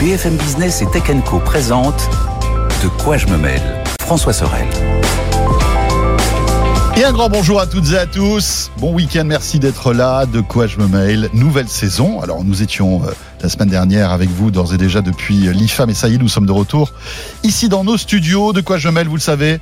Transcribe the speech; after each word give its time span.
BFM 0.00 0.36
Business 0.36 0.80
et 0.80 0.86
Tech 0.86 1.02
Co 1.26 1.38
De 1.40 2.88
quoi 3.02 3.18
je 3.18 3.26
me 3.26 3.36
mêle 3.36 3.60
François 4.00 4.32
Sorel. 4.32 4.66
Et 6.96 7.04
un 7.04 7.12
grand 7.12 7.28
bonjour 7.28 7.60
à 7.60 7.66
toutes 7.66 7.92
et 7.92 7.98
à 7.98 8.06
tous. 8.06 8.70
Bon 8.78 8.94
week-end, 8.94 9.24
merci 9.26 9.58
d'être 9.58 9.92
là. 9.92 10.24
De 10.24 10.40
quoi 10.40 10.66
je 10.66 10.78
me 10.78 10.88
mêle 10.88 11.28
Nouvelle 11.34 11.68
saison. 11.68 12.22
Alors 12.22 12.44
nous 12.44 12.62
étions 12.62 13.02
euh, 13.04 13.10
la 13.42 13.48
semaine 13.48 13.68
dernière 13.68 14.10
avec 14.10 14.28
vous 14.28 14.50
d'ores 14.50 14.74
et 14.74 14.78
déjà 14.78 15.00
depuis 15.00 15.34
l'IFA, 15.34 15.86
mais 15.86 15.94
ça 15.94 16.08
y 16.08 16.14
est, 16.14 16.18
nous 16.18 16.28
sommes 16.28 16.46
de 16.46 16.52
retour 16.52 16.92
ici 17.42 17.68
dans 17.68 17.84
nos 17.84 17.96
studios. 17.96 18.52
De 18.52 18.60
quoi 18.60 18.78
je 18.78 18.88
mêle, 18.88 19.08
vous 19.08 19.16
le 19.16 19.20
savez. 19.20 19.60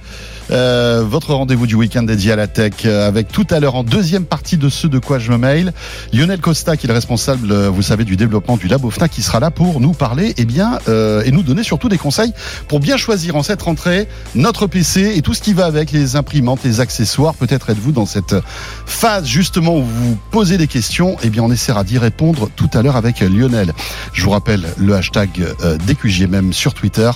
Euh, 0.50 1.04
votre 1.06 1.34
rendez-vous 1.34 1.66
du 1.66 1.74
week-end 1.74 2.02
dédié 2.02 2.32
à 2.32 2.36
la 2.36 2.46
tech 2.46 2.72
euh, 2.86 3.06
avec 3.06 3.30
tout 3.30 3.46
à 3.50 3.60
l'heure 3.60 3.74
en 3.74 3.84
deuxième 3.84 4.24
partie 4.24 4.56
de 4.56 4.70
ce 4.70 4.86
de 4.86 4.98
quoi 4.98 5.18
je 5.18 5.30
me 5.30 5.36
mail 5.36 5.74
Lionel 6.14 6.40
Costa 6.40 6.78
qui 6.78 6.86
est 6.86 6.88
le 6.88 6.94
responsable 6.94 7.52
euh, 7.52 7.68
vous 7.68 7.82
savez 7.82 8.04
du 8.04 8.16
développement 8.16 8.56
du 8.56 8.66
Labo 8.66 8.90
FNAC 8.90 9.10
qui 9.10 9.20
sera 9.20 9.40
là 9.40 9.50
pour 9.50 9.78
nous 9.78 9.92
parler 9.92 10.28
et 10.28 10.34
eh 10.38 10.44
bien 10.46 10.78
euh, 10.88 11.22
et 11.26 11.32
nous 11.32 11.42
donner 11.42 11.62
surtout 11.62 11.90
des 11.90 11.98
conseils 11.98 12.32
pour 12.66 12.80
bien 12.80 12.96
choisir 12.96 13.36
en 13.36 13.42
cette 13.42 13.60
rentrée 13.60 14.08
notre 14.34 14.66
PC 14.66 15.12
et 15.16 15.20
tout 15.20 15.34
ce 15.34 15.42
qui 15.42 15.52
va 15.52 15.66
avec 15.66 15.92
les 15.92 16.16
imprimantes 16.16 16.60
les 16.64 16.80
accessoires. 16.80 17.34
Peut-être 17.34 17.68
êtes-vous 17.68 17.92
dans 17.92 18.06
cette 18.06 18.34
phase 18.86 19.26
justement 19.26 19.76
où 19.76 19.82
vous 19.82 20.16
posez 20.30 20.56
des 20.56 20.66
questions. 20.66 21.16
Et 21.16 21.24
eh 21.24 21.30
bien 21.30 21.42
on 21.42 21.52
essaiera 21.52 21.84
d'y 21.84 21.98
répondre 21.98 22.48
tout 22.56 22.70
à 22.72 22.80
l'heure 22.80 22.96
avec 22.96 23.20
Lionel 23.20 23.67
je 24.12 24.22
vous 24.22 24.30
rappelle 24.30 24.66
le 24.76 24.94
hashtag 24.94 25.30
euh, 25.62 25.76
DQJMM 25.78 26.52
sur 26.52 26.74
Twitter 26.74 27.10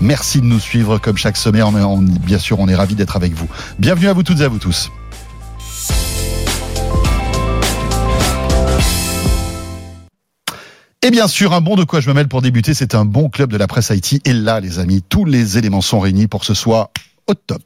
merci 0.00 0.40
de 0.40 0.46
nous 0.46 0.60
suivre 0.60 0.98
comme 0.98 1.16
chaque 1.16 1.36
semaine 1.36 1.58
on, 1.62 1.98
bien 1.98 2.38
sûr 2.38 2.58
on 2.60 2.68
est 2.68 2.74
ravi 2.74 2.94
d'être 2.94 3.16
avec 3.16 3.32
vous. 3.34 3.48
Bienvenue 3.78 4.08
à 4.08 4.12
vous 4.12 4.22
toutes 4.22 4.40
et 4.40 4.44
à 4.44 4.48
vous 4.48 4.58
tous. 4.58 4.90
Et 11.00 11.10
bien 11.10 11.28
sûr, 11.28 11.52
un 11.52 11.60
bon 11.60 11.76
de 11.76 11.84
quoi 11.84 12.00
je 12.00 12.08
me 12.08 12.14
mêle 12.14 12.26
pour 12.26 12.42
débuter, 12.42 12.74
c'est 12.74 12.94
un 12.94 13.04
bon 13.04 13.28
club 13.28 13.52
de 13.52 13.56
la 13.56 13.68
presse 13.68 13.90
Haïti. 13.90 14.20
Et 14.24 14.32
là, 14.32 14.58
les 14.58 14.80
amis, 14.80 15.02
tous 15.08 15.24
les 15.24 15.56
éléments 15.56 15.80
sont 15.80 16.00
réunis 16.00 16.26
pour 16.26 16.40
que 16.40 16.46
ce 16.46 16.54
soit 16.54 16.90
au 17.28 17.34
top. 17.34 17.62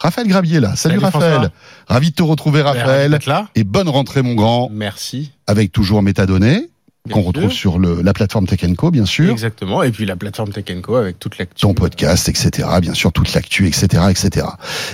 Raphaël 0.00 0.26
Gravier 0.26 0.60
là. 0.60 0.76
Salut, 0.76 0.94
Salut 0.94 1.04
Raphaël. 1.04 1.32
François. 1.32 1.52
Ravi 1.88 2.10
de 2.10 2.14
te 2.14 2.22
retrouver 2.22 2.62
Raphaël. 2.62 3.18
Là. 3.26 3.48
Et 3.54 3.64
bonne 3.64 3.88
rentrée 3.88 4.22
mon 4.22 4.34
grand. 4.34 4.70
Merci. 4.72 5.32
Avec 5.46 5.72
toujours 5.72 6.02
métadonnées 6.02 6.70
qu'on 7.10 7.22
retrouve 7.22 7.52
sur 7.52 7.78
le, 7.78 8.02
la 8.02 8.12
plateforme 8.12 8.46
Tech 8.46 8.60
Co, 8.76 8.90
bien 8.90 9.06
sûr. 9.06 9.30
Exactement. 9.30 9.82
Et 9.82 9.90
puis 9.90 10.06
la 10.06 10.16
plateforme 10.16 10.52
Tech 10.52 10.64
Co 10.82 10.96
avec 10.96 11.18
toute 11.18 11.38
l'actu. 11.38 11.62
Ton 11.62 11.74
podcast, 11.74 12.28
etc. 12.28 12.68
Bien 12.80 12.94
sûr, 12.94 13.12
toute 13.12 13.32
l'actu, 13.32 13.66
etc., 13.66 14.04
etc. 14.10 14.46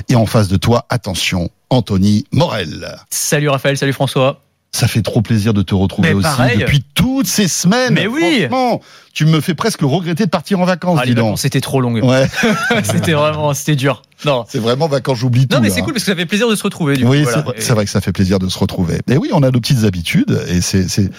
Et 0.09 0.15
en 0.15 0.27
face 0.27 0.49
de 0.49 0.57
toi, 0.57 0.87
attention, 0.89 1.51
Anthony 1.71 2.25
Morel. 2.33 2.97
Salut 3.11 3.49
Raphaël, 3.49 3.77
salut 3.77 3.93
François. 3.93 4.46
Ça 4.73 4.89
fait 4.89 5.01
trop 5.01 5.23
plaisir 5.23 5.55
de 5.55 5.63
te 5.63 5.75
retrouver 5.75 6.09
Mais 6.11 6.15
aussi 6.15 6.25
pareil. 6.29 6.59
depuis 6.59 6.85
toutes 6.95 7.27
ces 7.27 7.49
semaines. 7.49 7.95
Mais 7.95 8.07
oui. 8.07 8.41
Franchement, 8.41 8.83
tu 9.15 9.25
me 9.25 9.41
fais 9.41 9.55
presque 9.55 9.81
regretter 9.81 10.27
de 10.27 10.31
partir 10.31 10.61
en 10.61 10.67
vacances, 10.67 10.99
Ah, 11.01 11.05
dis 11.05 11.11
les 11.11 11.15
donc. 11.15 11.25
vacances, 11.27 11.41
c'était 11.43 11.63
trop 11.63 11.81
long. 11.81 11.95
Ouais, 11.95 12.29
c'était 12.85 13.13
vraiment, 13.15 13.55
c'était 13.55 13.75
dur. 13.77 14.03
Non. 14.27 14.45
c'est 14.49 14.59
vraiment 14.59 14.87
vacances, 14.87 15.19
j'oublie 15.19 15.47
tout. 15.49 15.57
Non, 15.57 15.63
mais 15.63 15.71
c'est 15.71 15.81
cool 15.81 15.95
parce 15.95 16.05
que 16.05 16.11
ça 16.11 16.17
fait 16.17 16.27
plaisir 16.27 16.49
de 16.49 16.55
se 16.57 16.63
retrouver. 16.63 16.97
Du 16.97 17.07
Oui, 17.07 17.19
c'est 17.25 17.41
voilà. 17.43 17.75
vrai, 17.75 17.85
que 17.87 17.91
ça 17.91 18.03
fait 18.03 18.13
plaisir 18.13 18.39
de 18.39 18.49
se 18.51 18.59
retrouver. 18.59 19.01
Et 19.09 19.17
oui, 19.17 19.31
on 19.33 19.43
a 19.43 19.51
nos 19.51 19.61
petites 19.61 19.85
habitudes 19.85 20.39
et 20.49 20.61
c'est, 20.61 20.89
c'est, 20.89 21.11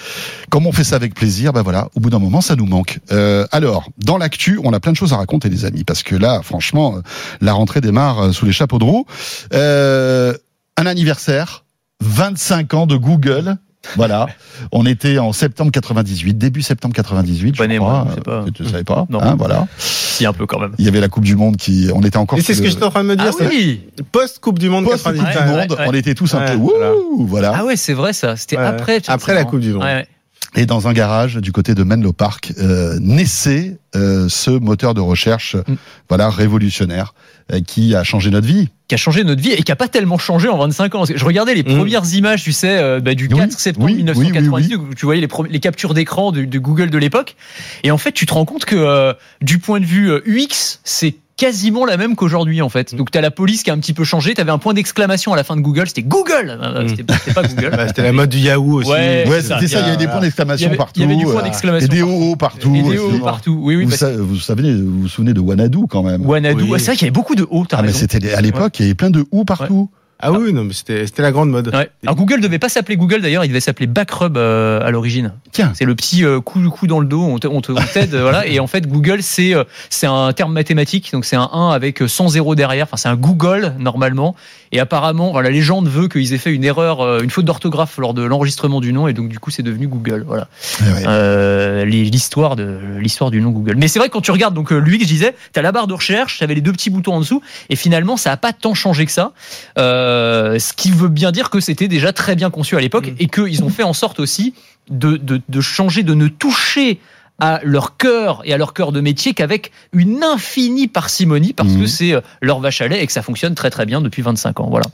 comme 0.52 0.68
on 0.68 0.72
fait 0.72 0.84
ça 0.84 0.96
avec 0.96 1.16
plaisir, 1.16 1.52
ben 1.54 1.64
voilà, 1.64 1.90
au 1.96 2.00
bout 2.00 2.12
d'un 2.12 2.20
moment, 2.20 2.42
ça 2.42 2.56
nous 2.56 2.66
manque. 2.68 3.00
Euh, 3.12 3.48
alors, 3.52 3.90
dans 3.98 4.18
l'actu, 4.20 4.60
on 4.64 4.72
a 4.74 4.80
plein 4.80 4.92
de 4.92 4.98
choses 4.98 5.14
à 5.14 5.18
raconter, 5.18 5.50
les 5.50 5.66
amis, 5.66 5.84
parce 5.84 6.04
que 6.04 6.16
là, 6.16 6.42
franchement, 6.44 6.98
euh, 6.98 7.02
la 7.42 7.54
rentrée 7.54 7.82
démarre 7.82 8.20
euh, 8.26 8.32
sous 8.34 8.46
les 8.46 8.52
chapeaux 8.52 8.78
de 8.78 8.84
roue. 8.84 9.06
Euh, 9.54 10.34
un 10.78 10.86
anniversaire, 10.86 11.64
25 12.02 12.74
ans 12.74 12.88
de 12.88 12.96
Google. 12.98 13.58
Voilà, 13.96 14.28
on 14.74 14.86
était 14.86 15.18
en 15.18 15.32
septembre 15.32 15.72
98, 15.72 16.34
début 16.38 16.62
septembre 16.62 16.94
98, 16.94 17.56
je 17.56 17.64
crois. 17.64 17.80
moi, 17.80 18.08
je 18.10 18.16
sais 18.16 18.22
pas. 18.22 18.44
Tu 18.54 18.64
ne 18.64 18.68
savais 18.68 18.84
pas 18.84 19.06
Non. 19.10 19.22
hein, 19.22 19.36
Voilà. 19.38 19.66
Si, 19.78 20.26
un 20.26 20.34
peu 20.34 20.46
quand 20.46 20.60
même. 20.60 20.74
Il 20.78 20.84
y 20.84 20.90
avait 20.90 21.00
la 21.00 21.08
Coupe 21.08 21.24
du 21.24 21.38
Monde 21.38 21.56
qui, 21.56 21.90
on 21.94 22.02
était 22.02 22.18
encore. 22.18 22.38
Et 22.38 22.42
c'est 22.42 22.54
ce 22.54 22.62
que 22.62 22.68
j'étais 22.68 22.84
en 22.84 22.90
train 22.90 23.04
de 23.04 23.08
me 23.10 23.16
dire. 23.16 23.28
Ah 23.30 23.36
c'est 23.38 23.48
oui. 23.48 23.88
Post-Coupe 24.12 24.60
du 24.60 24.68
Monde 24.70 24.86
Post 24.86 25.06
Coupe 25.06 25.14
98. 25.16 25.32
du 25.32 25.38
Ouais, 25.38 25.46
Monde, 25.62 25.72
ouais, 25.72 25.78
ouais. 25.78 25.86
on 25.88 25.94
était 25.94 26.16
tous 26.16 26.34
un 26.34 26.40
Ouais, 26.40 26.52
peu 26.52 26.58
voilà. 26.58 26.92
wouh, 26.96 27.26
voilà. 27.28 27.54
Ah 27.56 27.64
ouais, 27.66 27.78
c'est 27.78 27.94
vrai 27.94 28.12
ça. 28.12 28.36
C'était 28.36 28.58
Ouais, 28.58 28.64
après. 28.66 29.00
après 29.08 29.34
la 29.34 29.46
Coupe 29.46 29.62
du 29.62 29.72
Monde. 29.72 29.84
Ouais, 29.84 29.94
ouais. 29.94 30.08
Et 30.56 30.66
dans 30.66 30.88
un 30.88 30.94
garage 30.94 31.36
du 31.36 31.52
côté 31.52 31.76
de 31.76 31.84
Menlo 31.84 32.14
Park 32.14 32.54
euh, 32.58 32.98
naissait 33.00 33.78
euh, 33.96 34.28
ce 34.30 34.50
moteur 34.50 34.94
de 34.94 35.02
recherche, 35.02 35.56
Mm. 35.56 35.76
voilà 36.10 36.30
révolutionnaire, 36.30 37.14
euh, 37.52 37.60
qui 37.62 37.94
a 37.96 38.04
changé 38.04 38.32
notre 38.32 38.48
vie. 38.48 38.70
Qui 38.88 38.96
a 38.96 38.98
changé 38.98 39.24
notre 39.24 39.42
vie 39.42 39.52
et 39.52 39.62
qui 39.62 39.72
a 39.72 39.76
pas 39.76 39.90
tellement 39.90 40.18
changé 40.18 40.48
en 40.48 40.58
25 40.58 40.96
ans. 40.96 41.04
Je 41.06 41.24
regardais 41.26 41.54
les 41.54 41.64
Mm. 41.64 41.76
premières 41.78 42.14
images, 42.16 42.44
tu 42.44 42.54
sais, 42.54 42.78
euh, 42.80 43.00
bah, 43.02 43.14
du 43.14 43.28
Oui, 43.32 43.38
4 43.38 43.52
septembre 43.60 43.88
oui, 43.88 43.96
1998, 43.96 44.76
oui, 44.78 44.82
où 44.90 44.94
tu 44.96 45.06
voyais 45.06 45.22
les, 45.22 45.28
les 45.50 45.60
captures 45.60 45.94
d'écran 45.94 46.32
de, 46.32 46.46
de 46.46 46.60
Google 46.60 46.90
de 46.90 46.98
l'époque. 46.98 47.36
Et 47.84 47.92
en 47.92 47.98
fait, 47.98 48.14
tu 48.14 48.26
te 48.26 48.34
rends 48.34 48.46
compte 48.46 48.66
que 48.66 48.76
euh, 48.78 49.14
du 49.42 49.60
point 49.60 49.80
de 49.82 49.86
vue 49.86 50.12
UX, 50.26 50.80
c'est 50.86 51.16
quasiment 51.38 51.86
la 51.86 51.98
même 51.98 52.16
qu'aujourd'hui 52.16 52.62
en 52.62 52.70
fait. 52.70 52.96
Donc 52.96 53.12
tu 53.12 53.18
as 53.18 53.22
la 53.22 53.32
police 53.32 53.64
qui 53.64 53.70
a 53.70 53.74
un 53.74 53.78
petit 53.78 53.94
peu 53.94 54.04
changé, 54.04 54.34
tu 54.34 54.42
avais 54.42 54.52
un 54.52 54.58
point 54.58 54.74
d'exclamation 54.74 55.32
à 55.34 55.36
la 55.36 55.44
fin 55.44 55.56
de 55.56 55.62
Google, 55.62 55.88
c'était 55.88 56.04
Google, 56.04 56.58
Euh, 56.62 56.84
Mm. 56.84 56.90
c'était 56.90 57.04
pas- 57.04 57.44
Google. 57.44 57.70
Bah, 57.78 57.88
C'était 57.88 58.02
la 58.04 58.12
mode 58.12 58.30
du 58.30 58.40
Yahoo 58.40 58.80
aussi. 58.80 58.90
Ouais, 58.90 59.24
c'était 59.42 59.68
ça. 59.68 59.80
Il 59.80 59.86
y 59.86 59.90
avait 59.90 59.98
des 59.98 60.08
points 60.08 60.20
d'exclamation 60.20 60.66
y 60.66 60.68
avait- 60.68 60.78
partout. 60.78 61.00
il 61.00 61.04
y 61.04 61.06
avait 61.06 61.16
du 61.16 61.26
point 61.26 61.40
euh, 61.40 61.44
d'exclamation 61.44 61.86
et 61.88 61.90
des. 61.96 62.02
OO 62.02 62.36
partout. 62.36 62.76
Et 62.76 62.82
des 62.82 62.98
hauts 62.98 63.10
aussi. 63.12 63.20
partout. 63.20 63.60
Oui, 63.62 63.76
oui. 63.76 63.84
Vous, 63.86 63.90
parce- 63.92 64.00
sa- 64.00 64.18
vous 64.18 64.40
savez, 64.40 64.74
vous 64.76 65.02
vous 65.02 65.08
souvenez 65.08 65.34
de 65.34 65.40
Wanadu 65.40 65.86
quand 65.90 66.04
même. 66.04 66.26
Wanadu, 66.26 66.64
Oui. 66.64 66.70
ouais, 66.72 66.80
c'est 66.80 66.86
vrai 66.88 66.96
qu'il 66.96 67.06
y 67.06 67.10
avait 67.10 67.14
beaucoup 67.14 67.36
de 67.36 67.46
hauts, 67.50 67.66
t'as 67.68 67.78
Ah 67.78 67.82
mais 67.84 67.94
c'était 67.94 68.34
à 68.34 68.42
l'époque, 68.42 68.80
il 68.80 68.84
y 68.84 68.86
avait 68.86 68.96
plein 68.96 69.10
de 69.12 69.26
ou 69.32 69.46
partout. 69.46 69.90
Ah 70.20 70.32
oui, 70.32 70.52
non, 70.52 70.64
mais 70.64 70.74
c'était 70.74 71.06
c'était 71.06 71.22
la 71.22 71.32
grande 71.32 71.50
mode. 71.52 71.68
Ouais. 71.76 71.90
Alors 72.04 72.16
Google 72.16 72.42
devait 72.42 72.58
pas 72.60 72.70
s'appeler 72.70 72.98
Google 72.98 73.22
d'ailleurs, 73.22 73.46
il 73.46 73.50
devait 73.50 73.60
s'appeler 73.60 73.86
Backrub 73.88 74.36
euh, 74.38 74.82
à 74.86 74.90
l'origine. 74.90 75.34
Tiens. 75.52 75.72
C'est 75.76 75.86
le 75.86 75.94
petit 75.96 76.26
euh, 76.26 76.40
coup, 76.42 76.60
coup 76.70 76.88
dans 76.88 77.00
le 77.00 77.06
dos, 77.06 77.22
on 77.24 77.38
te- 77.38 77.48
on 77.48 77.62
te- 77.62 77.72
on 77.72 77.76
t'aide, 77.94 78.16
voilà. 78.16 78.48
Et 78.48 78.60
en 78.60 78.66
fait, 78.68 78.88
Google 78.88 79.22
c'est 79.22 79.54
euh, 79.54 79.64
c'est 79.90 80.08
un 80.08 80.34
terme 80.34 80.54
mathématique, 80.54 81.12
donc 81.12 81.24
c'est 81.26 81.36
un 81.36 81.50
1 81.54 81.70
avec 81.70 82.02
euh, 82.02 82.08
100 82.08 82.30
zéros 82.30 82.56
derrière. 82.56 82.86
Enfin, 82.86 82.98
c'est 82.98 83.10
un 83.10 83.16
Google 83.16 83.74
normalement. 83.78 84.36
Et 84.72 84.80
apparemment, 84.80 85.40
la 85.40 85.50
légende 85.50 85.88
veut 85.88 86.08
qu'ils 86.08 86.34
aient 86.34 86.38
fait 86.38 86.54
une 86.54 86.64
erreur, 86.64 87.02
euh, 87.02 87.22
une 87.22 87.30
faute 87.30 87.46
d'orthographe 87.46 87.98
lors 87.98 88.14
de 88.14 88.22
l'enregistrement 88.22 88.82
du 88.82 88.94
nom, 88.94 89.08
et 89.08 89.14
donc 89.14 89.30
du 89.30 89.40
coup, 89.40 89.50
c'est 89.50 89.64
devenu 89.64 89.88
Google. 89.88 90.24
Voilà. 90.28 90.48
Ouais, 90.82 90.94
ouais. 90.94 91.04
Euh, 91.08 91.86
l'histoire 91.86 92.56
de 92.56 92.80
l'histoire 93.00 93.32
du 93.32 93.42
nom 93.42 93.52
Google. 93.52 93.76
Mais 93.78 93.88
c'est 93.88 93.98
vrai 93.98 94.10
que 94.10 94.14
quand 94.14 94.22
tu 94.22 94.32
regardes 94.32 94.54
donc 94.54 94.72
euh, 94.72 94.78
l'UX, 94.78 95.00
je 95.02 95.06
disais, 95.06 95.36
t'as 95.54 95.62
la 95.62 95.72
barre 95.72 95.88
de 95.88 95.94
recherche, 95.94 96.40
t'avais 96.40 96.56
les 96.56 96.62
deux 96.62 96.74
petits 96.74 96.90
boutons 96.90 97.14
en 97.16 97.20
dessous, 97.20 97.42
et 97.70 97.76
finalement 97.76 98.18
ça 98.18 98.32
a 98.32 98.38
pas 98.38 98.54
tant 98.54 98.74
changé 98.74 99.06
que 99.06 99.12
ça. 99.12 99.32
Euh, 99.78 100.60
ce 100.60 100.74
qui 100.74 100.92
veut 100.92 101.10
bien 101.10 101.32
dire 101.32 101.50
que 101.50 101.60
c'était 101.60 101.88
déjà 101.88 102.14
très 102.14 102.36
bien 102.36 102.50
conçu 102.50 102.76
à 102.76 102.80
l'époque 102.80 103.08
Mm. 103.08 103.16
et 103.20 103.28
qu'ils 103.28 103.64
ont 103.64 103.70
fait 103.70 103.84
en 103.84 103.94
sorte 103.94 104.20
aussi 104.20 104.54
de, 104.90 105.18
de, 105.18 105.42
de 105.48 105.62
changer, 105.62 106.04
de 106.04 106.14
ne 106.14 106.28
toucher 106.28 107.00
à 107.40 107.60
leur 107.64 107.98
cœur 107.98 108.42
et 108.46 108.54
à 108.54 108.58
leur 108.58 108.74
cœur 108.74 108.92
de 108.92 109.00
métier 109.00 109.34
qu'avec 109.34 109.72
une 109.94 110.24
infinie 110.24 110.88
parcimonie 110.88 111.54
parce 111.54 111.70
Mhm. 111.70 111.82
que 111.82 111.86
c'est 111.88 112.14
euh, 112.14 112.22
leur 112.42 112.60
vache 112.60 112.82
à 112.82 112.88
lait 112.88 113.04
et 113.04 113.06
que 113.06 113.14
ça 113.14 113.22
fonctionne 113.22 113.54
très 113.54 113.70
très 113.70 113.86
bien 113.86 114.02
depuis 114.02 114.22
25 114.24 114.60
ans. 114.60 114.68
Voilà. 114.70 114.86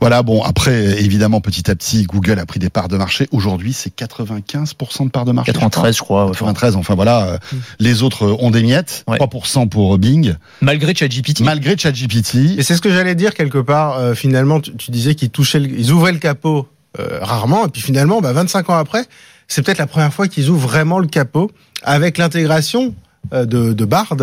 Voilà, 0.00 0.22
bon, 0.22 0.42
après, 0.42 1.02
évidemment, 1.02 1.40
petit 1.42 1.70
à 1.70 1.74
petit, 1.74 2.04
Google 2.04 2.38
a 2.38 2.46
pris 2.46 2.58
des 2.58 2.70
parts 2.70 2.88
de 2.88 2.96
marché. 2.96 3.28
Aujourd'hui, 3.30 3.72
c'est 3.74 3.94
95% 3.94 5.04
de 5.04 5.10
parts 5.10 5.24
de 5.24 5.32
marché. 5.32 5.52
je 5.52 5.58
crois. 5.58 5.68
93 5.70 5.96
je 5.96 6.00
crois. 6.02 6.24
ouais. 6.26 6.30
93, 6.32 6.76
enfin 6.76 6.94
voilà, 6.94 7.26
euh, 7.26 7.38
les 7.78 8.02
autres 8.02 8.26
ont 8.40 8.50
des 8.50 8.62
miettes, 8.62 9.04
Ouais. 9.06 9.18
3% 9.18 9.68
pour 9.68 9.98
Bing, 9.98 10.34
Malgré 10.60 10.94
ChatGPT. 10.94 11.40
malgré 11.40 11.76
ChatGPT. 11.76 12.58
Et 12.58 12.62
c'est 12.62 12.74
ce 12.74 12.80
que 12.80 12.90
j'allais 12.90 13.14
dire 13.14 13.34
quelque 13.34 13.58
part. 13.58 13.98
euh, 13.98 14.14
finalement, 14.14 14.60
tu, 14.60 14.74
tu 14.76 14.90
disais 14.90 15.14
qu'ils 15.14 15.30
touchaient, 15.30 15.58
le- 15.60 15.68
ils 15.78 15.90
ouvraient 15.92 16.12
le 16.12 16.18
capot 16.18 16.68
euh, 16.98 17.18
rarement, 17.22 17.66
et 17.66 17.68
puis 17.68 17.80
finalement, 17.82 18.20
bah, 18.20 18.32
25 18.32 18.68
ans 18.70 18.74
après, 18.76 19.04
c'est 19.48 19.62
peut-être 19.62 19.78
la 19.78 19.86
première 19.86 20.12
fois 20.12 20.28
qu'ils 20.28 20.48
ouvrent 20.50 20.66
vraiment 20.68 20.98
le 20.98 21.06
capot 21.06 21.50
avec 21.84 22.18
l'intégration 22.18 22.94
euh, 23.32 23.44
de, 23.44 23.72
de 23.72 23.84
Bard, 23.84 24.16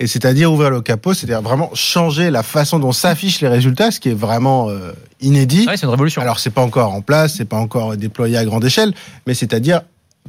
et 0.00 0.06
c'est-à-dire 0.06 0.52
ouvrir 0.52 0.70
le 0.70 0.80
capot, 0.80 1.14
c'est-à-dire 1.14 1.42
vraiment 1.42 1.70
changer 1.74 2.30
la 2.30 2.42
façon 2.42 2.78
dont 2.78 2.92
s'affichent 2.92 3.40
les 3.40 3.48
résultats, 3.48 3.90
ce 3.90 4.00
qui 4.00 4.08
est 4.08 4.14
vraiment 4.14 4.70
euh, 4.70 4.92
inédit. 5.20 5.66
Ouais, 5.66 5.76
c'est 5.76 5.84
une 5.84 5.90
révolution. 5.90 6.22
Alors 6.22 6.38
c'est 6.38 6.50
pas 6.50 6.62
encore 6.62 6.92
en 6.92 7.02
place, 7.02 7.34
c'est 7.36 7.44
pas 7.44 7.58
encore 7.58 7.96
déployé 7.96 8.36
à 8.36 8.44
grande 8.44 8.64
échelle, 8.64 8.94
mais 9.26 9.34
c'est-à-dire 9.34 9.82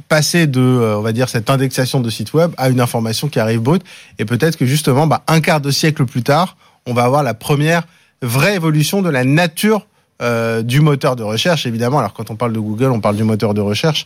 passer 0.08 0.46
de, 0.46 0.60
euh, 0.60 0.98
on 0.98 1.02
va 1.02 1.12
dire, 1.12 1.28
cette 1.28 1.50
indexation 1.50 2.00
de 2.00 2.10
site 2.10 2.32
web 2.32 2.52
à 2.56 2.68
une 2.68 2.80
information 2.80 3.28
qui 3.28 3.40
arrive 3.40 3.60
brute, 3.60 3.82
et 4.18 4.24
peut-être 4.24 4.56
que 4.56 4.66
justement, 4.66 5.06
bah, 5.06 5.22
un 5.26 5.40
quart 5.40 5.60
de 5.60 5.70
siècle 5.70 6.04
plus 6.04 6.22
tard, 6.22 6.56
on 6.86 6.94
va 6.94 7.04
avoir 7.04 7.22
la 7.22 7.34
première 7.34 7.82
vraie 8.22 8.54
évolution 8.54 9.02
de 9.02 9.08
la 9.08 9.24
nature 9.24 9.86
euh, 10.20 10.62
du 10.62 10.80
moteur 10.80 11.16
de 11.16 11.22
recherche, 11.22 11.66
évidemment. 11.66 11.98
Alors 11.98 12.12
quand 12.12 12.30
on 12.30 12.36
parle 12.36 12.52
de 12.52 12.60
Google, 12.60 12.90
on 12.90 13.00
parle 13.00 13.16
du 13.16 13.24
moteur 13.24 13.54
de 13.54 13.60
recherche, 13.60 14.04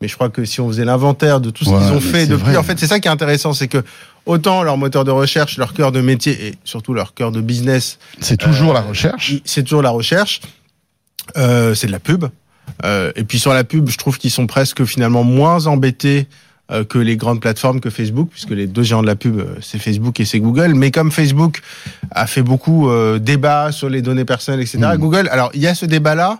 mais 0.00 0.08
je 0.08 0.14
crois 0.14 0.30
que 0.30 0.44
si 0.44 0.60
on 0.60 0.68
faisait 0.68 0.84
l'inventaire 0.84 1.40
de 1.40 1.50
tout 1.50 1.64
ce 1.64 1.70
Ouais, 1.70 1.78
qu'ils 1.78 1.92
ont 1.92 2.00
fait 2.00 2.26
depuis, 2.26 2.44
vrai. 2.44 2.56
en 2.56 2.62
fait, 2.62 2.78
c'est 2.78 2.86
ça 2.86 3.00
qui 3.00 3.08
est 3.08 3.10
intéressant, 3.10 3.52
c'est 3.52 3.68
que 3.68 3.84
autant 4.26 4.62
leur 4.62 4.76
moteur 4.78 5.04
de 5.04 5.10
recherche, 5.10 5.56
leur 5.58 5.72
cœur 5.74 5.92
de 5.92 6.00
métier 6.00 6.46
et 6.48 6.54
surtout 6.64 6.94
leur 6.94 7.14
cœur 7.14 7.32
de 7.32 7.40
business, 7.40 7.98
C'est 8.20 8.36
toujours 8.38 8.70
Euh, 8.70 8.74
la 8.74 8.80
recherche. 8.82 9.34
c'est 9.44 9.62
toujours 9.62 9.82
la 9.82 9.90
recherche. 9.90 10.40
Euh, 11.36 11.74
c'est 11.74 11.86
de 11.86 11.92
la 11.92 11.98
pub. 12.00 12.24
Euh, 12.84 13.12
et 13.16 13.24
puis 13.24 13.38
sur 13.38 13.52
la 13.52 13.62
pub, 13.64 13.88
je 13.90 13.98
trouve 13.98 14.16
qu'ils 14.18 14.30
sont 14.30 14.46
presque 14.46 14.84
finalement 14.84 15.22
moins 15.24 15.66
embêtés 15.66 16.26
que 16.84 16.98
les 16.98 17.16
grandes 17.16 17.40
plateformes, 17.40 17.80
que 17.80 17.90
Facebook, 17.90 18.28
puisque 18.30 18.50
les 18.50 18.66
deux 18.66 18.82
géants 18.82 19.02
de 19.02 19.06
la 19.06 19.16
pub, 19.16 19.38
euh, 19.40 19.54
c'est 19.60 19.78
Facebook 19.78 20.20
et 20.20 20.24
c'est 20.24 20.38
Google. 20.40 20.74
Mais 20.74 20.90
comme 20.90 21.10
Facebook 21.10 21.62
a 22.12 22.26
fait 22.26 22.42
beaucoup 22.42 22.88
euh, 22.88 23.18
débat 23.18 23.72
sur 23.72 23.88
les 23.88 24.02
données 24.02 24.24
personnelles, 24.24 24.60
etc., 24.60 24.78
Mhm. 24.78 24.96
Google, 24.98 25.28
alors 25.32 25.50
il 25.54 25.60
y 25.60 25.66
a 25.66 25.74
ce 25.74 25.84
débat-là, 25.86 26.38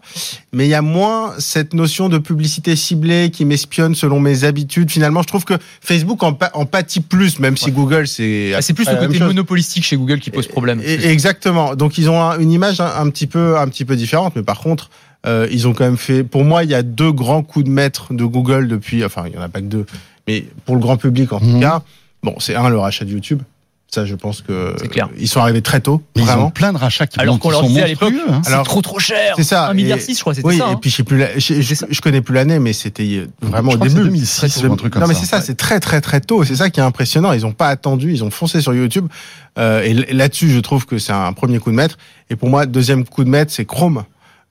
mais 0.53 0.67
il 0.67 0.71
y 0.71 0.75
a 0.75 0.83
moins 0.83 1.33
cette 1.39 1.75
notion 1.75 2.09
de 2.09 2.19
publicité 2.19 2.77
ciblée 2.77 3.31
qui 3.33 3.45
m'espionne 3.45 3.95
selon 3.95 4.21
mes 4.21 4.45
habitudes. 4.45 4.91
Finalement, 4.91 5.23
je 5.23 5.29
trouve 5.29 5.45
que 5.45 5.55
Facebook 5.81 6.23
en, 6.23 6.39
en 6.55 6.67
pâtit 6.67 7.01
plus, 7.01 7.39
même 7.39 7.57
si 7.57 7.71
Google, 7.73 8.07
c'est... 8.07 8.53
Ah, 8.55 8.63
c'est 8.63 8.73
plus 8.75 8.89
le 8.89 8.97
côté 9.07 9.19
monopolistique 9.21 9.85
chez 9.85 9.97
Google 9.97 10.21
qui 10.21 10.31
pose 10.31 10.47
problème. 10.47 10.81
Et- 10.85 11.09
exactement. 11.11 11.75
Donc 11.75 11.99
ils 11.99 12.09
ont 12.09 12.23
un- 12.23 12.39
une 12.39 12.53
image 12.53 12.81
un, 12.81 12.91
un 12.99 13.11
petit 13.11 13.27
peu 13.27 13.59
un 13.59 13.67
petit 13.69 13.85
peu 13.85 13.97
différente, 13.97 14.35
mais 14.37 14.43
par 14.43 14.61
contre, 14.61 14.91
euh, 15.27 15.47
ils 15.51 15.69
ont 15.69 15.75
quand 15.75 15.85
même 15.85 15.99
fait. 15.99 16.25
Pour 16.25 16.45
moi, 16.45 16.65
il 16.65 16.71
y 16.71 16.75
a 16.75 16.83
deux 16.83 17.13
grands 17.13 17.43
coups 17.43 17.67
de 17.67 17.71
maître 17.71 18.15
de 18.15 18.25
Google 18.25 18.69
depuis. 18.69 19.05
Enfin, 19.05 19.25
il 19.27 19.35
y 19.35 19.39
en 19.39 19.43
a 19.43 19.49
pas 19.49 19.61
que 19.61 19.67
deux, 19.67 19.85
mais 20.29 20.45
pour 20.65 20.75
le 20.77 20.81
grand 20.81 20.97
public 20.97 21.33
en 21.33 21.39
tout 21.41 21.45
Mhm. 21.47 21.61
cas. 21.61 21.83
Bon, 22.23 22.35
c'est 22.39 22.55
un 22.55 22.69
le 22.69 22.79
rachat 22.79 23.05
de 23.05 23.11
YouTube. 23.11 23.43
Ça, 23.93 24.05
je 24.05 24.15
pense 24.15 24.41
que 24.41 24.73
C'est 24.81 24.87
clair. 24.87 25.09
ils 25.19 25.27
sont 25.27 25.41
arrivés 25.41 25.63
très 25.63 25.81
tôt, 25.81 26.01
Mais 26.15 26.23
ils 26.23 26.25
ont 26.25 26.27
vraiment. 26.27 26.51
plein 26.53 26.73
de 26.73 26.79
rachats 26.79 27.09
qui, 27.09 27.19
Alors 27.19 27.41
qu'on 27.41 27.51
leur 27.51 27.65
disait 27.65 27.83
à 27.83 27.87
l'époque, 27.89 28.15
hein. 28.29 28.41
c'est 28.45 28.63
trop 28.63 28.83
trop 28.83 29.01
cher. 29.01 29.35
c'est 29.37 29.43
ça. 29.43 29.67
1 29.67 29.75
milliard 29.75 29.99
Et- 29.99 30.01
6, 30.01 30.15
je 30.15 30.21
crois, 30.21 30.33
c'était 30.33 30.47
Oui, 30.47 30.59
ça. 30.59 30.69
et 30.69 30.71
hein. 30.75 30.79
puis 30.81 30.91
je 30.91 30.97
sais 30.97 31.03
plus, 31.03 31.19
la- 31.19 31.37
je, 31.37 32.01
connais 32.01 32.21
plus 32.21 32.33
l'année, 32.33 32.61
mais 32.61 32.73
c'était 32.73 33.27
vraiment 33.43 33.73
Je 33.73 33.77
au 33.79 33.81
début. 33.81 33.95
2006 33.97 34.63
ou 34.63 34.73
un 34.73 34.77
truc 34.77 34.93
comme 34.93 35.03
non, 35.03 35.09
mais 35.09 35.15
c'est 35.15 35.27
ça, 35.27 35.41
c'est 35.41 35.57
très 35.57 35.81
très 35.81 36.01
très 36.01 36.21
tôt. 36.21 36.45
C'est 36.45 36.55
ça 36.55 36.71
qui 36.71 36.79
est 36.79 36.85
impressionnant. 36.85 37.33
Ils 37.33 37.45
ont 37.47 37.53
pas 37.53 37.67
attendu, 37.67 38.13
ils 38.13 38.23
ont 38.23 38.31
foncé 38.31 38.61
sur 38.61 38.73
YouTube. 38.75 39.09
Euh, 39.59 39.83
et 39.83 39.93
là-dessus, 40.15 40.51
je 40.51 40.61
trouve 40.61 40.87
que 40.87 40.99
c'est 40.99 41.13
un 41.13 41.33
premier 41.33 41.59
coup 41.59 41.73
de 41.73 41.77
maître. 41.77 41.99
Et 42.29 42.37
pour 42.37 42.49
moi, 42.49 42.67
deuxième 42.67 43.05
coup 43.05 43.25
de 43.25 43.29
maître, 43.31 43.51
c'est 43.53 43.65
Chrome. 43.65 44.05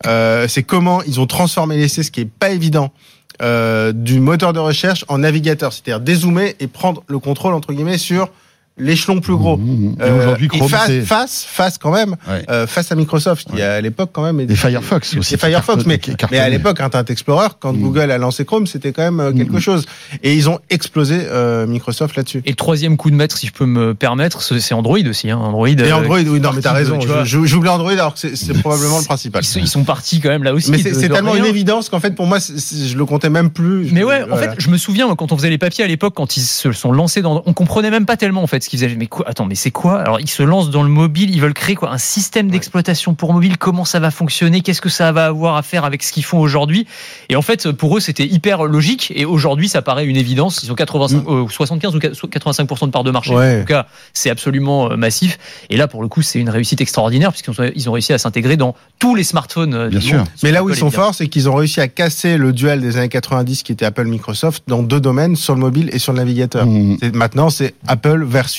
Euh, 0.05 0.49
c'est 0.49 0.63
comment 0.63 1.01
ils 1.03 1.21
ont 1.21 1.27
transformé 1.27 1.77
l'essai, 1.77 2.03
ce 2.03 2.11
qui 2.11 2.19
est 2.21 2.25
pas 2.29 2.49
évident, 2.49 2.91
euh, 3.41 3.91
du 3.93 4.19
moteur 4.19 4.53
de 4.53 4.59
recherche 4.59 5.05
en 5.07 5.19
navigateur, 5.19 5.73
c'est-à-dire 5.73 5.99
dézoomer 5.99 6.55
et 6.59 6.67
prendre 6.67 7.03
le 7.07 7.19
contrôle 7.19 7.53
entre 7.53 7.73
guillemets 7.73 7.97
sur 7.97 8.29
l'échelon 8.79 9.19
plus 9.19 9.35
gros. 9.35 9.57
Mhm. 9.57 9.95
Et 9.99 10.03
Euh, 10.03 10.19
aujourd'hui, 10.21 10.47
Chrome, 10.47 10.69
face, 10.69 10.91
face, 11.05 11.45
face 11.47 11.77
quand 11.77 11.91
même, 11.91 12.15
Ouais. 12.27 12.43
euh, 12.49 12.65
face 12.67 12.91
à 12.91 12.95
Microsoft, 12.95 13.49
qui 13.53 13.61
à 13.61 13.79
l'époque 13.81 14.09
quand 14.13 14.23
même. 14.23 14.39
Et 14.39 14.55
Firefox 14.55 15.15
aussi. 15.17 15.33
Et 15.33 15.37
Firefox, 15.37 15.85
mais, 15.85 15.99
mais 16.31 16.39
à 16.39 16.49
l'époque, 16.49 16.79
Internet 16.81 17.09
Explorer, 17.09 17.49
quand. 17.59 17.73
Google 17.73 18.11
a 18.11 18.17
lancé 18.17 18.45
Chrome, 18.45 18.67
c'était 18.67 18.91
quand 18.91 19.03
même 19.03 19.19
euh, 19.19 19.31
quelque 19.31 19.59
chose. 19.59 19.85
Et 20.23 20.33
ils 20.35 20.49
ont 20.49 20.59
explosé 20.69 21.17
euh, 21.21 21.65
Microsoft 21.67 22.15
là-dessus. 22.15 22.41
Et 22.45 22.49
le 22.49 22.55
troisième 22.55 22.97
coup 22.97 23.09
de 23.11 23.15
maître, 23.15 23.37
si 23.37 23.47
je 23.47 23.53
peux 23.53 23.65
me 23.65 23.93
permettre, 23.93 24.41
c'est 24.41 24.73
Android 24.73 24.97
aussi. 25.09 25.29
Hein. 25.29 25.37
Android. 25.37 25.67
Et 25.67 25.79
euh, 25.81 25.95
Android, 25.95 26.17
oui, 26.19 26.39
non, 26.39 26.51
mais 26.53 26.61
t'as 26.61 26.73
raison. 26.73 26.99
J'oublie 27.23 27.69
Android 27.69 27.91
alors 27.91 28.13
que 28.15 28.35
c'est 28.35 28.53
probablement 28.59 28.99
le 28.99 29.05
principal. 29.05 29.43
Ils 29.43 29.47
sont, 29.47 29.59
ils 29.59 29.67
sont 29.67 29.83
partis 29.83 30.19
quand 30.19 30.29
même 30.29 30.43
là 30.43 30.53
aussi. 30.53 30.71
Mais 30.71 30.77
c'est 30.79 31.09
tellement 31.09 31.31
rien. 31.31 31.43
une 31.43 31.49
évidence 31.49 31.89
qu'en 31.89 31.99
fait, 31.99 32.15
pour 32.15 32.25
moi, 32.27 32.39
c'est- 32.39 32.57
c'est- 32.59 32.87
je 32.87 32.97
le 32.97 33.05
comptais 33.05 33.29
même 33.29 33.49
plus. 33.49 33.89
Mais 33.91 34.03
ouais, 34.03 34.23
en 34.31 34.35
fait, 34.37 34.51
je 34.57 34.69
me 34.69 34.77
souviens 34.77 35.13
quand 35.15 35.31
on 35.31 35.37
faisait 35.37 35.49
les 35.49 35.57
papiers 35.57 35.83
à 35.83 35.87
l'époque, 35.87 36.13
quand 36.15 36.37
ils 36.37 36.41
se 36.41 36.71
sont 36.71 36.91
lancés 36.91 37.21
dans, 37.21 37.41
on 37.45 37.53
comprenait 37.53 37.91
même 37.91 38.05
pas 38.05 38.17
tellement 38.17 38.43
en 38.43 38.47
fait 38.47 38.61
ce 38.69 38.77
qu'ils 38.77 38.79
faisaient. 38.79 38.95
Mais 38.97 39.07
quoi 39.07 39.27
Attends, 39.27 39.45
mais 39.45 39.55
c'est 39.55 39.71
quoi? 39.71 39.99
Alors 39.99 40.19
ils 40.19 40.29
se 40.29 40.43
lancent 40.43 40.69
dans 40.69 40.83
le 40.83 40.89
mobile, 40.89 41.29
ils 41.33 41.41
veulent 41.41 41.53
créer 41.53 41.75
quoi? 41.75 41.91
Un 41.91 41.97
système 41.97 42.49
d'exploitation 42.49 43.13
pour 43.15 43.33
mobile. 43.33 43.57
Comment 43.57 43.85
ça 43.85 43.99
va 43.99 44.11
fonctionner? 44.11 44.61
Qu'est-ce 44.61 44.81
que 44.81 44.89
ça 44.89 45.11
va 45.11 45.25
avoir 45.25 45.55
à 45.55 45.63
faire 45.63 45.85
avec 45.85 46.03
ce 46.03 46.11
qu'ils 46.11 46.23
font 46.23 46.39
aujourd'hui? 46.39 46.85
Et 47.29 47.35
en 47.35 47.41
fait, 47.41 47.71
pour 47.71 47.97
eux, 47.97 47.99
c'était 47.99 48.25
hyper 48.25 48.63
logique. 48.65 49.11
Et 49.15 49.25
aujourd'hui, 49.25 49.67
ça 49.69 49.81
paraît 49.81 50.05
une 50.05 50.17
évidence. 50.17 50.61
Ils 50.63 50.71
ont 50.71 50.75
85, 50.75 51.23
euh, 51.27 51.47
75 51.49 51.95
ou 51.95 51.99
85% 51.99 52.85
de 52.85 52.91
part 52.91 53.03
de 53.03 53.11
marché. 53.11 53.31
Mm. 53.33 53.37
Ouais. 53.37 53.57
En 53.57 53.59
tout 53.61 53.65
cas, 53.67 53.87
c'est 54.13 54.29
absolument 54.29 54.91
euh, 54.91 54.95
massif. 54.97 55.37
Et 55.69 55.77
là, 55.77 55.87
pour 55.87 56.01
le 56.01 56.07
coup, 56.07 56.21
c'est 56.21 56.39
une 56.39 56.49
réussite 56.49 56.81
extraordinaire 56.81 57.31
puisqu'ils 57.31 57.59
ont, 57.61 57.71
ils 57.75 57.89
ont 57.89 57.93
réussi 57.93 58.13
à 58.13 58.17
s'intégrer 58.17 58.57
dans 58.57 58.75
tous 58.99 59.15
les 59.15 59.23
smartphones. 59.23 59.73
euh, 59.73 59.89
du 59.89 59.97
Bien 59.97 60.07
sûr. 60.07 60.17
monde. 60.19 60.27
Mais 60.43 60.51
là 60.51 60.63
où 60.63 60.69
ils 60.69 60.73
Apple, 60.73 60.79
sont 60.79 60.91
forts, 60.91 61.15
c'est 61.15 61.27
qu'ils 61.27 61.49
ont 61.49 61.55
réussi 61.55 61.81
à 61.81 61.87
casser 61.87 62.37
le 62.37 62.53
duel 62.53 62.81
des 62.81 62.97
années 62.97 63.09
90 63.09 63.63
qui 63.63 63.71
était 63.71 63.85
Apple-Microsoft 63.85 64.63
dans 64.67 64.83
deux 64.83 64.99
domaines, 64.99 65.35
sur 65.35 65.53
le 65.55 65.59
mobile 65.61 65.89
et 65.93 65.99
sur 65.99 66.13
le 66.13 66.19
navigateur. 66.19 66.67
C'est- 66.99 67.15
Maintenant, 67.15 67.49
c'est 67.49 67.73
Apple 67.87 68.23
versus 68.25 68.58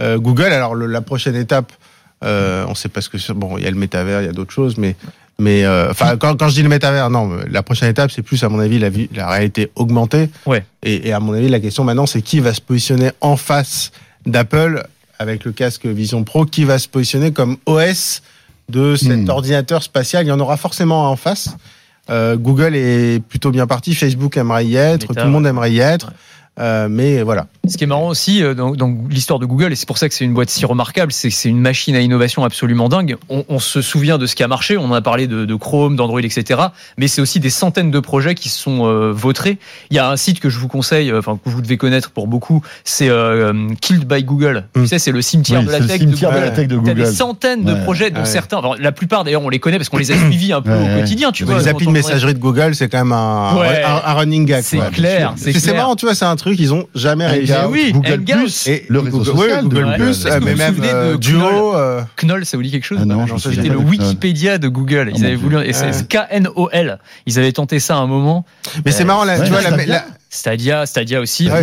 euh, 0.00 0.18
Google. 0.18 0.52
Alors, 0.52 0.74
le- 0.74 0.86
la 0.86 1.00
prochaine 1.00 1.36
étape, 1.36 1.72
euh, 2.24 2.64
on 2.66 2.70
ne 2.70 2.74
sait 2.74 2.88
pas 2.88 3.00
ce 3.00 3.08
que 3.08 3.18
c'est. 3.18 3.32
Bon, 3.34 3.58
il 3.58 3.64
y 3.64 3.66
a 3.66 3.70
le 3.70 3.76
métavers, 3.76 4.22
il 4.22 4.26
y 4.26 4.28
a 4.28 4.32
d'autres 4.32 4.52
choses, 4.52 4.76
mais. 4.78 4.96
Mais 5.40 5.64
euh, 5.64 5.90
enfin, 5.90 6.16
quand, 6.16 6.36
quand 6.36 6.46
je 6.48 6.54
dis 6.54 6.62
le 6.62 6.68
métavers, 6.68 7.10
non, 7.10 7.28
la 7.50 7.62
prochaine 7.64 7.88
étape, 7.90 8.12
c'est 8.12 8.22
plus 8.22 8.44
à 8.44 8.48
mon 8.48 8.60
avis 8.60 8.78
la, 8.78 8.88
vie, 8.88 9.08
la 9.16 9.28
réalité 9.28 9.68
augmentée. 9.74 10.30
Ouais. 10.46 10.64
Et, 10.84 11.08
et 11.08 11.12
à 11.12 11.18
mon 11.18 11.32
avis, 11.32 11.48
la 11.48 11.58
question 11.58 11.82
maintenant, 11.82 12.06
c'est 12.06 12.22
qui 12.22 12.38
va 12.38 12.54
se 12.54 12.60
positionner 12.60 13.10
en 13.20 13.36
face 13.36 13.90
d'Apple 14.26 14.84
avec 15.18 15.44
le 15.44 15.50
casque 15.50 15.86
Vision 15.86 16.22
Pro, 16.22 16.44
qui 16.46 16.62
va 16.64 16.78
se 16.78 16.86
positionner 16.88 17.32
comme 17.32 17.56
OS 17.66 18.22
de 18.68 18.94
cet 18.94 19.08
Hmm. 19.26 19.28
ordinateur 19.28 19.82
spatial? 19.82 20.24
Il 20.24 20.28
y 20.28 20.32
en 20.32 20.38
aura 20.38 20.56
forcément 20.56 21.06
un 21.06 21.10
en 21.10 21.16
face. 21.16 21.56
Euh, 22.10 22.36
Google 22.36 22.76
est 22.76 23.20
plutôt 23.20 23.50
bien 23.50 23.66
parti, 23.66 23.92
Facebook 23.94 24.36
aimerait 24.36 24.66
y 24.66 24.76
être, 24.76 25.08
Meta, 25.08 25.20
tout 25.22 25.26
le 25.26 25.32
monde 25.32 25.46
aimerait 25.48 25.72
y 25.72 25.80
être. 25.80 26.06
Ouais. 26.08 26.12
Euh, 26.60 26.86
mais 26.88 27.22
voilà. 27.22 27.46
Ce 27.66 27.76
qui 27.76 27.84
est 27.84 27.86
marrant 27.88 28.08
aussi 28.08 28.42
euh, 28.42 28.54
dans, 28.54 28.72
dans 28.72 28.94
l'histoire 29.10 29.38
de 29.40 29.46
Google, 29.46 29.72
et 29.72 29.76
c'est 29.76 29.86
pour 29.88 29.98
ça 29.98 30.08
que 30.08 30.14
c'est 30.14 30.24
une 30.24 30.34
boîte 30.34 30.50
si 30.50 30.64
remarquable, 30.64 31.10
c'est 31.12 31.28
que 31.30 31.34
c'est 31.34 31.48
une 31.48 31.58
machine 31.60 31.96
à 31.96 32.00
innovation 32.00 32.44
absolument 32.44 32.88
dingue. 32.88 33.16
On, 33.28 33.44
on 33.48 33.58
se 33.58 33.82
souvient 33.82 34.18
de 34.18 34.26
ce 34.26 34.36
qui 34.36 34.42
a 34.44 34.48
marché, 34.48 34.76
on 34.76 34.84
en 34.84 34.92
a 34.92 35.00
parlé 35.02 35.26
de, 35.26 35.44
de 35.46 35.54
Chrome, 35.56 35.96
d'Android, 35.96 36.20
etc. 36.20 36.60
Mais 36.96 37.08
c'est 37.08 37.20
aussi 37.20 37.40
des 37.40 37.50
centaines 37.50 37.90
de 37.90 37.98
projets 38.00 38.34
qui 38.36 38.48
sont 38.50 38.86
euh, 38.86 39.10
vautrés. 39.12 39.58
Il 39.90 39.96
y 39.96 39.98
a 39.98 40.08
un 40.10 40.16
site 40.16 40.38
que 40.40 40.48
je 40.48 40.58
vous 40.60 40.68
conseille, 40.68 41.10
euh, 41.10 41.18
enfin 41.18 41.38
que 41.42 41.48
vous 41.50 41.60
devez 41.60 41.76
connaître 41.76 42.10
pour 42.12 42.28
beaucoup, 42.28 42.62
c'est 42.84 43.10
Killed 43.80 44.04
by 44.06 44.22
Google. 44.24 44.64
Mm. 44.76 44.82
Tu 44.82 44.86
sais, 44.88 44.98
c'est 44.98 45.12
le 45.12 45.22
cimetière 45.22 45.60
Oui, 45.60 45.66
de 45.66 45.72
la 45.72 45.78
le 45.80 45.86
tech 45.86 45.98
cimetière 46.00 46.30
de 46.30 46.36
de 46.36 46.40
Google. 46.40 46.44
la 46.50 46.50
tech 46.56 46.68
de 46.68 46.76
T'as 46.76 46.94
des 46.94 47.00
Google. 47.02 47.06
centaines 47.16 47.64
de 47.64 47.74
projets, 47.82 48.10
dont 48.10 48.20
Ouais. 48.20 48.26
certains, 48.26 48.58
enfin, 48.58 48.74
la 48.78 48.92
plupart 48.92 49.24
d'ailleurs 49.24 49.42
on 49.42 49.48
les 49.48 49.58
connaît 49.58 49.76
parce 49.78 49.88
qu'on 49.88 49.98
les 49.98 50.12
a 50.12 50.16
suivis 50.18 50.52
un 50.52 50.62
peu 50.62 50.70
Ouais, 50.70 50.94
au 50.96 51.00
quotidien. 51.00 51.32
Tu 51.32 51.44
vois, 51.44 51.58
les 51.58 51.68
applis 51.68 51.86
de 51.86 51.90
messagerie 51.90 52.34
de 52.34 52.38
Google, 52.38 52.74
c'est 52.74 52.88
quand 52.88 52.98
même 52.98 53.12
un, 53.12 53.56
un, 53.56 54.02
un 54.04 54.12
running 54.14 54.44
gag. 54.46 54.62
C'est 54.62 54.78
clair, 54.92 55.34
C'est 55.36 55.74
marrant, 55.74 55.96
tu 55.96 56.06
vois, 56.06 56.14
c'est 56.14 56.24
un 56.24 56.36
truc, 56.36 56.43
ils 56.52 56.72
ont 56.74 56.86
jamais 56.94 57.24
Hangout, 57.24 57.34
réussi. 57.36 57.52
Eh 57.62 57.66
oui, 57.66 57.92
Google 57.92 58.12
Hangout. 58.12 58.32
Plus, 58.42 58.66
Et 58.68 58.84
le 58.88 58.98
réseau 59.00 59.18
Google, 59.18 59.26
social 59.38 59.62
Google 59.64 59.82
Google. 59.84 59.96
Plus, 59.96 60.26
euh, 60.26 60.40
mais 60.42 60.52
vous 60.52 60.58
même 60.58 60.74
de 60.76 60.86
euh, 60.86 61.16
Duo. 61.16 61.38
Knoll 61.38 61.74
euh, 61.76 62.00
Knoll, 62.22 62.46
ça 62.46 62.56
vous 62.56 62.62
dit 62.62 62.70
quelque 62.70 62.84
chose 62.86 62.98
Ah 63.00 63.04
non, 63.04 63.26
Non, 63.26 63.38
C'était 63.38 63.68
le. 63.68 63.76
Wikipédia 63.76 64.58
de 64.58 64.68
Google. 64.68 65.08
Oh 65.10 65.14
Ils 65.16 65.20
mon 65.20 65.26
avaient 65.26 65.36
voulu, 65.36 65.56
et 65.64 65.72
c'est. 65.72 66.06
K-N-O-L. 66.08 66.98
Ils 67.26 67.38
avaient 67.38 67.52
tenté 67.52 67.78
ça 67.80 67.94
à 67.96 67.98
un 67.98 68.06
moment. 68.06 68.44
Mais 68.84 68.92
c'est 68.92 69.02
Euh, 69.02 69.06
marrant, 69.06 69.24
là, 69.24 69.38
tu 69.40 69.50
vois, 69.50 69.60
la, 69.62 70.04
Stadia. 70.30 70.84
Stadia, 70.84 71.20
aussi. 71.20 71.48
ouais, 71.48 71.62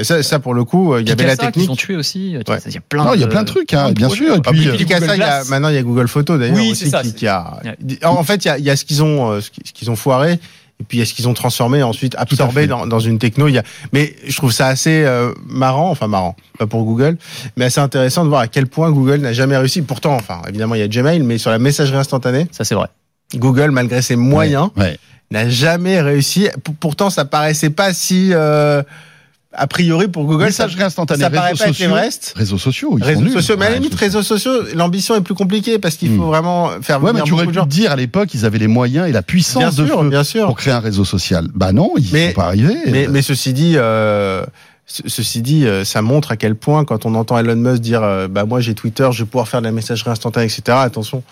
et 0.00 0.04
ça, 0.04 0.22
ça, 0.22 0.38
pour 0.38 0.54
le 0.54 0.62
coup, 0.64 0.94
euh, 0.94 1.00
il 1.00 1.08
y 1.08 1.12
avait 1.12 1.24
la 1.24 1.32
Picasa 1.32 1.50
qu'ils 1.50 1.62
ont 1.62 1.74
technique. 1.74 1.78
tué 1.80 1.96
aussi. 1.96 2.36
Ouais. 2.48 2.58
Il 2.66 2.72
y 2.74 2.76
a 2.76 2.80
plein. 2.80 3.04
Non, 3.04 3.14
il 3.14 3.20
y 3.20 3.24
a 3.24 3.26
plein 3.26 3.42
de 3.42 3.48
trucs, 3.48 3.74
hein, 3.74 3.90
bien 3.90 4.08
sûr. 4.08 4.36
Et 4.36 4.38
Ah, 4.44 4.50
puis, 4.52 4.60
puis, 4.60 4.68
euh, 4.68 4.76
Picasa, 4.76 5.00
Google 5.00 5.14
il 5.16 5.20
y 5.20 5.22
a- 5.24 5.44
maintenant 5.50 5.68
il 5.68 5.74
y 5.74 5.78
a 5.78 5.82
Google 5.82 6.06
Photo 6.06 6.38
d'ailleurs 6.38 6.54
Oui, 6.56 6.70
aussi 6.70 6.84
c'est 6.84 6.90
ça, 6.90 7.02
qui, 7.02 7.08
c'est- 7.08 7.14
qui 7.16 7.26
a. 7.26 7.58
Ouais. 7.64 7.76
En 8.04 8.22
fait, 8.22 8.44
il 8.44 8.48
y 8.48 8.50
a, 8.52 8.58
il 8.58 8.64
y 8.64 8.70
a 8.70 8.76
ce 8.76 8.84
qu'ils 8.84 9.02
ont, 9.02 9.32
euh, 9.32 9.40
ce 9.40 9.50
qu'ils 9.50 9.90
ont 9.90 9.96
foiré. 9.96 10.38
Et 10.80 10.84
puis 10.84 10.98
il 10.98 11.00
y 11.00 11.02
a 11.02 11.06
ce 11.06 11.14
qu'ils 11.14 11.28
ont 11.28 11.34
transformé 11.34 11.82
ensuite 11.82 12.14
absorbé 12.18 12.66
dans, 12.66 12.86
dans 12.86 12.98
une 12.98 13.18
techno? 13.18 13.46
Il 13.48 13.54
y 13.54 13.58
a, 13.58 13.62
mais 13.92 14.16
je 14.26 14.36
trouve 14.36 14.52
ça 14.52 14.66
assez 14.66 15.04
euh, 15.04 15.32
marrant, 15.46 15.90
enfin 15.90 16.08
marrant, 16.08 16.34
pas 16.58 16.66
pour 16.66 16.84
Google, 16.84 17.16
mais 17.56 17.66
assez 17.66 17.80
intéressant 17.80 18.24
de 18.24 18.28
voir 18.28 18.40
à 18.40 18.48
quel 18.48 18.66
point 18.66 18.90
Google 18.90 19.18
n'a 19.18 19.32
jamais 19.32 19.56
réussi. 19.56 19.82
Pourtant, 19.82 20.14
enfin 20.14 20.42
évidemment 20.48 20.74
il 20.74 20.80
y 20.80 20.84
a 20.84 20.88
Gmail, 20.88 21.22
mais 21.22 21.38
sur 21.38 21.50
la 21.50 21.58
messagerie 21.58 21.98
instantanée, 21.98 22.48
Ça, 22.50 22.64
c'est 22.64 22.74
vrai. 22.74 22.88
Google, 23.36 23.70
malgré 23.70 24.02
ses 24.02 24.16
moyens, 24.16 24.70
ouais. 24.76 24.98
n'a 25.30 25.48
jamais 25.48 26.00
réussi. 26.00 26.48
Pourtant, 26.80 27.08
ça 27.10 27.24
paraissait 27.24 27.70
pas 27.70 27.92
si 27.94 28.30
euh, 28.32 28.82
a 29.56 29.66
priori 29.66 30.08
pour 30.08 30.24
Google. 30.24 30.52
Ça, 30.52 30.64
Messagerie 30.64 30.84
instantanée, 30.84 31.22
ça 31.22 31.30
paraît 31.30 31.52
pas 31.52 31.64
être 31.66 31.68
sociaux. 31.68 31.86
l'Everest. 31.88 32.32
Réseaux 32.36 32.58
sociaux, 32.58 32.94
ils 32.98 33.02
sont 33.02 33.06
Réseaux 33.08 33.20
nuls. 33.22 33.32
sociaux, 33.32 33.56
mais 33.58 33.66
à 33.66 33.70
la 33.70 33.76
limite, 33.76 33.94
réseaux 33.94 34.22
sociaux, 34.22 34.52
l'ambition 34.74 35.14
est 35.14 35.20
plus 35.20 35.34
compliquée 35.34 35.78
parce 35.78 35.96
qu'il 35.96 36.14
faut 36.16 36.22
Hmm. 36.24 36.26
vraiment 36.28 36.70
faire 36.82 36.98
Ouais, 37.02 37.12
mais 37.12 37.20
venir 37.20 37.24
tu 37.24 37.32
aurais 37.32 37.46
pu 37.46 37.54
gens. 37.54 37.66
dire 37.66 37.92
à 37.92 37.96
l'époque, 37.96 38.34
ils 38.34 38.44
avaient 38.44 38.58
les 38.58 38.66
moyens 38.68 39.04
et 39.08 39.12
la 39.12 39.20
Bien 39.20 39.22
puissance 39.22 39.76
de 39.76 39.86
sûr, 39.86 40.00
feu 40.02 40.08
bien 40.10 40.24
sûr. 40.24 40.46
pour 40.46 40.56
créer 40.56 40.72
un 40.74 40.80
réseau 40.80 41.04
social. 41.04 41.48
Bah 41.54 41.72
non, 41.72 41.92
ils 41.96 42.08
Mais- 42.12 42.28
sont 42.28 42.34
pas 42.34 42.44
arrivés. 42.46 42.76
Mais, 42.90 43.06
mais 43.08 43.22
ceci 43.22 43.52
dit, 43.52 43.74
euh, 43.76 44.44
ce- 44.86 45.02
ceci 45.06 45.40
dit, 45.42 45.66
euh, 45.66 45.84
ça 45.84 46.02
montre 46.02 46.32
à 46.32 46.36
quel 46.36 46.54
point 46.56 46.84
quand 46.84 47.06
on 47.06 47.14
entend 47.14 47.38
Elon 47.38 47.56
Musk 47.56 47.80
dire, 47.80 48.02
euh, 48.02 48.28
bah 48.28 48.44
moi 48.44 48.60
j'ai 48.60 48.74
Twitter, 48.74 49.08
je 49.12 49.24
vais 49.24 49.28
pouvoir 49.30 49.48
faire 49.48 49.60
de 49.60 49.66
la 49.66 49.72
messagerie 49.72 50.10
instantanée, 50.10 50.46
etc. 50.46 50.62
Attention, 50.80 51.22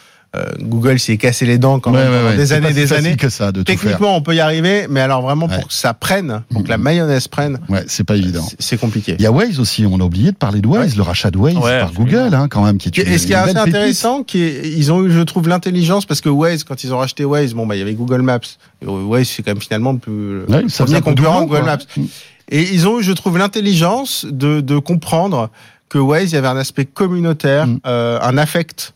Google 0.61 0.99
s'est 0.99 1.19
cassé 1.19 1.45
les 1.45 1.59
dents 1.59 1.79
quand 1.79 1.93
Ouais, 1.93 2.09
même 2.09 2.25
ouais, 2.27 2.37
des 2.37 2.53
années, 2.55 2.73
des 2.73 2.93
années. 2.95 3.17
que 3.17 3.29
ça 3.29 3.53
de 3.53 3.63
tout 3.63 3.71
faire. 3.71 3.81
Techniquement, 3.81 4.17
on 4.17 4.23
peut 4.23 4.35
y 4.35 4.41
arriver, 4.41 4.87
mais 4.89 5.01
alors 5.01 5.21
vraiment 5.23 5.47
Ouais. 5.47 5.57
pour 5.57 5.69
que 5.69 5.75
ça 5.75 5.93
prenne, 5.93 6.43
pour 6.51 6.63
que 6.65 6.69
la 6.69 6.79
Mhm. 6.79 6.85
mayonnaise 6.85 7.29
prenne, 7.29 7.59
Ouais, 7.69 7.85
c'est 7.87 8.05
pas 8.05 8.17
évident. 8.17 8.47
c'est- 8.59 8.79
compliqué. 8.79 9.15
Il 9.19 9.23
y 9.23 9.27
a 9.27 9.31
Waze 9.33 9.61
aussi, 9.61 9.85
on 9.85 10.01
a 10.01 10.05
oublié 10.05 10.33
de 10.33 10.37
parler 10.37 10.61
de 10.63 10.67
Waze, 10.69 10.97
le 10.97 11.03
rachat 11.03 11.31
de 11.31 11.37
Waze 11.39 11.57
Ouais, 11.57 11.81
par. 11.81 11.93
Google, 11.93 12.35
hein, 12.35 12.49
quand 12.49 12.65
même, 12.65 12.79
qui 12.79 12.89
est 12.89 12.97
une, 12.99 13.13
Et 13.13 13.19
ce 13.19 13.27
qui 13.27 13.33
est 13.33 13.37
assez 13.37 13.53
pépite. 13.53 13.69
intéressant, 13.75 14.23
qui 14.23 14.43
est, 14.43 14.63
ils 14.69 14.91
ont 14.91 15.05
eu, 15.05 15.11
je 15.13 15.21
trouve, 15.21 15.49
l'intelligence 15.49 16.07
parce 16.07 16.21
que 16.23 16.29
Waze, 16.31 16.65
quand 16.65 16.83
ils 16.83 16.95
ont 16.95 16.99
racheté 16.99 17.25
Waze, 17.27 17.53
bon 17.53 17.67
bah 17.67 17.77
il 17.77 17.81
y 17.81 17.83
avait 17.83 17.93
Google 17.95 18.23
Maps. 18.23 18.41
Et 18.81 18.87
Waze, 18.87 19.29
c'est 19.29 19.43
quand 19.43 19.51
même 19.53 19.61
finalement 19.61 19.93
le 19.93 19.99
plus 19.99 20.13
le 20.13 20.47
Ouais, 20.49 20.65
ça 20.69 20.85
peu 20.87 21.01
concurrent 21.01 21.45
Google. 21.45 21.65
Maps. 21.65 21.79
Et 22.51 22.63
ils 22.73 22.89
ont 22.89 23.01
eu, 23.01 23.03
je 23.03 23.13
trouve, 23.13 23.37
l'intelligence 23.39 24.27
de, 24.31 24.61
de 24.61 24.79
comprendre 24.79 25.51
que 25.89 25.99
Waze, 25.99 26.33
il 26.33 26.35
y 26.35 26.39
avait 26.39 26.49
un 26.49 26.57
aspect 26.57 26.87
communautaire, 26.87 27.67
Mm. 27.67 27.79
euh, 27.87 28.19
un 28.23 28.39
affect. 28.39 28.95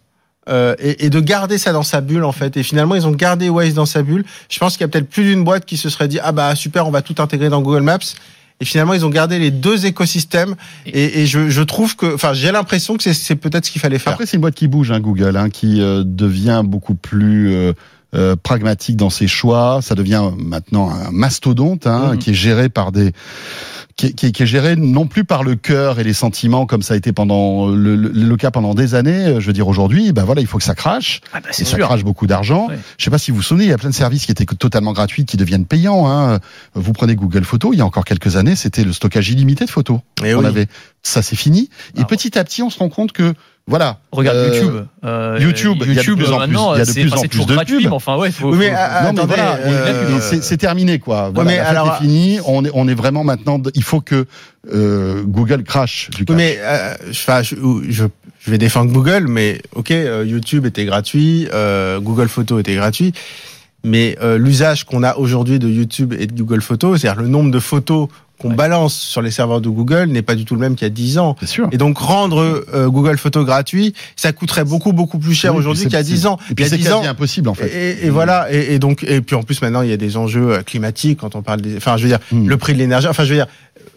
Euh, 0.49 0.75
et, 0.79 1.07
et 1.07 1.11
de 1.11 1.21
garder 1.21 1.59
ça 1.59 1.73
dans 1.73 1.83
sa 1.83 2.01
bulle 2.01 2.25
en 2.25 2.33
fait. 2.33 2.57
Et 2.57 2.63
finalement 2.63 2.95
ils 2.95 3.07
ont 3.07 3.13
gardé 3.13 3.49
Waze 3.49 3.75
dans 3.75 3.87
sa 3.87 4.03
bulle. 4.03 4.25
Je 4.49 4.59
pense 4.59 4.73
qu'il 4.75 4.83
y 4.83 4.85
a 4.85 4.89
peut-être 4.89 5.09
plus 5.11 5.25
d'une 5.25 5.45
boîte 5.45 5.65
qui 5.65 5.77
se 5.77 5.89
serait 5.91 6.09
dit 6.09 6.19
ah 6.23 6.33
bah 6.33 6.55
super 6.55 6.87
on 6.87 6.91
va 6.91 7.03
tout 7.03 7.17
intégrer 7.19 7.49
dans 7.49 7.63
Google 7.63 7.83
Maps. 7.83 7.99
Et 8.59 8.65
finalement 8.65 8.95
ils 8.95 9.05
ont 9.05 9.11
gardé 9.11 9.39
les 9.39 9.51
deux 9.51 9.85
écosystèmes. 9.85 10.55
Et, 10.87 11.21
et 11.23 11.27
je, 11.27 11.51
je 11.51 11.63
trouve 11.63 11.95
que 11.97 12.15
enfin 12.15 12.33
j'ai 12.33 12.53
l'impression 12.53 12.97
que 12.97 13.03
c'est- 13.03 13.13
c'est 13.13 13.37
peut-être 13.37 13.67
ce 13.67 13.71
qu'il 13.71 13.81
fallait 13.83 13.99
faire. 13.99 14.15
Après, 14.15 14.25
c'est 14.25 14.37
une 14.37 14.41
boîte 14.41 14.55
qui 14.55 14.67
bouge, 14.69 14.91
hein, 14.93 15.01
Google, 15.01 15.37
hein, 15.37 15.51
qui 15.51 15.83
euh, 15.83 16.03
devient 16.07 16.63
beaucoup 16.65 16.95
plus 16.95 17.53
euh, 17.53 17.73
euh, 18.15 18.37
pragmatique 18.41 18.97
dans 18.97 19.11
ses 19.11 19.27
choix. 19.29 19.81
Ça 19.83 19.95
devient 19.95 20.31
maintenant 20.39 20.91
un 20.91 21.11
mastodonte 21.11 21.87
hein, 21.87 22.13
Mhm. 22.13 22.19
qui 22.19 22.31
est 22.31 22.35
géré 22.35 22.69
par 22.69 22.93
des 22.93 23.13
qui 23.97 24.09
est, 24.09 24.13
qui 24.13 24.27
est- 24.27 24.33
qui 24.33 24.43
est 24.43 24.47
géré 24.47 24.77
non 24.77 25.07
plus 25.07 25.25
par 25.25 25.43
le 25.43 25.55
cœur 25.55 25.99
et 25.99 26.05
les 26.05 26.13
sentiments 26.13 26.67
comme 26.67 26.83
ça 26.83 26.93
a 26.93 26.97
été 26.99 27.13
pendant 27.13 27.69
le, 27.69 27.97
le- 27.97 28.11
le 28.11 28.37
cas 28.37 28.51
pendant 28.51 28.75
des 28.75 28.95
années. 28.95 29.25
Euh, 29.25 29.41
Je 29.41 29.47
veux 29.47 29.55
dire 29.55 29.67
aujourd'hui, 29.69 30.13
ben 30.13 30.23
voilà, 30.25 30.43
il 30.43 30.47
faut 30.47 30.59
que 30.59 30.65
ça 30.65 30.75
crache. 30.75 31.23
Ah 31.33 31.41
bah, 31.41 31.49
Et 31.49 31.53
c'est 31.55 31.65
ça 31.65 31.77
sûr. 31.77 31.87
crache 31.87 32.05
beaucoup 32.05 32.27
d'argent. 32.27 32.69
Ouais. 32.69 32.79
Je 32.99 33.05
sais 33.05 33.11
pas 33.11 33.17
si 33.17 33.31
vous 33.31 33.39
vous 33.39 33.43
souvenez, 33.43 33.65
il 33.65 33.71
y 33.71 33.73
a 33.73 33.79
plein 33.79 33.89
de 33.89 33.95
services 33.95 34.27
qui 34.27 34.33
étaient 34.33 34.45
totalement 34.45 34.93
gratuits, 34.93 35.25
qui 35.25 35.39
deviennent 35.39 35.65
payants. 35.65 36.11
Hein. 36.11 36.41
Vous 36.75 36.93
prenez 36.93 37.15
Google 37.17 37.45
Photos, 37.45 37.71
il 37.73 37.79
y 37.79 37.81
a 37.81 37.87
encore 37.87 38.05
quelques 38.05 38.37
années, 38.37 38.55
c'était 38.55 38.85
le 38.85 38.93
stockage 38.93 39.31
illimité 39.31 39.65
de 39.65 39.71
photos. 39.71 40.01
Et 40.23 40.35
On 40.35 40.41
oui. 40.41 40.47
avait, 40.47 40.67
ça 41.03 41.23
c'est 41.23 41.37
fini. 41.37 41.71
Et 41.97 42.01
Ah, 42.03 42.05
petit 42.05 42.39
à 42.39 42.45
petit, 42.45 42.63
on 42.63 42.69
se 42.69 42.79
rend 42.79 42.91
compte 42.91 43.13
que 43.13 43.33
voilà. 43.69 43.99
Regarde 44.13 44.37
euh, 44.39 44.55
YouTube. 44.55 44.75
Euh, 45.05 45.39
YouTube, 45.41 45.79
il 45.83 45.89
y 45.89 45.91
a 45.91 45.95
de 45.95 45.99
YouTube, 45.99 46.19
plus 46.19 46.27
en 46.33 46.39
plus- 46.39 46.47
maintenant, 46.47 46.75
il 46.75 46.79
y 46.79 46.81
a 46.83 46.85
de 46.85 46.91
c'est 46.91 47.01
plus 47.01 47.13
en 47.13 47.17
c'est 47.17 47.21
plus 47.23 47.29
toujours 47.31 47.47
de 47.47 47.55
gratuit, 47.55 47.77
pubs. 47.79 47.85
mais 47.87 47.93
enfin, 47.97 48.17
ouais, 48.17 48.31
faut. 48.31 48.51
Oui, 48.53 48.59
mais, 48.59 48.71
faut- 48.71 49.13
non 49.13 49.13
mais 49.15 49.27
voilà, 49.27 49.57
euh, 49.57 50.21
c'est- 50.21 50.43
c'est 50.43 50.57
terminé 50.57 50.99
quoi. 50.99 51.31
Voilà, 51.35 51.51
mais 51.51 51.57
la 51.57 51.65
fête 51.65 51.71
alors- 51.77 51.95
est 51.95 51.99
finie. 51.99 52.39
On 52.47 52.65
est, 52.65 52.71
on 52.75 52.87
est 52.89 52.95
vraiment 52.95 53.25
maintenant. 53.25 53.61
Il 53.75 53.83
faut 53.83 54.01
que 54.01 54.27
euh, 54.73 55.23
Google 55.25 55.63
crache. 55.65 56.11
du 56.11 56.19
Oui, 56.21 56.27
cash. 56.27 56.37
mais 56.37 56.59
euh, 56.61 56.95
je, 57.07 57.11
enfin, 57.11 57.43
je, 57.43 57.55
je, 57.89 58.05
je 58.41 58.51
vais 58.51 58.59
défendre 58.59 58.93
Google, 58.93 59.27
mais 59.29 59.61
ok, 59.75 59.91
euh, 59.91 60.25
YouTube 60.27 60.65
était 60.67 60.85
gratuit, 60.85 61.49
euh, 61.53 61.99
Google 62.01 62.29
Photos 62.29 62.61
était 62.61 62.75
gratuit, 62.77 63.13
mais 63.85 64.17
euh, 64.23 64.39
l'usage 64.39 64.85
qu'on 64.85 65.03
a 65.03 65.17
aujourd'hui 65.17 65.59
de 65.59 65.69
YouTube 65.69 66.15
et 66.19 66.27
de 66.27 66.33
Google 66.33 66.63
Photos, 66.63 67.01
c'est-à-dire 67.01 67.21
le 67.23 67.29
nombre 67.29 67.51
de 67.51 67.59
photos 67.61 68.09
qu'on 68.39 68.51
Ouais. 68.51 68.55
balance 68.55 68.95
sur 68.95 69.23
les 69.23 69.31
serveurs 69.31 69.61
de 69.61 69.69
Google 69.69 70.07
n'est 70.11 70.23
pas 70.23 70.35
du 70.35 70.45
tout 70.45 70.55
le 70.55 70.61
même 70.61 70.75
qu'il 70.75 70.85
y 70.85 70.91
a 70.91 70.91
10 70.91 71.19
ans. 71.19 71.37
sûr. 71.45 71.69
Et 71.73 71.79
donc 71.79 71.97
rendre 71.99 72.65
euh, 72.75 72.89
Google 72.89 73.17
Photos 73.19 73.47
gratuit, 73.47 73.95
ça 74.15 74.33
coûterait 74.33 74.65
beaucoup 74.65 74.93
beaucoup 74.93 75.19
plus 75.19 75.35
cher 75.35 75.53
Oui, 75.55 75.61
aujourd'hui 75.61 75.85
qu'il 75.85 75.93
y 75.93 75.97
a 75.97 76.05
c'est- 76.05 76.11
10 76.13 76.27
ans. 76.27 76.39
Et 76.51 76.55
puis 76.55 76.65
il 76.65 76.65
y 76.65 76.67
a 76.67 76.71
c'est 76.71 76.77
10 76.77 76.93
ans, 76.93 76.97
quasi 76.99 77.09
impossible 77.09 77.49
en 77.49 77.55
fait. 77.55 77.69
et, 77.69 78.07
et 78.07 78.11
voilà, 78.11 78.53
et, 78.53 78.75
et 78.75 78.79
donc, 78.79 79.05
et 79.05 79.21
puis 79.23 79.37
en 79.37 79.43
plus 79.43 79.61
maintenant 79.63 79.83
il 79.83 79.89
y 79.89 79.93
a 79.93 79.97
des 79.97 80.17
enjeux 80.17 80.53
euh, 80.53 80.63
climatiques 80.63 81.21
quand 81.21 81.35
on 81.35 81.43
parle 81.43 81.61
des, 81.63 81.77
enfin 81.77 81.97
je 81.97 82.03
veux 82.03 82.09
dire 82.09 82.19
Hmm. 82.31 82.47
le 82.49 82.57
prix 82.57 82.73
de 82.75 82.79
l'énergie, 82.79 83.07
enfin 83.09 83.25
je 83.25 83.31
veux 83.31 83.37
dire 83.37 83.47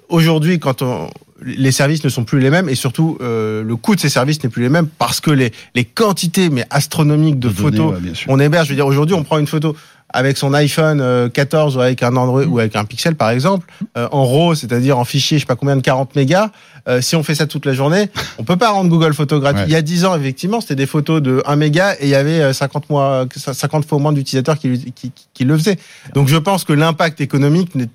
aujourd'hui 0.09 0.59
quand 0.59 0.81
on 0.81 1.09
les 1.45 1.71
services 1.71 2.03
ne 2.03 2.09
sont 2.09 2.25
plus 2.25 2.39
les 2.41 2.49
mêmes 2.49 2.67
et 2.67 2.75
surtout 2.75 3.17
euh, 3.21 3.63
le 3.63 3.75
coût 3.77 3.95
de 3.95 3.99
ces 4.01 4.09
services 4.09 4.43
n'est 4.43 4.49
plus 4.49 4.61
les 4.61 4.67
mêmes 4.69 4.87
parce 4.97 5.21
que 5.21 5.31
les 5.31 5.53
les 5.73 5.85
quantités 5.85 6.49
mais 6.49 6.65
astronomiques 6.69 7.39
de, 7.39 7.47
De 7.47 7.53
données, 7.53 7.77
photos 7.77 7.93
ouais, 8.03 8.13
sûr. 8.13 8.25
on 8.29 8.39
héberge. 8.41 8.67
Je 8.67 8.71
veux 8.71 8.75
dire 8.75 8.85
aujourd'hui 8.87 9.15
on 9.15 9.23
prend 9.23 9.37
une 9.37 9.47
photo 9.47 9.73
avec 10.11 10.37
son 10.37 10.53
iPhone 10.53 11.01
euh, 11.01 11.29
14 11.29 11.77
ou 11.77 11.81
avec 11.81 12.03
un 12.03 12.15
Android 12.15 12.43
ou 12.43 12.59
avec 12.59 12.75
un 12.75 12.85
Pixel 12.85 13.15
par 13.15 13.29
exemple 13.29 13.67
euh, 13.97 14.07
en 14.11 14.25
RAW, 14.25 14.55
c'est-à-dire 14.55 14.97
en 14.97 15.05
fichier 15.05 15.37
je 15.37 15.43
sais 15.43 15.47
pas 15.47 15.55
combien 15.55 15.75
de 15.75 15.81
40 15.81 16.15
mégas. 16.15 16.49
Euh, 16.87 17.01
si 17.01 17.15
on 17.15 17.23
fait 17.23 17.35
ça 17.35 17.47
toute 17.47 17.65
la 17.65 17.73
journée, 17.73 18.09
on 18.37 18.43
peut 18.43 18.57
pas 18.57 18.69
rendre 18.71 18.89
Google 18.89 19.13
Photo 19.13 19.39
gratuit. 19.39 19.61
Ouais. 19.61 19.67
Il 19.67 19.73
y 19.73 19.75
a 19.75 19.81
10 19.81 20.05
ans 20.05 20.15
effectivement, 20.15 20.61
c'était 20.61 20.75
des 20.75 20.85
photos 20.85 21.21
de 21.21 21.41
1 21.45 21.55
méga 21.55 21.93
et 21.95 22.03
il 22.03 22.09
y 22.09 22.15
avait 22.15 22.41
euh, 22.41 22.53
50 22.53 22.89
mois 22.89 23.25
50 23.35 23.85
fois 23.85 23.99
moins 23.99 24.13
d'utilisateurs 24.13 24.57
qui, 24.57 24.91
qui, 24.93 25.11
qui 25.33 25.43
le 25.43 25.57
faisaient. 25.57 25.77
Donc 26.13 26.27
je 26.27 26.37
pense 26.37 26.63
que 26.63 26.73
l'impact 26.73 27.21
économique 27.21 27.75
n'est- 27.75 27.87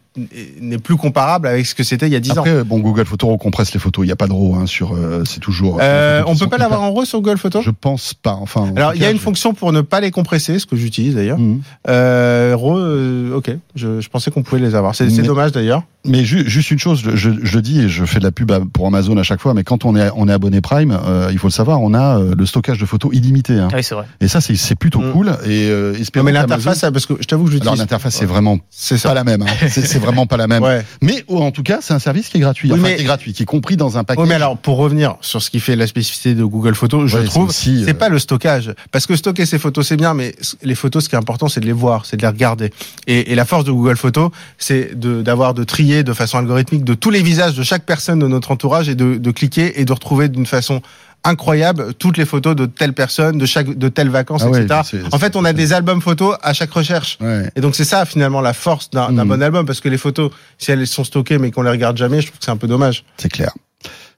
plus 0.78 0.96
comparable 0.96 1.48
avec 1.48 1.66
ce 1.66 1.74
que 1.74 1.82
c'était 1.82 2.06
il 2.06 2.12
y 2.12 2.16
a 2.16 2.20
10 2.20 2.32
ans. 2.32 2.34
Après, 2.38 2.62
bon, 2.62 2.78
Google 2.78 3.04
Photos 3.04 3.30
recompresse 3.30 3.74
les 3.74 3.80
photos. 3.80 4.04
Il 4.04 4.06
n'y 4.06 4.12
a 4.12 4.16
pas 4.16 4.28
de 4.28 4.32
RAW 4.32 4.54
hein, 4.54 4.66
sur. 4.66 4.94
euh, 4.94 5.24
c'est 5.26 5.40
toujours. 5.40 5.78
Euh, 5.80 6.20
photos 6.20 6.36
on 6.36 6.38
peut 6.44 6.50
pas 6.50 6.58
l'avoir 6.58 6.82
en 6.82 6.92
RAW 6.92 7.04
sur 7.04 7.20
Google 7.20 7.36
Photo 7.38 7.62
Je 7.62 7.70
pense 7.72 8.14
pas. 8.14 8.34
Enfin. 8.40 8.60
en 8.60 8.76
Alors 8.76 8.94
il 8.94 9.02
y 9.02 9.04
a 9.04 9.10
une 9.10 9.16
je- 9.16 9.22
fonction 9.22 9.54
pour 9.54 9.72
ne 9.72 9.80
pas 9.80 10.00
les 10.00 10.12
compresser, 10.12 10.60
ce 10.60 10.66
que 10.66 10.76
j'utilise 10.76 11.16
d'ailleurs. 11.16 11.38
Mhm. 11.38 11.62
Euh, 11.88 12.54
RAW, 12.56 12.78
euh, 12.78 13.34
ok, 13.34 13.50
je, 13.74 14.00
je 14.00 14.08
pensais 14.08 14.30
qu'on 14.30 14.42
pouvait 14.44 14.60
les 14.60 14.76
avoir. 14.76 14.94
C'est 14.94 15.10
c'est 15.10 15.22
Mais- 15.22 15.26
dommage 15.26 15.50
d'ailleurs. 15.50 15.82
Mais 16.06 16.23
ju- 16.25 16.44
juste 16.49 16.70
une 16.70 16.78
chose, 16.78 17.00
je, 17.02 17.16
je, 17.16 17.30
je 17.42 17.54
le 17.56 17.62
dis 17.62 17.80
et 17.80 17.88
je 17.88 18.04
fais 18.04 18.18
de 18.18 18.25
la 18.25 18.30
pub 18.30 18.52
pour 18.73 18.87
Amazon 18.87 19.16
à 19.16 19.23
chaque 19.23 19.40
fois, 19.40 19.54
mais 19.54 19.64
quand 19.64 19.84
on 19.87 19.96
est, 19.96 20.11
on 20.16 20.28
est 20.28 20.32
abonné 20.32 20.61
Prime, 20.61 20.90
euh, 21.06 21.30
il 21.32 21.38
faut 21.38 21.46
le 21.46 21.52
savoir, 21.52 21.80
on 21.80 21.94
a 21.94 22.18
euh, 22.18 22.34
le 22.37 22.44
stockage 22.46 22.78
de 22.78 22.84
photos 22.87 23.11
illimité. 23.14 23.54
Hein. 23.54 23.68
Ah 23.73 23.76
oui, 23.76 23.82
c'est 23.84 23.94
vrai. 23.94 24.04
Et 24.20 24.28
ça, 24.28 24.40
c'est 24.40 24.54
c'est 24.56 24.75
plutôt 24.75 25.00
Mm. 25.00 25.12
cool. 25.12 25.28
Et 25.46 25.68
euh, 25.70 25.92
Non, 25.92 25.99
espérons 25.99 26.25
mais 26.26 26.32
qu'Amazon- 26.32 26.40
l'interface, 26.49 26.78
ça, 26.80 26.92
parce 26.92 27.06
que 27.06 27.14
je 27.20 27.25
t'avoue 27.26 27.44
que 27.44 27.50
Alors 27.52 27.62
j'utilise. 27.62 27.78
l'interface, 27.80 28.14
c'est 28.16 28.26
vraiment 28.26 28.58
C'est 28.70 29.02
pas 29.02 29.14
la 29.14 29.25
même. 29.25 29.42
hein. 29.42 29.46
C'est 29.68 29.99
vraiment 29.99 30.26
pas 30.26 30.37
la 30.37 30.46
même. 30.46 30.62
Ouais. 30.62 30.84
Mais 31.02 31.25
oh, 31.28 31.40
en 31.42 31.50
tout 31.52 31.62
cas, 31.62 31.78
c'est 31.80 31.94
un 31.94 31.99
service 31.99 32.28
qui 32.28 32.37
est 32.37 32.40
gratuit. 32.40 32.70
Oui, 32.70 32.78
enfin, 32.78 32.88
mais- 32.90 32.96
qui 32.96 33.02
est 33.02 33.06
gratuit, 33.06 33.32
qui 33.32 33.42
est 33.42 33.46
compris 33.46 33.76
dans 33.76 33.96
un 33.99 34.04
paquet. 34.04 34.20
Oui, 34.20 34.28
mais 34.28 34.34
alors, 34.34 34.56
pour 34.58 34.76
revenir 34.76 35.16
sur 35.23 35.42
ce 35.42 35.49
qui 35.50 35.58
fait 35.61 35.75
la 35.76 35.87
spécificité 35.87 36.34
de 36.34 36.44
Google 36.44 36.75
Photos, 36.75 37.11
je 37.11 37.16
Ouais, 37.18 37.25
trouve, 37.25 37.50
c'est 37.50 37.88
euh, 37.90 37.94
pas 37.94 38.08
le 38.11 38.18
stockage. 38.18 38.73
Parce 38.92 39.06
que 39.06 39.16
stocker 39.16 39.46
ces 39.46 39.58
photos, 39.58 39.87
c'est 39.88 39.96
bien, 39.96 40.12
mais 40.14 40.34
les 40.62 40.75
photos, 40.75 41.04
ce 41.04 41.08
qui 41.08 41.14
est 41.14 41.18
important, 41.18 41.49
c'est 41.49 41.61
de 41.61 41.66
les 41.66 41.73
voir, 41.73 42.04
c'est 42.06 42.16
de 42.18 42.23
les 42.23 42.28
regarder. 42.28 42.70
Et, 43.06 43.32
et 43.32 43.34
la 43.34 43.44
force 43.46 43.64
de 43.64 43.73
Google 43.73 43.96
Photos, 43.96 44.30
c'est 44.58 44.99
de- 44.99 45.23
d'avoir 45.23 45.54
de, 45.54 45.64
trier 45.64 45.93
de 46.02 46.12
façon 46.12 46.38
algorithmique 46.38 46.84
de 46.84 46.94
tous 46.94 47.10
les 47.10 47.22
visages 47.22 47.54
de 47.54 47.62
chaque 47.62 47.84
personne 47.84 48.18
de 48.18 48.26
notre 48.26 48.50
entourage 48.50 48.88
et 48.88 48.94
de, 48.94 49.16
de 49.16 49.30
cliquer 49.30 49.80
et 49.80 49.84
de 49.84 49.92
retrouver 49.92 50.28
d'une 50.28 50.46
façon 50.46 50.82
incroyable 51.26 51.94
toutes 51.94 52.18
les 52.18 52.26
photos 52.26 52.54
de 52.54 52.66
telle 52.66 52.92
personne, 52.92 53.38
de 53.38 53.46
chaque, 53.46 53.66
de 53.78 53.88
telle 53.88 54.10
vacances, 54.10 54.42
Ah 54.44 54.50
ouais, 54.50 54.64
etc. 54.64 54.80
En 55.12 55.18
fait, 55.18 55.36
on 55.36 55.44
a 55.46 55.52
des 55.54 55.72
albums 55.72 56.02
photos 56.02 56.36
à 56.42 56.52
chaque 56.52 56.70
recherche. 56.72 57.16
Ouais. 57.20 57.50
Et 57.56 57.60
donc 57.62 57.74
c'est 57.74 57.84
ça 57.84 58.04
finalement 58.04 58.40
la 58.42 58.52
force 58.52 58.90
d'un 58.90 59.10
Mhm. 59.10 59.28
bon 59.28 59.42
album 59.42 59.64
parce 59.66 59.80
que 59.80 59.88
les 59.88 59.96
photos 59.98 60.30
si 60.58 60.70
elles 60.70 60.86
sont 60.86 61.04
stockées 61.04 61.38
mais 61.38 61.50
qu'on 61.50 61.62
les 61.62 61.70
regarde 61.70 61.96
jamais 61.96 62.20
je 62.20 62.26
trouve 62.26 62.38
que 62.38 62.44
c'est 62.44 62.50
un 62.50 62.56
peu 62.58 62.66
dommage. 62.68 63.04
C'est 63.16 63.30
clair. 63.30 63.52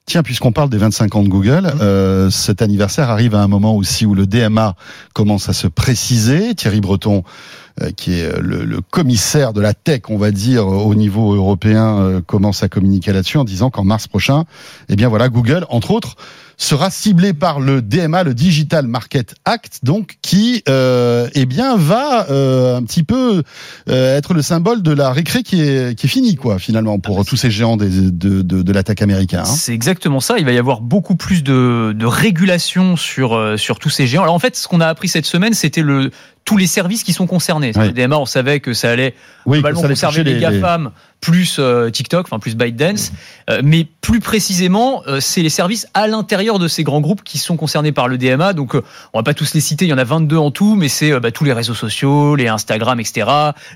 Tiens, 0.09 0.23
puisqu'on 0.23 0.53
parle 0.53 0.69
des 0.69 0.77
25 0.77 1.15
ans 1.15 1.21
de 1.23 1.27
Google, 1.27 1.63
Mhm. 1.65 1.81
euh, 1.81 2.29
cet 2.29 2.61
anniversaire 2.61 3.09
arrive 3.09 3.35
à 3.35 3.41
un 3.43 3.49
moment 3.49 3.75
aussi 3.75 4.05
où 4.05 4.15
le 4.15 4.25
DMA 4.25 4.73
commence 5.11 5.49
à 5.49 5.53
se 5.53 5.67
préciser. 5.67 6.55
Thierry 6.55 6.79
Breton, 6.79 7.25
euh, 7.81 7.91
qui 7.91 8.13
est 8.13 8.23
euh, 8.23 8.39
le, 8.41 8.63
le 8.63 8.79
commissaire 8.79 9.51
de 9.51 9.59
la 9.59 9.73
tech, 9.73 10.03
on 10.07 10.17
va 10.17 10.31
dire, 10.31 10.65
au 10.65 10.95
niveau 10.95 11.35
européen, 11.35 11.97
euh, 11.99 12.21
commence 12.21 12.63
à 12.63 12.69
communiquer 12.69 13.11
là-dessus 13.11 13.37
en 13.37 13.43
disant 13.43 13.69
qu'en 13.69 13.83
mars 13.83 14.07
prochain, 14.07 14.45
eh 14.87 14.95
bien 14.95 15.09
voilà, 15.09 15.27
Google, 15.27 15.65
entre 15.67 15.91
autres, 15.91 16.15
sera 16.57 16.89
ciblé 16.89 17.33
par 17.33 17.59
le 17.59 17.81
DMA, 17.81 18.23
le 18.23 18.33
Digital 18.33 18.87
Market 18.87 19.35
Act, 19.45 19.79
donc 19.83 20.17
qui, 20.21 20.63
euh, 20.67 21.29
eh 21.35 21.45
bien, 21.45 21.77
va 21.77 22.29
euh, 22.29 22.75
un 22.75 22.83
petit 22.83 23.03
peu 23.03 23.43
euh, 23.89 24.17
être 24.17 24.33
le 24.33 24.41
symbole 24.41 24.81
de 24.81 24.91
la 24.91 25.11
récré 25.11 25.43
qui 25.43 25.61
est 25.61 25.97
qui 25.97 26.07
est 26.07 26.09
finie, 26.09 26.35
quoi, 26.35 26.57
finalement, 26.57 26.99
pour 26.99 27.23
tous 27.25 27.37
ces 27.37 27.51
géants 27.51 27.77
des, 27.77 27.89
de, 27.89 28.41
de, 28.41 28.61
de 28.63 28.71
l'attaque 28.73 29.01
américaine. 29.03 29.41
Hein. 29.41 29.45
C'est 29.45 29.73
exactement 29.73 30.19
ça. 30.19 30.39
Il 30.39 30.45
va 30.45 30.51
y 30.51 30.57
avoir 30.57 30.81
beaucoup 30.81 31.15
plus 31.15 31.43
de, 31.43 31.93
de 31.95 32.05
régulation 32.05 32.95
sur, 32.95 33.35
euh, 33.35 33.57
sur 33.57 33.77
tous 33.77 33.89
ces 33.89 34.07
géants. 34.07 34.23
Alors 34.23 34.35
en 34.35 34.39
fait, 34.39 34.55
ce 34.55 34.67
qu'on 34.67 34.81
a 34.81 34.87
appris 34.87 35.07
cette 35.07 35.25
semaine, 35.25 35.53
c'était 35.53 35.81
le 35.83 36.11
tous 36.47 36.55
les 36.55 36.65
services 36.65 37.03
qui 37.03 37.11
sont 37.11 37.27
concernés. 37.27 37.73
Le 37.73 37.91
DMA, 37.91 38.17
on 38.17 38.25
savait 38.25 38.61
que 38.61 38.73
ça 38.73 38.89
allait 38.89 39.13
Oui, 39.45 39.57
globalement 39.57 39.81
ça 39.81 39.85
allait 39.87 39.95
conserver 39.95 40.23
toucher 40.23 40.33
les, 40.35 40.39
GAFAM 40.39 40.91
plus 41.19 41.57
euh, 41.59 41.89
TikTok, 41.89 42.25
enfin 42.27 42.39
plus 42.39 42.55
ByteDance. 42.55 43.11
Euh, 43.49 43.61
mais 43.63 43.85
plus 44.01 44.19
précisément, 44.19 45.03
euh, 45.07 45.19
c'est 45.19 45.41
les 45.41 45.49
services 45.49 45.87
à 45.93 46.07
l'intérieur 46.07 46.57
de 46.57 46.67
ces 46.67 46.83
grands 46.83 47.01
groupes 47.01 47.23
qui 47.23 47.37
sont 47.37 47.57
concernés 47.57 47.91
par 47.91 48.07
le 48.07 48.17
DMA. 48.17 48.53
Donc 48.53 48.75
on 48.75 49.19
va 49.19 49.23
pas 49.23 49.33
tous 49.33 49.53
les 49.53 49.59
citer, 49.59 49.85
il 49.85 49.89
y 49.89 49.93
en 49.93 49.97
a 49.97 50.05
22 50.05 50.37
en 50.37 50.51
tout, 50.51 50.75
mais 50.75 50.87
c'est 50.87 51.19
bah, 51.19 51.31
tous 51.31 51.43
les 51.43 51.51
réseaux 51.51 51.73
sociaux, 51.73 52.35
les 52.35 52.47
Instagram, 52.47 52.99
etc., 52.99 53.27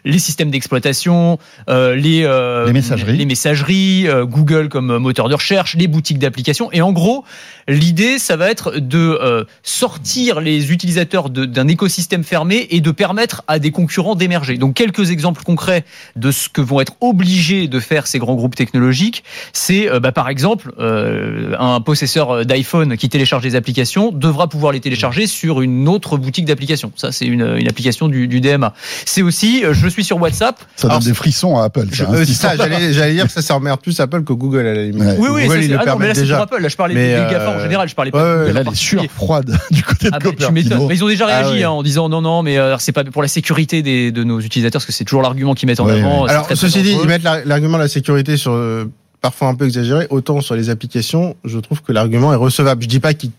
les 0.05 0.19
systèmes 0.19 0.49
d'exploitation, 0.51 1.39
les, 1.67 2.21
Les 2.21 2.73
messageries. 2.73 3.17
les 3.17 3.25
messageries, 3.25 4.07
Google 4.23 4.69
comme 4.69 4.97
moteur 4.97 5.27
de 5.27 5.33
recherche, 5.33 5.75
les 5.75 5.87
boutiques 5.87 6.19
d'applications. 6.19 6.71
Et 6.71 6.81
en 6.81 6.93
gros, 6.93 7.25
l'idée, 7.67 8.17
ça 8.17 8.37
va 8.37 8.49
être 8.49 8.79
de 8.79 9.45
sortir 9.63 10.39
les 10.39 10.71
utilisateurs 10.71 11.29
d'un 11.29 11.67
écosystème 11.67 12.23
fermé 12.23 12.60
et 12.69 12.81
de 12.81 12.91
permettre 12.91 13.43
à 13.47 13.59
des 13.59 13.71
concurrents 13.71 14.15
d'émerger. 14.15 14.57
Donc 14.57 14.75
quelques 14.75 15.11
exemples 15.11 15.43
concrets 15.43 15.83
de 16.15 16.31
ce 16.31 16.49
que 16.49 16.61
vont 16.61 16.81
être 16.81 16.93
obligés 17.01 17.67
de 17.67 17.79
faire 17.79 18.07
ces 18.07 18.19
grands 18.19 18.35
groupes 18.35 18.55
technologiques, 18.55 19.23
c'est 19.53 19.89
euh, 19.89 19.99
bah, 19.99 20.11
par 20.11 20.29
exemple 20.29 20.73
euh, 20.79 21.55
un 21.59 21.81
possesseur 21.81 22.45
d'iPhone 22.45 22.97
qui 22.97 23.09
télécharge 23.09 23.43
des 23.43 23.55
applications 23.55 24.11
devra 24.11 24.47
pouvoir 24.47 24.73
les 24.73 24.79
télécharger 24.79 25.27
sur 25.27 25.61
une 25.61 25.87
autre 25.87 26.17
boutique 26.17 26.45
d'applications. 26.45 26.91
Ça, 26.95 27.11
c'est 27.11 27.25
une, 27.25 27.55
une 27.57 27.67
application 27.67 28.07
du, 28.07 28.27
du 28.27 28.41
DMA. 28.41 28.73
C'est 29.05 29.21
aussi, 29.21 29.63
euh, 29.63 29.73
je 29.73 29.87
suis 29.87 30.03
sur 30.03 30.19
WhatsApp. 30.21 30.59
Ça 30.75 30.83
donne 30.87 30.91
Alors, 30.91 31.03
des 31.03 31.13
frissons 31.13 31.57
à 31.57 31.65
Apple. 31.65 31.87
Ça, 31.93 32.05
hein, 32.05 32.13
euh, 32.13 32.91
j'allais 32.93 33.13
dire 33.13 33.25
que 33.25 33.31
ça, 33.31 33.41
ça 33.41 33.55
emmerde 33.55 33.81
plus 33.81 33.99
Apple 33.99 34.23
que 34.23 34.33
Google 34.33 34.59
à 34.67 34.73
la 34.73 34.83
limite. 34.83 35.01
Ouais. 35.01 35.15
Oui, 35.19 35.29
oui, 35.31 35.47
Google, 35.47 35.61
ça, 35.63 35.67
le 35.67 35.79
ah 35.79 35.85
non, 35.85 35.95
mais 35.97 36.07
là, 36.07 36.15
c'est 36.15 36.21
déjà. 36.21 36.35
pour 36.35 36.43
Apple. 36.43 36.61
Là, 36.61 36.69
je 36.69 36.75
parlais 36.75 36.95
Mais, 36.95 37.07
des 37.07 37.13
euh, 37.13 37.29
GAFA 37.29 37.49
en 37.51 37.59
général. 37.59 37.89
Je 37.89 37.95
parlais 37.95 38.11
pas 38.11 38.23
ouais, 38.23 38.39
de 38.39 38.47
Google 38.47 38.53
Là, 38.53 38.63
les 38.69 38.75
sueurs 38.75 39.03
froides 39.13 39.57
du 39.71 39.83
côté 39.83 40.09
de 40.09 40.15
Ah 40.15 40.19
bah. 40.19 40.29
Mais 40.51 40.61
ils 40.61 41.03
ont 41.03 41.07
déjà 41.07 41.25
Ah 41.29 41.39
réagi 41.41 41.59
ouais. 41.59 41.63
hein, 41.63 41.71
en 41.71 41.83
disant 41.83 42.09
non, 42.09 42.21
non, 42.21 42.43
mais 42.43 42.50
euh, 42.57 42.75
c'est 42.79 42.91
pas 42.91 43.03
pour 43.03 43.21
la 43.21 43.27
sécurité 43.27 43.81
des, 43.81 44.11
de 44.11 44.23
nos 44.23 44.39
utilisateurs, 44.39 44.79
parce 44.79 44.85
que 44.85 44.91
c'est 44.91 45.03
toujours 45.05 45.21
l'argument 45.21 45.53
qu'ils 45.53 45.67
mettent 45.67 45.79
en 45.79 45.85
Ouais, 45.85 45.99
avant. 45.99 46.23
ouais. 46.23 46.29
Alors 46.29 46.45
très, 46.45 46.55
très 46.55 46.67
ceci 46.67 46.81
dit, 46.81 46.95
ils 47.01 47.07
mettent 47.07 47.23
la- 47.23 47.43
l'argument 47.45 47.77
de 47.77 47.83
la 47.83 47.87
sécurité 47.89 48.37
sur 48.37 48.51
euh, 48.53 48.85
parfois 49.21 49.47
un 49.49 49.55
peu 49.55 49.65
exagéré, 49.65 50.07
autant 50.09 50.41
sur 50.41 50.55
les 50.55 50.69
applications, 50.69 51.35
je 51.45 51.59
trouve 51.59 51.81
que 51.81 51.91
l'argument 51.91 52.33
est 52.33 52.37
recevable. 52.37 52.81
Je 52.83 52.87
dis 52.87 52.99
pas 52.99 53.13
qu'il 53.13 53.31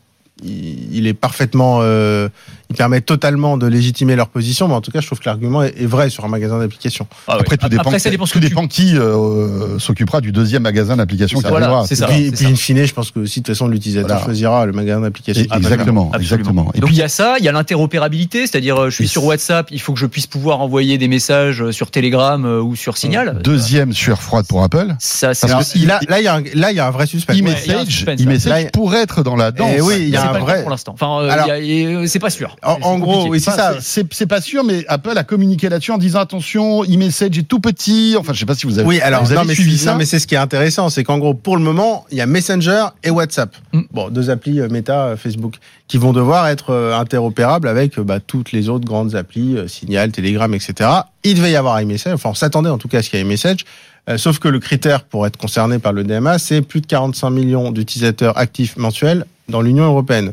il 0.45 0.97
il 0.97 1.07
est 1.07 1.15
parfaitement, 1.15 1.79
euh, 1.83 2.29
permet 2.73 3.01
totalement 3.01 3.57
de 3.57 3.67
légitimer 3.67 4.17
leur 4.17 4.29
position, 4.29 4.69
mais 4.69 4.75
en 4.75 4.81
tout 4.81 4.91
cas, 4.91 5.01
je 5.01 5.07
trouve 5.07 5.19
que 5.19 5.25
l'argument 5.27 5.63
est, 5.63 5.75
est 5.81 5.87
vrai 5.87 6.11
sur 6.11 6.25
un 6.25 6.29
magasin 6.29 6.59
d'applications. 6.59 7.07
Ah. 7.29 7.37
Après, 7.41 7.57
tout 7.57 7.69
dépend, 7.69 7.83
Après, 7.83 7.99
ça 7.99 8.11
dépend 8.11 8.27
ce 8.27 8.33
tout 8.33 8.39
que 8.39 8.45
tu- 8.45 8.49
dépend 8.51 8.67
qui 8.67 8.97
euh, 8.97 9.79
s'occupera 9.79 10.21
du 10.21 10.33
deuxième 10.33 10.63
magasin 10.63 10.97
d'application 10.97 11.39
C'est 11.39 11.45
qui. 11.45 11.51
Voilà, 11.51 11.67
arrivera. 11.67 11.87
c'est 11.87 11.95
Et 11.95 11.99
ça. 11.99 12.07
puis, 12.07 12.31
puis 12.31 12.45
ça. 12.45 12.51
in 12.51 12.55
fine, 12.57 12.85
je 12.85 12.95
pense 12.95 13.11
que 13.11 13.21
aussi 13.21 13.41
de 13.41 13.45
toute 13.47 13.55
façon 13.55 13.69
l'utilisateur 13.69 14.09
Voilà. 14.09 14.25
choisira 14.25 14.67
le 14.67 14.73
magasin 14.73 15.01
d'application. 15.01 15.43
Exactement, 15.43 16.11
Absolument. 16.13 16.13
exactement. 16.15 16.71
Et 16.75 16.81
Donc 16.81 16.89
puis, 16.89 16.97
il 16.97 17.01
y 17.01 17.03
a 17.03 17.09
ça, 17.09 17.37
il 17.39 17.45
y 17.45 17.49
a 17.49 17.53
l'interopérabilité, 17.53 18.47
c'est-à-dire 18.47 18.77
euh, 18.81 18.91
je 18.91 18.95
suis 18.97 19.09
sur 19.09 19.25
WhatsApp, 19.25 19.69
il 19.71 19.81
faut 19.81 19.93
que 19.93 19.99
je 20.01 20.07
puisse 20.07 20.27
pouvoir 20.27 20.61
envoyer 20.61 20.99
des 20.99 21.09
messages 21.09 21.63
euh, 21.63 21.73
sur 21.73 21.91
Telegram 21.91 22.45
euh, 22.45 22.61
ou 22.61 22.77
sur 22.77 22.97
Signal. 22.97 23.41
deuxième 23.43 23.93
sueur 23.93 24.23
froide 24.23 24.47
pour 24.49 24.63
Apple. 24.63 24.95
Ça, 24.99 25.35
c'est 25.35 25.47
Parce 25.49 25.73
que 25.73 25.87
là, 25.87 26.01
là, 26.09 26.21
il 26.21 26.25
y 26.25 26.29
a 26.29 26.35
un, 26.37 26.43
là, 26.55 26.71
il 26.71 26.77
y 26.77 26.81
a 26.81 26.87
un 26.87 26.91
vrai 26.91 27.07
suspect. 27.07 27.35
E-message, 27.39 28.71
pourrait 28.73 29.03
être 29.03 29.23
dans 29.23 29.37
la 29.37 29.51
danse. 29.53 29.71
Eh 29.77 29.81
oui, 29.81 29.95
il 30.01 30.09
y 30.09 30.17
a 30.17 30.31
un 30.31 30.39
vrai- 30.39 30.63
pour 30.63 30.71
l'instant. 30.71 30.93
Enfin, 30.95 31.21
euh, 31.23 32.07
c'est 32.07 32.19
pas 32.19 32.31
sûr. 32.31 32.57
En, 32.65 32.79
en 32.83 32.99
gros, 32.99 33.29
oui, 33.29 33.41
c'est 33.41 33.51
ça. 33.51 33.81
c'est- 33.81 34.07
C'est 34.13 34.27
pas 34.27 34.41
sûr, 34.41 34.63
mais 34.65 34.85
Apple 34.89 35.17
a 35.17 35.25
communiqué 35.25 35.69
là-dessus 35.69 35.91
en 35.91 35.99
disant 35.99 36.21
attention, 36.21 36.85
e-message 36.85 37.37
est 37.39 37.43
tout 37.43 37.59
petit. 37.61 38.15
Enfin, 38.19 38.33
je 38.33 38.39
sais 38.39 38.47
pas 38.47 38.55
si 38.55 38.67
vous 38.67 38.79
avez, 38.79 38.87
Oui, 38.87 39.01
alors 39.01 39.25
vous 39.25 39.33
avez 39.33 39.41
non, 39.41 39.45
mais 39.47 39.55
suivi 39.55 39.77
ça. 39.79 39.93
non, 39.93 39.99
mais 39.99 40.05
c'est 40.05 40.19
ce 40.19 40.27
qui 40.27 40.35
est 40.35 40.39
intéressant, 40.39 40.89
c'est 40.89 41.03
qu'en 41.05 41.19
gros, 41.19 41.35
pour 41.35 41.57
le 41.57 41.63
moment, 41.63 42.05
il 42.13 42.19
y 42.19 42.21
a 42.21 42.27
Messenger 42.27 42.87
et 43.03 43.11
WhatsApp. 43.11 43.57
Mm. 43.73 43.81
Bon, 43.91 44.09
deux 44.11 44.31
applis 44.31 44.61
euh, 44.61 44.69
Meta, 44.69 45.07
euh, 45.07 45.17
Facebook, 45.17 45.55
qui 45.89 45.99
vont 45.99 46.13
devoir 46.13 46.47
être 46.49 46.71
euh, 46.71 46.97
interopérables 46.97 47.67
avec 47.69 47.99
bah, 47.99 48.21
toutes 48.21 48.53
les 48.53 48.69
autres 48.69 48.85
grandes 48.85 49.15
applis, 49.17 49.57
Signal, 49.67 50.13
Telegram, 50.13 50.53
etc. 50.55 50.89
Il 51.25 51.35
devait 51.35 51.51
y 51.53 51.57
avoir 51.57 51.81
iMessage, 51.81 52.15
enfin, 52.15 52.31
on 52.31 52.35
s'attendait 52.35 52.71
en 52.71 52.79
tout 52.79 52.89
cas 52.89 52.99
à 52.99 53.03
ce 53.03 53.11
qu'il 53.11 53.19
y 53.19 53.23
ait 53.23 53.25
iMessage. 53.25 53.65
Euh, 54.09 54.19
sauf 54.19 54.39
que 54.41 54.49
le 54.49 54.59
critère 54.59 55.05
pour 55.05 55.27
être 55.29 55.37
concerné 55.37 55.79
par 55.79 55.93
le 55.93 56.03
DMA, 56.03 56.39
c'est 56.39 56.61
plus 56.63 56.81
de 56.81 56.87
45 56.87 57.31
millions 57.31 57.71
d'utilisateurs 57.71 58.37
actifs 58.37 58.77
mensuels 58.77 59.25
dans 59.49 59.61
l'Union 59.63 59.85
européenne. 59.85 60.33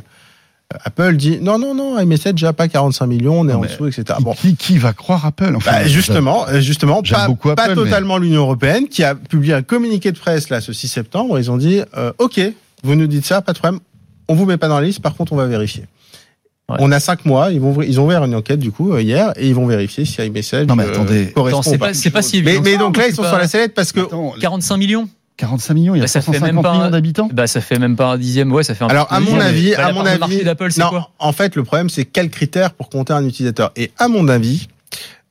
Apple 0.85 1.15
dit 1.17 1.39
non, 1.41 1.57
non, 1.57 1.73
non, 1.73 1.97
iMessage 1.99 2.33
déjà 2.33 2.53
pas 2.53 2.67
45 2.67 3.07
millions, 3.07 3.39
on 3.39 3.47
est 3.47 3.53
Non, 3.53 3.57
en 3.57 3.61
mais 3.61 3.67
dessous, 3.69 3.87
etc. 3.87 4.03
Qui, 4.17 4.23
Bon, 4.23 4.33
qui, 4.33 4.55
qui 4.55 4.77
va 4.77 4.93
croire 4.93 5.25
Apple 5.25 5.53
enfin, 5.55 5.71
bah, 5.71 5.87
justement, 5.87 6.47
euh, 6.47 6.59
justement, 6.61 7.01
pas, 7.01 7.27
mais- 7.69 7.73
totalement 7.73 8.19
l'Union 8.19 8.41
européenne 8.41 8.87
qui 8.87 9.03
a 9.03 9.15
publié 9.15 9.53
un 9.55 9.63
communiqué 9.63 10.11
de 10.11 10.19
presse 10.19 10.49
là 10.49 10.61
ce 10.61 10.71
6 10.71 10.87
septembre. 10.87 11.39
Ils 11.39 11.49
ont 11.49 11.57
dit 11.57 11.81
euh, 11.97 12.11
OK, 12.19 12.39
vous 12.83 12.95
nous 12.95 13.07
dites 13.07 13.25
ça, 13.25 13.41
pas 13.41 13.53
de 13.53 13.57
problème, 13.57 13.79
on 14.27 14.35
vous 14.35 14.45
met 14.45 14.57
pas 14.57 14.67
dans 14.67 14.79
la 14.79 14.85
liste. 14.85 14.99
Par 15.01 15.15
contre, 15.15 15.33
on 15.33 15.37
va 15.37 15.47
vérifier. 15.47 15.85
Ouais. 16.69 16.77
On 16.81 16.91
a 16.91 16.99
cinq 16.99 17.25
mois, 17.25 17.49
ils 17.51 17.59
vont 17.59 17.81
ils 17.81 17.99
ont 17.99 18.05
ouvert 18.05 18.23
une 18.23 18.35
enquête 18.35 18.59
du 18.59 18.71
coup 18.71 18.93
euh, 18.93 19.01
hier 19.01 19.33
et 19.37 19.47
ils 19.47 19.55
vont 19.55 19.65
vérifier 19.65 20.05
si 20.05 20.21
iMessage 20.23 20.67
Non, 20.67 20.75
mais 20.75 20.83
euh, 20.83 20.91
attendez. 20.91 21.31
correspond 21.33 21.63
c'est 21.63 22.11
pas. 22.11 22.21
si 22.21 22.43
Mais, 22.43 22.51
évident. 22.57 22.61
mais 22.63 22.77
donc 22.77 22.95
là, 22.95 23.03
c'est 23.05 23.09
ils 23.09 23.15
sont 23.15 23.23
pas- 23.23 23.29
sur 23.29 23.37
la 23.39 23.47
sellette 23.47 23.73
parce 23.73 23.91
que 23.91 24.01
Attends, 24.01 24.35
45 24.39 24.77
millions 24.77 25.09
45 25.39 25.73
millions, 25.73 25.95
il 25.95 25.99
y 25.99 26.01
a 26.01 26.03
Bah, 26.03 26.07
ça 26.07 26.21
fait 26.21 26.33
150 26.33 26.53
même 26.53 26.61
pas 26.63 26.71
millions 26.73 26.83
un- 26.83 26.89
d'habitants. 26.91 27.29
Bah, 27.33 27.47
ça 27.47 27.61
fait 27.61 27.79
même 27.79 27.95
pas 27.95 28.11
un 28.13 28.17
dixième. 28.17 28.51
Ouais, 28.51 28.63
ça 28.63 28.75
fait 28.75 28.83
un 28.83 28.87
Alors, 28.87 29.07
à 29.11 29.19
mon 29.19 29.39
avis, 29.39 29.73
à 29.75 29.91
mon 29.93 30.05
avis, 30.05 30.19
marché 30.19 30.43
d'Apple, 30.43 30.71
c'est 30.71 30.81
non, 30.81 30.89
quoi? 30.89 31.09
en 31.17 31.31
fait, 31.31 31.55
le 31.55 31.63
problème, 31.63 31.89
c'est 31.89 32.05
quel 32.05 32.29
critère 32.29 32.71
pour 32.71 32.89
compter 32.89 33.13
un 33.13 33.25
utilisateur. 33.25 33.71
Et 33.75 33.91
à 33.97 34.07
mon 34.07 34.27
avis, 34.27 34.67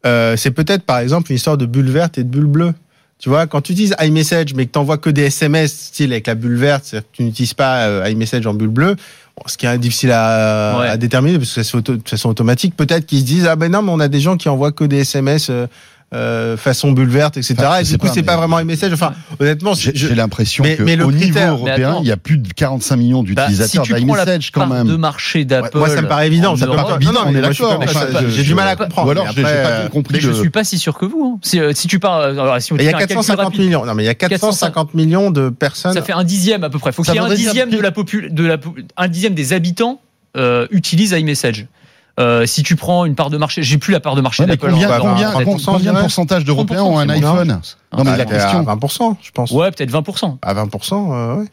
euh, 0.06 0.36
c'est 0.36 0.50
peut-être, 0.50 0.82
par 0.84 0.98
exemple, 0.98 1.30
une 1.30 1.36
histoire 1.36 1.56
de 1.58 1.66
bulle 1.66 1.90
verte 1.90 2.18
et 2.18 2.24
de 2.24 2.28
bulle 2.28 2.46
bleue. 2.46 2.74
Tu 3.18 3.28
vois, 3.28 3.46
quand 3.48 3.60
tu 3.60 3.72
utilises 3.72 3.96
iMessage, 4.00 4.54
mais 4.54 4.66
que 4.66 4.72
tu 4.72 4.78
n'envoies 4.78 4.98
que 4.98 5.10
des 5.10 5.22
SMS, 5.24 5.72
style 5.72 6.12
avec 6.12 6.26
la 6.28 6.36
bulle 6.36 6.56
verte, 6.56 6.84
c'est-à-dire 6.84 7.10
que 7.10 7.16
tu 7.16 7.24
n'utilises 7.24 7.54
pas 7.54 7.86
euh, 7.88 8.08
iMessage 8.08 8.46
en 8.46 8.54
bulle 8.54 8.68
bleue, 8.68 8.94
bon, 8.94 9.42
ce 9.46 9.58
qui 9.58 9.66
est 9.66 9.76
difficile 9.78 10.12
à, 10.12 10.78
Ouais. 10.78 10.88
à 10.88 10.96
déterminer, 10.96 11.36
parce 11.38 11.52
que 11.52 11.62
c'est 11.64 11.76
auto- 11.76 11.96
de 11.96 12.08
façon 12.08 12.28
automatique, 12.28 12.76
peut-être 12.76 13.06
qu'ils 13.06 13.18
se 13.18 13.24
disent, 13.24 13.46
ah 13.46 13.56
ben 13.56 13.72
non, 13.72 13.82
mais 13.82 13.90
on 13.90 13.98
a 13.98 14.06
des 14.06 14.20
gens 14.20 14.36
qui 14.36 14.48
envoient 14.48 14.70
que 14.70 14.84
des 14.84 14.98
SMS 15.00 15.48
euh, 15.50 15.66
euh, 16.14 16.56
façon 16.56 16.92
bulle 16.92 17.10
verte, 17.10 17.36
etc. 17.36 17.54
Enfin, 17.58 17.80
et 17.80 17.84
du 17.84 17.98
coup, 17.98 18.06
c'est 18.12 18.22
pas 18.22 18.36
vraiment 18.38 18.58
iMessage. 18.58 18.92
Enfin, 18.94 19.12
honnêtement, 19.40 19.74
J'ai 19.74 19.92
je- 19.94 20.08
j'ai 20.08 20.14
l'impression 20.14 20.64
mais- 20.64 20.76
que 20.76 20.82
mais 20.82 20.96
le 20.96 21.04
au 21.04 21.12
niveau 21.12 21.24
critère- 21.24 21.52
européen, 21.52 21.98
il 22.00 22.08
y 22.08 22.12
a 22.12 22.16
plus 22.16 22.38
de 22.38 22.50
45 22.50 22.96
millions 22.96 23.22
Bah, 23.22 23.26
si 23.28 23.34
d'utilisateurs 23.34 23.84
la 23.90 23.98
d'iMessage 24.00 24.50
quand 24.50 24.66
même. 24.66 24.86
de 24.86 24.96
marché 24.96 25.44
d'Apple. 25.44 25.76
moi, 25.76 25.88
ça 25.90 26.00
me 26.00 26.08
paraît 26.08 26.26
évident. 26.26 26.52
en 26.52 26.56
Ça 26.56 26.64
me 26.64 26.72
Europe, 26.72 26.86
paraît- 26.86 26.96
évident, 26.96 27.12
non, 27.12 27.18
non, 27.20 27.24
on 27.26 27.30
est 27.30 27.32
mais 27.34 27.40
d'accord, 27.42 27.82
j'ai- 28.22 28.30
j'ai 28.30 28.42
du 28.42 28.54
mal 28.54 28.68
à 28.68 28.72
Ou 28.74 28.76
comprendre. 28.76 29.10
alors, 29.10 29.24
mais 29.26 29.32
je 29.34 29.40
n'ai 29.40 29.46
après, 29.48 29.62
pas 29.62 29.68
euh, 29.68 29.80
bien 29.82 29.88
compris. 29.90 30.14
Mais 30.14 30.20
je 30.20 30.32
suis 30.32 30.50
pas 30.50 30.64
si 30.64 30.78
sûr 30.78 30.96
que 30.96 31.04
vous. 31.04 31.34
hein. 31.36 31.40
Si, 31.42 31.60
euh, 31.60 31.72
si 31.74 31.86
tu 31.88 31.98
alors, 32.02 32.20
on 32.24 32.76
Il 32.76 32.82
y 32.84 32.86
a 32.86 32.90
fait 32.90 32.94
un 32.94 32.98
calcul 33.00 33.16
450 33.16 33.44
rapide, 33.44 33.60
millions. 33.60 33.84
Non, 33.84 33.94
mais 33.94 34.04
il 34.04 34.06
y 34.06 34.08
a 34.08 34.14
450 34.14 34.94
millions 34.94 35.30
de 35.30 35.50
personnes. 35.50 35.92
Ça 35.92 36.00
fait 36.02 36.12
un 36.12 36.24
dixième 36.24 36.64
à 36.64 36.70
peu 36.70 36.78
près. 36.78 36.92
Faut 36.92 37.02
qu'il 37.02 37.12
y 37.14 37.16
ait 37.16 37.20
un 37.20 37.34
dixième 37.34 37.68
que- 37.70 37.76
de 37.76 37.80
la 37.82 37.90
popul 37.92 38.32
de 38.32 38.44
la 38.46 38.56
po- 38.56 38.74
un 38.96 39.08
dixième 39.08 39.34
des 39.34 39.52
habitants 39.52 40.00
euh, 40.36 40.66
utilisent 40.70 41.12
iMessage. 41.12 41.66
Euh, 42.18 42.46
si 42.46 42.62
tu 42.64 42.74
prends 42.74 43.04
une 43.04 43.14
part 43.14 43.30
de 43.30 43.36
marché, 43.38 43.62
j'ai 43.62 43.78
plus 43.78 43.92
la 43.92 44.00
part 44.00 44.16
de 44.16 44.20
marché 44.20 44.42
Ouais, 44.42 44.48
d'Apple. 44.48 44.70
combien, 44.70 44.88
en- 44.90 44.98
combien, 45.00 45.30
combien, 45.32 45.56
combien 45.64 45.92
de 45.92 45.98
pourcentage 46.00 46.44
d'Européens 46.44 46.82
ont 46.82 46.98
un 46.98 47.06
30%, 47.06 47.12
iPhone 47.16 47.60
Non, 47.96 48.04
mais 48.04 48.10
Ah, 48.12 48.16
la 48.16 48.22
à 48.24 48.26
question. 48.26 48.62
20%, 48.64 49.16
je 49.22 49.30
pense. 49.30 49.50
Ouais, 49.52 49.70
peut-être 49.70 49.90
20%. 49.92 50.38
À 50.42 50.52
20%, 50.54 51.12
euh, 51.12 51.34
ouais. 51.36 51.46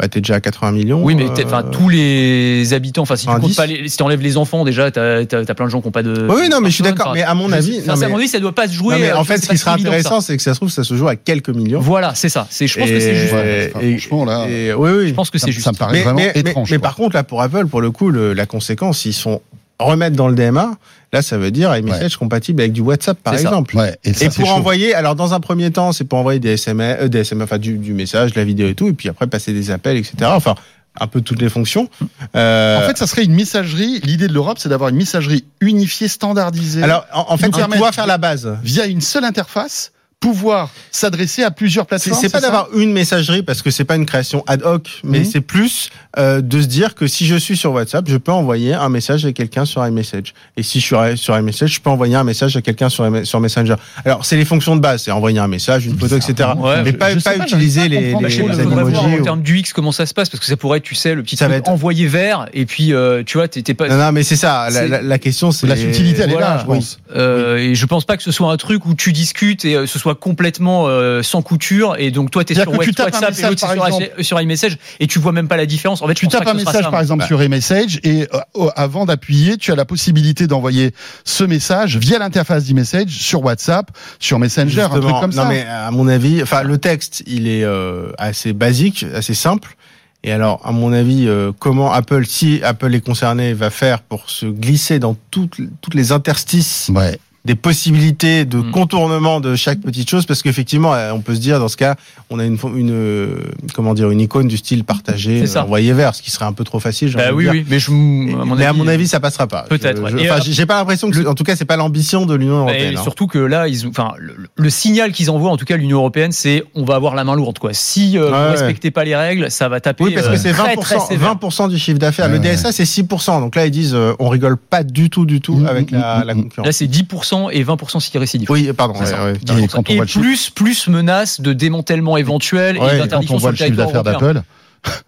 Bah, 0.00 0.06
t'es 0.06 0.20
déjà 0.20 0.36
à 0.36 0.40
80 0.40 0.70
millions. 0.72 1.02
Oui, 1.02 1.16
mais 1.16 1.26
euh, 1.28 1.62
tous 1.72 1.88
les 1.88 2.72
habitants, 2.72 3.02
enfin, 3.02 3.16
si 3.16 3.22
tu 3.26 3.32
90. 3.32 3.46
comptes 3.48 3.56
pas 3.56 3.66
les, 3.66 3.88
si 3.88 3.96
tu 3.96 4.02
enlèves 4.04 4.20
les 4.22 4.36
enfants, 4.36 4.64
déjà, 4.64 4.90
t'as, 4.92 5.24
plein 5.24 5.64
de 5.66 5.70
gens 5.70 5.80
qui 5.80 5.88
ont 5.88 5.92
pas 5.92 6.04
de. 6.04 6.26
Oui, 6.30 6.48
non, 6.48 6.60
mais 6.60 6.70
je 6.70 6.74
suis 6.76 6.84
d'accord. 6.84 7.12
Mais 7.14 7.22
à 7.24 7.34
mon 7.34 7.50
avis, 7.50 7.80
non, 7.86 7.96
mais- 7.96 8.06
à 8.06 8.08
mon 8.08 8.16
avis, 8.18 8.28
ça 8.28 8.38
doit 8.38 8.54
pas 8.54 8.68
se 8.68 8.72
jouer. 8.74 8.94
Non, 8.94 9.00
mais 9.00 9.10
euh, 9.10 9.14
en 9.18 9.22
vois, 9.22 9.36
fait, 9.36 9.42
ce 9.44 9.48
qui 9.48 9.58
ça. 9.58 9.72
intéressant, 9.72 10.20
c'est 10.20 10.36
que 10.36 10.42
ça 10.42 10.54
se 10.54 10.58
trouve, 10.60 10.70
ça 10.70 10.84
se 10.84 10.94
joue 10.94 11.08
à 11.08 11.16
quelques 11.16 11.48
millions. 11.50 11.80
Voilà, 11.80 12.14
c'est 12.14 12.28
ça. 12.28 12.46
C'est, 12.48 12.68
je 12.68 12.78
pense 12.78 12.88
que 12.88 13.00
c'est 13.00 13.14
juste. 13.16 13.32
Ouais, 13.32 13.72
et- 13.80 13.98
franchement, 13.98 14.24
là, 14.24 14.46
Et, 14.48 14.72
oui, 14.72 14.90
oui. 14.98 15.08
Je 15.08 15.14
pense 15.14 15.30
que 15.30 15.38
c'est 15.38 15.50
juste. 15.50 15.64
ça 15.64 15.72
me 15.72 15.76
paraît 15.76 15.92
mais, 15.94 16.02
vraiment 16.04 16.18
mais- 16.34 16.40
étrange. 16.42 16.70
mais 16.70 16.78
par 16.78 16.94
contre, 16.94 17.16
là, 17.16 17.24
pour 17.24 17.42
Apple, 17.42 17.66
pour 17.66 17.80
le 17.80 17.90
coup, 17.90 18.10
le- 18.10 18.34
la 18.34 18.46
conséquence, 18.46 19.04
ils 19.04 19.12
sont 19.12 19.40
remettre 19.78 20.16
dans 20.16 20.28
le 20.28 20.34
DMA. 20.34 20.72
Là, 21.12 21.22
ça 21.22 21.38
veut 21.38 21.50
dire 21.50 21.74
iMessage 21.76 22.16
compatible 22.16 22.60
avec 22.60 22.72
du 22.72 22.80
WhatsApp, 22.82 23.18
par 23.22 23.34
exemple. 23.34 23.76
Ouais, 23.76 23.96
et 24.04 24.12
ça, 24.12 24.26
Et 24.26 24.30
c'est 24.30 24.40
pour 24.42 24.48
chaud. 24.50 24.54
envoyer, 24.56 24.94
alors 24.94 25.14
dans 25.14 25.32
un 25.34 25.40
premier 25.40 25.70
temps, 25.70 25.92
c'est 25.92 26.04
pour 26.04 26.18
envoyer 26.18 26.40
des 26.40 26.50
SMS, 26.54 26.98
euh, 27.00 27.08
des 27.08 27.20
SMS, 27.20 27.44
enfin 27.44 27.58
du, 27.58 27.78
du 27.78 27.94
message, 27.94 28.32
de 28.34 28.38
la 28.38 28.44
vidéo 28.44 28.68
et 28.68 28.74
tout, 28.74 28.88
et 28.88 28.92
puis 28.92 29.08
après 29.08 29.26
passer 29.26 29.52
des 29.54 29.70
appels, 29.70 29.96
etc. 29.96 30.14
Enfin, 30.24 30.54
un 31.00 31.06
peu 31.06 31.20
toutes 31.20 31.40
les 31.40 31.48
fonctions. 31.48 31.88
Euh, 32.36 32.78
En 32.78 32.86
fait, 32.86 32.98
ça 32.98 33.06
serait 33.06 33.24
une 33.24 33.34
messagerie. 33.34 34.00
L'idée 34.04 34.26
de 34.28 34.32
l'Europe, 34.34 34.58
c'est 34.58 34.68
d'avoir 34.68 34.90
une 34.90 34.96
messagerie 34.96 35.44
unifiée, 35.60 36.08
standardisée. 36.08 36.82
alors 36.82 37.06
en, 37.14 37.26
en 37.28 37.36
fait, 37.36 37.48
permettre- 37.50 37.70
pouvoir 37.72 37.94
faire 37.94 38.06
la 38.06 38.18
base. 38.18 38.56
via 38.64 38.84
une 38.86 39.00
seule 39.00 39.24
interface, 39.24 39.92
pouvoir 40.20 40.70
s'adresser 40.90 41.44
à 41.44 41.50
plusieurs 41.52 41.86
plateformes. 41.86 42.18
c'est 42.20 42.28
pas 42.28 42.40
d'avoir 42.40 42.68
une 42.74 42.92
messagerie 42.92 43.42
parce 43.42 43.62
que 43.62 43.70
c'est 43.70 43.84
pas 43.84 43.94
une 43.94 44.06
création 44.06 44.42
ad 44.48 44.62
hoc, 44.64 44.88
mais 45.04 45.20
Mhm. 45.20 45.24
c'est 45.24 45.40
plus 45.40 45.90
euh, 46.18 46.40
de 46.40 46.60
se 46.60 46.66
dire 46.66 46.96
que 46.96 47.06
si 47.06 47.24
je 47.26 47.36
suis 47.36 47.56
sur 47.56 47.72
WhatsApp, 47.72 48.04
je 48.08 48.16
peux 48.16 48.32
envoyer 48.32 48.74
un 48.74 48.88
message 48.88 49.24
à 49.24 49.32
quelqu'un 49.32 49.64
sur 49.64 49.86
iMessage. 49.86 50.34
Et 50.56 50.64
si 50.64 50.80
je 50.80 50.86
suis 50.86 51.18
sur 51.18 51.38
iMessage, 51.38 51.74
je 51.74 51.80
peux 51.80 51.90
envoyer 51.90 52.16
un 52.16 52.24
message 52.24 52.56
à 52.56 52.62
quelqu'un 52.62 52.88
sur, 52.88 53.08
sur 53.24 53.38
Messenger. 53.40 53.76
Alors 54.04 54.24
c'est 54.24 54.36
les 54.36 54.44
fonctions 54.44 54.74
de 54.74 54.80
base, 54.80 55.02
c'est 55.04 55.12
envoyer 55.12 55.38
un 55.38 55.46
message, 55.46 55.86
une 55.86 55.96
photo, 55.96 56.16
etc. 56.16 56.48
Ouais, 56.56 56.82
mais 56.82 56.90
je- 56.90 56.96
pas, 56.96 57.14
je 57.16 57.20
pas 57.22 57.34
pas, 57.38 57.44
utiliser 57.44 57.82
pas 57.82 57.88
les, 57.88 58.00
les, 58.00 58.14
les 58.14 58.60
emojis 58.60 58.96
en 58.96 59.22
termes 59.22 59.42
du 59.42 59.58
X 59.58 59.72
comment 59.72 59.92
ça 59.92 60.06
se 60.06 60.14
passe? 60.14 60.28
Parce 60.28 60.40
que 60.40 60.46
ça 60.46 60.56
pourrait 60.56 60.78
être, 60.78 60.84
tu 60.84 60.96
sais, 60.96 61.14
le 61.14 61.22
petit 61.22 61.36
Ça 61.36 61.44
truc 61.44 61.52
va 61.52 61.58
être- 61.58 61.68
envoyé 61.68 62.06
vert 62.08 62.48
et 62.52 62.66
puis 62.66 62.92
euh, 62.92 63.22
tu 63.24 63.38
vois, 63.38 63.46
t'es 63.46 63.62
pas. 63.74 63.86
Non, 63.88 63.96
non, 63.98 64.10
mais 64.12 64.24
c'est 64.24 64.36
ça. 64.36 64.64
La, 64.64 64.70
C'est- 64.72 64.88
la, 64.88 65.02
la 65.02 65.18
question, 65.18 65.52
c'est 65.52 65.66
La 65.68 65.76
subtilité, 65.76 66.22
elle 66.22 66.32
est 66.32 66.40
là, 66.40 66.58
je 66.60 66.66
pense. 66.66 66.98
Euh, 67.14 67.56
Et 67.58 67.74
je 67.76 67.86
pense 67.86 68.04
pas 68.04 68.16
que 68.16 68.22
ce 68.24 68.32
soit 68.32 68.50
un 68.50 68.56
truc 68.56 68.84
où 68.86 68.94
tu 68.94 69.12
discutes 69.12 69.64
et 69.64 69.74
euh, 69.76 69.86
ce 69.86 69.98
soit 69.98 70.07
complètement 70.14 70.84
euh, 70.86 71.22
sans 71.22 71.42
couture 71.42 71.96
et 71.98 72.10
donc 72.10 72.30
toi 72.30 72.44
t'es 72.44 72.54
C'est-à-dire 72.54 72.72
sur 72.72 72.80
que 72.80 72.84
tu 72.86 72.94
tapes 72.94 73.08
un 73.14 73.20
WhatsApp 73.20 73.30
et 73.30 73.32
message, 73.32 73.50
l'autre 73.50 73.60
par 73.60 73.72
sur, 73.72 73.86
exemple. 73.86 74.24
sur 74.24 74.40
iMessage 74.40 74.78
et 75.00 75.06
tu 75.06 75.18
vois 75.18 75.32
même 75.32 75.48
pas 75.48 75.56
la 75.56 75.66
différence. 75.66 76.02
En 76.02 76.06
fait, 76.08 76.14
Tu 76.14 76.28
tapes 76.28 76.46
un 76.46 76.54
message, 76.54 76.90
par 76.90 77.00
exemple, 77.00 77.20
Bah. 77.20 77.26
sur 77.26 77.42
iMessage 77.42 78.00
et 78.04 78.26
euh, 78.56 78.68
avant 78.76 79.06
d'appuyer, 79.06 79.56
tu 79.56 79.72
as 79.72 79.76
la 79.76 79.84
possibilité 79.84 80.46
d'envoyer 80.46 80.92
ce 81.24 81.44
message 81.44 81.96
via 81.96 82.18
l'interface 82.18 82.64
d'e-message 82.66 83.10
sur 83.10 83.42
WhatsApp, 83.44 83.90
sur 84.18 84.38
Messenger, 84.38 84.82
un 84.82 84.88
truc 84.88 85.02
Justement. 85.02 85.20
comme 85.20 85.30
non, 85.34 85.42
ça. 85.42 85.48
mais 85.48 85.64
à 85.66 85.90
mon 85.90 86.08
avis, 86.08 86.42
enfin, 86.42 86.62
le 86.62 86.78
texte, 86.78 87.22
il 87.26 87.46
est 87.48 87.64
euh, 87.64 88.12
assez 88.18 88.52
basique, 88.52 89.04
assez 89.14 89.34
simple. 89.34 89.76
Et 90.24 90.32
alors, 90.32 90.60
à 90.64 90.72
mon 90.72 90.92
avis, 90.92 91.28
euh, 91.28 91.52
comment 91.58 91.92
Apple, 91.92 92.26
si 92.26 92.60
Apple 92.64 92.92
est 92.92 93.00
concerné, 93.00 93.52
va 93.52 93.70
faire 93.70 94.00
pour 94.00 94.28
se 94.28 94.46
glisser 94.46 94.98
dans 94.98 95.16
toutes, 95.30 95.60
toutes 95.80 95.94
les 95.94 96.10
interstices 96.10 96.90
Ouais. 96.92 97.18
Des 97.48 97.54
possibilités 97.54 98.44
de 98.44 98.58
Mm. 98.58 98.70
contournement 98.72 99.40
de 99.40 99.56
chaque 99.56 99.80
petite 99.80 100.08
chose 100.10 100.26
parce 100.26 100.42
qu'effectivement 100.42 100.92
euh, 100.94 101.12
on 101.12 101.20
peut 101.20 101.34
se 101.34 101.40
dire 101.40 101.58
dans 101.58 101.68
ce 101.68 101.76
cas 101.78 101.96
on 102.28 102.38
a 102.38 102.44
une 102.44 102.58
une 102.76 102.90
euh, 102.92 103.28
comment 103.74 103.94
dire 103.94 104.10
une 104.10 104.20
icône 104.20 104.48
du 104.48 104.56
style 104.58 104.84
partagé 104.84 105.44
euh, 105.46 105.60
envoyé 105.60 105.92
vers 105.94 106.14
ce 106.14 106.20
qui 106.22 106.30
serait 106.30 106.44
un 106.44 106.52
peu 106.52 106.64
trop 106.64 106.78
facile 106.80 107.12
Bah 107.14 107.22
envie 107.22 107.30
de 107.30 107.34
oui, 107.36 107.44
dire. 107.44 107.52
oui, 107.52 107.64
mais 107.68 107.78
je, 107.78 107.90
à 107.90 108.44
mon 108.44 108.54
mais 108.54 108.64
avis, 108.64 108.64
à 108.64 108.72
mon 108.74 108.86
avis 108.88 109.08
ça 109.08 109.18
passera 109.20 109.46
pas 109.46 109.62
Peut-être, 109.68 110.02
ouais. 110.02 110.30
enfin, 110.30 110.40
j'ai 110.46 110.66
pas 110.66 110.76
l'impression 110.78 111.10
que 111.10 111.26
en 111.26 111.34
tout 111.34 111.44
cas 111.44 111.56
c'est 111.56 111.64
pas 111.64 111.76
l'ambition 111.76 112.26
de 112.26 112.34
l'Union 112.34 112.56
Et 112.56 112.58
européenne 112.60 112.94
hein. 112.98 113.02
surtout 113.02 113.26
que 113.26 113.38
là, 113.38 113.66
ils 113.68 113.86
enfin, 113.86 114.12
le, 114.18 114.34
le 114.54 114.70
signal 114.70 115.12
qu'ils 115.12 115.30
envoient, 115.30 115.50
en 115.50 115.56
tout 115.56 115.64
cas 115.64 115.76
l'Union 115.78 115.98
européenne, 115.98 116.32
c'est 116.32 116.64
on 116.74 116.84
va 116.84 116.96
avoir 116.96 117.14
la 117.14 117.24
main 117.24 117.34
lourde, 117.34 117.58
quoi. 117.58 117.72
Si 117.72 118.18
euh, 118.18 118.24
Ouais, 118.24 118.28
vous 118.30 118.34
ouais. 118.44 118.50
respectez 118.50 118.90
pas 118.90 119.04
les 119.04 119.16
règles, 119.16 119.50
ça 119.50 119.68
va 119.68 119.80
taper. 119.80 120.04
oui 120.04 120.14
parce 120.14 120.26
euh, 120.26 120.32
que 120.32 120.36
c'est 120.36 120.52
très, 120.52 120.74
20%, 120.74 120.80
très 120.80 120.98
sévère. 121.00 121.34
20% 121.40 121.68
du 121.70 121.78
chiffre 121.78 121.98
d'affaires 121.98 122.26
Ouais, 122.26 122.32
le 122.32 122.38
ouais. 122.40 122.54
DSA 122.54 122.72
c'est 122.72 122.84
6% 122.84 123.40
donc 123.40 123.56
là 123.56 123.64
ils 123.66 123.70
disent 123.70 123.94
euh, 123.94 124.12
on 124.18 124.28
rigole 124.28 124.56
pas 124.58 124.82
du 124.84 125.08
tout 125.10 125.24
du 125.24 125.40
tout 125.40 125.54
Mm, 125.56 125.66
avec 125.66 125.92
mm, 125.92 125.96
la, 125.96 126.18
mm, 126.18 126.26
la 126.26 126.34
concurrence 126.34 126.66
Là, 126.66 126.72
c'est 126.72 126.86
10% 126.86 127.37
et 127.50 127.62
20% 127.64 128.00
si 128.00 128.18
récidive. 128.18 128.50
oui 128.50 128.70
pardon 128.76 128.94
ouais, 128.94 129.00
ouais. 129.00 129.62
Et 129.62 129.68
quand 129.68 129.88
on 129.88 129.92
Et 129.92 129.96
voit 129.96 130.04
le 130.04 130.08
chiffre- 130.08 130.20
plus, 130.20 130.50
plus 130.50 130.88
menace 130.88 131.40
de 131.40 131.52
démantèlement 131.52 132.16
éventuel 132.16 132.76
et 132.76 132.80
d'interdiction 132.98 133.36
on 133.36 133.38
sur 133.38 133.48
voit 133.48 133.50
le 133.50 133.56
le 133.58 133.64
chiffre 133.64 133.76
d'affaires 133.76 134.02
d'Apple, 134.04 134.42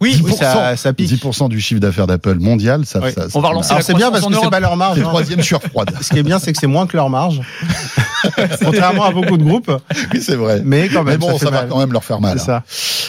Oui, 0.01 0.14
10%, 0.16 0.23
Oui, 0.25 0.33
ça, 0.37 0.77
ça 0.77 0.93
pique 0.93 1.09
10% 1.11 1.49
du 1.49 1.61
chiffre 1.61 1.81
d'affaires 1.81 2.07
d'Apple 2.09 2.37
mondial, 2.38 2.85
ça, 2.87 2.99
Ouais. 3.01 3.12
ça, 3.12 3.29
ça 3.31 3.38
On 3.38 3.40
va 3.40 3.51
relancer 3.51 3.75
c'est 3.83 3.95
bien 3.95 4.11
parce 4.11 4.27
que 4.27 4.35
c'est 4.35 4.51
pas 4.51 4.61
leur 4.61 4.77
marge 4.77 4.99
hein. 4.99 5.03
troisième 5.03 5.43
sur 5.43 5.61
froide. 5.62 5.90
Ce 6.03 6.09
qui 6.11 6.19
est 6.19 6.23
bien, 6.25 6.38
c'est 6.38 6.53
que 6.53 6.59
c'est 6.59 6.66
moins 6.66 6.87
que 6.87 6.97
leur 6.97 7.09
marge. 7.11 7.40
Contrairement 8.64 9.05
à 9.05 9.12
beaucoup 9.12 9.37
de 9.37 9.44
groupes. 9.44 9.70
Oui, 10.12 10.20
c'est 10.22 10.37
vrai. 10.37 10.62
Mais 10.64 10.88
quand 10.88 11.05
même, 11.05 11.14
Mais 11.14 11.18
bon, 11.18 11.38
ça, 11.38 11.50
va 11.50 11.64
quand 11.64 11.79
même 11.79 11.92
leur 11.92 12.05
faire 12.05 12.20
mal. 12.20 12.38
C'est 12.38 12.46
ça. 12.46 12.62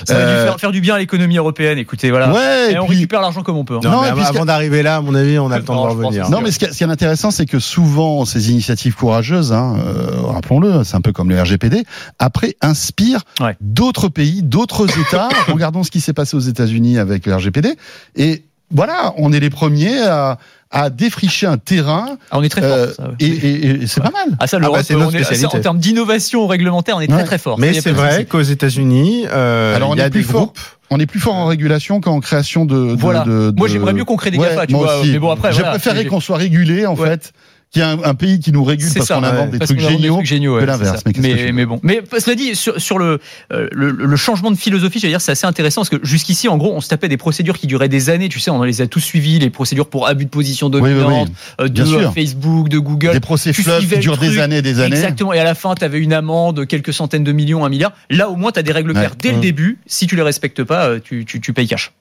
Ça 0.05 0.13
va 0.13 0.19
Euh, 0.19 0.45
faire, 0.47 0.59
faire 0.59 0.71
du 0.71 0.81
bien 0.81 0.95
à 0.95 0.99
l'économie 0.99 1.37
européenne. 1.37 1.77
Écoutez, 1.77 2.09
voilà. 2.09 2.31
Ouais, 2.31 2.73
et 2.73 2.79
on 2.79 2.85
puis- 2.87 2.95
récupère 2.95 3.21
l'argent 3.21 3.43
comme 3.43 3.57
on 3.57 3.65
peut. 3.65 3.75
hein. 3.75 3.79
Non, 3.83 3.91
Non, 3.91 4.01
mais 4.15 4.23
avant 4.23 4.45
d'arriver 4.45 4.83
là, 4.83 4.97
à 4.97 5.01
mon 5.01 5.13
avis, 5.15 5.37
on 5.39 5.51
a 5.51 5.57
le 5.57 5.63
temps 5.63 5.75
Non, 5.75 5.85
de 5.85 5.89
revenir. 5.91 6.29
Non, 6.29 6.41
mais 6.41 6.51
ce 6.51 6.59
qui 6.59 6.65
est, 6.65 6.71
ce 6.71 6.77
qui 6.77 6.83
est 6.83 6.87
intéressant, 6.87 7.31
c'est 7.31 7.45
que 7.45 7.59
souvent, 7.59 8.25
ces 8.25 8.51
initiatives 8.51 8.95
courageuses, 8.95 9.53
hein, 9.53 9.75
euh, 9.85 10.21
rappelons-le, 10.23 10.83
c'est 10.83 10.95
un 10.95 11.01
peu 11.01 11.11
comme 11.11 11.29
le 11.29 11.39
RGPD, 11.41 11.83
après 12.19 12.55
inspirent 12.61 13.21
Ouais. 13.39 13.55
d'autres 13.61 14.09
pays, 14.09 14.41
d'autres 14.43 14.87
États. 14.99 15.29
Regardons 15.47 15.83
ce 15.83 15.91
qui 15.91 16.01
s'est 16.01 16.13
passé 16.13 16.35
aux 16.35 16.39
États-Unis 16.41 16.97
avec 16.97 17.25
le 17.25 17.35
RGPD. 17.35 17.75
Et 18.15 18.43
voilà, 18.71 19.13
on 19.17 19.31
est 19.33 19.39
les 19.39 19.49
premiers 19.49 19.99
à, 20.01 20.37
à 20.71 20.89
défricher 20.89 21.47
un 21.47 21.57
terrain. 21.57 22.17
Ah, 22.31 22.37
on 22.39 22.43
est 22.43 22.49
très 22.49 22.61
fort. 22.61 22.71
euh, 22.71 22.93
ça, 22.93 23.03
ouais. 23.03 23.15
et 23.19 23.25
et- 23.27 23.65
et 23.83 23.87
c'est 23.87 24.01
pas 24.01 24.11
mal. 24.11 24.37
Ah 24.39 24.47
ça, 24.47 24.57
Ah 24.57 24.59
bah, 24.59 24.65
l'Europe, 24.67 24.79
est- 24.79 25.23
spécialité. 25.23 25.57
en 25.57 25.61
termes 25.61 25.77
d'innovation 25.79 26.47
réglementaire, 26.47 26.95
on 26.97 27.01
est 27.01 27.07
très 27.07 27.17
Ouais. 27.17 27.23
très 27.23 27.37
fort. 27.37 27.57
Ça, 27.57 27.61
Mais 27.65 27.73
c'est 27.73 27.91
vrai 27.91 28.25
qu'aux 28.25 28.41
États-Unis, 28.41 29.25
euh, 29.31 29.77
il 29.93 29.97
y 29.97 30.01
a 30.01 30.09
fort. 30.23 30.41
groupes. 30.41 30.59
On 30.93 30.99
est 30.99 31.05
plus 31.05 31.19
fort 31.21 31.35
en 31.35 31.45
régulation 31.45 32.01
qu'en 32.01 32.19
création 32.19 32.65
de. 32.65 32.75
de- 32.75 32.95
Voilà. 32.99 33.21
de- 33.23 33.53
Moi, 33.55 33.67
j'aimerais 33.69 33.93
mieux 33.93 34.03
qu'on 34.05 34.17
crée 34.17 34.31
des 34.31 34.37
Ouais, 34.37 34.49
GAFA, 34.49 34.67
tu 34.67 34.73
vois. 34.75 34.99
aussi. 34.99 35.11
Mais 35.11 35.19
bon, 35.19 35.31
après, 35.31 35.51
je 35.51 35.55
voilà, 35.57 35.71
préférerais 35.71 36.03
j'ai- 36.03 36.07
qu'on 36.09 36.19
soit 36.19 36.37
régulé, 36.37 36.85
en 36.85 36.95
Ouais. 36.95 37.09
fait, 37.11 37.31
qu'il 37.71 37.81
y 37.81 37.85
ait 37.85 37.87
un, 37.87 38.03
un 38.03 38.15
pays 38.15 38.39
qui 38.39 38.51
nous 38.51 38.63
régule 38.63 38.89
parce 38.93 39.07
qu'on 39.07 39.23
invente 39.23 39.51
ouais. 39.53 39.59
des 39.59 39.65
trucs 39.65 39.79
invente 39.79 39.91
des 39.91 39.97
géniaux. 39.97 40.13
trucs 40.15 40.25
géniaux, 40.25 40.55
que 40.55 40.59
ouais, 40.59 40.65
l'inverse. 40.65 41.03
Mais 41.17 41.51
Mais, 41.53 41.65
bon. 41.65 41.79
Mais 41.83 42.01
cela 42.19 42.35
dit, 42.35 42.53
sur, 42.55 42.79
sur 42.81 42.99
le, 42.99 43.19
euh, 43.53 43.67
le, 43.71 43.91
le 43.91 44.15
changement 44.17 44.51
de 44.51 44.57
philosophie, 44.57 44.99
j'allais 44.99 45.13
dire, 45.13 45.21
c'est 45.21 45.31
assez 45.31 45.47
intéressant 45.47 45.81
parce 45.81 45.89
que 45.89 46.05
jusqu'ici, 46.05 46.47
en 46.49 46.57
gros, 46.57 46.73
on 46.75 46.81
se 46.81 46.89
tapait 46.89 47.07
des 47.07 47.17
procédures 47.17 47.57
qui 47.57 47.67
duraient 47.67 47.87
des 47.89 48.09
années. 48.09 48.27
Tu 48.29 48.39
sais, 48.39 48.51
on 48.51 48.61
les 48.63 48.81
a 48.81 48.87
tous 48.87 48.99
suivies, 48.99 49.39
les 49.39 49.49
procédures 49.49 49.87
pour 49.89 50.07
abus 50.07 50.25
de 50.25 50.29
position 50.29 50.67
Oui, 50.67 50.81
oui, 50.81 50.89
dominante, 50.89 51.29
oui. 51.29 51.65
euh, 51.65 51.67
de 51.69 51.85
sûr. 51.85 51.99
euh, 51.99 52.11
Facebook, 52.11 52.67
de 52.67 52.77
Google. 52.77 53.13
Des 53.13 53.19
procès 53.21 53.51
Tu 53.53 53.63
qui 53.63 53.97
durent 53.99 54.17
des 54.17 54.39
années 54.39 54.61
des 54.61 54.79
années. 54.81 54.95
Exactement. 54.95 55.31
Et 55.31 55.39
à 55.39 55.43
la 55.45 55.55
fin, 55.55 55.73
tu 55.75 55.85
avais 55.85 55.99
une 55.99 56.13
amende, 56.13 56.67
quelques 56.67 56.93
centaines 56.93 57.23
de 57.23 57.31
millions, 57.31 57.63
un 57.63 57.69
milliard. 57.69 57.93
Là, 58.09 58.29
au 58.29 58.35
moins, 58.35 58.51
tu 58.51 58.59
as 58.59 58.63
des 58.63 58.71
règles 58.73 58.89
Ouais. 58.91 58.95
claires 58.95 59.15
dès 59.17 59.31
le 59.31 59.39
début. 59.39 59.79
Si 59.85 60.07
tu 60.07 60.17
les 60.17 60.21
respectes 60.23 60.63
pas, 60.63 60.99
tu, 60.99 61.23
tu, 61.23 61.39
tu 61.39 61.53
payes 61.53 61.67
cash. 61.67 61.93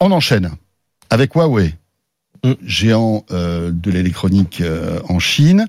On 0.00 0.10
enchaîne 0.10 0.50
avec 1.08 1.34
Huawei. 1.34 1.74
Géant 2.66 3.24
euh, 3.30 3.70
de 3.72 3.90
l'électronique 3.90 4.60
euh, 4.60 5.00
en 5.08 5.18
Chine, 5.18 5.66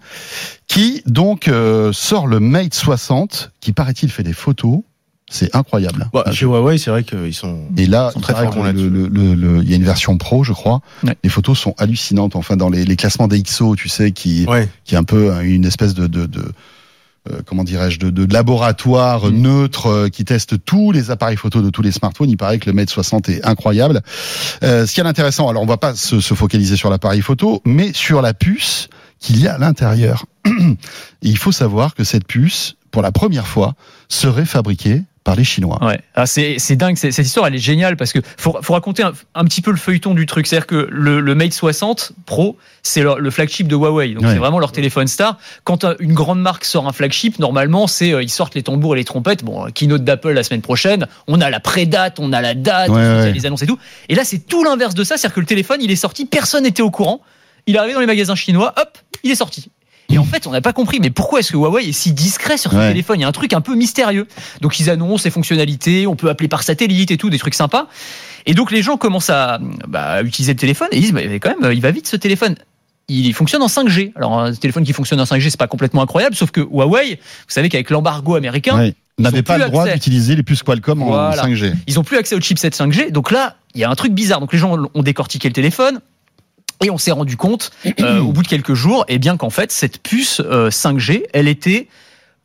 qui 0.68 1.02
donc 1.06 1.48
euh, 1.48 1.92
sort 1.94 2.28
le 2.28 2.40
Mate 2.40 2.74
60, 2.74 3.52
qui 3.60 3.72
paraît-il 3.74 4.10
fait 4.12 4.24
des 4.24 4.34
photos. 4.34 4.80
C'est 5.28 5.56
incroyable. 5.56 6.08
Bah, 6.14 6.24
chez 6.32 6.46
Huawei, 6.46 6.78
c'est 6.78 6.92
vrai 6.92 7.04
qu'ils 7.04 7.34
sont. 7.34 7.62
Et 7.78 7.88
là, 7.88 8.12
sont 8.12 8.20
il 8.20 8.22
très 8.22 8.34
le- 9.36 9.64
il 9.64 9.70
y 9.70 9.74
a 9.74 9.76
une 9.76 9.84
version 9.84 10.18
pro, 10.20 10.44
je 10.44 10.54
crois. 10.54 10.82
Ouais. 11.04 11.18
Les 11.24 11.32
photos 11.32 11.58
sont 11.58 11.74
hallucinantes. 11.80 12.36
Enfin, 12.36 12.56
dans 12.58 12.70
les, 12.70 12.86
les 12.86 12.96
classements 12.96 13.28
des 13.28 13.42
XO, 13.42 13.76
tu 13.76 13.90
sais, 13.90 14.12
qui, 14.12 14.46
Ouais. 14.48 14.70
qui 14.84 14.94
est 14.94 14.98
un 15.00 15.04
peu 15.04 15.34
une 15.44 15.66
espèce 15.66 15.96
de, 15.96 16.06
de, 16.06 16.28
de 16.28 16.44
euh, 17.32 17.42
comment 17.46 17.64
dirais-je, 17.64 18.00
de, 18.00 18.10
de 18.10 18.34
laboratoire 18.34 19.26
Mm. 19.32 19.42
neutre 19.42 19.88
euh, 19.88 20.10
qui 20.10 20.26
teste 20.26 20.64
tous 20.64 20.92
les 20.92 21.12
appareils 21.12 21.38
photo 21.38 21.62
de 21.62 21.70
tous 21.70 21.82
les 21.82 21.92
smartphones. 21.92 22.30
Il 22.30 22.38
paraît 22.38 22.60
que 22.60 22.70
le 22.70 22.74
Mate 22.74 22.90
60 22.90 23.30
est 23.30 23.46
incroyable. 23.46 24.02
Euh, 24.64 24.86
ce 24.86 24.94
qui 24.94 25.00
est 25.00 25.06
intéressant, 25.06 25.50
alors 25.50 25.64
on 25.64 25.68
va 25.68 25.78
pas 25.78 25.96
se, 25.96 26.20
se 26.20 26.34
focaliser 26.34 26.76
sur 26.76 26.90
l'appareil 26.90 27.22
photo, 27.22 27.62
mais 27.66 27.94
sur 27.94 28.22
la 28.22 28.34
puce 28.34 28.90
qu'il 29.20 29.40
y 29.40 29.48
a 29.48 29.56
à 29.56 29.58
l'intérieur. 29.58 30.26
Il 31.22 31.38
faut 31.38 31.52
savoir 31.52 31.96
que 31.96 32.04
cette 32.04 32.28
puce, 32.28 32.76
pour 32.92 33.02
la 33.02 33.12
première 33.12 33.48
fois, 33.48 33.76
serait 34.10 34.46
fabriquée 34.46 35.04
par 35.26 35.36
les 35.36 35.44
Chinois. 35.44 35.84
Ouais, 35.84 36.00
ah, 36.14 36.26
c'est 36.26 36.56
c'est 36.60 36.78
dingue. 36.78 36.96
Cette 36.96 37.18
histoire, 37.18 37.48
elle 37.48 37.56
est 37.56 37.58
géniale 37.58 37.98
parce 37.98 38.14
que 38.14 38.20
faut, 38.38 38.56
faut 38.62 38.74
raconter 38.74 39.04
un, 39.04 39.12
un 39.34 39.44
petit 39.44 39.62
peu 39.62 39.72
le 39.72 39.78
feuilleton 39.78 40.14
du 40.14 40.26
truc. 40.28 40.48
C'est-à-dire 40.48 40.68
que 40.68 40.88
le, 40.90 41.20
le 41.20 41.36
Mate 41.36 41.52
60 41.52 42.14
Pro, 42.28 42.58
c'est 42.84 43.02
le 43.02 43.30
flagship 43.32 43.68
de 43.68 43.76
Huawei. 43.76 44.14
Donc 44.14 44.24
Ouais. 44.24 44.30
c'est 44.34 44.38
vraiment 44.38 44.60
leur 44.60 44.72
téléphone 44.72 45.08
star. 45.08 45.38
Quand 45.66 45.84
une 46.00 46.14
grande 46.14 46.40
marque 46.40 46.64
sort 46.64 46.88
un 46.88 46.94
flagship, 46.94 47.40
normalement, 47.40 47.88
c'est 47.88 48.14
euh, 48.14 48.22
ils 48.24 48.30
sortent 48.30 48.56
les 48.56 48.64
tambours 48.64 48.96
et 48.96 49.00
les 49.00 49.04
trompettes. 49.04 49.44
Bon, 49.44 49.66
euh, 49.66 49.70
keynote 49.72 50.04
d'Apple 50.04 50.32
la 50.32 50.44
semaine 50.44 50.62
prochaine. 50.62 51.08
On 51.28 51.42
a 51.42 51.50
la 51.50 51.60
pré-date, 51.60 52.20
on 52.20 52.32
a 52.32 52.40
la 52.42 52.54
date, 52.54 52.90
Ouais, 52.92 53.02
y 53.02 53.28
a 53.28 53.32
les 53.32 53.46
annonces 53.48 53.64
et 53.64 53.68
tout. 53.68 53.80
Et 54.10 54.16
là, 54.16 54.24
c'est 54.24 54.40
tout 54.46 54.64
l'inverse 54.64 54.94
de 54.94 55.04
ça. 55.04 55.18
C'est-à-dire 55.18 55.34
que 55.36 55.40
le 55.42 55.48
téléphone, 55.48 55.80
il 55.82 55.90
est 55.92 55.96
sorti, 55.96 56.26
personne 56.26 56.64
n'était 56.64 56.84
au 56.84 56.92
courant. 56.92 57.20
Il 57.68 57.76
est 57.76 57.80
arrivé 57.80 57.96
dans 57.96 58.00
les 58.00 58.06
magasins 58.06 58.36
chinois, 58.36 58.76
hop, 58.78 58.96
il 59.24 59.32
est 59.32 59.36
sorti. 59.36 59.72
Et 60.10 60.18
en 60.18 60.24
fait, 60.24 60.46
on 60.48 60.52
n'a 60.52 60.62
pas 60.62 60.74
compris, 60.74 61.00
mais 61.00 61.10
pourquoi 61.10 61.40
est-ce 61.40 61.52
que 61.52 61.58
Huawei 61.58 61.90
est 61.90 61.92
si 61.92 62.14
discret 62.14 62.58
sur 62.58 62.72
ce 62.72 62.76
Ouais. 62.78 62.90
téléphone? 62.90 63.20
Il 63.20 63.24
y 63.24 63.26
a 63.26 63.28
un 63.28 63.32
truc 63.32 63.54
un 63.54 63.62
peu 63.62 63.76
mystérieux. 63.76 64.28
Donc 64.62 64.80
ils 64.80 64.90
annoncent 64.90 65.24
les 65.26 65.32
fonctionnalités, 65.32 66.06
on 66.08 66.16
peut 66.16 66.30
appeler 66.30 66.48
par 66.48 66.64
satellite 66.64 67.12
et 67.12 67.18
tout, 67.18 67.30
des 67.30 67.40
trucs 67.40 67.56
sympas. 67.56 67.88
Et 68.46 68.54
donc 68.54 68.72
les 68.72 68.82
gens 68.84 68.98
commencent 68.98 69.32
à 69.32 69.60
bah, 69.88 70.22
utiliser 70.24 70.54
le 70.54 70.60
téléphone 70.60 70.88
et 70.92 70.98
ils 70.98 71.02
disent, 71.02 71.14
mais 71.14 71.40
quand 71.40 71.50
même, 71.60 71.72
il 71.74 71.82
va 71.82 71.92
vite 71.92 72.08
ce 72.08 72.16
téléphone. 72.16 72.56
Il 73.08 73.34
fonctionne 73.34 73.62
en 73.62 73.68
5G. 73.68 74.14
Alors 74.16 74.40
un 74.40 74.54
téléphone 74.54 74.84
qui 74.84 74.94
fonctionne 74.94 75.20
en 75.20 75.26
5G, 75.26 75.50
c'est 75.50 75.58
pas 75.58 75.68
complètement 75.68 76.02
incroyable, 76.02 76.36
sauf 76.36 76.52
que 76.52 76.62
Huawei, 76.62 77.16
vous 77.16 77.20
savez 77.48 77.70
qu'avec 77.70 77.90
l'embargo 77.90 78.36
américain, 78.36 78.92
N'avait 79.18 79.44
pas 79.44 79.58
le 79.58 79.68
droit 79.70 79.88
d'utiliser 79.88 80.36
les 80.36 80.44
puces 80.44 80.62
Qualcomm 80.62 81.02
en 81.02 81.06
Voilà. 81.06 81.44
5G. 81.44 81.74
ils 81.88 81.98
ont 82.00 82.04
plus 82.04 82.18
accès 82.18 82.36
au 82.36 82.42
chipset 82.42 82.68
5G. 82.70 83.12
Donc 83.12 83.32
là, 83.32 83.56
il 83.74 83.80
y 83.80 83.86
a 83.86 83.90
un 83.90 83.96
truc 83.96 84.12
bizarre. 84.12 84.42
Donc 84.42 84.52
les 84.52 84.60
gens 84.60 84.76
ont 84.94 85.04
décortiqué 85.04 85.48
le 85.48 85.54
téléphone. 85.54 86.02
Et 86.84 86.90
on 86.90 86.98
s'est 86.98 87.12
rendu 87.12 87.38
compte, 87.38 87.72
euh, 88.02 88.20
au 88.20 88.32
bout 88.32 88.44
de 88.44 88.48
quelques 88.48 88.74
jours, 88.74 89.06
et 89.08 89.18
bien 89.18 89.38
qu'en 89.38 89.50
fait, 89.50 89.72
cette 89.72 90.00
puce 90.02 90.42
euh, 90.44 90.70
5G, 90.70 91.24
elle 91.34 91.48
était 91.48 91.88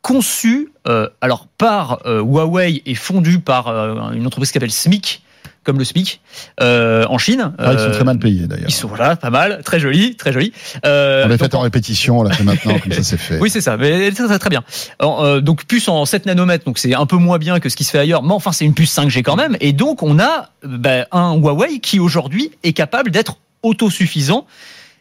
conçue 0.01 0.69
euh, 0.87 1.09
alors 1.21 1.47
par 1.57 1.99
euh, 2.05 2.21
Huawei 2.21 2.81
et 2.85 2.95
fondue 2.95 3.39
par 3.39 3.67
euh, 3.67 4.11
une 4.13 4.25
entreprise 4.25 4.49
qui 4.49 4.53
s'appelle 4.53 4.71
SMIC, 4.71 5.21
comme 5.63 5.77
le 5.77 5.83
SMIC, 5.85 6.21
euh, 6.59 7.05
en 7.07 7.19
Chine. 7.19 7.53
Ah, 7.59 7.73
ils 7.73 7.77
sont 7.79 7.85
Euh, 7.85 7.91
très 7.91 8.03
mal 8.03 8.17
payés 8.17 8.47
d'ailleurs. 8.47 8.65
Ils 8.67 8.73
sont 8.73 8.87
voilà, 8.87 9.15
pas 9.15 9.29
mal, 9.29 9.61
très 9.63 9.79
joli, 9.79 10.15
très 10.15 10.33
joli. 10.33 10.53
Euh, 10.87 11.23
On 11.25 11.27
l'a 11.27 11.37
fait 11.37 11.53
en 11.53 11.59
répétition, 11.59 12.19
on 12.19 12.23
l'a 12.23 12.31
fait 12.33 12.43
maintenant, 12.43 12.79
comme 12.79 12.93
ça 12.93 13.03
c'est 13.03 13.17
fait. 13.17 13.37
oui, 13.41 13.51
c'est 13.51 13.61
ça, 13.61 13.77
mais 13.77 14.11
très, 14.11 14.25
très, 14.25 14.39
très 14.39 14.49
bien. 14.49 14.63
Alors, 14.97 15.23
euh, 15.23 15.39
donc 15.39 15.65
puce 15.65 15.87
en 15.87 16.03
7 16.05 16.25
nanomètres, 16.25 16.65
donc 16.65 16.79
c'est 16.79 16.95
un 16.95 17.05
peu 17.05 17.17
moins 17.17 17.37
bien 17.37 17.59
que 17.59 17.69
ce 17.69 17.75
qui 17.75 17.83
se 17.83 17.91
fait 17.91 17.99
ailleurs, 17.99 18.23
mais 18.23 18.33
enfin 18.33 18.51
c'est 18.53 18.65
une 18.65 18.73
puce 18.73 18.95
5G 18.97 19.21
quand 19.21 19.35
même. 19.35 19.55
Et 19.59 19.71
donc 19.71 20.01
on 20.01 20.17
a 20.17 20.49
euh, 20.65 20.77
bah, 20.79 21.05
un 21.11 21.35
Huawei 21.35 21.79
qui 21.79 21.99
aujourd'hui 21.99 22.49
est 22.63 22.73
capable 22.73 23.11
d'être 23.11 23.35
autosuffisant 23.63 24.45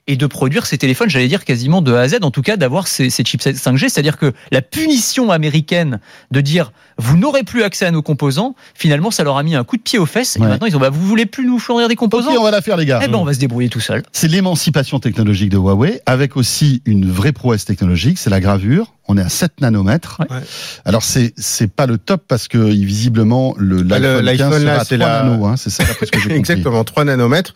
et 0.07 0.17
de 0.17 0.27
produire 0.27 0.67
ses 0.67 0.79
téléphones, 0.79 1.09
j'allais 1.09 1.29
dire 1.29 1.45
quasiment 1.45 1.83
de 1.83 1.93
A 1.93 2.01
à 2.01 2.09
Z, 2.09 2.19
en 2.23 2.31
tout 2.31 2.43
cas 2.43 2.57
d'avoir 2.57 2.89
ces, 2.89 3.11
ces 3.11 3.23
chipsets 3.23 3.53
5G. 3.53 3.89
C'est-à-dire 3.89 4.17
que 4.17 4.33
la 4.51 4.63
punition 4.63 5.31
américaine 5.31 6.01
de 6.31 6.41
dire 6.41 6.73
vous 7.01 7.17
n'aurez 7.17 7.43
plus 7.43 7.63
accès 7.63 7.87
à 7.87 7.91
nos 7.91 8.03
composants, 8.03 8.55
finalement 8.75 9.11
ça 9.11 9.25
leur 9.25 9.37
a 9.37 9.43
mis 9.43 9.55
un 9.55 9.65
coup 9.65 9.77
de 9.77 9.83
pied 9.83 9.99
aux 9.99 10.07
fesses. 10.07 10.37
Et 10.37 10.41
maintenant 10.41 10.67
ils 10.67 10.77
ont 10.77 10.81
bah, 10.81 10.91
vous 10.91 11.07
voulez 11.07 11.27
plus 11.27 11.47
nous 11.47 11.59
fournir 11.59 11.89
des 11.89 11.97
composants 11.97 12.31
Ok, 12.33 12.37
on 12.39 12.45
va 12.45 12.51
la 12.51 12.61
faire 12.63 12.77
les 12.77 12.87
gars. 12.87 13.01
Eh 13.03 13.09
ben 13.09 13.17
on 13.17 13.25
va 13.25 13.35
se 13.35 13.39
débrouiller 13.39 13.69
tout 13.69 13.81
seul. 13.81 14.03
C'est 14.13 14.29
l'émancipation 14.29 15.01
technologique 15.01 15.51
de 15.51 15.57
Huawei, 15.57 16.01
avec 16.07 16.37
aussi 16.37 16.83
une 16.87 17.11
vraie 17.11 17.33
prouesse 17.33 17.65
technologique, 17.65 18.19
c'est 18.19 18.31
la 18.31 18.41
gravure. 18.41 18.93
On 19.13 19.17
est 19.19 19.23
à 19.23 19.29
7 19.29 19.61
nanomètres. 19.61 20.21
Ouais. 20.31 20.37
Alors 20.85 21.03
c'est 21.03 21.33
c'est 21.37 21.67
pas 21.73 21.87
le 21.87 21.99
top 21.99 22.23
parce 22.29 22.47
que 22.47 22.59
visiblement 22.59 23.55
le 23.57 23.83
le- 23.83 24.21
l'iPhone 24.21 24.25
15 24.25 24.25
l'iPhone, 24.25 24.65
là, 24.65 24.73
sera 24.73 24.81
à 24.81 24.85
c'est 24.85 24.99
3 24.99 25.09
la- 25.09 25.23
nanos, 25.25 25.47
hein, 25.49 25.57
c'est 25.57 25.71
ça 25.71 25.85
d'après 25.85 26.07
ce 26.07 26.13
que 26.13 26.19
j'ai 26.19 26.25
compris. 26.29 26.39
Exactement, 26.39 26.85
3 26.85 27.05
nanomètres. 27.05 27.55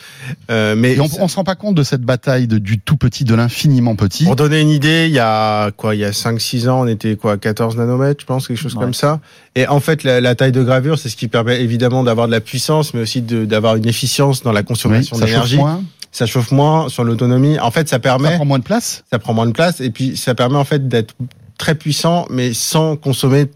Euh, 0.50 0.74
mais 0.76 0.94
Et 0.94 1.00
on, 1.00 1.08
on 1.20 1.28
se 1.28 1.36
rend 1.36 1.44
pas 1.44 1.54
compte 1.54 1.74
de 1.76 1.82
cette 1.84 2.02
bataille 2.02 2.48
de, 2.48 2.58
du 2.58 2.80
tout 2.80 2.96
petit, 2.96 3.24
de 3.24 3.34
l'infiniment 3.34 3.94
petit. 3.94 4.24
Pour 4.24 4.34
donner 4.36 4.60
une 4.60 4.70
idée, 4.70 5.06
il 5.06 5.12
y 5.14 5.18
a 5.20 5.70
quoi, 5.72 5.94
il 5.94 6.00
y 6.00 6.04
a 6.04 6.10
5-6 6.10 6.68
ans, 6.68 6.80
on 6.82 6.86
était 6.86 7.16
quoi, 7.16 7.36
14 7.36 7.76
nanomètres, 7.76 8.20
je 8.22 8.26
pense, 8.26 8.48
quelque 8.48 8.56
chose 8.58 8.74
Ouais. 8.74 8.80
comme 8.82 8.94
ça. 8.94 9.20
Et 9.54 9.68
en 9.68 9.80
fait, 9.80 10.02
la, 10.02 10.20
la 10.20 10.34
taille 10.34 10.52
de 10.52 10.62
gravure, 10.62 10.98
c'est 10.98 11.08
ce 11.08 11.16
qui 11.16 11.28
permet 11.28 11.60
évidemment 11.60 12.02
d'avoir 12.02 12.26
de 12.26 12.32
la 12.32 12.40
puissance, 12.40 12.92
mais 12.94 13.02
aussi 13.02 13.22
d'avoir 13.22 13.76
une 13.76 13.86
efficience 13.86 14.42
dans 14.42 14.52
la 14.52 14.62
consommation 14.62 15.16
ça 15.16 15.24
d'énergie. 15.24 15.58
Ça 16.10 16.26
chauffe 16.26 16.52
moins 16.52 16.88
sur 16.88 17.02
l'autonomie. 17.04 17.58
En 17.58 17.70
fait, 17.70 17.88
ça 17.88 17.96
ça 17.96 17.98
permet, 17.98 18.36
prend 18.36 18.44
moins 18.44 18.58
de 18.58 18.64
place. 18.64 19.04
ça 19.10 19.18
prend 19.18 19.34
moins 19.34 19.46
de 19.46 19.52
place, 19.52 19.80
et 19.80 19.90
puis 19.90 20.16
ça 20.16 20.34
permet 20.34 20.56
en 20.56 20.64
fait 20.64 20.88
d'être 20.88 21.14
très 21.58 21.74
puissant, 21.74 22.26
mais 22.30 22.52
sans 22.52 22.96
consommer 22.96 23.46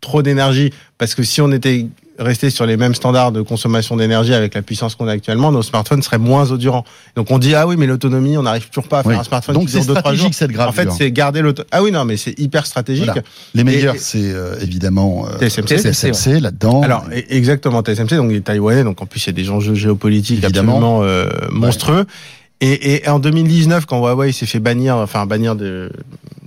trop 0.00 0.22
d'énergie. 0.22 0.72
Parce 0.98 1.14
que 1.14 1.22
si 1.22 1.40
on 1.40 1.50
était 1.52 1.86
resté 2.18 2.50
sur 2.50 2.66
les 2.66 2.76
mêmes 2.76 2.94
standards 2.94 3.32
de 3.32 3.42
consommation 3.42 3.96
d'énergie 3.96 4.34
avec 4.34 4.54
la 4.54 4.62
puissance 4.62 4.94
qu'on 4.94 5.06
a 5.08 5.12
actuellement, 5.12 5.52
nos 5.52 5.62
smartphones 5.62 6.02
seraient 6.02 6.18
moins 6.18 6.50
odorants. 6.50 6.84
Donc 7.16 7.30
on 7.30 7.38
dit 7.38 7.54
ah 7.54 7.66
oui, 7.66 7.76
mais 7.78 7.86
l'autonomie, 7.86 8.36
on 8.36 8.42
n'arrive 8.42 8.68
toujours 8.68 8.88
pas 8.88 9.00
à 9.00 9.02
faire 9.02 9.12
Oui. 9.12 9.18
un 9.18 9.22
smartphone 9.24 9.54
Donc 9.54 9.66
qui 9.66 9.72
c'est 9.72 9.80
dure 9.86 9.94
2-3 9.94 10.14
jours. 10.14 10.28
cette 10.32 10.50
gravure. 10.50 10.70
En 10.70 10.72
fait, 10.72 10.90
c'est 10.90 11.10
garder 11.12 11.40
l'auto. 11.42 11.62
Ah 11.70 11.82
oui, 11.82 11.92
non, 11.92 12.04
mais 12.04 12.16
c'est 12.16 12.38
hyper 12.38 12.66
stratégique. 12.66 13.06
Voilà. 13.06 13.22
Les 13.54 13.64
meilleurs, 13.64 13.94
c'est 13.98 14.18
euh, 14.32 14.56
évidemment 14.60 15.26
euh, 15.26 15.38
TSMC. 15.48 15.76
TSMC 15.92 16.40
là-dedans. 16.40 16.82
Alors 16.82 17.04
e- 17.10 17.22
exactement 17.28 17.82
TSMC, 17.82 18.16
donc 18.16 18.30
les 18.30 18.40
Taïwanais, 18.40 18.84
donc 18.84 19.00
en 19.02 19.06
plus 19.06 19.24
il 19.24 19.26
y 19.26 19.30
a 19.30 19.32
des 19.32 19.50
enjeux 19.50 19.74
géopolitiques 19.74 20.42
Évidemment. 20.42 20.72
absolument 20.72 21.02
euh, 21.04 21.28
monstrueux. 21.50 22.04
Et, 22.60 23.04
et 23.04 23.08
en 23.08 23.18
2019, 23.20 23.86
quand 23.86 23.98
Huawei 24.00 24.32
s'est 24.32 24.46
fait 24.46 24.58
bannir, 24.58 24.96
enfin 24.96 25.26
bannir 25.26 25.54
de, 25.54 25.92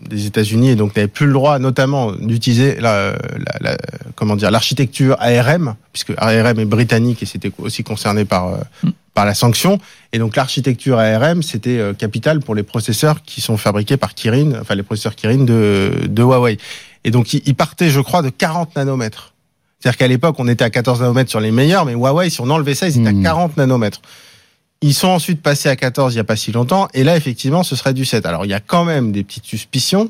des 0.10 0.26
États-Unis, 0.26 0.70
et 0.72 0.76
donc 0.76 0.96
n'avait 0.96 1.08
plus 1.08 1.26
le 1.26 1.32
droit, 1.34 1.58
notamment, 1.58 2.12
d'utiliser 2.12 2.76
la, 2.82 3.14
la, 3.14 3.72
la- 3.72 3.78
comment 4.16 4.36
dire 4.36 4.52
l'architecture 4.52 5.16
ARM, 5.20 5.76
puisque 5.94 6.12
ARM 6.18 6.60
est 6.60 6.66
britannique 6.66 7.24
et 7.24 7.26
c'était 7.26 7.52
aussi 7.60 7.84
concerné 7.84 8.26
par 8.26 8.48
euh, 8.50 8.58
Mm. 8.84 8.90
par 9.14 9.26
la 9.26 9.34
sanction. 9.34 9.80
Et 10.14 10.20
donc 10.20 10.36
l'architecture 10.36 10.98
ARM, 11.00 11.44
c'était 11.44 11.78
euh, 11.78 11.94
capital 11.94 12.40
pour 12.42 12.56
les 12.56 12.64
processeurs 12.64 13.24
qui 13.24 13.40
sont 13.42 13.56
fabriqués 13.58 13.96
par 13.98 14.14
Kirin, 14.14 14.54
enfin 14.62 14.76
les 14.76 14.84
processeurs 14.84 15.16
Kirin 15.16 15.44
de, 15.46 15.92
de 16.10 16.22
Huawei. 16.24 16.58
Et 17.06 17.12
donc 17.12 17.34
ils 17.34 17.56
partaient, 17.56 17.90
je 17.90 18.00
crois, 18.02 18.22
de 18.22 18.30
40 18.30 18.76
nanomètres. 18.76 19.34
C'est-à-dire 19.80 19.98
qu'à 19.98 20.08
l'époque, 20.08 20.36
on 20.40 20.48
était 20.48 20.64
à 20.64 20.70
14 20.70 21.00
nanomètres 21.02 21.30
sur 21.30 21.40
les 21.40 21.52
meilleurs, 21.52 21.86
mais 21.86 21.94
Huawei, 21.94 22.30
si 22.30 22.40
on 22.42 22.50
enlevait 22.50 22.76
ça, 22.76 22.88
ils 22.88 23.00
étaient 23.00 23.08
à 23.10 23.24
40 23.24 23.56
nanomètres. 23.58 24.02
Ils 24.84 24.96
sont 24.96 25.10
ensuite 25.10 25.44
passés 25.44 25.70
à 25.70 25.76
14 25.76 26.14
il 26.14 26.18
n'y 26.18 26.22
a 26.22 26.24
pas 26.24 26.36
si 26.36 26.52
longtemps, 26.52 26.88
et 26.96 27.04
là, 27.04 27.16
effectivement, 27.16 27.62
ce 27.62 27.76
serait 27.76 27.94
du 27.94 28.04
7. 28.04 28.26
Alors, 28.26 28.46
il 28.46 28.50
y 28.50 28.54
a 28.56 28.60
quand 28.60 28.84
même 28.84 29.12
des 29.12 29.24
petites 29.24 29.46
suspicions, 29.46 30.10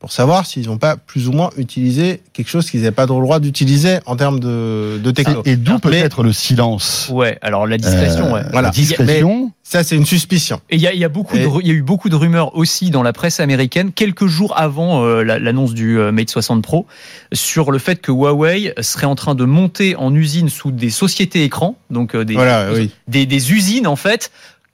pour 0.00 0.12
savoir 0.12 0.46
s'ils 0.46 0.66
n'ont 0.66 0.78
pas 0.78 0.96
plus 0.96 1.26
ou 1.26 1.32
moins 1.32 1.50
utilisé 1.56 2.20
quelque 2.32 2.48
chose 2.48 2.70
qu'ils 2.70 2.80
n'avaient 2.82 2.92
pas 2.92 3.02
le 3.02 3.08
droit 3.08 3.40
d'utiliser 3.40 3.98
en 4.06 4.14
termes 4.14 4.38
de, 4.38 5.00
de 5.02 5.10
techno. 5.10 5.42
Et 5.44 5.56
d'où 5.56 5.80
peut-être 5.80 6.22
le 6.22 6.32
silence. 6.32 7.08
Ouais, 7.12 7.36
alors 7.42 7.66
la 7.66 7.78
discrétion, 7.78 8.26
Euh, 8.26 8.32
ouais. 8.34 8.42
Voilà. 8.52 8.68
La 8.68 8.70
discrétion. 8.70 9.50
Ça, 9.64 9.82
c'est 9.82 9.96
une 9.96 10.06
suspicion. 10.06 10.60
Et 10.70 10.76
il 10.76 10.80
y 10.82 10.86
a, 10.86 10.92
il 10.94 11.00
y 11.00 11.04
a 11.04 11.08
beaucoup 11.08 11.36
de, 11.36 11.42
Et- 11.42 11.46
ru- 11.46 11.60
il 11.62 11.68
y 11.68 11.72
a 11.72 11.74
eu 11.74 11.82
beaucoup 11.82 12.08
de 12.08 12.14
rumeurs 12.14 12.56
aussi 12.56 12.90
dans 12.90 13.02
la 13.02 13.12
presse 13.12 13.40
américaine 13.40 13.90
quelques 13.92 14.26
jours 14.26 14.54
avant 14.56 15.02
euh, 15.04 15.22
la- 15.24 15.38
l'annonce 15.40 15.74
du 15.74 15.98
euh, 15.98 16.12
Mate 16.12 16.30
60 16.30 16.62
Pro 16.62 16.86
sur 17.32 17.70
le 17.72 17.78
fait 17.78 17.96
que 18.00 18.12
Huawei 18.12 18.72
serait 18.80 19.06
en 19.06 19.16
train 19.16 19.34
de 19.34 19.44
monter 19.44 19.96
en 19.96 20.14
usine 20.14 20.48
sous 20.48 20.70
des 20.70 20.90
sociétés 20.90 21.42
écrans, 21.42 21.76
donc 21.90 22.14
euh, 22.14 22.24
des, 22.24 22.34
Voilà, 22.34 22.68
oui. 22.72 22.90
des, 23.08 23.26
des 23.26 23.52
usines 23.52 23.86
en 23.88 23.96
fait 23.96 24.30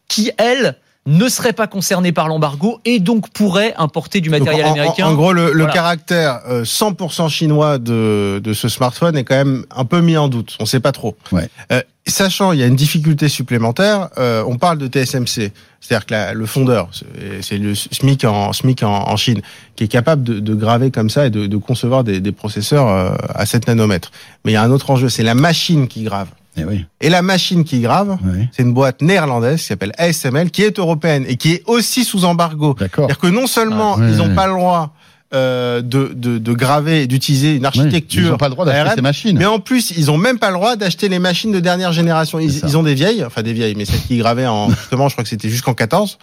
qui 0.06 0.30
elles 0.36 0.76
ne 1.06 1.28
seraient 1.28 1.52
pas 1.52 1.66
concernées 1.66 2.12
par 2.12 2.28
l'embargo 2.28 2.80
et 2.86 2.98
donc 2.98 3.28
pourraient 3.30 3.74
importer 3.76 4.20
du 4.22 4.30
matériel 4.30 4.64
Donc, 4.64 4.66
en- 4.66 4.70
en- 4.70 4.80
américain. 4.80 5.06
En, 5.06 5.14
gros, 5.14 5.32
le, 5.34 5.52
le 5.52 5.66
caractère 5.66 6.40
euh, 6.48 6.64
100% 6.64 7.28
chinois 7.28 7.78
de, 7.78 8.40
de 8.42 8.52
ce 8.54 8.68
smartphone 8.68 9.16
est 9.16 9.24
quand 9.24 9.34
même 9.36 9.64
un 9.74 9.84
peu 9.84 10.00
mis 10.00 10.16
en 10.16 10.28
doute. 10.28 10.56
On 10.60 10.64
ne 10.64 10.68
sait 10.68 10.80
pas 10.80 10.92
trop. 10.92 11.14
Ouais. 11.30 11.48
Euh, 11.72 11.82
sachant, 12.06 12.52
il 12.52 12.60
y 12.60 12.62
a 12.62 12.66
une 12.66 12.76
difficulté 12.76 13.28
supplémentaire. 13.28 14.08
euh, 14.16 14.42
on 14.46 14.56
parle 14.56 14.78
de 14.78 14.86
TSMC, 14.86 15.52
c'est-à-dire 15.80 16.06
que 16.06 16.14
la- 16.14 16.32
le 16.32 16.46
fondeur, 16.46 16.88
c'est- 16.92 17.42
c'est 17.42 17.58
le 17.58 17.74
SMIC 17.74 18.24
en 18.24 18.52
SMIC 18.54 18.82
en, 18.82 18.88
en 19.08 19.16
Chine, 19.16 19.42
qui 19.76 19.84
est 19.84 19.88
capable 19.88 20.22
de, 20.22 20.40
de 20.40 20.54
graver 20.54 20.90
comme 20.90 21.10
ça 21.10 21.26
et 21.26 21.30
de, 21.30 21.46
de 21.46 21.56
concevoir 21.58 22.04
des, 22.04 22.20
des 22.20 22.32
processeurs 22.32 22.88
euh, 22.88 23.10
à 23.34 23.44
7 23.44 23.68
nanomètres. 23.68 24.10
Mais 24.46 24.52
il 24.52 24.54
y 24.54 24.56
a 24.58 24.62
un 24.62 24.70
autre 24.70 24.90
enjeu, 24.90 25.10
c'est 25.10 25.22
la 25.22 25.34
machine 25.34 25.86
qui 25.86 26.02
grave. 26.04 26.28
Eh 26.56 26.64
oui. 26.64 26.86
Et 27.00 27.08
la 27.10 27.22
machine 27.22 27.64
qui 27.64 27.80
grave, 27.80 28.16
oui. 28.24 28.48
c'est 28.52 28.62
une 28.62 28.72
boîte 28.74 29.02
néerlandaise 29.02 29.60
qui 29.60 29.66
s'appelle 29.66 29.92
ASML, 29.98 30.50
qui 30.50 30.62
est 30.62 30.78
européenne 30.78 31.24
et 31.28 31.36
qui 31.36 31.54
est 31.54 31.62
aussi 31.66 32.04
sous 32.04 32.24
embargo. 32.24 32.76
C'est-à-dire 32.78 33.18
que 33.18 33.26
non 33.26 33.46
seulement 33.46 33.96
Ah, 33.98 34.08
ils 34.08 34.16
n'ont 34.18 34.34
pas 34.34 34.46
le 34.46 34.52
droit 34.54 34.94
euh, 35.34 35.82
de, 35.82 36.12
de, 36.14 36.38
de 36.38 36.52
graver 36.52 37.02
et 37.02 37.06
d'utiliser 37.06 37.52
une 37.54 37.60
Oui, 37.60 37.66
architecture, 37.66 38.22
Ils 38.22 38.30
n'ont 38.30 38.36
pas 38.36 38.48
le 38.48 38.52
droit 38.54 38.64
d'acheter 38.64 38.94
ces 38.96 39.02
machines. 39.02 39.36
mais 39.38 39.46
en 39.46 39.58
plus 39.58 39.92
ils 39.96 40.10
ont 40.10 40.16
même 40.18 40.38
pas 40.38 40.48
le 40.48 40.54
droit 40.54 40.76
d'acheter 40.76 41.08
les 41.08 41.18
machines 41.18 41.52
de 41.52 41.60
dernière 41.60 41.92
génération. 41.92 42.38
Ils, 42.38 42.76
ont 42.76 42.82
des 42.82 42.94
vieilles, 42.94 43.24
enfin 43.24 43.42
des 43.42 43.52
vieilles, 43.52 43.74
mais 43.76 43.84
celles 43.84 44.00
qui 44.00 44.16
gravaient 44.18 44.46
en 44.46 44.70
justement, 44.70 45.08
je 45.08 45.14
crois 45.14 45.24
que 45.24 45.30
c'était 45.30 45.48
jusqu'en 45.48 45.74
14. 45.74 46.18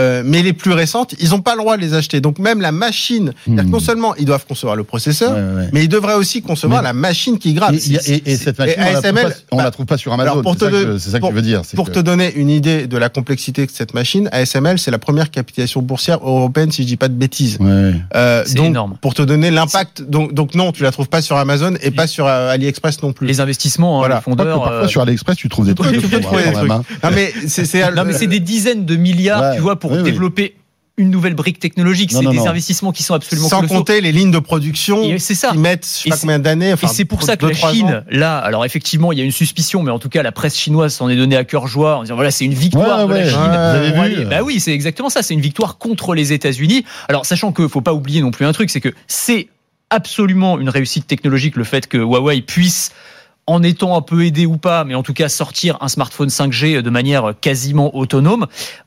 Euh, 0.00 0.22
mais 0.24 0.42
les 0.42 0.52
plus 0.52 0.72
récentes, 0.72 1.14
ils 1.20 1.30
n'ont 1.30 1.40
pas 1.40 1.54
le 1.54 1.60
droit 1.60 1.76
de 1.76 1.82
les 1.82 1.94
acheter. 1.94 2.20
Donc 2.20 2.38
même 2.38 2.60
la 2.60 2.72
machine, 2.72 3.32
que 3.44 3.50
Hmm. 3.50 3.70
non 3.70 3.80
seulement 3.80 4.14
ils 4.16 4.24
doivent 4.24 4.44
concevoir 4.46 4.74
le 4.76 4.84
processeur, 4.84 5.32
Ouais, 5.32 5.40
ouais, 5.40 5.54
ouais. 5.64 5.68
mais 5.72 5.84
ils 5.84 5.88
devraient 5.88 6.14
aussi 6.14 6.42
concevoir 6.42 6.82
Mais- 6.82 6.88
la 6.88 6.92
machine 6.92 7.38
qui 7.38 7.54
grave. 7.54 7.74
Et, 7.74 8.36
cette 8.36 8.58
machine, 8.58 8.74
Et 8.76 8.80
on 8.80 8.84
la 8.84 8.92
trouve 8.92 9.04
ASML, 9.06 9.22
pas- 9.28 9.34
on 9.52 9.56
la 9.58 9.70
trouve 9.70 9.86
pas 9.86 9.96
sur 9.96 10.12
Amazon. 10.12 10.42
C'est 10.44 10.58
ça, 10.58 10.70
que 10.70 10.98
ça 10.98 11.18
que 11.18 11.20
pour- 11.20 11.28
tu 11.30 11.34
veux 11.36 11.42
dire. 11.42 11.62
Pour 11.76 11.86
que- 11.88 11.92
te 11.94 12.00
donner 12.00 12.32
une 12.34 12.50
idée 12.50 12.86
de 12.86 12.96
la 12.96 13.08
complexité 13.08 13.66
de 13.66 13.70
cette 13.70 13.94
machine, 13.94 14.28
ASML, 14.32 14.78
c'est 14.78 14.90
la 14.90 14.98
première 14.98 15.30
capitalisation 15.30 15.80
boursière 15.82 16.18
européenne, 16.22 16.70
si 16.72 16.82
je 16.82 16.88
dis 16.88 16.96
pas 16.96 17.08
de 17.08 17.14
bêtises. 17.14 17.58
Ouais. 17.60 17.92
Euh, 18.14 18.43
C'est 18.46 18.54
donc, 18.54 18.66
énorme. 18.66 18.96
Pour 19.00 19.14
te 19.14 19.22
donner 19.22 19.50
l'impact, 19.50 20.02
donc, 20.02 20.32
donc 20.34 20.54
non, 20.54 20.72
tu 20.72 20.82
la 20.82 20.90
trouves 20.92 21.08
pas 21.08 21.22
sur 21.22 21.36
Amazon 21.36 21.74
et 21.82 21.90
pas 21.90 22.06
sur 22.06 22.26
euh, 22.26 22.50
AliExpress 22.50 23.02
non 23.02 23.12
plus. 23.12 23.26
Les 23.26 23.40
investissements, 23.40 23.96
hein, 23.96 24.00
Voilà. 24.00 24.16
les 24.16 24.20
fondeurs. 24.22 24.58
parfois 24.60 24.72
euh, 24.84 24.88
sur 24.88 25.02
AliExpress, 25.02 25.36
tu 25.36 25.48
trouves 25.48 25.66
des 25.66 25.74
trucs. 25.74 25.92
tu 26.00 26.08
peux 26.08 26.20
trouver 26.20 26.44
des 26.44 26.52
trucs. 26.52 26.70
hein. 26.70 26.82
Non 27.02 27.10
mais 27.14 27.32
c'est 27.46 27.64
c'est 27.64 27.90
Non, 27.92 28.04
mais 28.04 28.12
c'est 28.12 28.26
des 28.26 28.40
dizaines 28.40 28.84
de 28.84 28.96
milliards, 28.96 29.42
Ouais, 29.42 29.56
tu 29.56 29.60
vois, 29.62 29.76
pour 29.78 29.90
oui, 29.92 29.98
oui. 29.98 30.04
développer 30.04 30.56
une 30.96 31.10
nouvelle 31.10 31.34
brique 31.34 31.58
technologique. 31.58 32.12
C'est 32.12 32.20
des 32.20 32.26
non. 32.36 32.46
investissements 32.46 32.92
qui 32.92 33.02
sont 33.02 33.14
absolument 33.14 33.48
sans 33.48 33.56
colossaux. 33.56 33.74
compter 33.74 34.00
les 34.00 34.12
lignes 34.12 34.30
de 34.30 34.38
production 34.38 35.02
c'est 35.18 35.34
ça. 35.34 35.50
qui 35.50 35.58
mettent 35.58 35.84
je 35.86 36.02
sais 36.04 36.08
pas 36.10 36.16
combien 36.16 36.38
d'années. 36.38 36.72
Enfin, 36.72 36.86
et 36.86 36.90
c'est 36.90 37.04
pour 37.04 37.22
ça 37.24 37.36
que 37.36 37.46
deux, 37.46 37.52
la. 37.52 37.72
Chine, 37.72 38.04
là, 38.10 38.38
alors 38.38 38.64
effectivement, 38.64 39.10
il 39.10 39.18
y 39.18 39.22
a 39.22 39.24
une 39.24 39.32
suspicion, 39.32 39.82
mais 39.82 39.90
en 39.90 39.98
tout 39.98 40.08
cas, 40.08 40.22
la 40.22 40.30
presse 40.30 40.56
chinoise 40.56 40.94
s'en 40.94 41.08
est 41.08 41.16
donnée 41.16 41.36
à 41.36 41.42
cœur 41.44 41.66
joie 41.66 41.96
en 41.96 42.02
disant 42.02 42.14
voilà, 42.14 42.30
c'est 42.30 42.44
une 42.44 42.54
victoire 42.54 43.06
Ouais, 43.08 43.14
de 43.14 43.18
la 43.20 43.24
ouais, 43.24 43.28
Chine. 43.30 43.40
ouais, 43.40 43.92
vous 43.92 43.98
avez 44.00 44.14
vu. 44.14 44.24
Bah 44.26 44.42
oui, 44.44 44.60
c'est 44.60 44.72
exactement 44.72 45.10
ça. 45.10 45.22
C'est 45.24 45.34
une 45.34 45.40
victoire 45.40 45.78
contre 45.78 46.14
les 46.14 46.32
États-Unis. 46.32 46.84
Alors, 47.08 47.26
sachant 47.26 47.50
que 47.50 47.66
faut 47.66 47.80
pas 47.80 47.92
oublier 47.94 48.20
non 48.20 48.30
plus 48.30 48.46
un 48.46 48.52
truc, 48.52 48.70
c'est 48.70 48.80
que 48.80 48.94
c'est 49.08 49.48
absolument 49.90 50.58
une 50.60 50.68
réussite 50.68 51.06
technologique 51.06 51.56
le 51.56 51.64
fait 51.64 51.86
que 51.88 51.98
Huawei 51.98 52.40
puisse 52.42 52.92
en 53.46 53.62
étant 53.62 53.94
un 53.96 54.00
peu 54.00 54.24
aidé 54.24 54.46
ou 54.46 54.56
pas, 54.56 54.84
mais 54.84 54.94
en 54.94 55.02
tout 55.02 55.12
cas 55.12 55.28
sortir 55.28 55.76
un 55.82 55.88
smartphone 55.88 56.30
5G 56.30 56.80
de 56.80 56.90
manière 56.90 57.34
quasiment 57.40 57.94
autonome. 57.94 58.46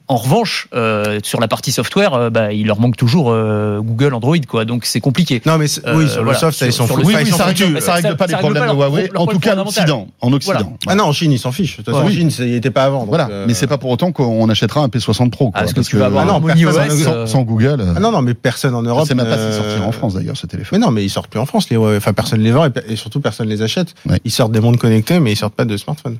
En 0.09 0.15
revanche, 0.15 0.69
euh, 0.73 1.19
sur 1.23 1.41
la 1.41 1.49
partie 1.49 1.73
software, 1.73 2.13
euh, 2.13 2.29
bah, 2.29 2.53
il 2.53 2.65
leur 2.67 2.79
manque 2.79 2.95
toujours 2.95 3.29
euh, 3.29 3.81
Google, 3.81 4.13
Android, 4.13 4.37
quoi. 4.47 4.63
Donc 4.63 4.85
c'est 4.85 5.01
compliqué. 5.01 5.41
Non 5.45 5.57
mais 5.57 5.67
c'est- 5.67 5.85
Euh, 5.85 5.97
oui 5.97 6.07
sur 6.07 6.23
voilà. 6.23 6.31
le 6.31 6.37
soft, 6.37 6.57
ça, 6.57 6.65
ils 6.65 6.71
s'en 6.71 6.87
foutent. 6.87 7.03
Oui, 7.03 7.13
oui, 7.17 7.25
ça 7.29 7.43
règle, 7.43 7.81
ça 7.81 7.93
règle 7.95 8.07
Ça- 8.09 8.15
pas 8.15 8.27
ça 8.27 8.31
les 8.31 8.39
problèmes 8.39 8.63
pas 8.63 8.71
de 8.71 8.77
leur- 8.77 8.87
Huawei, 8.89 9.09
leur 9.11 9.21
en 9.23 9.27
tout 9.27 9.39
cas 9.39 9.53
l'Occident. 9.55 10.07
En 10.21 10.31
Occident. 10.31 10.53
Voilà. 10.59 10.77
Ah 10.87 10.95
non, 10.95 11.03
en 11.05 11.11
Chine, 11.11 11.33
ils 11.33 11.39
s'en 11.39 11.51
fichent. 11.51 11.73
De 11.77 11.83
toute 11.83 11.93
façon, 11.93 12.05
Ouais. 12.05 12.11
en 12.11 12.15
Chine, 12.15 12.31
c'est- 12.31 12.47
il 12.47 12.53
était 12.55 12.71
pas 12.71 12.85
à 12.85 12.89
vendre. 12.89 13.07
Voilà, 13.07 13.25
donc, 13.25 13.33
euh, 13.33 13.45
mais 13.49 13.53
c'est 13.53 13.67
pas 13.67 13.77
pour 13.77 13.89
autant 13.89 14.13
qu'on 14.13 14.47
achètera 14.49 14.79
un 14.81 14.87
P60 14.87 15.29
Pro. 15.29 15.51
Quoi, 15.51 15.53
Ah, 15.55 15.59
parce 15.63 15.73
que 15.73 15.81
tu 15.81 15.97
vas 15.97 16.05
avoir 16.05 16.23
Ah 16.23 16.39
non, 16.39 16.41
OS, 16.45 17.03
sans, 17.03 17.11
euh, 17.11 17.25
sans 17.25 17.41
Google. 17.41 17.83
Ah 17.95 17.99
non, 17.99 18.11
non, 18.13 18.21
mais 18.21 18.33
personne 18.33 18.75
en 18.75 18.83
Europe. 18.83 19.07
sais 19.07 19.13
même 19.15 19.25
pas 19.27 19.51
sortira 19.51 19.85
en 19.85 19.91
France 19.91 20.13
d'ailleurs 20.13 20.37
ce 20.37 20.47
téléphone. 20.47 20.79
Mais 20.79 20.85
non, 20.85 20.91
mais 20.91 21.03
ils 21.03 21.09
sortent 21.09 21.29
plus 21.29 21.39
en 21.41 21.45
France. 21.45 21.69
Les, 21.69 21.75
Huawei. 21.75 21.97
enfin, 21.97 22.13
personne 22.13 22.39
les 22.39 22.51
vend 22.51 22.65
et, 22.87 22.95
surtout 22.95 23.19
personne 23.19 23.49
les 23.49 23.61
achète. 23.61 23.93
Ils 24.23 24.31
sortent 24.31 24.53
des 24.53 24.61
mondes 24.61 24.77
connectés, 24.77 25.19
mais 25.19 25.33
ils 25.33 25.37
sortent 25.37 25.55
pas 25.55 25.65
de 25.65 25.75
smartphones. 25.75 26.17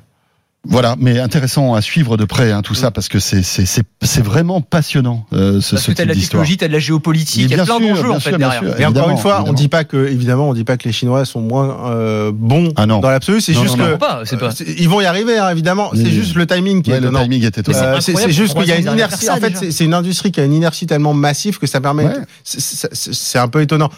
Voilà, 0.66 0.96
mais 0.98 1.18
intéressant 1.20 1.74
à 1.74 1.80
suivre 1.80 2.16
de 2.16 2.24
près 2.24 2.50
hein, 2.50 2.62
tout 2.62 2.74
ça 2.74 2.90
parce 2.90 3.08
que 3.08 3.20
c'est 3.20 3.42
c'est 3.44 3.64
c'est 3.64 3.84
c'est 4.02 4.22
vraiment 4.24 4.60
passionnant 4.60 5.24
euh, 5.32 5.60
ce, 5.60 5.76
Parce 5.76 5.84
ce 5.84 5.90
que 5.92 5.96
t'as 5.96 6.04
de 6.04 6.12
type 6.12 6.18
la 6.18 6.22
technologie, 6.26 6.56
t'as 6.56 6.66
de 6.68 6.72
la 6.72 6.78
géopolitique, 6.80 7.44
il 7.44 7.56
y 7.56 7.58
a 7.60 7.64
plein 7.64 7.78
d'enjeux 7.80 8.10
en 8.10 8.18
fait 8.20 8.36
derrière. 8.36 8.78
Et 8.80 8.84
encore 8.84 9.08
une 9.08 9.18
fois, 9.18 9.36
on 9.36 9.38
évidemment. 9.42 9.52
dit 9.56 9.68
pas 9.68 9.84
que, 9.84 10.08
évidemment, 10.08 10.48
on 10.50 10.54
dit 10.54 10.64
pas 10.64 10.76
que 10.76 10.84
les 10.84 10.92
Chinois 10.92 11.24
sont 11.24 11.40
moins 11.40 11.90
euh, 11.92 12.32
bons 12.34 12.72
Ah 12.76 12.86
non. 12.86 12.98
dans 12.98 13.08
l'absolu. 13.08 13.40
C'est 13.40 13.54
juste 13.54 13.78
non, 13.78 13.84
que 13.86 13.90
non, 13.92 13.98
pas, 13.98 14.22
c'est 14.24 14.36
pas. 14.36 14.48
euh, 14.50 14.64
ils 14.78 14.88
vont 14.88 15.00
y 15.00 15.06
arriver, 15.06 15.38
hein, 15.38 15.48
évidemment. 15.50 15.90
C'est 15.94 16.10
juste 16.10 16.34
le 16.34 16.46
timing 16.46 16.82
qui 16.82 16.90
Ouais, 16.90 16.96
est 16.98 17.00
le 17.00 17.10
timing 17.12 17.44
est 17.44 17.56
Mais 17.56 17.60
étonnant. 17.60 18.00
c'est 18.00 18.12
Euh, 18.14 18.16
c'est 18.18 18.32
juste 18.32 18.54
qu'il 18.58 18.66
y 18.68 18.72
a 18.72 18.78
une 18.78 18.90
inertie. 18.92 19.30
En 19.30 19.36
fait, 19.36 19.70
c'est 19.70 19.84
une 19.84 19.94
industrie 19.94 20.32
qui 20.32 20.40
a 20.40 20.44
une 20.44 20.54
inertie 20.54 20.86
tellement 20.86 21.14
massive 21.14 21.58
que 21.58 21.66
ça 21.68 21.80
permet. 21.80 22.08
C'est 22.44 23.38
un 23.38 23.48
peu 23.48 23.62
étonnant. 23.62 23.90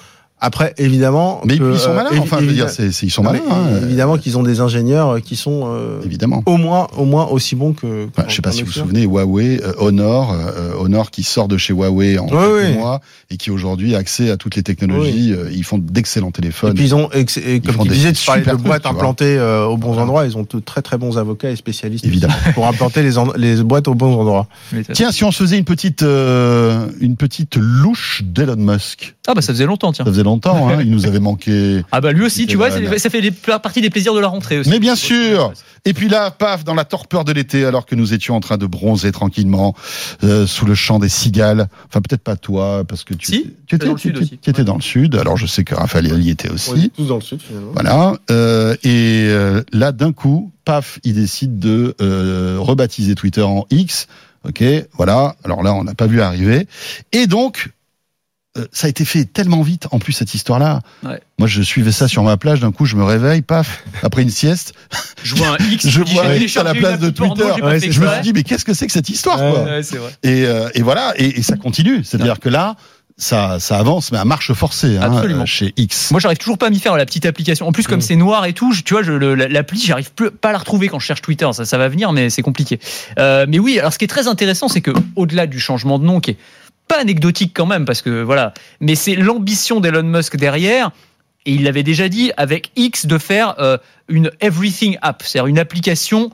Après, 0.42 0.74
évidemment. 0.79 1.40
Mais 1.44 1.59
que, 1.59 1.72
ils 1.74 1.79
sont 1.79 1.90
euh, 1.90 1.94
malins. 1.94 2.11
évi- 2.12 2.20
Enfin, 2.20 2.38
je 2.40 2.46
veux 2.46 2.53
dire, 2.55 2.68
ils 3.03 3.11
sont 3.11 3.22
Non, 3.22 3.33
malins. 3.33 3.42
hein, 3.50 3.81
Évidemment 3.83 4.16
qu'ils 4.16 4.38
ont 4.38 4.42
des 4.42 4.61
ingénieurs 4.61 5.20
qui 5.20 5.37
sont 5.37 5.64
euh, 5.66 6.00
Évidemment. 6.05 6.42
au 6.46 6.57
moins, 6.57 6.87
au 6.96 7.05
moins 7.05 7.26
aussi 7.26 7.57
bons 7.57 7.72
que. 7.74 8.07
Enfin, 8.16 8.26
je 8.29 8.37
sais 8.37 8.42
pas 8.42 8.50
si 8.53 8.61
vous 8.62 8.66
vous 8.68 8.72
souvenez, 8.72 9.03
Huawei, 9.05 9.61
euh, 9.62 9.72
Honor, 9.79 10.33
euh, 10.33 10.72
Honor 10.79 11.11
qui 11.11 11.22
sort 11.24 11.46
de 11.48 11.57
chez 11.59 11.72
Huawei 11.74 12.18
en 12.18 12.26
quelques 12.26 12.40
ouais. 12.40 12.72
mois 12.74 13.00
et 13.31 13.37
qui 13.37 13.50
aujourd'hui 13.50 13.94
a 13.94 13.98
accès 13.98 14.31
à 14.31 14.37
toutes 14.38 14.57
les 14.57 14.62
technologies. 14.62 15.33
euh, 15.33 15.50
Ils 15.53 15.62
font 15.64 15.79
d'excellents 15.79 16.31
Et 16.31 16.33
téléphones. 16.33 16.74
puis 16.74 16.85
ils 16.85 16.94
ont, 16.94 17.11
ex- 17.12 17.37
et 17.37 17.61
comme 17.61 17.74
font 17.74 17.83
tu 17.83 17.90
des 17.90 17.94
disais, 17.96 18.12
tu 18.12 18.24
parlais 18.24 18.42
de 18.42 18.55
boîtes 18.55 18.87
implantées 18.87 19.37
euh, 19.37 19.66
aux 19.66 19.76
bons 19.76 19.88
Voilà. 19.88 20.03
endroits. 20.05 20.24
Ils 20.26 20.37
ont 20.38 20.46
de 20.50 20.61
très 20.61 20.81
très 20.81 20.96
bons 20.96 21.18
avocats 21.18 21.50
et 21.50 21.57
spécialistes 21.57 22.05
Évidemment. 22.07 22.35
pour 22.55 22.66
implanter 22.66 23.03
les, 23.03 23.12
les 23.37 23.62
boîtes 23.62 23.88
aux 23.88 23.94
bons 23.94 24.14
endroits. 24.18 24.46
Tiens, 24.92 25.12
si 25.12 25.22
on 25.24 25.33
se 25.33 25.42
faisait 25.42 25.59
une 25.59 25.64
petite, 25.64 26.03
euh, 26.03 26.87
une 27.00 27.16
petite 27.16 27.57
louche 27.57 28.22
d'Elon 28.24 28.57
Musk. 28.57 29.14
Ah 29.26 29.35
bah 29.35 29.42
ça 29.42 29.53
faisait 29.53 29.66
longtemps, 29.66 29.92
tiens. 29.92 30.05
Ça 30.05 30.11
faisait 30.11 30.22
longtemps, 30.22 30.30
hein, 30.45 30.79
il 30.81 30.90
nous 30.90 31.07
avait 31.07 31.19
manqué. 31.21 31.83
Ah 31.93 32.01
bah 32.01 32.12
lui 32.12 32.25
aussi, 32.25 32.47
tu 32.47 32.57
vois, 32.57 32.71
ça 32.71 33.11
fait 33.11 33.21
des- 33.21 33.31
partie 33.31 33.81
des 33.81 33.90
plaisirs 33.90 34.14
de 34.14 34.21
la 34.21 34.29
rentrée 34.29 34.59
aussi. 34.59 34.71
Mais 34.71 34.79
bien 34.79 34.95
sûr. 34.95 35.53
Et 35.87 35.95
puis 35.95 36.09
là, 36.09 36.31
paf, 36.31 36.62
dans 36.64 36.75
la 36.75 36.85
torpeur 36.85 37.25
de 37.25 37.33
l'été, 37.33 37.64
alors 37.64 37.87
que 37.87 37.95
nous 37.95 38.12
étions 38.12 38.37
en 38.37 38.40
train 38.40 38.59
de 38.59 38.66
bronzer 38.66 39.12
tranquillement 39.12 39.75
euh, 40.25 40.47
sous 40.47 40.66
le 40.66 40.75
champ 40.75 40.99
des 40.99 41.09
cigales. 41.09 41.69
Enfin, 41.88 42.01
peut-être 42.03 42.23
pas 42.23 42.37
toi, 42.37 42.85
parce 42.87 43.03
que 43.05 43.14
tu, 43.14 43.27
Si, 43.27 43.55
tu 43.66 43.77
étais 43.77 43.87
dans 43.87 43.93
le 43.93 43.99
sud 43.99 44.14
tu- 44.16 44.23
aussi. 44.23 44.38
tu 44.43 44.51
étais 44.51 44.64
dans 44.64 44.75
le 44.77 44.83
sud. 44.83 45.16
Alors, 45.16 45.37
je 45.38 45.47
sais 45.47 45.64
que 45.64 45.75
Raphaël 45.75 46.07
y 46.23 46.29
était 46.31 46.51
aussi. 46.51 46.90
tous 46.97 47.07
dans 47.07 47.14
le 47.16 47.21
sud 47.23 47.40
finalement. 47.40 47.71
Voilà. 47.73 48.14
Euh, 48.31 48.75
et 48.83 49.25
euh, 49.29 49.62
là, 49.73 49.93
d'un 49.93 50.12
coup, 50.12 50.53
paf, 50.66 50.99
il 51.03 51.14
décide 51.14 51.59
de 51.59 51.95
euh, 52.03 52.57
rebaptiser 52.61 53.14
Twitter 53.14 53.43
en 53.43 53.66
X. 53.71 54.07
Ok, 54.47 54.62
voilà. 54.95 55.37
Alors 55.45 55.62
là, 55.62 55.73
on 55.75 55.85
n'a 55.85 55.95
pas 55.95 56.07
vu 56.07 56.21
arriver. 56.21 56.66
Et 57.12 57.27
donc, 57.27 57.71
euh, 58.59 58.67
ça 58.73 58.87
a 58.87 58.91
été 58.91 59.05
fait 59.05 59.25
tellement 59.25 59.63
vite. 59.63 59.87
En 59.93 59.99
plus, 59.99 60.13
cette 60.13 60.35
histoire-là. 60.35 60.81
Ouais. 61.05 61.21
Moi, 61.39 61.47
je 61.47 61.63
suivais 61.63 61.93
ça 61.93 62.09
sur 62.09 62.23
ma 62.25 62.37
plage. 62.37 62.61
D'un 62.61 62.73
coup, 62.73 62.85
je 62.85 62.97
me 62.97 63.05
réveille, 63.05 63.43
paf, 63.43 63.85
après 64.03 64.23
une 64.23 64.31
sieste. 64.31 64.75
Je 65.23 65.35
vois 65.37 65.49
un 65.49 65.57
X, 65.71 65.89
Je 65.89 66.01
vois 66.03 66.27
un 66.27 66.35
X 66.35 66.57
à 66.57 66.63
la 66.65 66.75
place 66.75 66.99
de 66.99 67.11
porno, 67.11 67.35
Twitter. 67.37 67.63
Ouais, 67.63 67.79
Je 67.81 68.01
me 68.01 68.09
suis 68.09 68.21
dit, 68.23 68.33
mais 68.33 68.43
qu'est-ce 68.43 68.65
que 68.65 68.75
c'est 68.75 68.87
que 68.87 68.93
cette 68.93 69.09
histoire, 69.09 69.41
Ouais. 69.41 69.51
quoi 69.53 69.63
Ouais, 69.65 69.83
c'est 69.83 69.97
vrai. 69.99 70.11
et, 70.25 70.47
euh, 70.47 70.69
et 70.75 70.83
voilà. 70.83 71.13
Et, 71.17 71.39
et 71.39 71.43
ça 71.43 71.57
continue. 71.57 72.03
C'est-à-dire 72.05 72.41
que 72.41 72.49
là, 72.49 72.75
ça, 73.17 73.61
ça 73.61 73.79
avance, 73.79 74.13
mais 74.13 74.19
à 74.19 74.25
marche 74.25 74.53
forcée 74.55 74.97
hein, 74.97 75.13
Absolument. 75.13 75.43
euh, 75.43 75.47
chez 75.47 75.75
X. 75.77 76.11
Moi, 76.11 76.21
j'arrive 76.21 76.39
toujours 76.39 76.57
pas 76.57 76.69
à 76.69 76.71
m'y 76.71 76.81
faire 76.81 76.97
la 76.97 77.05
petite 77.05 77.27
application. 77.27 77.69
En 77.69 77.73
plus, 77.73 77.87
comme 77.87 77.99
Mm. 77.99 78.03
c'est 78.03 78.17
noir 78.17 78.47
et 78.47 78.55
tout, 78.55 78.73
je- 78.73 78.81
tu 78.83 78.95
vois, 78.95 79.03
je, 79.03 79.13
le- 79.13 79.35
la- 79.35 79.47
l'appli, 79.47 79.79
j'arrive 79.79 80.11
plus- 80.13 80.31
pas 80.31 80.49
à 80.49 80.53
la 80.53 80.59
retrouver 80.59 80.89
quand 80.89 80.99
je 80.99 81.05
cherche 81.07 81.21
Twitter. 81.21 81.47
Ça, 81.53 81.67
ça 81.67 81.77
va 81.79 81.89
venir, 81.89 82.13
mais 82.13 82.31
c'est 82.31 82.41
compliqué. 82.43 82.81
Euh, 83.19 83.45
mais 83.47 83.59
oui, 83.59 83.79
alors 83.79 83.93
ce 83.93 83.99
qui 83.99 84.07
est 84.07 84.09
très 84.09 84.27
intéressant, 84.27 84.69
c'est 84.69 84.81
que 84.81 84.91
au-delà 85.17 85.47
du 85.47 85.61
changement 85.61 85.99
de 85.99 86.05
nom, 86.05 86.21
qui 86.21 86.31
est 86.33 86.37
pas 86.90 87.00
anecdotique 87.00 87.53
quand 87.55 87.66
même, 87.66 87.85
parce 87.85 88.03
que 88.03 88.22
voilà, 88.22 88.53
mais 88.81 88.96
c'est 88.96 89.14
l'ambition 89.14 89.79
d'Elon 89.79 90.03
Musk 90.03 90.37
derrière. 90.37 90.90
Et 91.46 91.53
il 91.53 91.62
l'avait 91.62 91.85
déjà 91.85 92.09
dit 92.09 92.33
avec 92.37 92.72
X 92.74 93.07
de 93.07 93.16
faire 93.16 93.55
euh, 93.61 93.79
une 94.09 94.31
everything 94.40 94.98
app, 95.00 95.22
c'est-à-dire 95.24 95.46
une 95.46 95.61
application 95.61 96.31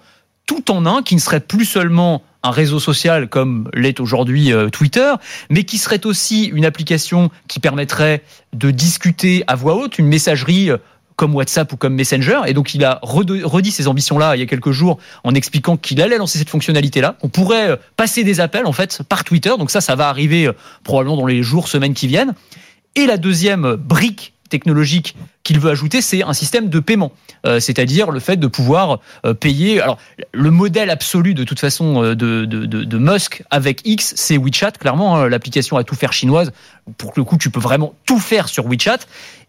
tout 0.46 0.70
en 0.70 0.86
un 0.86 1.02
qui 1.02 1.14
ne 1.14 1.20
serait 1.20 1.40
plus 1.40 1.66
seulement 1.66 2.22
un 2.42 2.50
réseau 2.50 2.80
social 2.80 3.28
comme 3.28 3.68
l'est 3.74 4.00
aujourd'hui 4.00 4.52
euh, 4.52 4.70
Twitter, 4.70 5.12
mais 5.50 5.64
qui 5.64 5.76
serait 5.76 6.06
aussi 6.06 6.46
une 6.46 6.64
application 6.64 7.30
qui 7.48 7.60
permettrait 7.60 8.22
de 8.54 8.70
discuter 8.70 9.44
à 9.48 9.56
voix 9.56 9.74
haute, 9.74 9.98
une 9.98 10.06
messagerie 10.06 10.70
euh, 10.70 10.78
comme 11.16 11.34
WhatsApp 11.34 11.72
ou 11.72 11.76
comme 11.76 11.94
Messenger. 11.94 12.40
Et 12.46 12.52
donc, 12.52 12.74
il 12.74 12.84
a 12.84 13.00
redit 13.02 13.70
ces 13.70 13.88
ambitions-là 13.88 14.36
il 14.36 14.40
y 14.40 14.42
a 14.42 14.46
quelques 14.46 14.70
jours 14.70 14.98
en 15.24 15.34
expliquant 15.34 15.76
qu'il 15.76 16.00
allait 16.00 16.18
lancer 16.18 16.38
cette 16.38 16.50
fonctionnalité-là. 16.50 17.16
On 17.22 17.28
pourrait 17.28 17.70
euh, 17.70 17.76
passer 17.96 18.22
des 18.22 18.40
appels, 18.40 18.66
en 18.66 18.72
fait, 18.72 19.02
par 19.08 19.24
Twitter. 19.24 19.52
Donc 19.58 19.70
ça, 19.70 19.80
ça 19.80 19.96
va 19.96 20.08
arriver 20.08 20.46
euh, 20.46 20.52
probablement 20.84 21.16
dans 21.16 21.26
les 21.26 21.42
jours, 21.42 21.68
semaines 21.68 21.94
qui 21.94 22.06
viennent. 22.06 22.34
Et 22.94 23.06
la 23.06 23.16
deuxième 23.16 23.74
brique 23.74 24.34
technologique 24.48 25.16
qu'il 25.42 25.60
veut 25.60 25.70
ajouter, 25.70 26.00
c'est 26.00 26.22
un 26.22 26.32
système 26.32 26.68
de 26.68 26.80
paiement, 26.80 27.12
Euh, 27.46 27.60
c'est-à-dire 27.60 28.10
le 28.10 28.20
fait 28.20 28.36
de 28.36 28.46
pouvoir 28.46 29.00
euh, 29.24 29.34
payer. 29.34 29.80
Alors, 29.80 29.98
le 30.32 30.50
modèle 30.50 30.90
absolu 30.90 31.34
de 31.34 31.44
toute 31.44 31.60
façon 31.60 32.02
euh, 32.02 32.14
de, 32.14 32.44
de, 32.44 32.64
de, 32.64 32.98
Musk 32.98 33.42
avec 33.50 33.82
X, 33.84 34.14
c'est 34.16 34.36
WeChat, 34.36 34.72
clairement, 34.72 35.16
hein, 35.16 35.28
l'application 35.28 35.76
à 35.76 35.84
tout 35.84 35.94
faire 35.94 36.12
chinoise. 36.12 36.52
Pour 36.98 37.12
le 37.16 37.24
coup, 37.24 37.36
tu 37.36 37.50
peux 37.50 37.60
vraiment 37.60 37.94
tout 38.06 38.18
faire 38.18 38.48
sur 38.48 38.66
WeChat. 38.66 39.00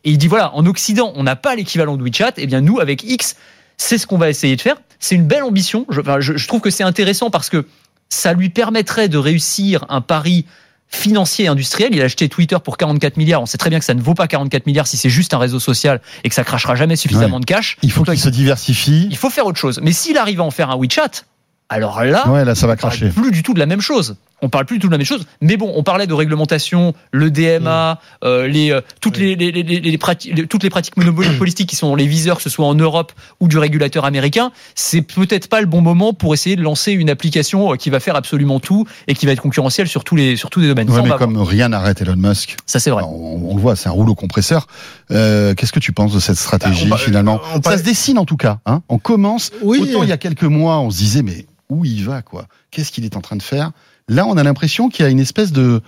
Et 0.04 0.12
il 0.12 0.18
dit 0.18 0.28
voilà, 0.28 0.54
en 0.54 0.66
Occident, 0.66 1.12
on 1.16 1.24
n'a 1.24 1.36
pas 1.36 1.56
l'équivalent 1.56 1.98
de 1.98 2.04
WeChat. 2.04 2.34
Et 2.38 2.46
bien 2.46 2.62
nous, 2.62 2.80
avec 2.80 3.04
X, 3.04 3.36
c'est 3.78 3.98
ce 3.98 4.06
qu'on 4.06 4.18
va 4.18 4.30
essayer 4.30 4.56
de 4.56 4.62
faire. 4.62 4.78
C'est 5.00 5.16
une 5.16 5.28
belle 5.28 5.44
ambition. 5.44 5.86
Enfin, 5.90 6.20
je 6.20 6.48
trouve 6.48 6.62
que 6.62 6.70
c'est 6.70 6.84
intéressant 6.84 7.30
parce 7.30 7.50
que 7.50 7.66
ça 8.10 8.34
lui 8.34 8.50
permettrait 8.50 9.10
de 9.10 9.18
réussir 9.18 9.86
un 9.90 10.02
pari 10.02 10.46
financier 10.90 11.46
et 11.46 11.48
industriel. 11.48 11.94
Il 11.94 12.02
a 12.02 12.06
acheté 12.06 12.30
Twitter 12.30 12.58
pour 12.64 12.78
44 12.78 13.18
milliards. 13.18 13.42
On 13.42 13.46
sait 13.46 13.58
très 13.58 13.70
bien 13.70 13.80
que 13.80 13.86
ça 13.86 13.94
ne 13.94 14.02
vaut 14.02 14.14
pas 14.14 14.28
44 14.28 14.66
milliards 14.66 14.88
si 14.88 14.98
c'est 14.98 15.10
juste 15.10 15.34
un 15.34 15.38
réseau 15.38 15.60
social 15.60 16.02
et 16.24 16.30
que 16.30 16.36
ça 16.36 16.44
crachera 16.44 16.76
jamais 16.76 16.96
suffisamment 16.96 17.36
Ouais. 17.36 17.42
de 17.42 17.46
cash. 17.46 17.78
Il 17.84 17.92
faut 17.92 18.04
qu'il 18.04 18.20
se 18.20 18.30
diversifie. 18.30 19.08
il 19.10 19.18
faut 19.18 19.30
faire 19.30 19.46
autre 19.46 19.60
chose. 19.60 19.80
Mais 19.84 19.92
s'il 19.92 20.18
arrive 20.18 20.40
à 20.42 20.44
en 20.44 20.52
faire 20.52 20.70
un 20.70 20.78
WeChat, 20.78 21.24
alors 21.70 22.02
là, 22.06 22.28
Ouais, 22.30 22.46
là, 22.46 22.56
ça 22.56 22.66
va 22.68 22.78
cracher. 22.78 23.10
plus 23.10 23.32
du 23.32 23.44
tout 23.44 23.54
de 23.54 23.60
la 23.60 23.66
même 23.66 23.82
chose. 23.82 24.16
On 24.42 24.50
parle 24.50 24.66
plus 24.66 24.78
du 24.78 24.82
tout 24.82 24.88
de 24.88 24.92
la 24.92 25.00
même 25.00 25.06
chose. 25.08 25.26
Mais 25.42 25.58
bon, 25.58 25.72
on 25.76 25.82
parlait 25.82 26.06
de 26.06 26.14
réglementation, 26.14 26.94
le 27.12 27.32
DMA, 27.32 28.00
euh, 28.24 28.48
les, 28.48 28.72
euh, 28.72 28.82
toutes, 29.02 29.18
les, 29.18 29.36
les, 29.36 29.52
les, 29.52 29.64
les- 29.64 29.80
les 29.80 29.98
pratiques, 29.98 30.38
les- 30.38 30.46
toutes 30.46 30.62
les 30.62 30.70
pratiques 30.70 30.96
monopolistiques 30.96 31.68
qui 31.72 31.76
sont 31.76 31.96
les 31.96 32.06
viseurs, 32.06 32.38
que 32.38 32.44
ce 32.44 32.50
soit 32.50 32.68
en 32.68 32.76
Europe 32.76 33.14
ou 33.40 33.48
du 33.48 33.58
régulateur 33.58 34.06
américain. 34.06 34.52
C'est 34.76 35.02
peut-être 35.02 35.48
pas 35.50 35.60
le 35.60 35.66
bon 35.66 35.82
moment 35.82 36.14
pour 36.14 36.36
essayer 36.36 36.56
de 36.56 36.62
lancer 36.62 36.92
une 36.92 37.10
application 37.10 37.74
euh, 37.74 37.76
qui 37.78 37.90
va 37.90 38.00
faire 38.00 38.16
absolument 38.16 38.60
tout 38.60 38.86
et 39.08 39.16
qui 39.16 39.26
va 39.26 39.32
être 39.32 39.42
concurrentielle 39.42 39.88
sur 39.88 40.04
tous 40.04 40.16
les, 40.16 40.36
sur 40.36 40.52
tous 40.52 40.60
les 40.60 40.68
domaines. 40.68 40.88
Ouais, 40.90 40.96
Ça, 40.96 41.02
on 41.02 41.04
mais 41.06 41.10
va 41.10 41.18
voir. 41.18 41.28
comme 41.30 41.42
rien 41.42 41.70
n'arrête 41.70 42.02
Elon 42.02 42.16
Musk, 42.16 42.58
Ça, 42.68 42.80
c'est 42.80 42.92
vrai. 42.92 43.04
on, 43.04 43.52
on 43.52 43.56
le 43.56 43.62
voit, 43.62 43.76
c'est 43.76 43.90
un 43.90 43.94
rouleau 43.94 44.14
compresseur. 44.14 44.68
Euh, 45.10 45.56
Qu'est-ce 45.56 45.72
que 45.74 45.80
tu 45.80 45.94
penses 45.94 46.14
de 46.14 46.20
cette 46.20 46.38
stratégie 46.38 46.86
Bah, 46.88 46.96
on 46.96 46.98
pa- 47.00 47.04
finalement? 47.06 47.42
on 47.56 47.62
Ça 47.64 47.78
se 47.78 47.84
dessine 47.84 48.20
en 48.20 48.26
tout 48.26 48.38
cas. 48.38 48.60
Hein 48.68 48.84
on 48.90 49.00
commence. 49.00 49.52
Oui. 49.64 49.80
Autant 49.82 50.04
il 50.04 50.10
y 50.10 50.14
a 50.14 50.18
quelques 50.18 50.44
mois, 50.44 50.80
on 50.80 50.92
se 50.92 50.98
disait 50.98 51.24
mais 51.24 51.48
où 51.70 51.86
il 51.86 52.04
va 52.06 52.22
quoi? 52.22 52.46
Qu'est-ce 52.72 52.92
qu'il 52.92 53.04
est 53.04 53.18
en 53.18 53.22
train 53.22 53.36
de 53.36 53.42
faire? 53.44 53.72
Là, 54.10 54.26
on 54.26 54.38
a 54.38 54.44
l'impression 54.44 54.90
qu'il 54.90 55.04
y 55.04 55.08
a 55.08 55.12
une 55.12 55.20
espèce 55.20 55.52
de 55.52 55.82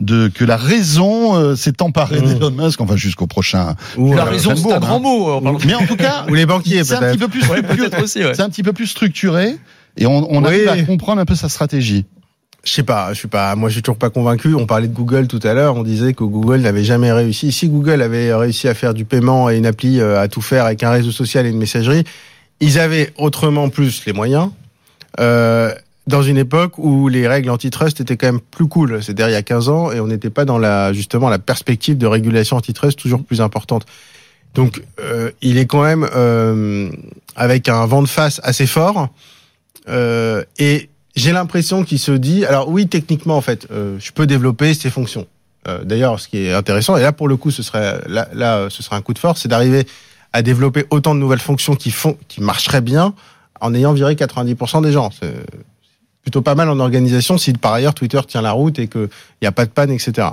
de 0.00 0.26
que 0.28 0.44
la 0.44 0.56
raison 0.56 1.36
euh, 1.36 1.54
s'est 1.54 1.80
emparée 1.80 2.20
Mmh. 2.20 2.34
d'Elon 2.34 2.50
Musk, 2.50 2.80
enfin 2.80 2.96
jusqu'au 2.96 3.28
prochain. 3.28 3.76
Ou, 3.96 4.14
La 4.14 4.22
euh, 4.26 4.30
raison, 4.30 4.56
c'est 4.56 4.72
un 4.72 4.80
grand 4.80 4.96
hein. 4.96 4.98
mot. 4.98 5.58
Mais 5.64 5.74
en 5.74 5.86
tout 5.86 5.94
cas, 5.96 6.26
ou 6.28 6.34
les 6.34 6.44
banquiers 6.44 6.82
c'est 6.82 6.94
un 6.94 6.98
petit 7.12 7.18
peut-être. 7.18 7.20
peu 7.20 7.28
plus 7.28 7.40
Ouais, 7.42 7.58
structuré. 7.58 7.76
peut-être 7.88 8.02
aussi, 8.02 8.18
ouais. 8.24 8.34
C'est 8.34 8.42
un 8.42 8.48
petit 8.50 8.64
peu 8.64 8.72
plus 8.72 8.88
structuré 8.88 9.56
et 9.96 10.06
on, 10.06 10.26
on 10.32 10.40
Oui. 10.44 10.66
arrive 10.66 10.68
à 10.68 10.82
comprendre 10.82 11.20
un 11.20 11.24
peu 11.24 11.36
sa 11.36 11.48
stratégie. 11.48 12.04
Je 12.64 12.72
sais 12.72 12.82
pas, 12.82 13.12
je 13.12 13.18
suis 13.18 13.28
pas, 13.28 13.54
moi 13.54 13.68
je 13.68 13.74
suis 13.74 13.82
toujours 13.82 13.96
pas 13.98 14.10
convaincu. 14.10 14.54
On 14.54 14.66
parlait 14.66 14.88
de 14.88 14.94
Google 14.94 15.28
tout 15.28 15.40
à 15.44 15.54
l'heure, 15.54 15.76
on 15.76 15.82
disait 15.84 16.14
que 16.14 16.24
Google 16.24 16.60
n'avait 16.62 16.84
jamais 16.84 17.12
réussi. 17.12 17.52
Si 17.52 17.68
Google 17.68 18.02
avait 18.02 18.34
réussi 18.34 18.66
à 18.68 18.74
faire 18.74 18.94
du 18.94 19.04
paiement 19.04 19.50
et 19.50 19.56
une 19.56 19.66
appli 19.66 20.00
euh, 20.00 20.20
à 20.20 20.26
tout 20.28 20.42
faire 20.42 20.64
avec 20.66 20.82
un 20.82 20.90
réseau 20.90 21.12
social 21.12 21.46
et 21.46 21.50
une 21.50 21.58
messagerie, 21.58 22.02
ils 22.60 22.78
avaient 22.80 23.12
autrement 23.18 23.68
plus 23.68 24.04
les 24.06 24.12
moyens. 24.12 24.50
Euh, 25.20 25.72
dans 26.06 26.22
une 26.22 26.38
époque 26.38 26.78
où 26.78 27.08
les 27.08 27.28
règles 27.28 27.50
antitrust 27.50 28.00
étaient 28.00 28.16
quand 28.16 28.26
même 28.26 28.40
plus 28.40 28.66
cool, 28.66 29.02
c'est-à-dire 29.02 29.28
il 29.28 29.32
y 29.32 29.36
a 29.36 29.42
15 29.42 29.68
ans, 29.68 29.92
et 29.92 30.00
on 30.00 30.08
n'était 30.08 30.30
pas 30.30 30.44
dans 30.44 30.58
la 30.58 30.92
justement 30.92 31.28
la 31.28 31.38
perspective 31.38 31.96
de 31.96 32.06
régulation 32.06 32.56
antitrust 32.56 32.98
toujours 32.98 33.22
plus 33.22 33.40
importante. 33.40 33.86
Donc 34.54 34.82
euh, 35.00 35.30
il 35.40 35.58
est 35.58 35.66
quand 35.66 35.82
même 35.82 36.08
euh, 36.14 36.90
avec 37.36 37.68
un 37.68 37.86
vent 37.86 38.02
de 38.02 38.08
face 38.08 38.40
assez 38.42 38.66
fort, 38.66 39.08
euh, 39.88 40.42
et 40.58 40.90
j'ai 41.14 41.32
l'impression 41.32 41.84
qu'il 41.84 41.98
se 41.98 42.12
dit, 42.12 42.44
alors 42.44 42.68
oui, 42.68 42.88
techniquement 42.88 43.36
en 43.36 43.40
fait, 43.40 43.68
euh, 43.70 43.96
je 44.00 44.12
peux 44.12 44.26
développer 44.26 44.74
ces 44.74 44.90
fonctions. 44.90 45.26
Euh, 45.68 45.84
D'ailleurs, 45.84 46.18
ce 46.18 46.26
qui 46.26 46.38
est 46.38 46.52
intéressant, 46.52 46.96
et 46.96 47.02
là 47.02 47.12
pour 47.12 47.28
le 47.28 47.36
coup, 47.36 47.52
ce 47.52 47.62
serait 47.62 48.00
là, 48.08 48.28
là 48.32 48.68
ce 48.70 48.82
serait 48.82 48.96
un 48.96 49.02
coup 49.02 49.14
de 49.14 49.18
force, 49.20 49.42
c'est 49.42 49.48
d'arriver 49.48 49.86
à 50.32 50.42
développer 50.42 50.84
autant 50.90 51.14
de 51.14 51.20
nouvelles 51.20 51.38
fonctions 51.38 51.76
qui 51.76 51.92
font, 51.92 52.16
qui 52.26 52.40
marcheraient 52.40 52.80
bien, 52.80 53.14
en 53.60 53.72
ayant 53.74 53.92
viré 53.92 54.14
90% 54.16 54.82
des 54.82 54.90
gens. 54.90 55.10
Plutôt 56.22 56.42
pas 56.42 56.54
mal 56.54 56.68
en 56.68 56.78
organisation 56.78 57.36
si 57.38 57.52
par 57.52 57.72
ailleurs 57.72 57.94
Twitter 57.94 58.20
tient 58.26 58.42
la 58.42 58.52
route 58.52 58.78
et 58.78 58.88
qu'il 58.88 59.08
n'y 59.40 59.48
a 59.48 59.52
pas 59.52 59.66
de 59.66 59.70
panne, 59.70 59.90
etc. 59.90 60.28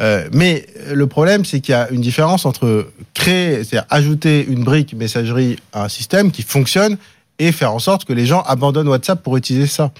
Euh, 0.00 0.28
mais 0.32 0.66
le 0.92 1.06
problème, 1.06 1.44
c'est 1.44 1.60
qu'il 1.60 1.72
y 1.72 1.76
a 1.76 1.90
une 1.90 2.00
différence 2.00 2.46
entre 2.46 2.88
créer, 3.14 3.64
c'est-à-dire 3.64 3.86
ajouter 3.90 4.46
une 4.46 4.64
brique 4.64 4.94
messagerie 4.94 5.56
à 5.72 5.84
un 5.84 5.88
système 5.88 6.30
qui 6.30 6.42
fonctionne 6.42 6.96
et 7.38 7.52
faire 7.52 7.72
en 7.72 7.78
sorte 7.78 8.04
que 8.04 8.12
les 8.12 8.26
gens 8.26 8.42
abandonnent 8.42 8.88
WhatsApp 8.88 9.22
pour 9.22 9.36
utiliser 9.36 9.66
ça. 9.66 9.90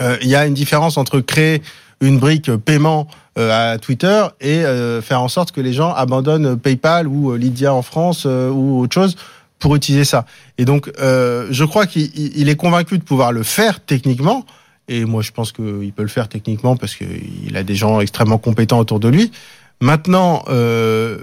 Euh, 0.00 0.16
Il 0.22 0.28
y 0.28 0.36
a 0.36 0.46
une 0.46 0.54
différence 0.54 0.96
entre 0.96 1.20
créer 1.20 1.62
une 2.00 2.18
brique 2.18 2.54
paiement 2.56 3.06
euh, 3.38 3.74
à 3.74 3.78
Twitter 3.78 4.24
et 4.40 4.64
euh, 4.64 5.00
faire 5.02 5.22
en 5.22 5.28
sorte 5.28 5.52
que 5.52 5.60
les 5.60 5.72
gens 5.72 5.92
abandonnent 5.92 6.58
PayPal 6.58 7.06
ou 7.06 7.30
euh, 7.30 7.36
Lydia 7.36 7.72
en 7.72 7.82
France 7.82 8.24
ou 8.24 8.80
autre 8.80 8.94
chose 8.94 9.16
pour 9.60 9.76
utiliser 9.76 10.04
ça. 10.04 10.26
Et 10.58 10.64
donc, 10.64 10.90
euh, 10.98 11.46
je 11.50 11.64
crois 11.64 11.86
qu'il 11.86 12.10
il- 12.16 12.32
il 12.36 12.48
est 12.48 12.56
convaincu 12.56 12.98
de 12.98 13.04
pouvoir 13.04 13.30
le 13.30 13.42
faire 13.44 13.78
techniquement. 13.80 14.44
Et 14.88 15.04
moi, 15.04 15.22
je 15.22 15.30
pense 15.30 15.52
qu'il 15.52 15.92
peut 15.94 16.02
le 16.02 16.08
faire 16.08 16.28
techniquement 16.28 16.76
parce 16.76 16.96
qu'il 16.96 17.56
a 17.56 17.62
des 17.62 17.76
gens 17.76 18.00
extrêmement 18.00 18.38
compétents 18.38 18.80
autour 18.80 18.98
de 18.98 19.08
lui. 19.08 19.30
Maintenant, 19.80 20.42
euh, 20.48 21.18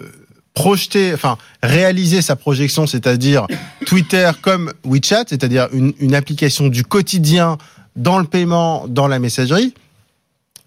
projeter, 0.53 1.13
enfin, 1.13 1.37
réaliser 1.61 2.21
sa 2.21 2.35
projection, 2.35 2.87
c'est-à-dire 2.87 3.45
Twitter 3.85 4.31
comme 4.41 4.71
WeChat, 4.85 5.25
c'est-à-dire 5.27 5.67
une, 5.73 5.93
une 5.99 6.15
application 6.15 6.67
du 6.69 6.83
quotidien 6.83 7.57
dans 7.95 8.17
le 8.19 8.25
paiement, 8.25 8.85
dans 8.87 9.07
la 9.07 9.19
messagerie, 9.19 9.73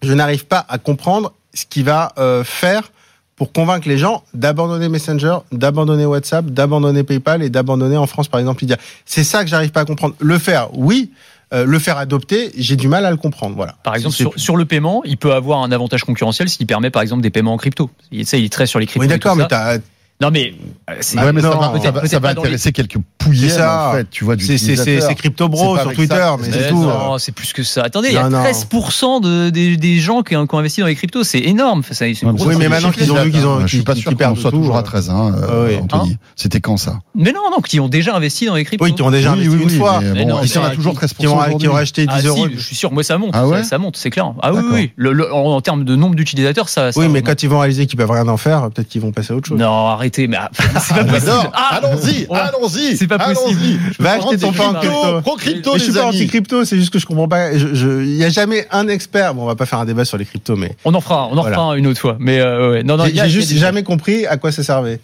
je 0.03 0.13
n'arrive 0.13 0.45
pas 0.45 0.65
à 0.69 0.77
comprendre 0.77 1.33
ce 1.53 1.65
qu'il 1.65 1.83
va 1.85 2.13
euh, 2.17 2.43
faire 2.43 2.91
pour 3.41 3.51
convaincre 3.51 3.89
les 3.89 3.97
gens 3.97 4.23
d'abandonner 4.35 4.87
Messenger, 4.87 5.37
d'abandonner 5.51 6.05
WhatsApp, 6.05 6.45
d'abandonner 6.45 7.01
PayPal 7.01 7.41
et 7.41 7.49
d'abandonner 7.49 7.97
en 7.97 8.05
France 8.05 8.27
par 8.27 8.39
exemple 8.39 8.61
Lydia. 8.61 8.77
C'est 9.03 9.23
ça 9.23 9.43
que 9.43 9.49
j'arrive 9.49 9.71
pas 9.71 9.79
à 9.79 9.85
comprendre. 9.85 10.13
Le 10.19 10.37
faire, 10.37 10.69
oui. 10.77 11.09
Euh, 11.51 11.65
le 11.65 11.79
faire 11.79 11.97
adopter, 11.97 12.51
j'ai 12.55 12.75
du 12.75 12.87
mal 12.87 13.03
à 13.03 13.09
le 13.09 13.17
comprendre. 13.17 13.55
Voilà. 13.55 13.77
Par 13.81 13.95
exemple, 13.95 14.13
sur, 14.13 14.31
sur 14.35 14.57
le 14.57 14.65
paiement, 14.65 15.01
il 15.05 15.17
peut 15.17 15.33
avoir 15.33 15.63
un 15.63 15.71
avantage 15.71 16.03
concurrentiel 16.03 16.49
s'il 16.49 16.67
permet, 16.67 16.91
par 16.91 17.01
exemple, 17.01 17.23
des 17.23 17.31
paiements 17.31 17.53
en 17.53 17.57
crypto. 17.57 17.89
Il, 18.11 18.19
tu 18.19 18.25
sais, 18.25 18.39
il 18.39 18.45
est 18.45 18.49
très 18.49 18.67
sur 18.67 18.77
les 18.77 18.85
cryptos. 18.85 19.01
Oui, 19.01 19.07
d'accord, 19.07 19.35
mais 19.35 19.43
ça. 19.49 19.49
t'as 19.49 19.77
Non, 20.21 20.29
mais 20.31 20.53
euh, 20.89 20.93
c'est 21.01 21.17
ouais, 21.19 21.33
mais 21.33 21.41
ça 21.41 21.49
va, 21.49 21.69
peut-être- 21.69 21.83
ça 21.83 21.91
va, 21.91 21.95
ça 21.95 22.01
peut-être 22.01 22.13
va 22.13 22.19
pas 22.19 22.33
dans 22.35 22.41
les- 22.43 22.47
intéresser 22.49 22.71
quelques 22.71 22.97
ça. 23.49 23.89
en 23.89 23.93
fait, 23.93 24.07
tu 24.09 24.23
vois, 24.23 24.35
du 24.35 24.45
c'est 24.45 24.57
c'est 24.57 24.75
c'est 24.75 25.01
c'est 25.01 25.15
crypto 25.15 25.47
bro 25.49 25.77
sur 25.77 25.93
Twitter, 25.93 26.15
ça, 26.15 26.37
mais 26.39 26.51
c'est 26.51 26.69
tout. 26.69 26.83
non, 26.83 27.17
c'est 27.17 27.31
plus 27.31 27.53
que 27.53 27.63
ça. 27.63 27.81
Attendez, 27.83 28.09
il 28.09 28.13
y 28.13 28.17
a 28.17 28.29
Non, 28.29 28.37
non. 28.39 28.43
13% 28.43 29.19
de, 29.21 29.49
des, 29.49 29.77
des 29.77 29.97
gens 29.99 30.21
qui 30.21 30.35
ont, 30.35 30.45
qui 30.47 30.55
ont 30.55 30.59
investi 30.59 30.81
dans 30.81 30.87
les 30.87 30.95
cryptos. 30.95 31.23
C'est 31.23 31.39
énorme. 31.39 31.83
Ça- 31.91 32.05
Oui, 32.05 32.55
mais 32.57 32.69
maintenant 32.69 32.91
qu'ils 32.91 33.11
ont 33.11 33.15
vu 33.23 33.31
qu'ils 33.31 33.45
ont- 33.45 33.51
d'affaires. 33.53 33.67
Je 33.67 33.75
suis 33.75 33.83
pas 33.83 33.95
sûr 33.95 34.15
qu'on 34.15 34.35
soit 34.35 34.51
toujours 34.51 34.75
à 34.75 34.79
ouais. 34.79 34.83
13, 34.83 35.09
hein, 35.09 35.33
euh, 35.35 35.47
Ah 35.49 35.53
oui. 35.67 35.77
Anthony. 35.81 36.17
C'était 36.35 36.59
quand 36.61 36.77
ça? 36.77 36.99
Mais 37.15 37.31
non, 37.31 37.41
non, 37.51 37.59
qui 37.61 37.79
ont 37.79 37.87
déjà 37.89 38.15
investi 38.15 38.45
dans 38.45 38.55
les 38.55 38.63
cryptos. 38.65 38.85
Oui, 38.85 38.93
qui 38.95 39.01
ont 39.01 39.11
déjà 39.11 39.31
investi 39.31 39.55
une 39.63 39.69
fois. 39.69 39.97
a 39.97 40.01
mais 40.01 40.25
toujours 40.75 40.91
qui- 40.93 40.97
13% 40.97 41.57
Qui 41.57 41.67
ont, 41.67 41.75
acheté 41.75 42.05
10 42.05 42.13
Ah, 42.15 42.27
euros. 42.27 42.47
je 42.53 42.59
suis 42.59 42.75
sûr. 42.75 42.91
Moi, 42.91 43.03
ça 43.03 43.17
monte. 43.17 43.31
Ah 43.33 43.63
ça, 43.63 43.77
monte, 43.77 43.97
c'est 43.97 44.09
clair. 44.09 44.33
Ah 44.41 44.53
oui, 44.53 44.91
oui. 44.97 45.07
En, 45.31 45.61
termes 45.61 45.83
de 45.83 45.95
nombre 45.95 46.15
d'utilisateurs, 46.15 46.69
ça. 46.69 46.89
Oui, 46.95 47.07
mais 47.09 47.21
quand 47.21 47.43
ils 47.43 47.49
vont 47.49 47.59
réaliser 47.59 47.85
qu'ils 47.87 47.97
peuvent 47.97 48.11
rien 48.11 48.27
en 48.27 48.37
faire, 48.37 48.69
peut-être 48.71 48.87
qu'ils 48.89 49.01
vont 49.01 49.11
passer 49.11 49.33
à 49.33 49.35
autre 49.35 49.47
chose. 49.47 49.57
Non, 49.59 49.85
arrêtez. 50.11 50.27
Mais 50.27 50.37
ah, 50.37 50.49
c'est 50.79 50.93
pas 50.95 51.03
possible. 51.05 51.49
Ah 51.53 51.79
allons-y, 51.81 52.25
Ouais. 52.27 52.39
allons-y. 52.39 52.97
C'est 52.97 53.07
pas 53.07 53.19
possible. 53.19 53.59
allons-y. 53.61 53.79
Va 53.99 54.11
acheter 54.13 54.37
ton 54.37 54.51
crypto, 54.51 54.73
crypto. 54.79 55.21
Prends 55.21 55.35
crypto, 55.35 55.71
je 55.75 55.79
suis 55.79 55.91
les 55.93 55.99
pas 55.99 56.07
amis. 56.07 56.17
anti-crypto, 56.17 56.65
c'est 56.65 56.77
juste 56.77 56.91
que 56.91 56.99
je 56.99 57.05
comprends 57.05 57.27
pas. 57.27 57.51
Il 57.53 58.15
y 58.15 58.23
a 58.23 58.29
jamais 58.29 58.67
un 58.71 58.87
expert. 58.87 59.33
Bon, 59.33 59.43
on 59.43 59.45
va 59.47 59.55
pas 59.55 59.65
faire 59.65 59.79
un 59.79 59.85
débat 59.85 60.05
sur 60.05 60.17
les 60.17 60.25
cryptos, 60.25 60.55
mais 60.55 60.75
On 60.85 60.93
en 60.93 61.01
fera, 61.01 61.27
on 61.31 61.37
en 61.37 61.43
fera 61.43 61.77
une 61.77 61.87
autre 61.87 61.99
fois. 61.99 62.17
Mais 62.19 62.39
euh, 62.39 62.83
non, 62.83 62.97
non, 62.97 63.05
j'ai 63.13 63.29
juste 63.29 63.53
jamais 63.53 63.83
compris 63.83 64.25
à 64.25 64.37
quoi 64.37 64.51
ça 64.51 64.63
servait. 64.63 64.99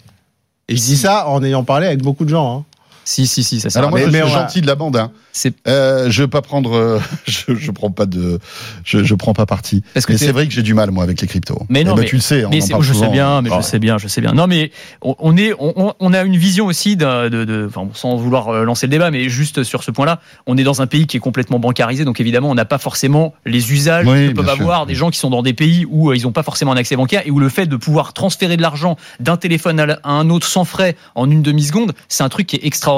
Et 0.68 0.76
je 0.76 0.82
dis 0.82 0.96
ça 0.96 1.26
en 1.28 1.42
ayant 1.42 1.64
parlé 1.64 1.86
avec 1.86 2.02
beaucoup 2.02 2.24
de 2.24 2.30
gens. 2.30 2.58
hein. 2.58 2.64
Si, 3.10 3.26
si, 3.26 3.42
si, 3.42 3.58
ça 3.58 3.70
sert. 3.70 3.78
Alors 3.80 3.90
moi, 3.90 4.00
Mais- 4.00 4.04
je 4.06 4.10
mais 4.10 4.22
suis 4.22 4.30
gentil 4.32 4.60
de 4.60 4.66
la 4.66 4.74
bande. 4.74 4.94
Hein. 4.98 5.10
C'est 5.32 5.54
Euh, 5.66 6.10
je 6.10 6.22
veux 6.22 6.28
pas 6.28 6.42
prendre, 6.42 6.76
euh, 6.76 7.00
je, 7.26 7.54
je 7.54 7.70
prends 7.70 7.90
pas 7.90 8.04
de, 8.04 8.38
je, 8.84 9.02
je 9.02 9.14
prends 9.14 9.32
pas 9.32 9.46
parti. 9.46 9.82
parce 9.94 10.04
que 10.04 10.12
Mais 10.12 10.18
c'est 10.18 10.30
vrai 10.30 10.46
que 10.46 10.52
j'ai 10.52 10.60
du 10.62 10.74
mal 10.74 10.90
moi 10.90 11.04
avec 11.04 11.18
les 11.22 11.26
cryptos. 11.26 11.62
Mais 11.70 11.84
non, 11.84 11.92
Eh 11.92 11.94
ben, 11.96 12.02
mais- 12.02 12.08
tu 12.08 12.16
le 12.16 12.20
sais, 12.20 12.44
on 12.44 12.50
Mais 12.50 12.58
en 12.62 12.66
c'est- 12.66 12.70
parle 12.72 12.82
je 12.82 12.92
sais 12.92 13.08
bien, 13.08 13.40
mais 13.40 13.48
Ah. 13.50 13.60
je 13.62 13.66
sais 13.66 13.78
bien, 13.78 13.96
je 13.96 14.08
sais 14.08 14.20
bien. 14.20 14.32
Non, 14.32 14.46
mais 14.46 14.72
on, 15.00 15.14
on 15.20 15.36
est, 15.38 15.54
on, 15.58 15.94
on 15.98 16.12
a 16.12 16.20
une 16.22 16.36
vision 16.36 16.66
aussi 16.66 16.96
de, 16.96 17.28
de, 17.30 17.66
enfin, 17.66 17.88
sans 17.94 18.16
vouloir 18.16 18.48
euh, 18.48 18.64
lancer 18.64 18.86
le 18.86 18.90
débat, 18.90 19.10
mais 19.10 19.30
juste 19.30 19.62
sur 19.62 19.82
ce 19.84 19.90
point-là, 19.90 20.20
on 20.46 20.58
est 20.58 20.64
dans 20.64 20.82
un 20.82 20.86
pays 20.86 21.06
qui 21.06 21.16
est 21.16 21.20
complètement 21.20 21.58
bancarisé, 21.58 22.04
donc 22.04 22.20
évidemment, 22.20 22.50
on 22.50 22.54
n'a 22.54 22.66
pas 22.66 22.78
forcément 22.78 23.32
les 23.46 23.72
usages 23.72 24.06
Oui, 24.06 24.28
que 24.28 24.34
peuvent 24.34 24.44
sûr. 24.44 24.52
avoir 24.52 24.84
des 24.84 24.94
gens 24.94 25.08
qui 25.08 25.18
sont 25.18 25.30
dans 25.30 25.42
des 25.42 25.54
pays 25.54 25.86
où 25.88 26.12
ils 26.12 26.24
n'ont 26.24 26.32
pas 26.32 26.42
forcément 26.42 26.72
un 26.72 26.76
accès 26.76 26.94
bancaire 26.96 27.22
et 27.24 27.30
où 27.30 27.38
le 27.38 27.48
fait 27.48 27.64
de 27.66 27.76
pouvoir 27.76 28.12
transférer 28.12 28.58
de 28.58 28.62
l'argent 28.62 28.96
d'un 29.18 29.38
téléphone 29.38 29.80
à 29.80 30.10
un 30.10 30.28
autre 30.28 30.46
sans 30.46 30.66
frais 30.66 30.94
en 31.14 31.30
une 31.30 31.40
demi 31.40 31.62
seconde, 31.62 31.92
c'est 32.08 32.22
un 32.22 32.28
truc 32.28 32.46
qui 32.48 32.56
est 32.56 32.66
extraordinaire. 32.66 32.97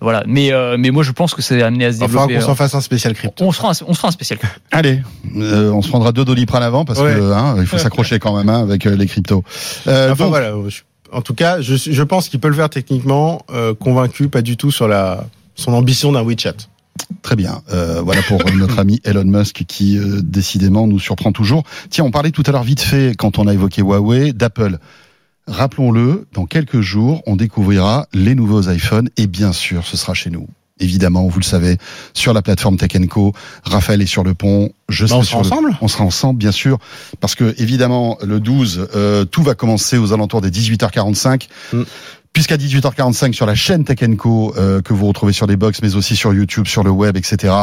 Voilà. 0.00 0.22
Mais, 0.26 0.52
euh, 0.52 0.76
mais 0.78 0.90
moi, 0.90 1.02
je 1.02 1.12
pense 1.12 1.34
que 1.34 1.42
c'est 1.42 1.62
amené 1.62 1.86
à 1.86 1.92
se 1.92 1.98
développer. 1.98 2.34
qu'on 2.34 2.40
s'en 2.40 2.54
fasse 2.54 2.74
un 2.74 2.80
spécial 2.80 3.14
crypto. 3.14 3.44
on 3.44 3.52
se 3.52 3.56
fera, 3.58 3.68
un, 3.70 3.74
on 3.86 3.92
se 3.94 3.98
fera 3.98 4.08
un 4.08 4.12
spécial. 4.12 4.38
Allez, 4.72 5.00
euh, 5.36 5.70
on 5.70 5.82
se 5.82 5.88
prendra 5.88 6.12
deux 6.12 6.24
doliprane 6.24 6.62
avant 6.62 6.84
parce 6.84 7.00
Ouais. 7.00 7.14
que 7.14 7.32
hein, 7.32 7.56
il 7.58 7.66
faut 7.66 7.78
s'accrocher 7.86 8.18
quand 8.18 8.36
même 8.36 8.48
hein, 8.48 8.60
avec 8.62 8.86
euh, 8.86 8.96
les 8.96 9.06
cryptos. 9.06 9.42
Euh, 9.86 10.12
Enfin 10.12 10.24
donc, 10.24 10.30
voilà. 10.30 10.52
je- 10.68 10.80
en 11.12 11.22
tout 11.22 11.34
cas, 11.34 11.60
je, 11.60 12.02
pense 12.02 12.28
qu'il 12.28 12.40
peut 12.40 12.48
le 12.48 12.54
faire 12.54 12.68
techniquement, 12.68 13.42
euh, 13.52 13.74
convaincu, 13.74 14.28
pas 14.28 14.42
du 14.42 14.56
tout 14.56 14.72
sur 14.72 14.88
la 14.88 15.26
son 15.54 15.72
ambition 15.72 16.10
d'un 16.12 16.22
WeChat. 16.24 16.54
Très 17.22 17.36
bien. 17.36 17.62
Euh, 17.72 18.00
voilà 18.02 18.22
pour 18.22 18.40
notre 18.56 18.78
ami 18.80 19.00
Elon 19.04 19.24
Musk 19.24 19.64
qui 19.68 19.98
euh, 19.98 20.20
décidément 20.22 20.86
nous 20.88 20.98
surprend 20.98 21.30
toujours. 21.30 21.62
Tiens, 21.90 22.04
on 22.04 22.10
parlait 22.10 22.32
tout 22.32 22.42
à 22.46 22.50
l'heure 22.50 22.64
vite 22.64 22.80
fait 22.80 23.12
quand 23.16 23.38
on 23.38 23.46
a 23.46 23.54
évoqué 23.54 23.82
Huawei 23.82 24.32
d'Apple. 24.32 24.78
Rappelons-le, 25.46 26.26
dans 26.32 26.46
quelques 26.46 26.80
jours, 26.80 27.22
on 27.26 27.36
découvrira 27.36 28.06
les 28.12 28.34
nouveaux 28.34 28.68
iPhones 28.68 29.08
et 29.16 29.26
bien 29.26 29.52
sûr, 29.52 29.86
ce 29.86 29.96
sera 29.96 30.12
chez 30.14 30.30
nous. 30.30 30.48
Évidemment, 30.80 31.26
vous 31.28 31.38
le 31.38 31.44
savez, 31.44 31.78
sur 32.12 32.34
la 32.34 32.42
plateforme 32.42 32.76
Tech 32.76 32.90
Co. 33.08 33.32
Raphaël 33.62 34.02
est 34.02 34.06
sur 34.06 34.24
le 34.24 34.34
pont. 34.34 34.70
Je 34.90 35.04
Bah, 35.04 35.08
serai 35.08 35.18
on 35.20 35.22
sera 35.22 35.38
le- 35.40 35.46
ensemble 35.46 35.78
On 35.80 35.88
sera 35.88 36.04
ensemble, 36.04 36.38
bien 36.38 36.52
sûr, 36.52 36.78
parce 37.20 37.34
que 37.34 37.54
évidemment, 37.58 38.18
le 38.22 38.40
12, 38.40 38.88
euh, 38.94 39.24
tout 39.24 39.42
va 39.42 39.54
commencer 39.54 39.96
aux 39.96 40.12
alentours 40.12 40.40
des 40.42 40.50
18h45. 40.50 41.48
Mm. 41.72 41.82
Puisqu'à 42.34 42.58
18h45 42.58 43.32
sur 43.32 43.46
la 43.46 43.54
chaîne 43.54 43.84
Tech 43.84 44.00
Co 44.18 44.52
euh, 44.58 44.82
que 44.82 44.92
vous 44.92 45.06
retrouvez 45.06 45.32
sur 45.32 45.46
les 45.46 45.56
box, 45.56 45.80
mais 45.82 45.94
aussi 45.94 46.14
sur 46.16 46.34
YouTube, 46.34 46.66
sur 46.66 46.82
le 46.84 46.90
web, 46.90 47.16
etc. 47.16 47.54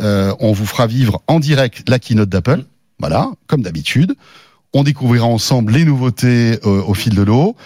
euh, 0.00 0.34
on 0.40 0.52
vous 0.52 0.66
fera 0.66 0.86
vivre 0.86 1.22
en 1.28 1.40
direct 1.40 1.88
la 1.88 1.98
keynote 1.98 2.28
d'Apple. 2.28 2.64
Voilà, 2.98 3.30
comme 3.46 3.62
d'habitude. 3.62 4.14
On 4.74 4.82
découvrira 4.82 5.26
ensemble 5.26 5.72
les 5.72 5.84
nouveautés 5.84 6.58
euh, 6.64 6.82
au 6.86 6.94
fil 6.94 7.14
de 7.14 7.22
l'eau. 7.22 7.56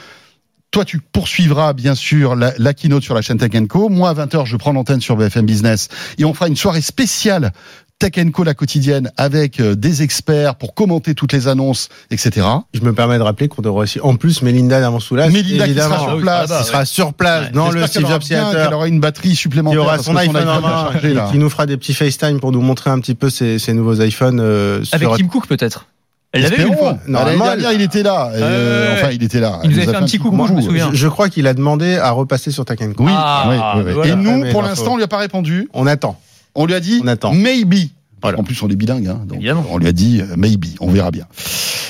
Toi, 0.70 0.84
tu 0.86 1.00
poursuivras 1.00 1.74
bien 1.74 1.94
sûr 1.94 2.34
la, 2.34 2.52
la 2.56 2.72
keynote 2.72 3.02
sur 3.02 3.14
la 3.14 3.20
chaîne 3.20 3.36
Tech 3.38 3.50
Co. 3.68 3.88
Moi, 3.90 4.08
à 4.08 4.14
20h, 4.14 4.46
je 4.46 4.56
prends 4.56 4.72
l'antenne 4.72 5.00
sur 5.02 5.16
BFM 5.16 5.44
Business 5.44 5.88
et 6.16 6.24
on 6.24 6.32
fera 6.32 6.48
une 6.48 6.56
soirée 6.56 6.80
spéciale 6.80 7.52
Tech 7.98 8.12
Co 8.32 8.42
la 8.42 8.54
quotidienne 8.54 9.10
avec 9.18 9.60
euh, 9.60 9.74
des 9.76 10.02
experts 10.02 10.54
pour 10.54 10.74
commenter 10.74 11.14
toutes 11.14 11.32
les 11.34 11.46
annonces, 11.46 11.88
etc. 12.10 12.46
Je 12.72 12.80
me 12.80 12.92
permets 12.94 13.18
de 13.18 13.22
rappeler 13.22 13.48
qu'on 13.48 13.62
devrait 13.62 13.82
aussi, 13.82 14.00
en 14.00 14.16
plus, 14.16 14.40
Melinda 14.42 14.80
Namansoulas, 14.80 15.28
Melinda 15.28 15.68
qui 15.68 15.74
sera 15.74 15.98
sur 15.98 16.14
oui, 16.16 16.22
place. 16.22 16.46
ah 16.50 16.54
bah, 16.54 16.60
qui 16.62 16.66
sera 16.68 16.84
sur 16.86 17.12
place 17.14 17.44
Ouais. 17.46 17.50
dans 17.50 17.70
le 17.70 17.86
Steve 17.86 18.04
aura 18.04 18.12
Jobs 18.14 18.22
Theater. 18.22 18.64
qu'elle 18.64 18.74
aura 18.74 18.88
une 18.88 18.98
batterie 19.00 19.30
qui 19.30 19.36
supplémentaire. 19.36 19.80
aura 19.82 19.96
parce 19.96 20.06
son 20.06 20.16
iPhone 20.16 20.36
en 20.48 20.58
est 20.58 20.60
main 20.62 20.90
chargé, 20.92 21.10
et 21.10 21.14
là. 21.14 21.28
qui 21.30 21.38
nous 21.38 21.50
fera 21.50 21.66
des 21.66 21.76
petits 21.76 21.94
FaceTime 21.94 22.40
pour 22.40 22.50
nous 22.50 22.60
montrer 22.62 22.88
un 22.90 22.98
petit 23.00 23.14
peu 23.14 23.28
ses, 23.28 23.58
ses 23.58 23.74
nouveaux 23.74 24.00
iPhones 24.00 24.40
euh, 24.40 24.82
Avec 24.92 25.06
sur 25.08 25.18
Tim 25.18 25.26
Cook 25.28 25.46
peut-être. 25.46 25.86
Elle 26.32 26.42
l'avait 26.42 26.56
vu 26.56 26.68
une 26.68 26.74
fois. 26.76 26.92
L'année 26.92 27.00
Normalement, 27.08 27.44
dernière, 27.46 27.70
elle- 27.70 27.76
il 27.76 27.82
était 27.82 28.02
là. 28.02 28.30
Euh, 28.34 28.94
enfin, 28.94 29.10
il 29.12 29.22
était 29.22 29.40
là. 29.40 29.60
Il 29.64 29.70
nous 29.70 29.76
nous 29.76 29.82
avait 29.82 29.88
a 29.88 29.92
fait 29.92 29.98
un 30.02 30.06
petit 30.06 30.18
coup, 30.18 30.30
moi, 30.30 30.46
je 30.48 30.54
me 30.54 30.62
souviens. 30.62 30.88
Je, 30.90 30.96
je 30.96 31.08
crois 31.08 31.28
qu'il 31.28 31.46
a 31.46 31.52
demandé 31.54 31.96
à 31.96 32.10
repasser 32.10 32.50
sur 32.50 32.64
Takenko. 32.64 33.04
Oui, 33.04 33.12
Ah, 33.14 33.44
oui, 33.48 33.56
oui, 33.76 33.82
oui. 33.86 33.92
voilà. 33.92 34.12
Et 34.12 34.16
nous, 34.16 34.50
pour 34.50 34.62
l'instant, 34.62 34.94
on 34.94 34.96
lui 34.96 35.04
a 35.04 35.08
pas 35.08 35.18
répondu. 35.18 35.68
On 35.74 35.86
attend. 35.86 36.18
On 36.54 36.64
lui 36.66 36.74
a 36.74 36.80
dit 36.80 37.00
On 37.04 37.06
attend. 37.08 37.32
maybe. 37.34 37.90
Voilà. 38.22 38.38
En 38.38 38.44
plus, 38.44 38.62
on 38.62 38.68
est 38.68 38.76
bilingue, 38.76 39.08
hein, 39.08 39.20
donc 39.26 39.38
Évidemment. 39.38 39.64
on 39.70 39.78
lui 39.78 39.88
a 39.88 39.92
dit 39.92 40.20
euh, 40.20 40.34
maybe. 40.36 40.66
On 40.80 40.90
verra 40.90 41.10
bien. 41.10 41.26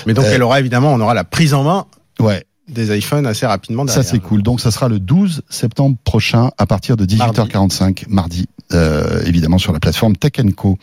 Mais 0.07 0.15
donc, 0.15 0.25
Euh, 0.25 0.33
elle 0.35 0.43
aura 0.43 0.61
évidemment, 0.61 0.93
on 0.95 1.01
aura 1.01 1.13
la 1.15 1.25
prise 1.25 1.53
en 1.53 1.63
main 1.63 1.85
Ouais, 2.21 2.45
des 2.69 2.97
iPhones 2.97 3.27
assez 3.27 3.45
rapidement 3.45 3.87
ça 3.87 3.97
derrière. 3.97 4.11
c'est 4.11 4.19
cool. 4.19 4.43
Donc, 4.43 4.61
ça 4.61 4.71
sera 4.71 4.89
le 4.89 4.99
12 4.99 5.43
septembre 5.51 5.97
prochain 6.05 6.51
à 6.57 6.65
partir 6.67 6.97
de 6.97 7.05
18h45 7.05 8.05
mardi, 8.09 8.47
euh, 8.73 9.23
évidemment 9.27 9.59
sur 9.59 9.73
la 9.75 9.79
plateforme 9.81 10.17
Tech 10.17 10.33
Co. 10.57 10.79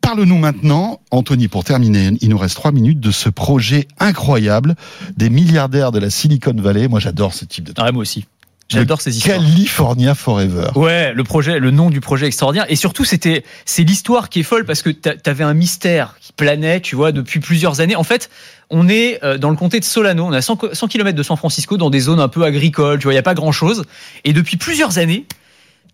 Parle-nous 0.00 0.38
maintenant, 0.38 1.00
Anthony, 1.10 1.48
pour 1.48 1.62
terminer, 1.64 2.10
il 2.20 2.30
nous 2.30 2.38
reste 2.38 2.56
trois 2.56 2.72
minutes 2.72 3.00
de 3.00 3.10
ce 3.10 3.28
projet 3.28 3.86
incroyable 3.98 4.74
des 5.16 5.30
milliardaires 5.30 5.92
de 5.92 5.98
la 5.98 6.10
Silicon 6.10 6.54
Valley. 6.56 6.88
Moi, 6.88 7.00
j'adore 7.00 7.34
ce 7.34 7.44
type 7.44 7.64
de 7.64 7.72
truc. 7.72 7.86
Ah, 7.86 7.92
moi 7.92 8.02
aussi. 8.02 8.24
J'adore 8.68 9.00
ces 9.00 9.16
histoires. 9.18 9.36
California 9.38 10.14
Forever. 10.14 10.68
Ouais, 10.76 11.12
le 11.12 11.24
projet, 11.24 11.58
le 11.58 11.72
nom 11.72 11.90
du 11.90 12.00
projet 12.00 12.26
extraordinaire. 12.26 12.66
Et 12.68 12.76
surtout, 12.76 13.04
c'était, 13.04 13.44
c'est 13.64 13.82
l'histoire 13.82 14.28
qui 14.28 14.40
est 14.40 14.44
folle 14.44 14.64
parce 14.64 14.82
que 14.82 14.90
t'a- 14.90 15.16
t'avais 15.16 15.42
un 15.42 15.54
mystère 15.54 16.14
qui 16.20 16.32
planait, 16.32 16.80
tu 16.80 16.94
vois, 16.94 17.10
depuis 17.10 17.40
plusieurs 17.40 17.80
années. 17.80 17.96
En 17.96 18.04
fait, 18.04 18.30
on 18.70 18.88
est 18.88 19.18
euh, 19.24 19.38
dans 19.38 19.50
le 19.50 19.56
comté 19.56 19.80
de 19.80 19.84
Solano, 19.84 20.24
on 20.24 20.32
est 20.32 20.36
à 20.36 20.42
100, 20.42 20.56
co- 20.56 20.72
100 20.72 20.86
km 20.86 21.16
de 21.18 21.22
San 21.24 21.36
Francisco, 21.36 21.76
dans 21.78 21.90
des 21.90 21.98
zones 21.98 22.20
un 22.20 22.28
peu 22.28 22.44
agricoles, 22.44 23.00
tu 23.00 23.04
vois, 23.04 23.12
il 23.12 23.16
n'y 23.16 23.20
a 23.20 23.24
pas 23.24 23.34
grand 23.34 23.50
chose. 23.52 23.82
Et 24.22 24.32
depuis 24.32 24.56
plusieurs 24.56 24.98
années, 24.98 25.26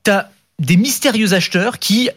t'as 0.02 0.26
des 0.58 0.76
mystérieux 0.76 1.32
acheteurs 1.32 1.78
qui 1.78 2.10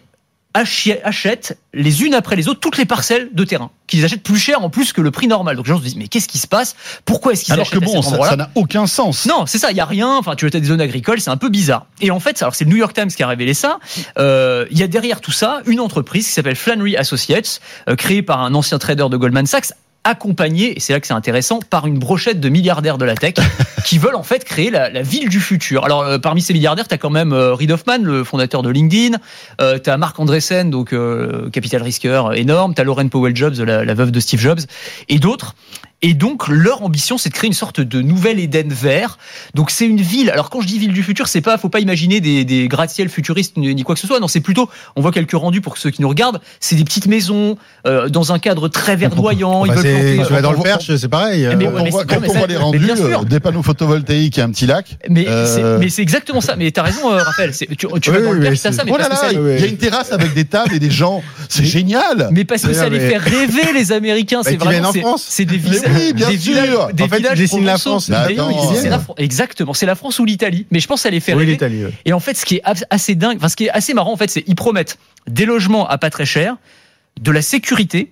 achètent 0.53 1.57
les 1.73 2.03
unes 2.03 2.15
après 2.15 2.35
les 2.35 2.47
autres 2.47 2.59
toutes 2.59 2.77
les 2.77 2.85
parcelles 2.85 3.29
de 3.31 3.43
terrain, 3.43 3.69
qu'ils 3.87 4.03
achètent 4.03 4.23
plus 4.23 4.39
cher 4.39 4.63
en 4.63 4.69
plus 4.69 4.93
que 4.93 5.01
le 5.01 5.11
prix 5.11 5.27
normal. 5.27 5.55
Donc 5.55 5.67
les 5.67 5.73
gens 5.73 5.77
se 5.77 5.83
disent, 5.83 5.95
mais 5.95 6.07
qu'est-ce 6.07 6.27
qui 6.27 6.39
se 6.39 6.47
passe? 6.47 6.75
Pourquoi 7.05 7.33
est-ce 7.33 7.45
qu'ils 7.45 7.53
achètent 7.53 7.79
que 7.79 7.85
à 7.85 7.85
bon, 7.85 8.01
cet 8.01 8.23
ça 8.23 8.35
n'a 8.35 8.49
aucun 8.55 8.87
sens. 8.87 9.25
non, 9.27 9.45
c'est 9.45 9.59
ça, 9.59 9.71
il 9.71 9.77
y 9.77 9.79
a 9.79 9.85
rien. 9.85 10.15
Enfin, 10.17 10.35
tu 10.35 10.45
as 10.47 10.49
des 10.49 10.63
zones 10.63 10.81
agricoles, 10.81 11.21
c'est 11.21 11.29
un 11.29 11.37
peu 11.37 11.49
bizarre. 11.49 11.85
Et 12.01 12.09
en 12.11 12.19
fait, 12.19 12.41
alors 12.41 12.55
c'est 12.55 12.65
le 12.65 12.71
New 12.71 12.77
York 12.77 12.93
Times 12.93 13.09
qui 13.09 13.21
a 13.21 13.27
révélé 13.27 13.53
ça. 13.53 13.79
Euh, 14.17 14.65
Il 14.71 14.79
y 14.79 14.83
a 14.83 14.87
derrière 14.87 15.21
tout 15.21 15.31
ça 15.31 15.61
une 15.67 15.79
entreprise 15.79 16.25
qui 16.25 16.33
s'appelle 16.33 16.55
Flannery 16.55 16.97
Associates, 16.97 17.61
euh, 17.87 17.95
créée 17.95 18.23
par 18.23 18.41
un 18.41 18.55
ancien 18.55 18.79
trader 18.79 19.07
de 19.09 19.17
Goldman 19.17 19.45
Sachs 19.45 19.73
accompagné, 20.03 20.75
et 20.75 20.79
c'est 20.79 20.93
là 20.93 20.99
que 20.99 21.07
c'est 21.07 21.13
intéressant, 21.13 21.59
par 21.69 21.85
une 21.85 21.99
brochette 21.99 22.39
de 22.39 22.49
milliardaires 22.49 22.97
de 22.97 23.05
la 23.05 23.15
tech 23.15 23.35
qui 23.85 23.97
veulent 23.97 24.15
en 24.15 24.23
fait 24.23 24.43
créer 24.43 24.69
la, 24.69 24.89
la 24.89 25.01
ville 25.01 25.29
du 25.29 25.39
futur. 25.39 25.85
Alors 25.85 26.01
euh, 26.01 26.17
parmi 26.17 26.41
ces 26.41 26.53
milliardaires, 26.53 26.87
tu 26.87 26.93
as 26.93 26.97
quand 26.97 27.09
même 27.09 27.33
euh, 27.33 27.53
Reid 27.53 27.71
Hoffman, 27.71 27.99
le 28.01 28.23
fondateur 28.23 28.61
de 28.61 28.69
LinkedIn, 28.69 29.17
euh, 29.61 29.77
tu 29.77 29.89
as 29.89 29.97
Marc 29.97 30.19
Andreessen, 30.19 30.69
donc 30.69 30.93
euh, 30.93 31.49
capital 31.49 31.83
risqueur 31.83 32.33
énorme, 32.33 32.73
tu 32.73 32.81
as 32.81 32.83
Lauren 32.83 33.07
Powell 33.09 33.35
Jobs, 33.35 33.59
la, 33.59 33.83
la 33.83 33.93
veuve 33.93 34.11
de 34.11 34.19
Steve 34.19 34.39
Jobs, 34.39 34.61
et 35.09 35.19
d'autres. 35.19 35.55
Et 36.01 36.13
donc 36.13 36.47
leur 36.47 36.81
ambition, 36.83 37.17
c'est 37.17 37.27
de 37.29 37.33
créer 37.33 37.47
une 37.49 37.53
sorte 37.53 37.81
de 37.81 38.01
nouvel 38.01 38.39
Éden 38.39 38.71
vert. 38.71 39.17
Donc 39.53 39.69
c'est 39.69 39.85
une 39.85 39.99
ville. 39.99 40.29
Alors 40.29 40.49
quand 40.49 40.61
je 40.61 40.67
dis 40.67 40.79
ville 40.79 40.93
du 40.93 41.03
futur, 41.03 41.27
c'est 41.27 41.41
pas, 41.41 41.57
faut 41.57 41.67
pas 41.67 41.81
imaginer 41.81 42.21
des, 42.21 42.45
des 42.45 42.69
gratte-ciel 42.69 43.09
futuristes 43.09 43.57
ni 43.57 43.83
quoi 43.83 43.95
que 43.95 44.01
ce 44.01 44.07
soit. 44.07 44.21
Non, 44.21 44.29
c'est 44.29 44.39
plutôt, 44.39 44.69
on 44.95 45.01
voit 45.01 45.11
quelques 45.11 45.33
rendus 45.33 45.59
pour 45.59 45.77
ceux 45.77 45.89
qui 45.89 46.01
nous 46.01 46.07
regardent. 46.07 46.39
C'est 46.61 46.75
des 46.77 46.85
petites 46.85 47.07
maisons 47.07 47.57
euh, 47.85 48.07
dans 48.07 48.31
un 48.31 48.39
cadre 48.39 48.69
très 48.69 48.95
verdoyant. 48.95 49.65
Ils 49.65 49.69
Bah, 49.69 49.75
veulent 49.75 49.83
c'est- 49.83 50.13
planter- 50.15 50.27
tu 50.27 50.33
vas 50.33 50.41
dans 50.41 50.51
le 50.53 50.59
Perche, 50.61 50.95
c'est 50.95 51.07
pareil. 51.09 51.41
Mais 51.57 51.65
euh, 51.67 51.71
on 51.77 51.83
mais 51.83 51.89
voit, 51.89 52.05
quand 52.05 52.15
on 52.25 52.31
voit 52.33 52.47
les 52.47 52.55
rendus, 52.55 52.89
euh, 52.89 53.23
des 53.25 53.39
panneaux 53.41 53.63
photovoltaïques 53.63 54.37
et 54.37 54.41
un 54.41 54.51
petit 54.51 54.67
lac. 54.67 54.97
Mais 55.09 55.25
Euh, 55.27 55.81
c'est 55.89 56.01
exactement 56.01 56.39
ça. 56.39 56.55
Mais 56.55 56.71
t'as 56.71 56.83
raison, 56.83 57.11
euh, 57.11 57.17
Raphaël. 57.21 57.51
Tu, 57.53 57.75
tu 57.75 57.87
Oui, 57.87 57.99
vas 58.07 58.21
dans 58.21 58.31
le 58.31 58.39
Perche, 58.39 58.61
t'as 58.61 58.71
ça. 58.71 58.83
Mais 58.85 58.91
Oh 58.93 58.97
là 58.97 59.09
parce 59.09 59.19
que 59.19 59.25
là, 59.25 59.31
ça- 59.33 59.53
il 59.57 59.59
y 59.61 59.63
a 59.63 59.67
une 59.67 59.77
terrasse 59.77 60.13
avec 60.13 60.33
des 60.33 60.45
tables 60.45 60.73
et 60.73 60.79
des 60.79 60.91
gens. 60.91 61.21
C'est 61.49 61.65
génial. 61.65 62.29
mais 62.31 62.45
parce 62.45 62.61
que 62.61 62.71
ça 62.73 62.87
les 62.87 62.99
fait 63.01 63.17
rêver 63.17 63.73
les 63.73 63.91
Américains. 63.91 64.41
C'est 64.49 64.55
vraiment 64.55 64.89
en 65.03 65.17
c'est- 65.17 65.43
des 65.45 65.57
visages, 65.57 65.88
oui, 65.95 66.13
bien 66.15 66.29
des 66.29 66.37
sûr. 66.37 66.53
villages, 66.53 66.93
des 66.93 67.03
En 67.03 67.07
fait, 67.07 67.15
ils 67.15 67.19
villages 67.19 67.37
dessinent 67.37 67.65
la. 67.65 67.77
France. 67.77 68.05
C'est 68.05 68.89
la 68.89 68.99
exactement. 69.17 69.73
C'est 69.73 69.85
la 69.85 69.95
France 69.95 70.19
ou 70.19 70.25
l'Italie. 70.25 70.65
Mais 70.71 70.79
je 70.79 70.87
pense 70.87 70.99
que 70.99 71.03
ça 71.03 71.09
les 71.09 71.19
fait 71.19 71.33
Oui, 71.33 71.45
l'Italie. 71.45 71.85
ouais. 71.85 71.91
Et 72.05 72.13
en 72.13 72.19
fait, 72.19 72.35
ce 72.35 72.45
qui 72.45 72.55
est 72.57 72.61
assez 72.89 73.15
dingue, 73.15 73.37
enfin, 73.37 73.49
ce 73.49 73.55
qui 73.55 73.65
est 73.65 73.69
assez 73.71 73.93
marrant, 73.93 74.13
en 74.13 74.17
fait, 74.17 74.29
c'est 74.29 74.41
qu'ils 74.43 74.55
promettent 74.55 74.97
des 75.27 75.45
logements 75.45 75.87
à 75.87 75.97
pas 75.97 76.09
très 76.09 76.25
cher, 76.25 76.57
de 77.21 77.31
la 77.31 77.41
sécurité. 77.41 78.11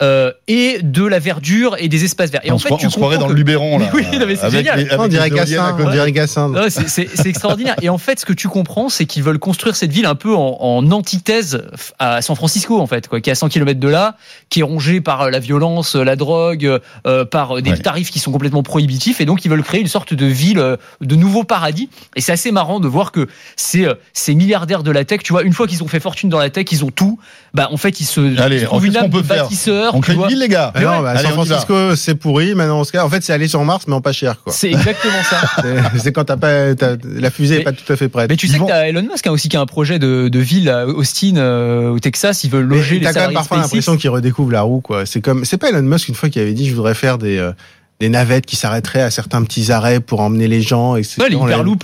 Euh, 0.00 0.32
et 0.46 0.78
de 0.82 1.04
la 1.04 1.18
verdure 1.18 1.74
et 1.78 1.88
des 1.88 2.04
espaces 2.04 2.30
verts. 2.30 2.40
Et 2.44 2.52
on 2.52 2.54
en 2.54 2.58
fait, 2.58 2.68
croit- 2.68 2.78
tu 2.78 2.86
on 2.86 2.90
se 2.90 2.96
croirait 2.96 3.18
dans 3.18 3.26
que- 3.26 3.32
le 3.32 3.36
Luberon, 3.38 3.78
là. 3.78 3.90
Oui, 3.94 4.04
non, 4.12 4.26
mais 4.26 4.36
c'est 4.36 4.44
avec 4.44 4.58
génial. 4.66 4.78
les- 4.78 4.94
On 4.96 5.08
dirait 5.08 5.30
Gassin, 5.30 6.52
c'est- 6.68 7.26
extraordinaire. 7.26 7.74
Et 7.82 7.88
en 7.88 7.98
fait, 7.98 8.20
ce 8.20 8.24
que 8.26 8.32
tu 8.32 8.48
comprends, 8.48 8.88
c'est 8.88 9.06
qu'ils 9.06 9.22
veulent 9.24 9.38
construire 9.40 9.74
cette 9.76 9.90
ville 9.90 10.06
un 10.06 10.14
peu 10.14 10.34
en, 10.34 10.56
en 10.60 10.90
antithèse 10.92 11.62
à 11.98 12.22
San 12.22 12.36
Francisco, 12.36 12.80
en 12.80 12.86
fait, 12.86 13.08
quoi, 13.08 13.20
qui 13.20 13.28
est 13.30 13.32
à 13.32 13.36
100 13.36 13.48
km 13.48 13.80
de 13.80 13.88
là, 13.88 14.16
qui 14.50 14.60
est 14.60 14.62
rongée 14.62 15.00
par 15.00 15.30
la 15.30 15.38
violence, 15.40 15.94
la 15.96 16.14
drogue, 16.16 16.78
euh, 17.06 17.24
par 17.24 17.60
des 17.60 17.70
Ouais. 17.72 17.78
tarifs 17.78 18.10
qui 18.10 18.18
sont 18.20 18.30
complètement 18.32 18.62
prohibitifs. 18.62 19.20
Et 19.20 19.24
donc, 19.24 19.44
ils 19.44 19.48
veulent 19.50 19.62
créer 19.64 19.80
une 19.80 19.88
sorte 19.88 20.14
de 20.14 20.26
ville, 20.26 20.58
euh, 20.58 20.76
de 21.00 21.16
nouveau 21.16 21.44
paradis. 21.44 21.88
Et 22.16 22.20
c'est 22.20 22.32
assez 22.32 22.52
marrant 22.52 22.78
de 22.80 22.88
voir 22.88 23.10
que 23.12 23.26
ces, 23.56 23.84
euh, 23.86 23.94
ces 24.12 24.34
milliardaires 24.34 24.82
de 24.82 24.90
la 24.90 25.04
tech, 25.04 25.22
tu 25.24 25.32
vois, 25.32 25.42
une 25.42 25.52
fois 25.52 25.66
qu'ils 25.66 25.82
ont 25.82 25.88
fait 25.88 26.00
fortune 26.00 26.28
dans 26.28 26.38
la 26.38 26.50
tech, 26.50 26.66
ils 26.70 26.84
ont 26.84 26.90
tout. 26.90 27.18
Bah, 27.54 27.68
en 27.72 27.76
fait, 27.76 28.00
ils 28.00 28.04
se 28.04 28.20
Allez, 28.40 28.60
ils 28.60 28.64
trouvent 28.64 28.86
une 28.86 28.96
âme 28.96 29.08
de 29.10 29.22
faire 29.22 29.48
bâtisseur. 29.92 29.94
On 29.94 30.00
crée 30.00 30.14
une 30.14 30.26
ville, 30.28 30.38
les 30.40 30.48
gars. 30.48 30.72
Ah 30.74 30.80
non, 30.80 31.00
bah, 31.02 31.10
Allez, 31.10 31.22
San. 31.22 31.32
Francisco, 31.32 31.96
c'est 31.96 32.14
pourri. 32.14 32.54
Maintenant, 32.54 32.84
se- 32.84 32.96
en 32.98 33.08
fait, 33.08 33.22
c'est 33.22 33.32
aller 33.32 33.48
sur 33.48 33.64
Mars, 33.64 33.84
mais 33.88 33.94
en 33.94 34.00
pas 34.00 34.12
cher, 34.12 34.40
quoi. 34.42 34.52
C'est 34.52 34.68
exactement 34.70 35.22
ça. 35.28 35.40
C'est- 35.98 36.12
quand 36.12 36.24
t'as 36.24 36.36
pas, 36.36 36.74
t'as- 36.74 36.96
la 37.04 37.30
fusée 37.30 37.56
Mais- 37.56 37.60
est 37.60 37.64
pas 37.64 37.72
tout 37.72 37.92
à 37.92 37.96
fait 37.96 38.08
prête. 38.08 38.30
Mais 38.30 38.36
tu 38.36 38.46
Ils 38.46 38.52
sais 38.52 38.58
vont- 38.58 38.66
que 38.66 38.70
t'as 38.72 38.86
Elon 38.88 39.02
Musk 39.02 39.26
hein, 39.26 39.30
aussi 39.32 39.48
qui 39.48 39.56
a 39.56 39.60
un 39.60 39.66
projet 39.66 39.98
de, 39.98 40.28
de 40.28 40.38
ville 40.38 40.68
à 40.70 40.86
Austin, 40.86 41.36
euh, 41.36 41.90
au 41.90 41.98
Texas. 41.98 42.44
Ils 42.44 42.50
veulent 42.50 42.66
Mais 42.66 42.76
loger 42.76 42.98
les 42.98 43.04
T'as 43.04 43.12
quand 43.12 43.14
même 43.14 43.14
salariés 43.14 43.34
parfois 43.34 43.56
l'impression 43.58 43.96
qu'il 43.96 44.10
redécouvre 44.10 44.52
la 44.52 44.62
roue, 44.62 44.80
quoi. 44.80 45.06
C'est 45.06 45.20
comme, 45.20 45.44
c'est 45.44 45.56
pas 45.58 45.68
Elon 45.70 45.82
Musk 45.82 46.08
une 46.08 46.14
fois 46.14 46.28
qui 46.28 46.38
avait 46.40 46.52
dit, 46.54 46.68
je 46.68 46.74
voudrais 46.74 46.94
faire 46.94 47.18
des, 47.18 47.38
euh, 47.38 47.52
des 48.00 48.08
navettes 48.08 48.46
qui 48.46 48.54
s'arrêteraient 48.54 49.02
à 49.02 49.10
certains 49.10 49.42
petits 49.42 49.72
arrêts 49.72 49.98
pour 49.98 50.20
emmener 50.20 50.46
les 50.46 50.62
gens. 50.62 50.94
Et 50.94 51.02
c'est- 51.02 51.20
Ouais, 51.20 51.28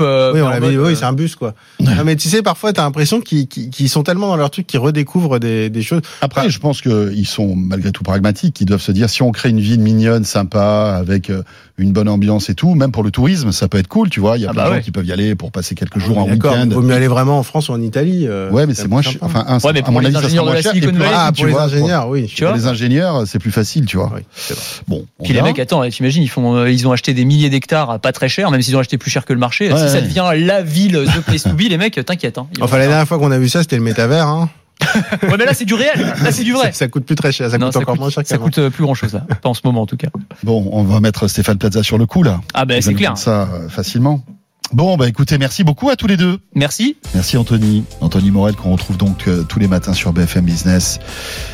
euh, 0.01 0.33
Oui, 0.33 0.41
dit, 0.71 0.79
oui, 0.79 0.93
euh, 0.93 0.95
c'est 0.95 1.05
un 1.05 1.13
bus, 1.13 1.35
quoi. 1.35 1.55
Non, 1.81 2.05
mais 2.05 2.15
tu 2.15 2.29
sais, 2.29 2.41
parfois, 2.41 2.73
t'as 2.73 2.83
l'impression 2.83 3.21
qu'ils, 3.21 3.49
sont 3.89 4.03
tellement 4.05 4.29
dans 4.29 4.37
leur 4.37 4.51
truc 4.51 4.67
qu'ils 4.67 4.79
redécouvrent 4.81 5.41
des, 5.41 5.71
des 5.71 5.83
choses. 5.83 6.03
Après, 6.21 6.49
je 6.51 6.59
pense 6.61 6.81
qu'ils 6.81 7.27
sont 7.27 7.57
malgré 7.57 7.91
tout 7.91 8.05
pragmatiques. 8.05 8.61
Ils 8.61 8.65
doivent 8.67 8.81
se 8.81 8.93
dire 8.93 9.11
si 9.11 9.23
on 9.23 9.33
crée 9.33 9.51
une 9.51 9.61
ville 9.61 9.81
mignonne, 9.81 10.25
sympa, 10.25 10.97
avec 10.97 11.31
euh, 11.31 11.43
une 11.77 11.93
bonne 11.93 12.09
ambiance 12.09 12.51
et 12.51 12.55
tout, 12.55 12.75
même 12.77 12.93
pour 12.93 13.03
le 13.03 13.11
tourisme, 13.11 13.51
ça 13.51 13.67
peut 13.67 13.79
être 13.79 13.89
cool, 13.89 14.09
tu 14.09 14.21
vois. 14.21 14.39
Il 14.39 14.43
y 14.43 14.47
a 14.47 14.51
Ah 14.51 14.53
plein 14.53 14.63
bah 14.63 14.69
de 14.69 14.73
gens 14.75 14.77
ouais. 14.79 14.83
qui 14.85 14.91
peuvent 14.93 15.07
y 15.07 15.13
aller 15.13 15.35
pour 15.35 15.51
passer 15.51 15.75
quelques 15.75 15.99
jours 15.99 16.19
en 16.19 16.29
week-end. 16.29 16.69
Vaut 16.71 16.83
mieux 16.83 16.95
aller 16.95 17.09
vraiment 17.09 17.37
en 17.39 17.43
France 17.43 17.69
ou 17.69 17.73
en 17.73 17.81
Italie. 17.83 18.27
euh, 18.29 18.49
Ouais, 18.51 18.65
mais 18.67 18.75
c'est 18.75 18.87
moins 18.87 19.03
cher. 19.03 19.15
Enfin, 19.23 19.45
un, 19.49 19.59
Ouais, 19.59 19.73
mais 19.73 19.81
à 19.81 19.83
pour 19.83 19.93
mon 19.93 19.99
les 19.99 20.07
avis, 20.07 20.15
ça 20.15 20.21
ingénieurs 20.27 20.45
sera 20.45 20.73
de 20.73 20.91
moins 20.93 21.07
cher. 21.09 21.15
Ah, 21.17 21.31
tu 21.35 21.41
pour 21.41 21.47
les 21.47 21.53
vois, 21.53 21.63
ingénieurs, 21.65 22.09
oui. 22.09 22.27
Tu 22.33 22.43
vois 22.45 22.53
Pour 22.53 22.61
les 22.61 22.67
ingénieurs, 22.69 23.23
c'est 23.27 23.41
plus 23.41 23.51
facile, 23.51 23.87
tu 23.87 23.97
vois. 23.97 24.07
Oui, 24.15 24.21
vrai. 24.51 24.57
Bon, 24.87 25.05
on 25.19 25.25
Puis 25.25 25.33
les 25.33 25.43
mecs, 25.43 25.59
attends, 25.59 25.89
t'imagines, 25.89 26.23
ils 26.23 26.29
font, 26.29 26.55
euh, 26.57 26.71
ils 26.71 26.87
ont 26.87 26.93
acheté 26.93 27.13
des 27.13 27.25
milliers 27.25 27.51
d'hectares 27.51 27.91
à 27.91 27.99
pas 27.99 28.13
très 28.13 28.29
cher, 28.29 28.53
même 28.53 28.63
s'ils 28.63 28.77
ont 28.77 28.81
acheté 28.81 28.97
plus 28.97 29.11
cher 29.11 29.25
que 29.25 29.33
le 29.33 29.41
marché. 29.41 29.73
Ouais, 29.73 29.79
si 29.79 29.89
ça 29.93 30.01
devient 30.01 30.31
la 30.47 30.63
ville 30.63 31.05
The 31.17 31.21
Place 31.23 31.43
to 31.43 31.55
Be, 31.55 31.63
les 31.69 31.77
mecs, 31.77 31.99
t'inquiète. 32.07 32.39
Hein, 32.39 32.47
Enfin, 32.61 32.79
la 32.79 32.87
dernière 32.87 33.09
fois 33.09 33.19
qu'on 33.19 33.33
a 33.33 33.39
vu 33.39 33.49
ça, 33.49 33.63
c'était 33.63 33.77
le 33.77 33.83
métavers, 33.83 34.29
hein. 34.29 34.49
Ouais, 35.23 35.37
mais 35.39 35.45
là, 35.45 35.55
c'est 35.55 35.65
du 35.65 35.75
réel. 35.75 36.15
Là, 36.23 36.31
c'est 36.33 36.45
du 36.45 36.53
vrai. 36.53 36.67
Ça, 36.73 36.81
ça 36.81 36.89
coûte 36.89 37.05
plus 37.05 37.17
très 37.17 37.33
cher, 37.33 37.51
ça 37.51 37.59
Non, 37.59 37.67
coûte 37.67 37.77
encore 37.77 37.97
moins 37.97 38.11
cher 38.11 38.23
ça 38.27 38.39
coûte 38.39 38.59
euh, 38.59 38.71
plus 38.71 38.85
grand 38.85 38.95
chose 38.95 39.13
là, 39.15 39.21
pas 39.43 39.49
en 39.49 39.55
ce 39.55 39.61
moment 39.65 39.83
en 39.83 39.87
tout 39.87 39.97
cas. 39.97 40.09
Bon, 40.43 40.69
on 40.73 40.83
va 40.83 41.01
mettre 41.01 41.29
Stéphane 41.29 41.59
Plaza 41.59 41.83
sur 41.83 41.99
le 41.99 42.07
coup, 42.07 42.23
là. 42.23 42.41
Ah 42.55 42.65
ben 42.65 42.77
va 42.77 42.81
c'est 42.83 42.95
clair. 42.95 43.17
ça 43.17 43.49
euh, 43.53 43.69
facilement. 43.69 44.25
Bon, 44.73 44.97
bah 44.97 45.07
écoutez, 45.09 45.39
merci 45.39 45.63
beaucoup 45.63 45.91
à 45.91 45.97
tous 45.97 46.07
les 46.07 46.17
deux. 46.17 46.41
Merci. 46.55 46.97
Merci 47.15 47.37
Anthony. 47.37 47.85
Anthony 48.01 48.31
Morel 48.31 48.57
qu'on 48.57 48.73
retrouve 48.73 48.97
donc 48.97 49.29
euh, 49.29 49.45
tous 49.45 49.59
les 49.59 49.69
matins 49.69 49.93
sur 49.93 50.13
BFM 50.13 50.45
Business, 50.45 50.99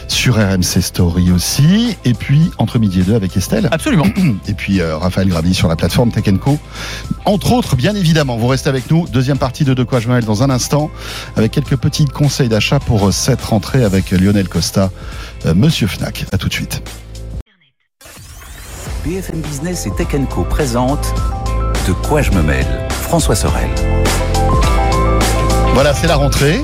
sur 0.09 0.37
RMC 0.37 0.81
Story 0.81 1.31
aussi, 1.33 1.97
et 2.05 2.15
puis 2.15 2.51
entre 2.59 2.79
midi 2.79 3.01
et 3.01 3.03
deux 3.03 3.15
avec 3.15 3.37
Estelle. 3.37 3.69
Absolument. 3.73 4.07
Et 4.49 4.55
puis 4.55 4.81
euh, 4.81 4.97
Raphaël 4.97 5.29
Gravi 5.29 5.55
sur 5.55 5.69
la 5.69 5.77
plateforme 5.77 6.13
Tech 6.13 6.25
Co. 6.41 6.59
Entre 7.25 7.53
autres, 7.53 7.77
bien 7.77 7.95
évidemment, 7.95 8.37
vous 8.37 8.47
restez 8.47 8.69
avec 8.69 8.91
nous. 8.91 9.07
Deuxième 9.09 9.39
partie 9.39 9.65
de 9.65 9.75
De 9.75 9.83
quoi 9.83 10.01
je 10.01 10.09
me 10.09 10.15
mêle 10.15 10.25
dans 10.25 10.43
un 10.43 10.51
instant, 10.51 10.91
avec 11.37 11.53
quelques 11.53 11.77
petits 11.77 12.07
conseils 12.07 12.49
d'achat 12.49 12.79
pour 12.79 13.09
euh, 13.09 13.13
cette 13.13 13.43
rentrée 13.43 13.85
avec 13.85 14.13
Lionel 14.13 14.49
Costa, 14.49 14.91
euh, 15.47 15.55
Monsieur 15.55 15.89
Fnac. 15.89 16.27
À 16.33 16.39
tout 16.39 16.49
de 16.49 16.55
suite. 16.55 16.83
BFM 19.05 19.41
Business 19.41 19.87
et 19.87 19.91
Tech 19.91 20.09
Co 20.31 20.45
présente 20.45 21.15
De 21.87 21.93
quoi 21.93 22.23
je 22.23 22.31
me 22.31 22.43
mêle 22.43 22.90
François 23.11 23.35
Sorel. 23.35 23.69
Voilà, 25.75 25.93
c'est 25.95 26.07
la 26.07 26.15
rentrée. 26.15 26.63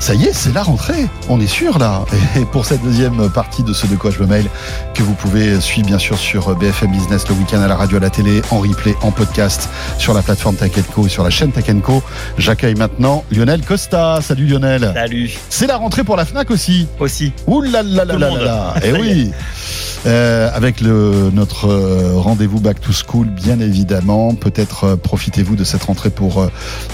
Ça 0.00 0.12
y 0.12 0.24
est, 0.24 0.32
c'est 0.32 0.52
la 0.52 0.64
rentrée. 0.64 1.06
On 1.28 1.40
est 1.40 1.46
sûr 1.46 1.78
là. 1.78 2.04
Et 2.36 2.44
pour 2.46 2.66
cette 2.66 2.82
deuxième 2.82 3.30
partie 3.30 3.62
de 3.62 3.72
ce 3.72 3.86
de 3.86 3.94
quoi 3.94 4.10
je 4.10 4.18
me 4.18 4.26
mail, 4.26 4.46
que 4.92 5.04
vous 5.04 5.14
pouvez 5.14 5.60
suivre 5.60 5.86
bien 5.86 6.00
sûr 6.00 6.18
sur 6.18 6.52
BFM 6.56 6.90
Business 6.90 7.28
le 7.28 7.36
week-end 7.36 7.60
à 7.60 7.68
la 7.68 7.76
radio, 7.76 7.98
à 7.98 8.00
la 8.00 8.10
télé, 8.10 8.42
en 8.50 8.58
replay, 8.58 8.96
en 9.02 9.12
podcast, 9.12 9.70
sur 9.96 10.14
la 10.14 10.22
plateforme 10.22 10.56
Tech 10.56 10.72
Co 10.92 11.06
et 11.06 11.08
sur 11.08 11.22
la 11.22 11.30
chaîne 11.30 11.52
Tech 11.52 11.66
Co. 11.80 12.02
J'accueille 12.38 12.74
maintenant 12.74 13.24
Lionel 13.30 13.64
Costa. 13.64 14.18
Salut 14.20 14.46
Lionel. 14.46 14.90
Salut. 14.94 15.30
C'est 15.48 15.68
la 15.68 15.76
rentrée 15.76 16.02
pour 16.02 16.16
la 16.16 16.24
Fnac 16.24 16.50
aussi. 16.50 16.88
Aussi. 16.98 17.32
Ouh 17.46 17.62
là 17.62 17.84
là 17.84 18.04
là 18.04 18.18
là 18.18 18.30
là. 18.30 18.74
Y 18.84 18.92
oui. 18.92 19.32
Euh, 20.06 20.50
avec 20.52 20.82
notre 20.82 21.68
euh, 21.68 22.12
rendez-vous 22.14 22.60
Back 22.60 22.80
to 22.80 22.92
School, 22.92 23.26
bien 23.28 23.58
évidemment. 23.58 24.34
Peut-être 24.34 24.84
euh, 24.84 24.96
profitez-vous 24.96 25.56
de 25.56 25.64
cette 25.64 25.84
rentrée 25.84 26.10
pour 26.10 26.46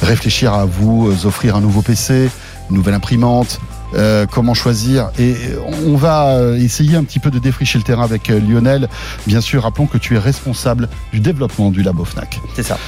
réfléchir 0.03 0.55
à 0.55 0.65
vous 0.65 1.27
offrir 1.27 1.57
un 1.57 1.61
nouveau 1.61 1.83
PC, 1.83 2.31
une 2.71 2.77
nouvelle 2.77 2.95
imprimante. 2.95 3.61
comment 4.31 4.55
choisir 4.55 5.11
et 5.19 5.35
on 5.89 5.97
va 5.97 6.39
essayer 6.57 6.95
un 6.97 7.03
petit 7.03 7.19
peu 7.19 7.31
de 7.33 7.41
défricher 7.41 7.77
le 7.79 7.85
terrain 7.85 8.05
avec 8.05 8.29
Lionel. 8.29 8.89
Bien 9.27 9.41
sûr, 9.41 9.65
rappelons 9.65 9.87
que 9.87 9.99
tu 9.99 10.15
es 10.15 10.19
responsable 10.19 10.89
du 11.13 11.19
développement 11.19 11.71
du 11.71 11.83
labo 11.83 12.05
Fnac. 12.05 12.41
C'est 12.55 12.63
ça. 12.63 12.79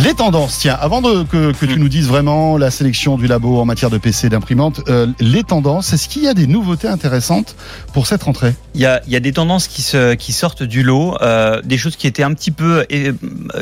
Les 0.00 0.14
tendances, 0.14 0.58
tiens, 0.60 0.78
avant 0.80 1.02
de, 1.02 1.24
que, 1.24 1.50
que 1.52 1.66
tu 1.66 1.74
Mm. 1.76 1.80
nous 1.80 1.88
dises 1.88 2.06
vraiment 2.06 2.56
la 2.56 2.70
sélection 2.70 3.16
du 3.18 3.26
labo 3.26 3.58
en 3.58 3.64
matière 3.64 3.90
de 3.90 3.98
PC 3.98 4.28
et 4.28 4.30
d'imprimante, 4.30 4.80
euh, 4.88 5.08
les 5.18 5.42
tendances, 5.42 5.92
est-ce 5.92 6.08
qu'il 6.08 6.22
y 6.22 6.28
a 6.28 6.34
des 6.34 6.46
nouveautés 6.46 6.86
intéressantes 6.86 7.56
pour 7.92 8.06
cette 8.06 8.22
rentrée? 8.22 8.54
Il 8.76 8.80
y 8.80 8.86
a, 8.86 9.02
il 9.06 9.12
y 9.12 9.16
a 9.16 9.20
des 9.20 9.32
tendances 9.32 9.66
qui, 9.66 9.82
se, 9.82 10.14
qui 10.14 10.32
sortent 10.32 10.62
du 10.62 10.84
lot, 10.84 11.16
euh, 11.20 11.60
des 11.62 11.78
choses 11.78 11.96
qui 11.96 12.06
étaient 12.06 12.22
un 12.22 12.32
petit 12.32 12.52
peu, 12.52 12.86
euh, 12.92 13.12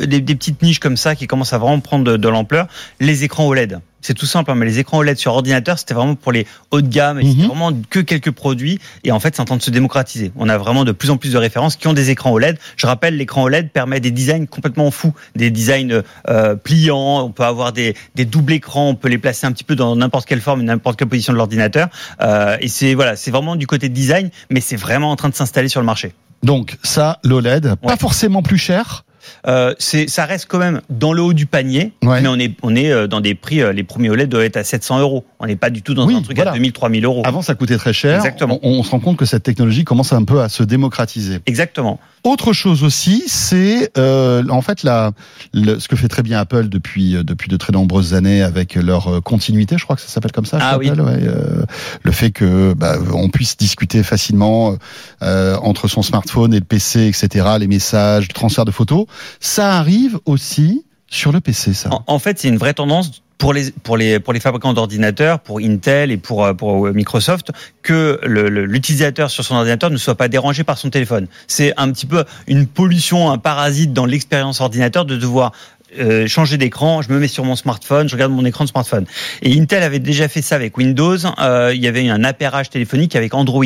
des, 0.06 0.20
des 0.20 0.34
petites 0.34 0.60
niches 0.62 0.78
comme 0.78 0.98
ça 0.98 1.14
qui 1.16 1.26
commencent 1.26 1.54
à 1.54 1.58
vraiment 1.58 1.80
prendre 1.80 2.04
de, 2.04 2.18
de 2.18 2.28
l'ampleur. 2.28 2.66
Les 3.00 3.24
écrans 3.24 3.46
OLED. 3.46 3.80
C'est 4.06 4.14
tout 4.14 4.24
simple, 4.26 4.52
hein, 4.52 4.54
mais 4.54 4.66
les 4.66 4.78
écrans 4.78 4.98
OLED 4.98 5.18
sur 5.18 5.32
ordinateur, 5.32 5.80
c'était 5.80 5.92
vraiment 5.92 6.14
pour 6.14 6.30
les 6.30 6.46
hauts 6.70 6.80
de 6.80 6.86
gamme, 6.86 7.18
et 7.18 7.24
Mhm. 7.24 7.30
c'était 7.32 7.46
vraiment 7.48 7.72
que 7.90 7.98
quelques 7.98 8.30
produits, 8.30 8.78
et 9.02 9.10
en 9.10 9.18
fait, 9.18 9.34
c'est 9.34 9.42
en 9.42 9.46
train 9.46 9.56
de 9.56 9.62
se 9.62 9.72
démocratiser. 9.72 10.30
On 10.36 10.48
a 10.48 10.56
vraiment 10.58 10.84
de 10.84 10.92
plus 10.92 11.10
en 11.10 11.16
plus 11.16 11.32
de 11.32 11.38
références 11.38 11.74
qui 11.74 11.88
ont 11.88 11.92
des 11.92 12.10
écrans 12.10 12.30
OLED. 12.30 12.56
Je 12.76 12.86
rappelle, 12.86 13.16
l'écran 13.16 13.42
OLED 13.42 13.72
permet 13.72 13.98
des 13.98 14.12
designs 14.12 14.46
complètement 14.46 14.92
fous, 14.92 15.12
des 15.34 15.50
designs 15.50 16.02
euh, 16.28 16.54
pliants, 16.54 17.24
on 17.24 17.30
peut 17.32 17.42
avoir 17.42 17.72
des, 17.72 17.96
des 18.14 18.24
doubles 18.24 18.52
écrans, 18.52 18.90
on 18.90 18.94
peut 18.94 19.08
les 19.08 19.18
placer 19.18 19.44
un 19.44 19.50
petit 19.50 19.64
peu 19.64 19.74
dans 19.74 19.96
n'importe 19.96 20.28
quelle 20.28 20.40
forme, 20.40 20.62
n'importe 20.62 20.96
quelle 21.00 21.08
position 21.08 21.32
de 21.32 21.38
l'ordinateur, 21.38 21.88
euh, 22.20 22.56
et 22.60 22.68
c'est 22.68 22.94
voilà, 22.94 23.16
c'est 23.16 23.32
vraiment 23.32 23.56
du 23.56 23.66
côté 23.66 23.88
design, 23.88 24.30
mais 24.50 24.60
c'est 24.60 24.76
vraiment 24.76 25.10
en 25.10 25.16
train 25.16 25.30
de 25.30 25.34
s'installer 25.34 25.68
sur 25.68 25.80
le 25.80 25.86
marché. 25.86 26.12
Donc 26.44 26.76
ça, 26.84 27.18
l'OLED, 27.24 27.74
pas 27.82 27.96
forcément 27.96 28.42
plus 28.42 28.58
cher. 28.58 29.04
Euh, 29.46 29.74
c'est, 29.78 30.08
ça 30.08 30.24
reste 30.24 30.46
quand 30.48 30.58
même 30.58 30.80
dans 30.90 31.12
le 31.12 31.22
haut 31.22 31.32
du 31.32 31.46
panier, 31.46 31.92
Ouais. 32.04 32.20
mais 32.20 32.28
on 32.28 32.38
est, 32.38 32.54
on 32.62 32.74
est 32.76 32.90
euh, 32.90 33.06
dans 33.06 33.20
des 33.20 33.34
prix, 33.34 33.60
euh, 33.62 33.72
les 33.72 33.82
premiers 33.84 34.10
OLED 34.10 34.28
doivent 34.28 34.44
être 34.44 34.56
à 34.56 34.64
700 34.64 35.00
euros. 35.00 35.24
On 35.40 35.46
n'est 35.46 35.56
pas 35.56 35.70
du 35.70 35.82
tout 35.82 35.94
dans 35.94 36.06
Oui, 36.06 36.14
un 36.14 36.22
truc 36.22 36.36
voilà. 36.36 36.52
à 36.52 36.54
2000, 36.54 36.72
3000 36.72 37.04
euros. 37.04 37.22
Avant, 37.24 37.42
ça 37.42 37.54
coûtait 37.54 37.76
très 37.76 37.92
cher. 37.92 38.16
Exactement. 38.16 38.58
On, 38.62 38.70
on 38.78 38.82
se 38.82 38.90
rend 38.90 39.00
compte 39.00 39.16
que 39.16 39.24
cette 39.26 39.42
technologie 39.42 39.84
commence 39.84 40.12
un 40.12 40.24
peu 40.24 40.40
à 40.40 40.48
se 40.48 40.62
démocratiser. 40.62 41.38
Exactement. 41.46 41.98
Autre 42.24 42.52
chose 42.52 42.82
aussi, 42.82 43.22
c'est 43.28 43.92
euh, 43.98 44.42
en 44.48 44.60
fait 44.60 44.82
la, 44.82 45.12
le- 45.54 45.78
ce 45.78 45.86
que 45.86 45.94
fait 45.94 46.08
très 46.08 46.22
bien 46.24 46.40
Apple 46.40 46.68
depuis 46.68 47.14
euh, 47.14 47.22
depuis 47.22 47.48
de 47.48 47.56
très 47.56 47.72
nombreuses 47.72 48.14
années 48.14 48.42
avec 48.42 48.74
leur 48.74 49.22
continuité. 49.22 49.76
Je 49.78 49.84
crois 49.84 49.94
que 49.94 50.02
ça 50.02 50.08
s'appelle 50.08 50.32
comme 50.32 50.44
ça. 50.46 50.58
Ah 50.60 50.76
oui. 50.78 50.90
Ouais, 50.90 50.96
euh, 50.98 51.62
le 52.02 52.12
fait 52.12 52.30
que 52.32 52.74
bah, 52.74 52.96
on 53.14 53.28
puisse 53.28 53.56
discuter 53.56 54.02
facilement 54.02 54.76
euh, 55.22 55.56
entre 55.62 55.86
son 55.88 56.02
smartphone 56.02 56.52
et 56.54 56.58
le 56.58 56.64
PC, 56.64 57.06
etc. 57.06 57.46
Les 57.60 57.68
messages, 57.68 58.26
le 58.28 58.32
transfert 58.34 58.64
de 58.64 58.70
photos, 58.72 59.06
ça 59.40 59.74
arrive 59.74 60.18
aussi 60.24 60.84
sur 61.08 61.32
le 61.32 61.40
PC. 61.40 61.74
Ça. 61.74 61.90
En, 62.06 62.18
fait, 62.18 62.38
c'est 62.38 62.48
une 62.48 62.56
vraie 62.56 62.74
tendance 62.74 63.22
pour 63.38 63.52
les 63.52 63.70
pour 63.70 63.96
les 63.96 64.18
pour 64.18 64.32
les 64.32 64.40
fabricants 64.40 64.72
d'ordinateurs, 64.72 65.40
pour 65.40 65.60
Intel 65.60 66.10
et 66.10 66.16
pour 66.16 66.44
euh, 66.44 66.54
pour 66.54 66.86
Microsoft, 66.88 67.52
que 67.82 68.18
l'utilisateur 68.24 69.30
sur 69.30 69.44
son 69.44 69.56
ordinateur 69.56 69.90
ne 69.90 69.96
soit 69.98 70.14
pas 70.14 70.28
dérangé 70.28 70.64
par 70.64 70.78
son 70.78 70.90
téléphone. 70.90 71.28
C'est 71.46 71.74
un 71.76 71.92
petit 71.92 72.06
peu 72.06 72.24
une 72.46 72.66
pollution, 72.66 73.30
un 73.30 73.38
parasite 73.38 73.92
dans 73.92 74.06
l'expérience 74.06 74.60
ordinateur 74.60 75.04
de 75.04 75.16
devoir 75.16 75.52
euh, 75.98 76.26
changer 76.26 76.58
d'écran, 76.58 77.00
je 77.00 77.12
me 77.12 77.18
mets 77.18 77.28
sur 77.28 77.44
mon 77.44 77.56
smartphone, 77.56 78.08
je 78.08 78.14
regarde 78.14 78.32
mon 78.32 78.44
écran 78.44 78.64
de 78.64 78.68
smartphone. 78.68 79.06
Et 79.42 79.58
Intel 79.58 79.82
avait 79.82 79.98
déjà 79.98 80.28
fait 80.28 80.42
ça 80.42 80.56
avec 80.56 80.76
Windows. 80.76 81.16
Euh, 81.38 81.72
il 81.74 81.82
y 81.82 81.86
avait 81.86 82.08
un 82.08 82.24
appairage 82.24 82.70
téléphonique 82.70 83.16
avec 83.16 83.34
Android. 83.34 83.64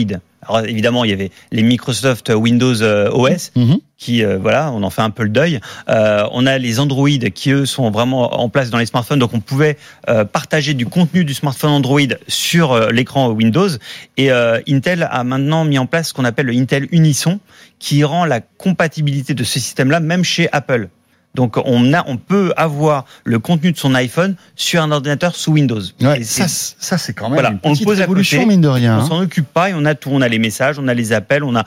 Alors 0.51 0.66
évidemment, 0.68 1.05
il 1.05 1.11
y 1.11 1.12
avait 1.12 1.30
les 1.53 1.62
Microsoft 1.62 2.30
Windows 2.34 2.82
euh, 2.82 3.09
OS 3.11 3.53
Mhm. 3.57 3.78
qui 3.96 4.24
euh, 4.24 4.38
voilà, 4.38 4.72
on 4.72 4.82
en 4.82 4.90
fait 4.90 5.03
un 5.03 5.11
peu 5.11 5.22
le 5.22 5.28
deuil. 5.28 5.61
Euh, 5.88 6.26
on 6.32 6.46
a 6.46 6.59
les 6.59 6.80
Android 6.80 7.09
qui 7.34 7.51
eux 7.51 7.66
sont 7.66 7.90
vraiment 7.90 8.40
en 8.40 8.48
place 8.48 8.70
dans 8.70 8.78
les 8.78 8.86
smartphones, 8.86 9.18
donc 9.18 9.32
on 9.34 9.40
pouvait 9.40 9.76
euh, 10.09 10.24
partager 10.24 10.74
du 10.74 10.86
contenu 10.86 11.24
du 11.24 11.34
smartphone 11.34 11.70
Android 11.70 12.01
sur 12.26 12.90
l'écran 12.90 13.28
Windows. 13.30 13.68
Et 14.16 14.30
Intel 14.30 15.09
a 15.11 15.24
maintenant 15.24 15.64
mis 15.64 15.78
en 15.78 15.86
place 15.86 16.09
ce 16.09 16.14
qu'on 16.14 16.24
appelle 16.24 16.46
le 16.46 16.53
Intel 16.55 16.88
Unison, 16.90 17.38
qui 17.78 18.03
rend 18.05 18.24
la 18.24 18.40
compatibilité 18.40 19.34
de 19.34 19.44
ce 19.44 19.59
système-là 19.61 20.01
même 20.01 20.24
chez 20.24 20.48
Apple. 20.53 20.88
Donc 21.35 21.57
on 21.64 21.93
a, 21.95 22.05
on 22.09 22.16
peut 22.16 22.53
avoir 22.57 23.05
le 23.24 23.39
contenu 23.39 23.70
de 23.70 23.76
son 23.78 23.95
iPhone 23.95 24.35
sur 24.57 24.83
un 24.83 24.91
ordinateur 24.91 25.37
sous 25.37 25.53
Windows. 25.53 25.81
Ouais, 26.01 26.24
ça, 26.24 26.47
ça 26.49 26.99
c'est 26.99 27.12
quand 27.12 27.26
même 27.28 27.35
Voilà, 27.35 27.51
une 27.51 27.61
on 27.62 27.68
le 27.68 27.74
petite 27.74 27.87
pose 27.87 27.99
à 28.01 28.03
révolution 28.03 28.39
côté, 28.39 28.49
mine 28.49 28.61
de 28.61 28.68
rien. 28.68 28.99
on 28.99 29.01
hein. 29.03 29.07
s'en 29.07 29.20
occupe 29.20 29.47
pas 29.47 29.70
et 29.70 29.74
on 29.74 29.85
a 29.85 29.95
tout. 29.95 30.11
On 30.12 30.22
a 30.22 30.28
les 30.28 30.41
messages, 30.41 30.78
on 30.78 30.89
a 30.89 30.95
les 30.95 31.12
appels, 31.12 31.45
on 31.45 31.55
a. 31.55 31.64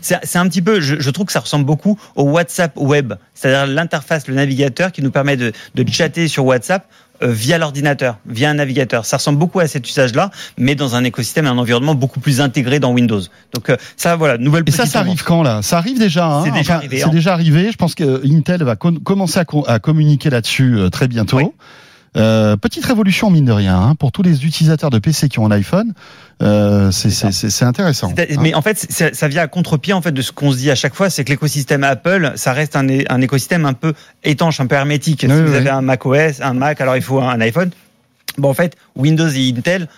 C'est 0.00 0.36
un 0.36 0.48
petit 0.48 0.62
peu. 0.62 0.80
Je, 0.80 1.00
je 1.00 1.10
trouve 1.10 1.26
que 1.26 1.32
ça 1.32 1.40
ressemble 1.40 1.64
beaucoup 1.64 1.98
au 2.14 2.22
WhatsApp 2.22 2.72
web, 2.76 3.14
c'est-à-dire 3.34 3.66
l'interface, 3.66 4.28
le 4.28 4.34
navigateur 4.34 4.92
qui 4.92 5.02
nous 5.02 5.10
permet 5.10 5.36
de, 5.36 5.52
de 5.74 5.90
chatter 5.90 6.28
sur 6.28 6.44
WhatsApp. 6.44 6.86
Euh, 7.22 7.32
via 7.32 7.58
l'ordinateur, 7.58 8.18
via 8.26 8.50
un 8.50 8.54
navigateur. 8.54 9.04
Ça 9.04 9.16
ressemble 9.18 9.38
beaucoup 9.38 9.60
à 9.60 9.66
cet 9.66 9.88
usage-là, 9.88 10.30
mais 10.58 10.74
dans 10.74 10.94
un 10.94 11.04
écosystème 11.04 11.46
et 11.46 11.48
un 11.48 11.58
environnement 11.58 11.94
beaucoup 11.94 12.20
plus 12.20 12.40
intégré 12.40 12.80
dans 12.80 12.92
Windows. 12.92 13.20
Donc 13.54 13.70
euh, 13.70 13.76
ça, 13.96 14.16
voilà, 14.16 14.38
nouvelle 14.38 14.64
Et 14.66 14.70
ça, 14.70 14.86
ça 14.86 15.00
arrive 15.00 15.22
quand 15.24 15.42
là? 15.42 15.62
Ça 15.62 15.78
arrive 15.78 15.98
déjà. 15.98 16.26
Hein? 16.26 16.44
C'est 16.44 16.52
déjà 16.52 16.80
hein. 17.06 17.08
déjà 17.08 17.32
arrivé. 17.32 17.70
Je 17.72 17.76
pense 17.76 17.94
que 17.94 18.22
Intel 18.26 18.62
va 18.62 18.76
commencer 18.76 19.38
à, 19.38 19.44
co- 19.44 19.64
à 19.66 19.78
communiquer 19.78 20.30
là-dessus 20.30 20.76
euh, 20.76 20.90
très 20.90 21.08
bientôt. 21.08 21.38
Oui. 21.38 21.46
Euh, 22.16 22.56
petite 22.56 22.84
révolution 22.84 23.30
mine 23.30 23.44
de 23.44 23.52
rien 23.52 23.78
hein, 23.78 23.94
pour 23.94 24.10
tous 24.10 24.22
les 24.22 24.44
utilisateurs 24.44 24.90
de 24.90 24.98
PC 24.98 25.28
qui 25.28 25.38
ont 25.38 25.46
un 25.46 25.50
iPhone. 25.52 25.92
Euh, 26.42 26.90
c'est 26.90 27.64
intéressant. 27.64 28.12
Hein. 28.18 28.24
Mais 28.40 28.54
en 28.54 28.62
fait, 28.62 28.78
ça 28.90 29.28
vient 29.28 29.42
à 29.42 29.46
contre-pied 29.46 29.92
en 29.92 30.02
fait 30.02 30.12
de 30.12 30.22
ce 30.22 30.32
qu'on 30.32 30.50
se 30.50 30.56
dit 30.56 30.70
à 30.70 30.74
chaque 30.74 30.94
fois, 30.94 31.08
c'est 31.10 31.24
que 31.24 31.30
l'écosystème 31.30 31.84
Apple, 31.84 32.32
ça 32.34 32.52
reste 32.52 32.74
un, 32.76 32.88
écosystème 33.20 33.64
un 33.64 33.74
peu 33.74 33.92
étanche, 34.24 34.60
un 34.60 34.66
peu 34.66 34.74
hermétique. 34.74 35.20
Oui, 35.22 35.34
si 35.34 35.40
oui, 35.40 35.48
vous 35.48 35.54
avez 35.54 35.70
un 35.70 35.82
Mac 35.82 36.04
OS, 36.04 36.40
un 36.40 36.54
Mac, 36.54 36.80
alors 36.80 36.96
il 36.96 37.02
faut 37.02 37.20
un 37.20 37.40
iPhone. 37.40 37.70
Bon, 38.38 38.50
en 38.50 38.54
fait, 38.54 38.76
Windows 38.96 39.28
et 39.28 39.52
Intel 39.56 39.88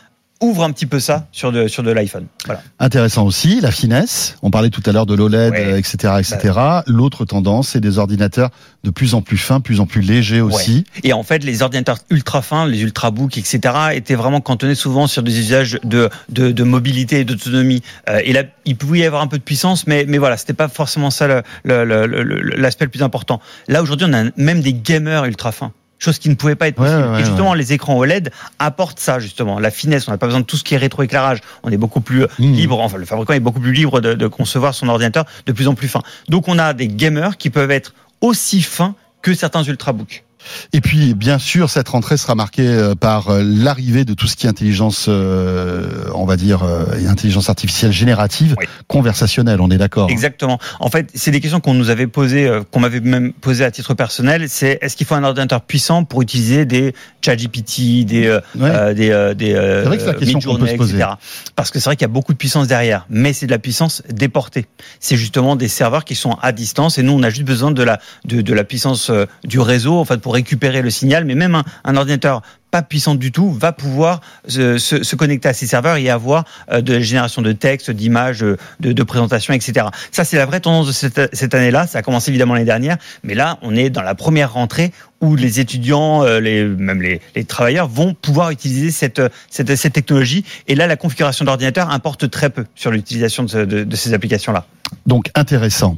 ouvrent 0.42 0.64
un 0.64 0.70
petit 0.72 0.86
peu 0.86 1.00
ça 1.00 1.26
sur 1.32 1.52
de 1.52 1.68
sur 1.68 1.82
de 1.82 1.90
l'iPhone. 1.90 2.26
Voilà. 2.46 2.60
Intéressant 2.78 3.24
aussi 3.24 3.60
la 3.60 3.70
finesse. 3.70 4.36
On 4.42 4.50
parlait 4.50 4.70
tout 4.70 4.82
à 4.86 4.92
l'heure 4.92 5.06
de 5.06 5.14
l'OLED, 5.14 5.52
Ouais. 5.52 5.72
Bah 5.72 5.78
etc., 5.78 6.14
etc. 6.18 6.58
L'autre 6.86 7.24
tendance, 7.24 7.68
c'est 7.70 7.80
des 7.80 7.98
ordinateurs 7.98 8.50
de 8.84 8.90
plus 8.90 9.14
en 9.14 9.22
plus 9.22 9.38
fins, 9.38 9.60
plus 9.60 9.80
en 9.80 9.86
plus 9.86 10.00
légers 10.02 10.40
aussi. 10.40 10.84
Et 11.04 11.12
en 11.12 11.22
fait, 11.22 11.44
les 11.44 11.62
ordinateurs 11.62 11.98
ultra 12.10 12.42
fins, 12.42 12.66
les 12.66 12.80
ultrabooks, 12.82 13.38
etc., 13.38 13.60
étaient 13.94 14.14
vraiment 14.16 14.40
cantonnés 14.40 14.74
souvent 14.74 15.06
sur 15.06 15.22
des 15.22 15.38
usages 15.38 15.78
de, 15.84 16.10
de, 16.28 16.50
de 16.52 16.62
mobilité 16.64 17.20
et 17.20 17.24
d'autonomie. 17.24 17.82
Euh, 18.08 18.20
et 18.24 18.32
là, 18.32 18.42
il 18.64 18.76
pouvait 18.76 18.98
y 19.00 19.04
avoir 19.04 19.22
un 19.22 19.28
peu 19.28 19.38
de 19.38 19.42
puissance, 19.44 19.86
mais, 19.86 20.04
mais 20.08 20.18
voilà, 20.18 20.36
c'était 20.36 20.52
pas 20.52 20.68
forcément 20.68 21.10
ça 21.10 21.26
le- 21.28 21.42
le- 21.64 21.84
le- 21.84 22.06
le- 22.06 22.22
le- 22.24 22.56
l'aspect 22.56 22.84
le 22.86 22.90
plus 22.90 23.02
important. 23.02 23.40
Là, 23.68 23.82
aujourd'hui, 23.82 24.06
on 24.10 24.12
a 24.14 24.24
même 24.36 24.60
des 24.60 24.74
gamers 24.74 25.24
ultra 25.24 25.52
fins. 25.52 25.72
Chose 26.02 26.18
qui 26.18 26.28
ne 26.28 26.34
pouvait 26.34 26.56
pas 26.56 26.66
être 26.66 26.74
possible. 26.74 27.00
ouais, 27.12 27.20
et 27.20 27.24
justement, 27.24 27.54
les 27.54 27.72
écrans 27.72 27.96
OLED 27.96 28.32
apportent 28.58 28.98
ça, 28.98 29.20
justement. 29.20 29.60
La 29.60 29.70
finesse, 29.70 30.08
on 30.08 30.10
n'a 30.10 30.18
pas 30.18 30.26
besoin 30.26 30.40
de 30.40 30.44
tout 30.46 30.56
ce 30.56 30.64
qui 30.64 30.74
est 30.74 30.78
rétroéclairage. 30.78 31.38
On 31.62 31.70
est 31.70 31.76
beaucoup 31.76 32.00
plus 32.00 32.22
Mmh. 32.38 32.52
libre, 32.54 32.80
enfin, 32.80 32.96
le 32.98 33.04
fabricant 33.04 33.34
est 33.34 33.40
beaucoup 33.40 33.60
plus 33.60 33.72
libre 33.72 34.00
de, 34.00 34.14
de 34.14 34.26
concevoir 34.26 34.74
son 34.74 34.88
ordinateur 34.88 35.24
de 35.46 35.52
plus 35.52 35.68
en 35.68 35.74
plus 35.74 35.86
fin. 35.88 36.02
Donc, 36.28 36.48
on 36.48 36.58
a 36.58 36.72
des 36.74 36.88
gamers 36.88 37.36
qui 37.36 37.50
peuvent 37.50 37.70
être 37.70 37.94
aussi 38.20 38.62
fins 38.62 38.96
que 39.22 39.32
certains 39.34 39.62
ultrabooks. 39.62 40.24
Et 40.72 40.80
puis, 40.80 41.14
bien 41.14 41.38
sûr, 41.38 41.70
cette 41.70 41.88
rentrée 41.88 42.16
sera 42.16 42.34
marquée 42.34 42.66
euh, 42.66 42.94
par 42.94 43.30
euh, 43.30 43.42
l'arrivée 43.44 44.04
de 44.04 44.14
tout 44.14 44.26
ce 44.26 44.36
qui 44.36 44.46
est 44.46 44.50
intelligence, 44.50 45.06
euh, 45.08 46.04
on 46.14 46.24
va 46.24 46.36
dire, 46.36 46.62
euh, 46.62 46.84
intelligence 47.08 47.48
artificielle 47.48 47.92
générative, 47.92 48.54
Oui. 48.58 48.66
conversationnelle. 48.88 49.60
On 49.60 49.70
est 49.70 49.78
d'accord. 49.78 50.08
hein? 50.08 50.12
Exactement. 50.12 50.58
En 50.80 50.88
fait, 50.90 51.08
c'est 51.14 51.30
des 51.30 51.40
questions 51.40 51.60
qu'on 51.60 51.74
nous 51.74 51.90
avait 51.90 52.06
posées, 52.06 52.50
qu'on 52.70 52.80
m'avait 52.80 53.00
même 53.00 53.32
posées 53.32 53.64
à 53.64 53.70
titre 53.70 53.94
personnel. 53.94 54.48
C'est 54.48 54.78
est-ce 54.82 54.96
qu'il 54.96 55.06
faut 55.06 55.14
un 55.14 55.24
ordinateur 55.24 55.60
puissant 55.62 56.04
pour 56.04 56.22
utiliser 56.22 56.64
des 56.64 56.94
ChatGPT, 57.24 58.04
des 58.04 58.26
euh, 58.26 58.40
Ouais. 58.58 58.94
des 58.94 59.34
des 59.36 59.54
vrai 59.54 59.98
que 59.98 60.04
la 60.04 60.14
question 60.14 60.40
qu'on 60.40 60.56
peut 60.56 60.66
se 60.66 60.74
poser. 60.74 60.94
etc. 60.96 61.10
Parce 61.56 61.70
que 61.70 61.78
c'est 61.78 61.86
vrai 61.88 61.96
qu'il 61.96 62.02
y 62.02 62.04
a 62.04 62.08
beaucoup 62.12 62.32
de 62.32 62.38
puissance 62.38 62.66
derrière, 62.66 63.06
mais 63.10 63.32
c'est 63.32 63.46
de 63.46 63.50
la 63.50 63.58
puissance 63.58 64.02
déportée. 64.12 64.66
C'est 65.00 65.16
justement 65.16 65.56
des 65.56 65.68
serveurs 65.68 66.04
qui 66.04 66.14
sont 66.14 66.36
à 66.42 66.52
distance 66.52 66.98
et 66.98 67.02
nous 67.02 67.12
on 67.12 67.22
a 67.22 67.30
juste 67.30 67.44
besoin 67.46 67.70
de 67.70 67.82
la 67.82 68.00
de, 68.24 68.40
de 68.40 68.54
la 68.54 68.64
puissance 68.64 69.10
du 69.44 69.60
réseau 69.60 69.98
en 69.98 70.04
fait 70.04 70.18
pour 70.20 70.31
récupérer 70.32 70.82
le 70.82 70.90
signal. 70.90 71.24
Mais 71.24 71.34
même 71.34 71.62
un, 71.84 71.96
ordinateur 71.96 72.42
pas 72.70 72.82
puissant 72.82 73.14
du 73.14 73.32
tout 73.32 73.52
va 73.52 73.72
pouvoir 73.72 74.22
se, 74.48 74.78
se, 74.78 75.14
connecter 75.14 75.48
à 75.48 75.52
ces 75.52 75.66
serveurs 75.66 75.96
et 75.96 76.08
avoir 76.08 76.44
euh, 76.70 76.80
de 76.80 77.00
génération 77.00 77.42
de 77.42 77.52
textes, 77.52 77.90
d'images, 77.90 78.42
euh, 78.42 78.56
de, 78.80 78.92
de 78.92 79.02
présentations, 79.02 79.52
etc. 79.52 79.86
Ça, 80.10 80.24
c'est 80.24 80.38
la 80.38 80.46
vraie 80.46 80.60
tendance 80.60 80.86
de 80.86 80.92
cette, 80.92 81.34
cette 81.34 81.54
année-là. 81.54 81.86
Ça 81.86 81.98
a 81.98 82.02
commencé 82.02 82.30
évidemment 82.30 82.54
l'année 82.54 82.64
dernière, 82.64 82.96
mais 83.22 83.34
là, 83.34 83.58
on 83.60 83.76
est 83.76 83.90
dans 83.90 84.00
la 84.00 84.14
première 84.14 84.54
rentrée 84.54 84.92
où 85.22 85.34
les 85.36 85.60
étudiants, 85.60 86.24
euh, 86.24 86.40
les, 86.40 86.64
même 86.64 87.00
les, 87.00 87.20
les 87.34 87.44
travailleurs 87.44 87.88
vont 87.88 88.12
pouvoir 88.12 88.50
utiliser 88.50 88.90
cette, 88.90 89.22
cette, 89.48 89.74
cette 89.76 89.92
technologie. 89.94 90.44
Et 90.68 90.74
là, 90.74 90.86
la 90.86 90.96
configuration 90.96 91.44
d'ordinateur 91.44 91.88
importe 91.90 92.28
très 92.30 92.50
peu 92.50 92.64
sur 92.74 92.90
l'utilisation 92.90 93.44
de, 93.44 93.48
ce- 93.48 93.58
de, 93.58 93.84
de 93.84 93.96
ces 93.96 94.12
applications-là. 94.12 94.66
Donc 95.06 95.30
intéressant. 95.34 95.96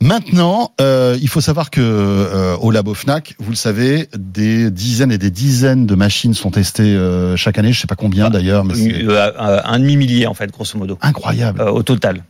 Maintenant, 0.00 0.72
euh, 0.80 1.18
il 1.20 1.28
faut 1.28 1.40
savoir 1.40 1.70
que 1.70 1.80
euh, 1.80 2.56
au 2.58 2.70
labo 2.70 2.94
Fnac, 2.94 3.34
vous 3.40 3.50
le 3.50 3.56
savez, 3.56 4.08
des 4.16 4.70
dizaines 4.70 5.10
et 5.10 5.18
des 5.18 5.30
dizaines 5.32 5.86
de 5.86 5.94
machines 5.96 6.34
sont 6.34 6.50
testées 6.52 6.82
euh, 6.94 7.34
chaque 7.36 7.58
année. 7.58 7.72
Je 7.72 7.80
sais 7.80 7.88
pas 7.88 7.96
combien 7.96 8.30
d'ailleurs, 8.30 8.64
mais 8.64 8.74
Euh, 8.76 9.30
un 9.38 9.62
un 9.74 9.78
demi-millier, 9.80 10.26
en 10.26 10.34
fait, 10.34 10.52
grosso 10.52 10.78
modo, 10.78 10.98
incroyable. 11.02 11.60
euh, 11.60 11.70
au 11.70 11.82
total. 11.82 12.22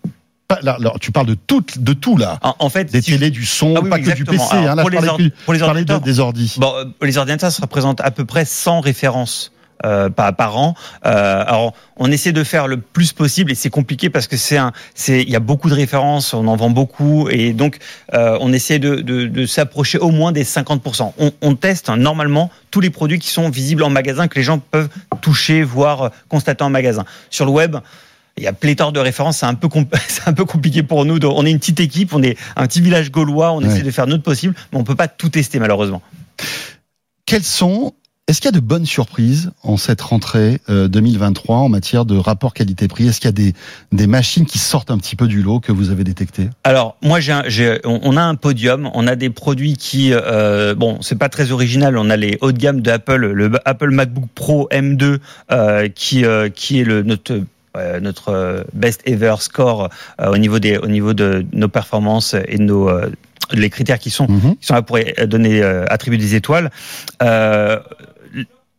Là, 0.63 0.79
là, 0.81 0.95
tu 0.99 1.13
parles 1.13 1.27
de 1.27 1.35
tout, 1.35 1.63
de 1.79 1.93
tout 1.93 2.17
là. 2.17 2.39
En, 2.41 2.55
en 2.61 2.69
fait, 2.71 2.91
Des 2.91 3.03
si- 3.03 3.11
télés, 3.13 3.29
du 3.29 3.45
son, 3.45 3.75
Ah 3.77 3.81
oui, 3.83 3.91
pas 3.91 3.97
oui, 3.97 4.03
que 4.05 4.13
du. 4.13 4.25
PC. 4.25 4.43
Alors, 4.53 4.71
hein, 4.71 4.75
là, 4.77 4.83
pour 4.83 4.91
je 4.91 4.97
les 4.97 5.13
plus- 5.15 5.31
pour 5.45 5.53
les 5.53 5.61
parlais 5.61 5.85
de- 5.85 5.93
ordinateurs- 5.93 6.01
des 6.01 6.21
ordis. 6.21 6.55
Bon, 6.57 6.73
euh, 6.75 6.85
les 7.03 7.19
ordinateurs 7.19 7.53
se 7.53 7.61
représentent 7.61 8.01
à 8.01 8.11
peu 8.11 8.25
près 8.25 8.47
100 8.47 8.81
références. 8.81 9.53
Euh, 9.87 10.11
par, 10.11 10.35
par 10.35 10.57
an. 10.59 10.75
Euh, 11.07 11.45
alors, 11.47 11.73
on 11.99 12.11
essaie 12.11 12.33
de 12.33 12.43
faire 12.43 12.67
le 12.67 12.79
plus 12.79 13.13
possible 13.13 13.53
et 13.53 13.55
c'est 13.55 13.71
compliqué 13.71 14.11
parce 14.11 14.27
que 14.27 14.37
c'est 14.37 14.57
un, 14.57 14.73
c'est, 14.97 15.23
il 15.23 15.31
y 15.31 15.37
a 15.37 15.39
beaucoup 15.39 15.71
de 15.71 15.75
références, 15.77 16.35
on 16.35 16.49
en 16.49 16.57
vend 16.57 16.71
beaucoup 16.71 17.29
et 17.31 17.53
donc 17.53 17.79
euh, 18.13 18.37
on 18.41 18.53
essaie 18.53 18.81
de, 18.81 18.97
de, 18.97 19.27
de 19.29 19.47
s'approcher 19.47 19.99
au 19.99 20.11
moins 20.11 20.33
des 20.33 20.43
50%. 20.43 21.13
On, 21.21 21.31
on 21.43 21.55
teste 21.55 21.91
hein, 21.91 21.97
normalement 21.97 22.51
tous 22.73 22.81
les 22.81 22.91
produits 22.91 23.21
qui 23.21 23.29
sont 23.31 23.51
visibles 23.51 23.85
en 23.85 23.89
magasin 23.91 24.27
que 24.27 24.35
les 24.35 24.43
gens 24.43 24.59
peuvent 24.59 24.89
toucher, 25.21 25.63
voir, 25.63 26.03
euh, 26.03 26.09
constater 26.29 26.65
en 26.65 26.71
magasin. 26.71 27.05
Sur 27.31 27.45
le 27.45 27.53
web. 27.53 27.77
Il 28.39 28.45
y 28.45 28.47
a 28.47 28.53
pléthore 28.53 28.93
de 28.93 29.01
références, 29.01 29.39
c'est 29.39 29.47
un 29.47 29.55
peu 29.55 29.69
c'est 30.09 30.27
un 30.27 30.33
peu 30.33 30.45
compliqué 30.45 30.83
pour 30.83 31.05
nous. 31.05 31.19
On 31.25 31.45
est 31.45 31.51
une 31.51 31.59
petite 31.59 31.81
équipe, 31.81 32.15
on 32.15 32.23
est 32.23 32.37
un 32.57 32.67
petit 32.67 32.81
village 32.81 33.11
gaulois, 33.11 33.53
on 33.53 33.59
Ouais. 33.63 33.67
essaie 33.67 33.83
de 33.83 33.91
faire 33.91 34.07
notre 34.07 34.23
possible, 34.23 34.55
mais 34.73 34.79
on 34.79 34.85
peut 34.85 34.95
pas 34.97 35.09
tout 35.09 35.29
tester 35.29 35.59
malheureusement. 35.59 36.01
Quelles 37.27 37.45
sont 37.45 37.95
est-ce 38.27 38.43
qu'il 38.43 38.51
y 38.51 38.55
a 38.55 38.61
de 38.61 38.65
bonnes 38.65 38.85
surprises 38.85 39.53
en 39.63 39.79
cette 39.79 40.03
rentrée 40.03 40.61
euh, 40.69 40.87
2023 40.87 41.57
en 41.57 41.71
matière 41.71 42.05
de 42.05 42.15
rapport 42.15 42.53
qualité-prix? 42.53 43.09
Est-ce 43.09 43.21
qu'il 43.23 43.29
y 43.29 43.31
a 43.31 43.33
des, 43.33 43.55
des 43.91 44.07
machines 44.07 44.45
qui 44.45 44.59
sortent 44.59 44.91
un 44.91 44.99
petit 44.99 45.17
peu 45.17 45.27
du 45.29 45.43
lot 45.43 45.61
que 45.61 45.73
vous 45.73 45.89
avez 45.91 46.05
détectées? 46.05 46.51
Alors 46.63 46.99
moi 47.03 47.21
j'ai, 47.21 47.33
un- 47.33 47.45
j'ai- 47.47 47.81
on 47.87 48.19
a 48.19 48.23
un 48.23 48.35
podium, 48.35 48.91
on 48.93 49.07
a 49.07 49.17
des 49.17 49.31
produits 49.31 49.79
qui 49.79 50.11
euh, 50.13 50.75
bon 50.75 50.99
c'est 51.01 51.17
pas 51.17 51.31
très 51.31 51.53
original, 51.53 51.97
on 51.97 52.11
a 52.11 52.17
les 52.19 52.37
haut 52.43 52.53
de 52.53 52.59
gamme 52.59 52.83
de 52.83 52.91
Apple, 52.91 53.15
le 53.33 53.51
Apple 53.65 53.91
MacBook 53.93 54.29
Pro 54.35 54.69
M2 54.71 55.21
euh, 55.51 55.89
qui 55.89 56.27
euh, 56.27 56.51
qui 56.51 56.81
est 56.81 56.85
le 56.85 57.03
notre 57.03 57.33
euh, 57.33 57.45
notre 58.01 58.29
euh, 58.33 58.63
best 58.73 59.01
ever 59.07 59.35
score 59.41 59.89
euh, 60.21 60.31
au 60.33 60.39
niveau 60.39 60.59
des 60.59 60.77
au 60.79 60.87
niveau 60.89 61.13
de 61.15 61.45
nos 61.53 61.69
performances 61.69 62.35
et 62.47 62.59
de 62.59 62.63
nos 62.63 62.89
euh, 62.89 63.11
les 63.53 63.71
critères 63.71 63.99
qui 63.99 64.11
sont 64.11 64.27
Mhm. 64.29 64.57
qui 64.61 64.67
sont 64.67 64.75
là 64.75 64.83
pour 64.83 64.99
donner 65.27 65.63
euh, 65.63 65.85
attribuer 65.89 66.19
des 66.19 66.35
étoiles. 66.35 66.71
Euh, 67.23 67.79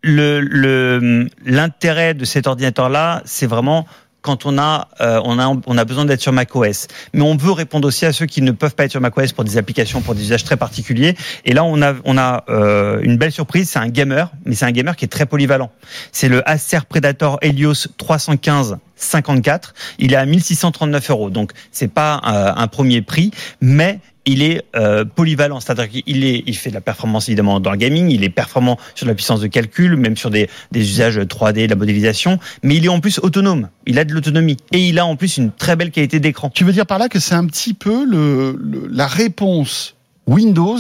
le 0.02 0.40
le- 0.40 1.28
l'intérêt 1.46 2.14
de 2.14 2.24
cet 2.26 2.48
ordinateur 2.48 2.90
là, 2.90 3.22
c'est 3.26 3.48
vraiment 3.48 3.86
quand 4.22 4.46
on 4.46 4.58
a 4.58 4.88
euh, 5.02 5.22
on 5.24 5.40
a 5.40 5.48
on 5.66 5.78
a 5.78 5.86
besoin 5.86 6.06
d'être 6.06 6.22
sur 6.22 6.34
macOS, 6.34 6.88
mais 7.14 7.22
on 7.22 7.36
veut 7.36 7.52
répondre 7.52 7.88
aussi 7.88 8.06
à 8.06 8.14
ceux 8.14 8.26
qui 8.26 8.42
ne 8.42 8.52
peuvent 8.52 8.76
pas 8.76 8.86
être 8.86 8.92
sur 8.92 9.02
macOS 9.02 9.32
pour 9.34 9.44
des 9.44 9.58
applications, 9.58 10.02
pour 10.02 10.16
des 10.16 10.22
usages 10.22 10.44
très 10.44 10.58
particuliers. 10.58 11.16
Et 11.46 11.54
là, 11.54 11.64
on 11.64 11.82
a 11.82 11.96
on 12.06 12.18
a 12.18 12.44
euh, 12.50 13.00
une 13.02 13.18
belle 13.18 13.32
surprise, 13.32 13.70
c'est 13.70 13.80
un 13.80 13.90
gamer, 13.90 14.32
mais 14.46 14.56
c'est 14.56 14.66
un 14.66 14.72
gamer 14.72 14.96
qui 14.96 15.06
est 15.06 15.10
très 15.10 15.26
polyvalent. 15.26 15.72
C'est 16.12 16.30
le 16.30 16.48
Acer 16.50 16.80
Predator 16.88 17.40
Helios 17.42 17.88
315 17.98 18.78
54. 18.96 19.74
Il 19.98 20.14
est 20.14 20.18
à 20.18 20.26
1639 20.26 21.10
euros, 21.10 21.30
donc 21.30 21.52
c'est 21.72 21.92
pas 21.92 22.22
euh, 22.28 22.52
un 22.56 22.68
premier 22.68 23.02
prix, 23.02 23.32
mais 23.62 24.00
il 24.32 24.44
est 24.44 24.64
euh, 24.76 25.06
polyvalent, 25.06 25.60
c'est-à-dire 25.60 25.90
qu'il 25.90 26.24
est, 26.24 26.44
il 26.46 26.56
fait 26.56 26.70
de 26.70 26.76
la 26.76 26.82
performance 26.82 27.28
évidemment 27.30 27.60
dans 27.60 27.72
le 27.72 27.78
gaming, 27.78 28.10
il 28.12 28.24
est 28.24 28.30
performant 28.30 28.78
sur 28.96 29.08
la 29.08 29.16
puissance 29.16 29.40
de 29.42 29.48
calcul, 29.48 29.96
même 29.96 30.16
sur 30.18 30.30
des, 30.30 30.50
des 30.72 30.82
usages 30.82 31.18
3D, 31.18 31.66
de 31.66 31.70
la 31.70 31.76
modélisation, 31.76 32.40
mais 32.64 32.76
il 32.76 32.86
est 32.86 32.90
en 32.90 33.00
plus 33.00 33.20
autonome, 33.20 33.70
il 33.88 33.98
a 34.00 34.06
de 34.06 34.14
l'autonomie. 34.14 34.58
Et 34.72 34.80
il 34.88 35.00
a 35.00 35.06
en 35.06 35.16
plus 35.16 35.38
une 35.38 35.52
très 35.52 35.76
belle 35.76 35.92
qualité 35.92 36.20
d'écran. 36.20 36.50
Tu 36.50 36.64
veux 36.64 36.74
dire 36.74 36.86
par 36.86 37.00
là 37.00 37.10
que 37.10 37.20
c'est 37.20 37.36
un 37.36 37.46
petit 37.46 37.74
peu 37.74 38.06
le, 38.06 38.58
le- 38.62 38.88
la 38.92 39.08
réponse 39.08 39.96
Windows 40.28 40.78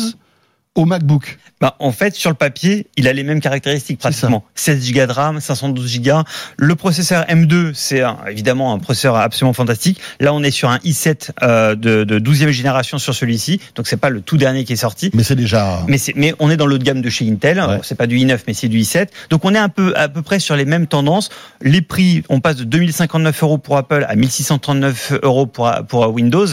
au 0.76 0.86
MacBook 0.86 1.38
Bah, 1.60 1.76
en 1.80 1.92
fait, 1.92 2.16
sur 2.16 2.30
le 2.30 2.36
papier, 2.36 2.88
il 2.96 3.08
a 3.08 3.14
les 3.14 3.24
mêmes 3.24 3.42
caractéristiques 3.42 4.00
pratiquement. 4.00 4.46
16 4.56 4.94
Go 4.94 5.06
de 5.08 5.12
RAM, 5.12 5.40
512 5.42 6.00
Go. 6.02 6.22
Le 6.58 6.76
processeur 6.76 7.24
M2, 7.26 7.72
c'est 7.74 8.02
évidemment 8.30 8.74
un 8.74 8.80
processeur 8.80 9.16
absolument 9.16 9.54
fantastique. 9.54 10.00
Là, 10.20 10.34
on 10.34 10.42
est 10.44 10.52
sur 10.52 10.70
un 10.70 10.78
i7 10.78 11.32
euh, 11.42 11.76
de, 11.76 12.04
de 12.04 12.20
12e 12.20 12.50
génération 12.52 12.98
sur 12.98 13.14
celui-ci, 13.14 13.60
donc 13.76 13.88
c'est 13.88 13.98
pas 13.98 14.10
le 14.10 14.22
tout 14.22 14.38
dernier 14.38 14.64
qui 14.64 14.74
est 14.74 14.78
sorti. 14.78 15.10
Mais 15.14 15.24
c'est 15.24 15.36
déjà. 15.36 15.84
Mais, 15.88 15.98
c'est- 15.98 16.14
mais 16.16 16.34
on 16.40 16.50
est 16.50 16.58
dans 16.58 16.68
de 16.68 16.78
gamme 16.78 17.02
de 17.02 17.10
chez 17.10 17.30
Intel. 17.30 17.60
Ouais. 17.60 17.80
C'est 17.84 17.96
pas 17.96 18.08
du 18.08 18.18
i9, 18.18 18.40
mais 18.48 18.54
c'est 18.54 18.70
du 18.70 18.80
i7. 18.80 19.08
Donc 19.32 19.44
on 19.46 19.54
est 19.56 19.60
un 19.60 19.70
peu 19.70 19.94
à 19.98 20.08
peu 20.08 20.22
près 20.22 20.40
sur 20.40 20.56
les 20.56 20.66
mêmes 20.66 20.88
tendances. 20.88 21.30
Les 21.62 21.82
prix, 21.82 22.24
on 22.30 22.40
passe 22.40 22.56
de 22.58 22.64
2059 22.64 23.44
euros 23.44 23.58
pour 23.58 23.76
Apple 23.76 24.06
à 24.08 24.16
1639 24.16 25.14
euros 25.24 25.46
pour, 25.48 25.70
pour 25.90 26.08
Windows. 26.14 26.46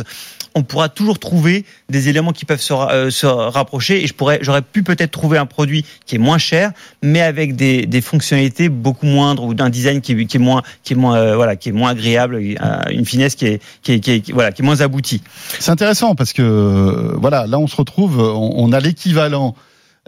On 0.59 0.63
pourra 0.63 0.89
toujours 0.89 1.19
trouver 1.19 1.65
des 1.91 2.09
éléments 2.09 2.33
qui 2.33 2.47
peuvent 2.47 2.63
se, 2.63 2.73
euh, 2.73 3.11
se 3.11 3.27
rapprocher. 3.27 4.03
Et 4.03 4.07
je 4.07 4.15
pourrais, 4.15 4.39
j'aurais 4.41 4.63
pu 4.63 4.83
peut-être 4.83 5.11
trouver 5.11 5.37
un 5.37 5.45
produit 5.47 5.85
qui 6.07 6.17
est 6.17 6.19
moins 6.19 6.39
cher, 6.39 6.73
mais 7.03 7.21
avec 7.21 7.55
des, 7.57 7.85
des 7.85 8.01
fonctionnalités 8.01 8.71
beaucoup 8.71 9.05
moindres 9.07 9.45
ou 9.45 9.53
d'un 9.53 9.69
design 9.69 10.01
qui, 10.01 10.13
est- 10.13 10.39
moins, 10.39 10.63
qui 10.83 10.95
est 10.95 10.97
moins, 10.97 11.17
euh, 11.19 11.37
voilà, 11.37 11.57
qui 11.57 11.69
est 11.69 11.73
moins 11.73 11.91
agréable, 11.91 12.37
euh, 12.37 12.81
une 12.91 13.05
finesse 13.05 13.35
qui 13.35 13.47
est, 13.47 13.61
qui 13.83 13.93
est, 13.93 14.33
voilà, 14.33 14.51
qui 14.51 14.63
est 14.63 14.65
moins 14.65 14.81
aboutie. 14.81 15.23
C'est 15.59 15.71
intéressant 15.71 16.15
parce 16.15 16.33
que 16.33 17.13
voilà, 17.21 17.47
là 17.47 17.59
on 17.59 17.67
se 17.67 17.77
retrouve, 17.77 18.19
on 18.19 18.73
a 18.73 18.81
l'équivalent. 18.81 19.55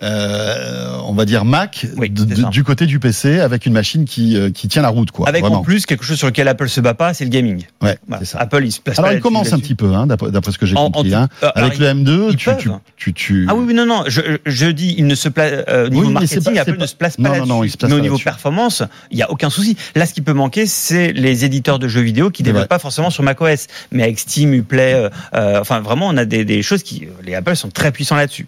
Euh, 0.03 0.97
on 1.05 1.13
va 1.15 1.25
dire 1.25 1.45
Mac 1.45 1.87
Oui, 1.97 2.11
du 2.11 2.65
côté 2.65 2.87
du 2.87 2.99
PC 3.01 3.41
avec 3.41 3.67
une 3.67 3.73
machine 3.73 4.05
qui, 4.05 4.37
euh, 4.37 4.51
qui 4.51 4.69
tient 4.69 4.83
la 4.83 4.89
route 4.89 5.11
quoi. 5.11 5.29
Avec 5.29 5.43
vraiment. 5.43 5.59
en 5.59 5.63
plus 5.63 5.87
quelque 5.87 6.05
chose 6.05 6.19
sur 6.19 6.27
lequel 6.29 6.47
Apple 6.49 6.69
se 6.69 6.81
bat 6.81 6.95
pas, 6.95 7.15
c'est 7.15 7.25
le 7.25 7.31
gaming. 7.31 7.65
Ouais, 7.83 7.99
ça. 8.23 8.39
Apple, 8.39 8.65
il 8.65 8.73
se 8.73 8.81
place 8.81 8.99
Alors 8.99 9.11
pas 9.11 9.17
il 9.17 9.21
commence 9.21 9.53
un 9.53 9.59
petit 9.59 9.75
peu, 9.75 9.95
hein, 9.95 10.07
d'après 10.07 10.53
ce 10.53 10.59
que 10.59 10.67
j'ai 10.67 10.77
en 10.77 10.91
compris. 10.91 11.15
hein. 11.15 11.29
euh, 11.43 11.51
Avec 11.55 11.79
le 11.79 11.87
M2, 11.87 12.29
ils 12.31 12.37
tu, 12.37 12.51
tu, 12.59 12.69
tu, 12.97 13.13
tu- 13.15 13.47
Ah 13.49 13.55
oui, 13.55 13.65
oui, 13.69 13.75
non, 13.75 13.87
non. 13.87 14.05
Je, 14.07 14.21
je 14.47 14.67
dis, 14.67 14.95
il 14.99 15.07
ne 15.07 15.15
se 15.15 15.29
place 15.29 15.65
euh, 15.69 15.87
au 15.87 15.89
niveau 15.91 16.07
Oui, 16.07 16.13
marketing, 16.13 16.43
pas- 16.55 16.61
Apple 16.61 16.75
pas- 16.77 16.83
ne 16.83 16.87
se 16.87 16.95
place 16.97 17.17
pas 17.17 17.23
non, 17.23 17.29
là-dessus. 17.31 17.49
non, 17.49 17.65
il 17.65 17.71
se 17.71 17.77
place 17.77 17.91
mais 17.91 17.97
au 17.99 18.01
niveau 18.01 18.19
performance, 18.19 18.83
il 19.11 19.19
y 19.19 19.23
a 19.23 19.31
aucun 19.31 19.51
souci. 19.51 19.77
Là, 19.95 20.07
ce 20.07 20.15
qui 20.15 20.21
peut 20.21 20.33
manquer, 20.33 20.67
c'est 20.67 21.13
les 21.13 21.45
éditeurs 21.45 21.79
de 21.79 21.89
jeux 21.89 22.01
vidéo 22.03 22.31
qui 22.31 22.43
développent 22.43 22.69
pas 22.69 22.79
forcément 22.79 23.11
sur 23.11 23.23
macOS, 23.23 23.67
mais 23.93 24.03
avec 24.05 24.19
Steam, 24.19 24.53
Uplay. 24.55 25.09
euh, 25.35 25.61
enfin, 25.61 25.81
vraiment, 25.81 26.07
on 26.09 26.17
a 26.17 26.25
des, 26.25 26.45
des 26.45 26.63
choses 26.63 26.83
qui, 26.83 27.09
les 27.25 27.35
Apple 27.35 27.57
sont 27.57 27.71
très 27.71 27.91
puissants 27.93 28.17
là-dessus. 28.17 28.47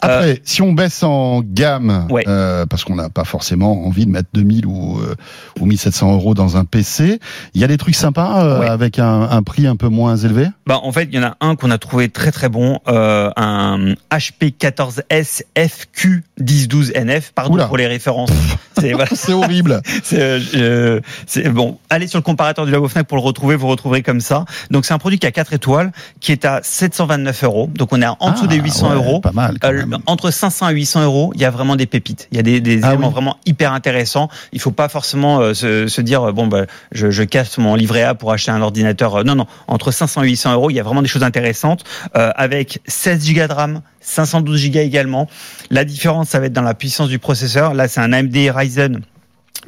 Après, 0.00 0.40
si 0.44 0.62
on 0.62 0.67
baisse 0.72 1.02
en 1.02 1.40
gamme, 1.42 2.06
Ouais. 2.10 2.24
euh, 2.28 2.66
parce 2.66 2.84
qu'on 2.84 2.94
n'a 2.96 3.08
pas 3.10 3.24
forcément 3.24 3.86
envie 3.86 4.06
de 4.06 4.10
mettre 4.10 4.28
2000 4.32 4.66
ou, 4.66 4.98
euh, 5.00 5.14
ou 5.60 5.66
1700 5.66 6.12
euros 6.14 6.34
dans 6.34 6.56
un 6.56 6.64
PC, 6.64 7.20
il 7.54 7.60
y 7.60 7.64
a 7.64 7.66
des 7.66 7.76
trucs 7.78 7.94
sympas 7.94 8.44
euh, 8.44 8.60
Ouais. 8.60 8.68
avec 8.68 8.98
un, 8.98 9.22
un 9.22 9.42
prix 9.42 9.66
un 9.66 9.76
peu 9.76 9.88
moins 9.88 10.16
élevé? 10.16 10.46
Bah, 10.66 10.80
en 10.82 10.92
fait, 10.92 11.08
il 11.10 11.14
y 11.14 11.18
en 11.18 11.26
a 11.28 11.36
un 11.40 11.54
qu'on 11.56 11.70
a 11.70 11.78
trouvé 11.78 12.08
très 12.08 12.30
très 12.32 12.48
bon, 12.48 12.78
euh, 12.88 13.30
un 13.36 13.94
HP 14.10 14.54
14S 14.58 15.42
FQ 15.56 16.24
1012 16.40 16.92
NF. 16.94 17.32
Pardon 17.34 17.54
Oula. 17.54 17.66
pour 17.66 17.76
les 17.76 17.86
références. 17.86 18.30
C'est 18.78 18.92
voilà. 18.92 19.10
Horrible. 19.30 19.82
C'est 20.04 20.20
euh, 20.20 21.00
euh, 21.36 21.50
bon. 21.50 21.78
Allez 21.90 22.06
sur 22.06 22.18
le 22.18 22.22
comparateur 22.22 22.64
du 22.64 22.70
Labo 22.72 22.88
Fnac 22.88 23.06
pour 23.06 23.16
le 23.18 23.22
retrouver. 23.24 23.56
Vous 23.56 23.66
retrouverez 23.66 24.02
comme 24.02 24.20
ça. 24.20 24.44
Donc 24.70 24.84
c'est 24.84 24.94
un 24.94 24.98
produit 24.98 25.18
qui 25.18 25.26
a 25.26 25.32
4 25.32 25.52
étoiles, 25.52 25.90
qui 26.20 26.30
est 26.32 26.44
à 26.44 26.60
729 26.62 27.44
euros. 27.44 27.70
Donc 27.74 27.92
on 27.92 28.00
est 28.00 28.06
en 28.06 28.30
dessous 28.30 28.44
Ah, 28.44 28.48
des 28.48 28.56
800 28.56 28.88
ouais, 28.90 28.94
euros. 28.94 29.20
Pas 29.20 29.32
mal. 29.32 29.58
Quand 29.60 29.68
Euh, 29.72 29.84
même. 29.86 29.98
entre 30.06 30.30
500 30.30 30.57
500 30.58 30.66
à 30.66 30.70
800 30.70 31.04
euros, 31.04 31.32
il 31.36 31.40
y 31.40 31.44
a 31.44 31.50
vraiment 31.50 31.76
des 31.76 31.86
pépites. 31.86 32.26
Il 32.32 32.36
y 32.36 32.40
a 32.40 32.42
des, 32.42 32.60
des 32.60 32.80
Ah 32.82 32.88
éléments 32.88 33.08
oui. 33.08 33.12
vraiment 33.12 33.36
hyper 33.46 33.72
intéressants. 33.72 34.28
Il 34.52 34.60
faut 34.60 34.72
pas 34.72 34.88
forcément 34.88 35.38
euh, 35.40 35.54
se, 35.54 35.86
se 35.86 36.00
dire 36.00 36.22
euh, 36.28 36.32
bon 36.32 36.48
bah 36.48 36.66
je, 36.92 37.10
je 37.10 37.22
casse 37.22 37.58
mon 37.58 37.74
livret 37.76 38.02
A 38.02 38.14
pour 38.14 38.32
acheter 38.32 38.50
un 38.50 38.60
ordinateur. 38.60 39.16
Euh, 39.16 39.22
Non 39.22 39.36
non, 39.36 39.46
entre 39.68 39.92
500 39.92 40.24
et 40.24 40.26
800 40.30 40.52
euros, 40.54 40.70
il 40.70 40.74
y 40.74 40.80
a 40.80 40.82
vraiment 40.82 41.02
des 41.02 41.08
choses 41.08 41.22
intéressantes 41.22 41.84
euh, 42.16 42.30
avec 42.34 42.80
16 42.88 43.32
Go 43.32 43.46
de 43.46 43.52
RAM. 43.52 43.80
512 44.00 44.70
Go 44.70 44.78
également. 44.80 45.28
La 45.70 45.84
différence, 45.84 46.30
ça 46.30 46.40
va 46.40 46.46
être 46.46 46.52
dans 46.52 46.62
la 46.62 46.74
puissance 46.74 47.08
du 47.08 47.18
processeur. 47.18 47.74
Là, 47.74 47.86
c'est 47.88 48.00
un 48.00 48.12
AMD 48.12 48.36
Ryzen 48.54 49.00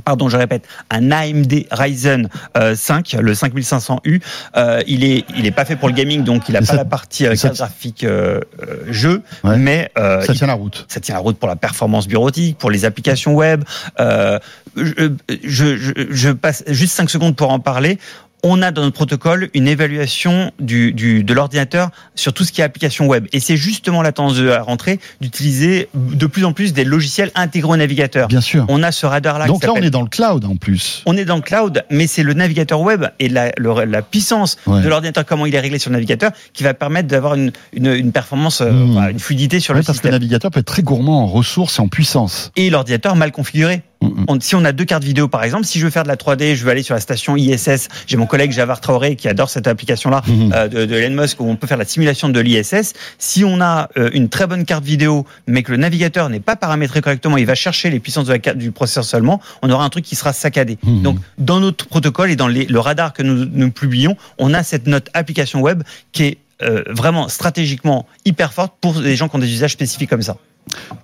Pardon, 0.05 0.29
je 0.29 0.37
répète, 0.37 0.67
un 0.91 1.11
AMD 1.11 1.67
Ryzen 1.71 2.29
euh, 2.57 2.75
5, 2.75 3.17
le 3.21 3.35
5500U. 3.35 4.23
Euh, 4.57 4.81
il 4.87 5.05
est, 5.05 5.25
il 5.37 5.47
est 5.47 5.51
pas 5.51 5.65
fait 5.65 5.77
pour 5.77 5.89
le 5.89 5.95
gaming, 5.95 6.25
donc 6.25 6.49
il 6.49 6.57
a 6.57 6.61
pas 6.61 6.67
ça- 6.67 6.77
la 6.77 6.85
partie 6.85 7.27
euh, 7.27 7.35
ça- 7.35 7.51
graphique 7.51 8.05
euh, 8.05 8.41
euh, 8.63 8.77
jeu, 8.89 9.23
Ouais. 9.45 9.57
mais 9.59 9.91
euh, 9.99 10.23
Ça 10.23 10.33
il- 10.33 10.39
tient 10.39 10.47
la 10.47 10.55
route. 10.55 10.87
ça 10.89 11.01
tient 11.01 11.15
la 11.15 11.21
route 11.21 11.39
pour 11.39 11.49
la 11.49 11.57
performance 11.57 12.09
bureautique, 12.09 12.57
pour 12.57 12.71
les 12.71 12.85
applications 12.85 13.35
web. 13.35 13.65
Euh, 13.99 14.39
je, 14.77 15.11
je, 15.45 15.77
je, 15.77 15.93
je 16.09 16.31
passe 16.31 16.63
juste 16.69 16.95
5 16.95 17.11
secondes 17.11 17.37
pour 17.37 17.51
en 17.51 17.59
parler. 17.61 17.99
On 18.43 18.63
a 18.63 18.71
dans 18.71 18.83
notre 18.83 18.95
protocole 18.95 19.51
une 19.55 19.69
évaluation 19.69 20.51
du, 20.61 20.93
du, 20.93 21.25
de 21.25 21.35
l'ordinateur 21.35 21.91
sur 22.15 22.33
tout 22.33 22.45
ce 22.45 22.53
qui 22.53 22.61
est 22.61 22.65
application 22.65 23.07
web. 23.07 23.27
Et 23.33 23.41
c'est 23.41 23.57
justement 23.57 24.01
la 24.03 24.13
tendance 24.13 24.37
de 24.37 24.45
la 24.45 24.63
rentrée 24.63 24.99
d'utiliser 25.21 25.89
de 25.95 26.27
plus 26.27 26.45
en 26.45 26.53
plus 26.53 26.73
des 26.73 26.85
logiciels 26.85 27.31
intégrés 27.35 27.73
au 27.73 27.77
navigateur. 27.77 28.29
Bien 28.29 28.41
sûr. 28.41 28.65
On 28.69 28.83
a 28.83 28.93
ce 28.93 29.05
radar-là. 29.07 29.45
qui 29.45 29.51
Donc 29.51 29.65
là, 29.65 29.73
on 29.75 29.77
est 29.83 29.91
dans 29.91 30.03
le 30.03 30.09
cloud 30.09 30.45
en 30.45 30.57
plus. 30.57 31.03
on 31.07 31.17
est 31.17 31.25
dans 31.25 31.37
le 31.37 31.43
cloud, 31.43 31.85
mais 31.91 32.07
c'est 32.07 32.23
le 32.23 32.33
navigateur 32.33 32.81
web 32.81 33.05
et 33.19 33.29
la, 33.29 33.53
le- 33.59 33.85
la 33.85 34.03
puissance 34.03 34.57
Ouais. 34.67 34.83
de 34.83 34.89
l'ordinateur, 34.89 35.25
comment 35.27 35.47
il 35.47 35.55
est 35.55 35.61
réglé 35.61 35.79
sur 35.79 35.91
le 35.91 35.97
navigateur, 35.97 36.31
qui 36.53 36.63
va 36.63 36.73
permettre 36.75 37.09
d'avoir 37.09 37.35
une, 37.35 37.53
une, 37.73 37.87
une 37.95 38.13
performance, 38.13 38.61
euh, 38.63 38.71
Mmh. 38.71 38.97
enfin, 38.97 39.09
une 39.11 39.19
fluidité 39.19 39.61
sur 39.61 39.75
Ouais, 39.75 39.81
le 39.81 39.85
parce 39.87 40.01
que 40.01 40.07
le 40.09 40.13
navigateur 40.13 40.51
peut 40.51 40.61
être 40.61 40.67
très 40.67 40.83
gourmand 40.83 41.23
en 41.25 41.27
ressources 41.27 41.79
et 41.79 41.83
en 41.83 41.89
puissance. 41.89 42.53
Et 42.57 42.71
l'ordinateur 42.71 43.17
mal 43.17 43.33
configuré. 43.33 43.83
On- 44.03 44.41
si 44.41 44.55
on 44.55 44.65
a 44.65 44.73
deux 44.73 44.85
cartes 44.87 45.05
vidéo, 45.05 45.29
par 45.29 45.45
exemple, 45.45 45.65
si 45.67 45.79
je 45.79 45.85
veux 45.85 45.91
faire 45.91 46.05
de 46.05 46.09
la 46.09 46.17
3D, 46.17 46.55
je 46.57 46.65
veux 46.65 46.71
aller 46.71 46.83
sur 46.83 46.95
la 46.95 47.01
station 47.01 47.37
ISS. 47.37 47.89
J'ai 48.07 48.17
mon 48.17 48.25
collègue 48.27 48.51
Javar 48.51 48.81
Traoré 48.81 49.15
qui 49.15 49.29
adore 49.29 49.51
cette 49.51 49.67
application-là 49.67 50.23
Mhm. 50.27 50.53
euh, 50.55 50.69
de, 50.69 50.85
de 50.87 50.95
Elon 50.95 51.21
Musk 51.21 51.39
où 51.41 51.49
on 51.49 51.57
peut 51.57 51.67
faire 51.67 51.77
la 51.77 51.85
simulation 51.85 52.31
de 52.31 52.41
l'ISS. 52.41 52.95
Si 53.19 53.45
on 53.45 53.61
a 53.61 53.89
euh, 53.99 54.09
une 54.15 54.29
très 54.31 54.47
bonne 54.47 54.65
carte 54.65 54.85
vidéo, 54.85 55.27
mais 55.47 55.63
que 55.63 55.71
le 55.71 55.77
navigateur 55.77 56.31
n'est 56.31 56.41
pas 56.41 56.57
paramétré 56.57 57.03
correctement, 57.03 57.37
il 57.37 57.47
va 57.47 57.55
chercher 57.55 57.91
les 57.91 58.01
puissances 58.01 58.27
de 58.27 58.33
la 58.33 58.39
carte 58.39 58.57
du 58.59 58.73
processeur 58.73 59.05
seulement, 59.05 59.41
on 59.63 59.69
aura 59.71 59.85
un 59.85 59.91
truc 59.91 60.05
qui 60.05 60.17
sera 60.17 60.33
saccadé. 60.33 60.79
Mhm. 60.83 61.03
Donc, 61.03 61.19
dans 61.39 61.61
notre 61.61 61.87
protocole 61.87 62.31
et 62.31 62.37
dans 62.37 62.49
les- 62.49 62.65
le 62.67 62.79
radar 62.79 63.13
que 63.13 63.23
nous, 63.23 63.45
nous 63.53 63.71
publions, 63.71 64.17
on 64.39 64.55
a 64.55 64.63
cette 64.63 64.87
note 64.87 65.09
application 65.13 65.61
web 65.61 65.83
qui 66.13 66.23
est 66.25 66.39
euh, 66.63 66.83
vraiment 66.89 67.29
stratégiquement 67.29 68.07
hyper 68.25 68.53
forte 68.53 68.75
pour 68.81 68.99
les 69.01 69.17
gens 69.17 69.29
qui 69.29 69.37
ont 69.37 69.41
des 69.41 69.53
usages 69.53 69.73
spécifiques 69.73 70.11
comme 70.11 70.23
ça. 70.23 70.37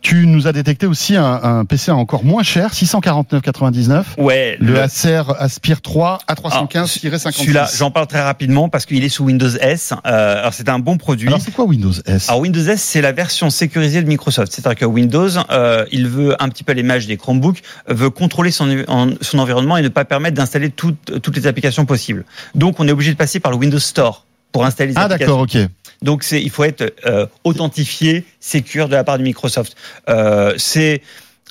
Tu 0.00 0.26
nous 0.26 0.46
as 0.46 0.52
détecté 0.52 0.86
aussi 0.86 1.16
un, 1.16 1.24
un 1.42 1.64
PC 1.64 1.90
encore 1.90 2.24
moins 2.24 2.42
cher, 2.44 2.72
649,99. 2.72 4.04
Ouais, 4.18 4.57
Le 4.61 4.78
Acer 4.80 5.22
Aspire 5.38 5.80
3 5.80 6.18
A315-56. 6.28 7.32
Celui-là, 7.32 7.68
j'en 7.76 7.90
parle 7.90 8.07
très 8.07 8.20
rapidement 8.22 8.68
parce 8.68 8.86
qu'il 8.86 9.02
est 9.02 9.09
sous 9.09 9.24
Windows 9.24 9.48
S. 9.61 9.92
Euh, 10.07 10.38
alors 10.40 10.54
c'est 10.54 10.68
un 10.68 10.78
bon 10.78 10.98
produit. 10.98 11.28
Alors 11.28 11.40
c'est 11.40 11.50
quoi 11.52 11.64
Windows 11.64 11.92
S? 12.04 12.28
Alors 12.28 12.40
Windows 12.42 12.61
S, 12.64 12.82
c'est 12.82 13.00
la 13.00 13.12
version 13.12 13.50
sécurisée 13.50 14.02
de 14.02 14.09
Microsoft. 14.09 14.52
C'est-à-dire 14.52 14.78
que 14.78 14.84
Windows, 14.84 15.28
euh, 15.50 15.84
il 15.90 16.07
veut 16.07 16.40
un 16.40 16.48
petit 16.48 16.62
peu 16.62 16.72
l'image 16.72 17.07
des 17.07 17.16
Chromebooks, 17.16 17.62
veut 17.88 18.11
contrôler 18.11 18.50
son, 18.50 18.84
en- 18.88 19.11
son 19.20 19.38
environnement 19.38 19.76
et 19.78 19.82
ne 19.82 19.88
pas 19.88 20.04
permettre 20.04 20.36
d'installer 20.36 20.70
toutes 20.70 21.36
les 21.36 21.46
applications 21.46 21.86
possibles. 21.86 22.24
Donc 22.54 22.78
on 22.78 22.86
est 22.86 22.92
obligé 22.92 23.12
de 23.12 23.16
passer 23.16 23.40
par 23.40 23.50
le 23.50 23.57
Windows 23.59 23.78
Store 23.78 24.26
pour 24.57 24.64
installer 24.64 24.92
les 24.92 24.96
Ah 24.96 25.02
applications. 25.02 25.36
d'accord, 25.44 25.64
ok. 25.64 25.70
Donc 26.00 26.22
c'est, 26.22 26.42
il 26.42 26.48
faut 26.48 26.64
être 26.64 26.94
euh, 27.04 27.26
authentifié, 27.44 28.24
sécure 28.40 28.88
de 28.88 28.94
la 28.94 29.04
part 29.04 29.18
de 29.18 29.22
Microsoft. 29.22 29.76
Euh, 30.09 30.54
c'est 30.57 31.02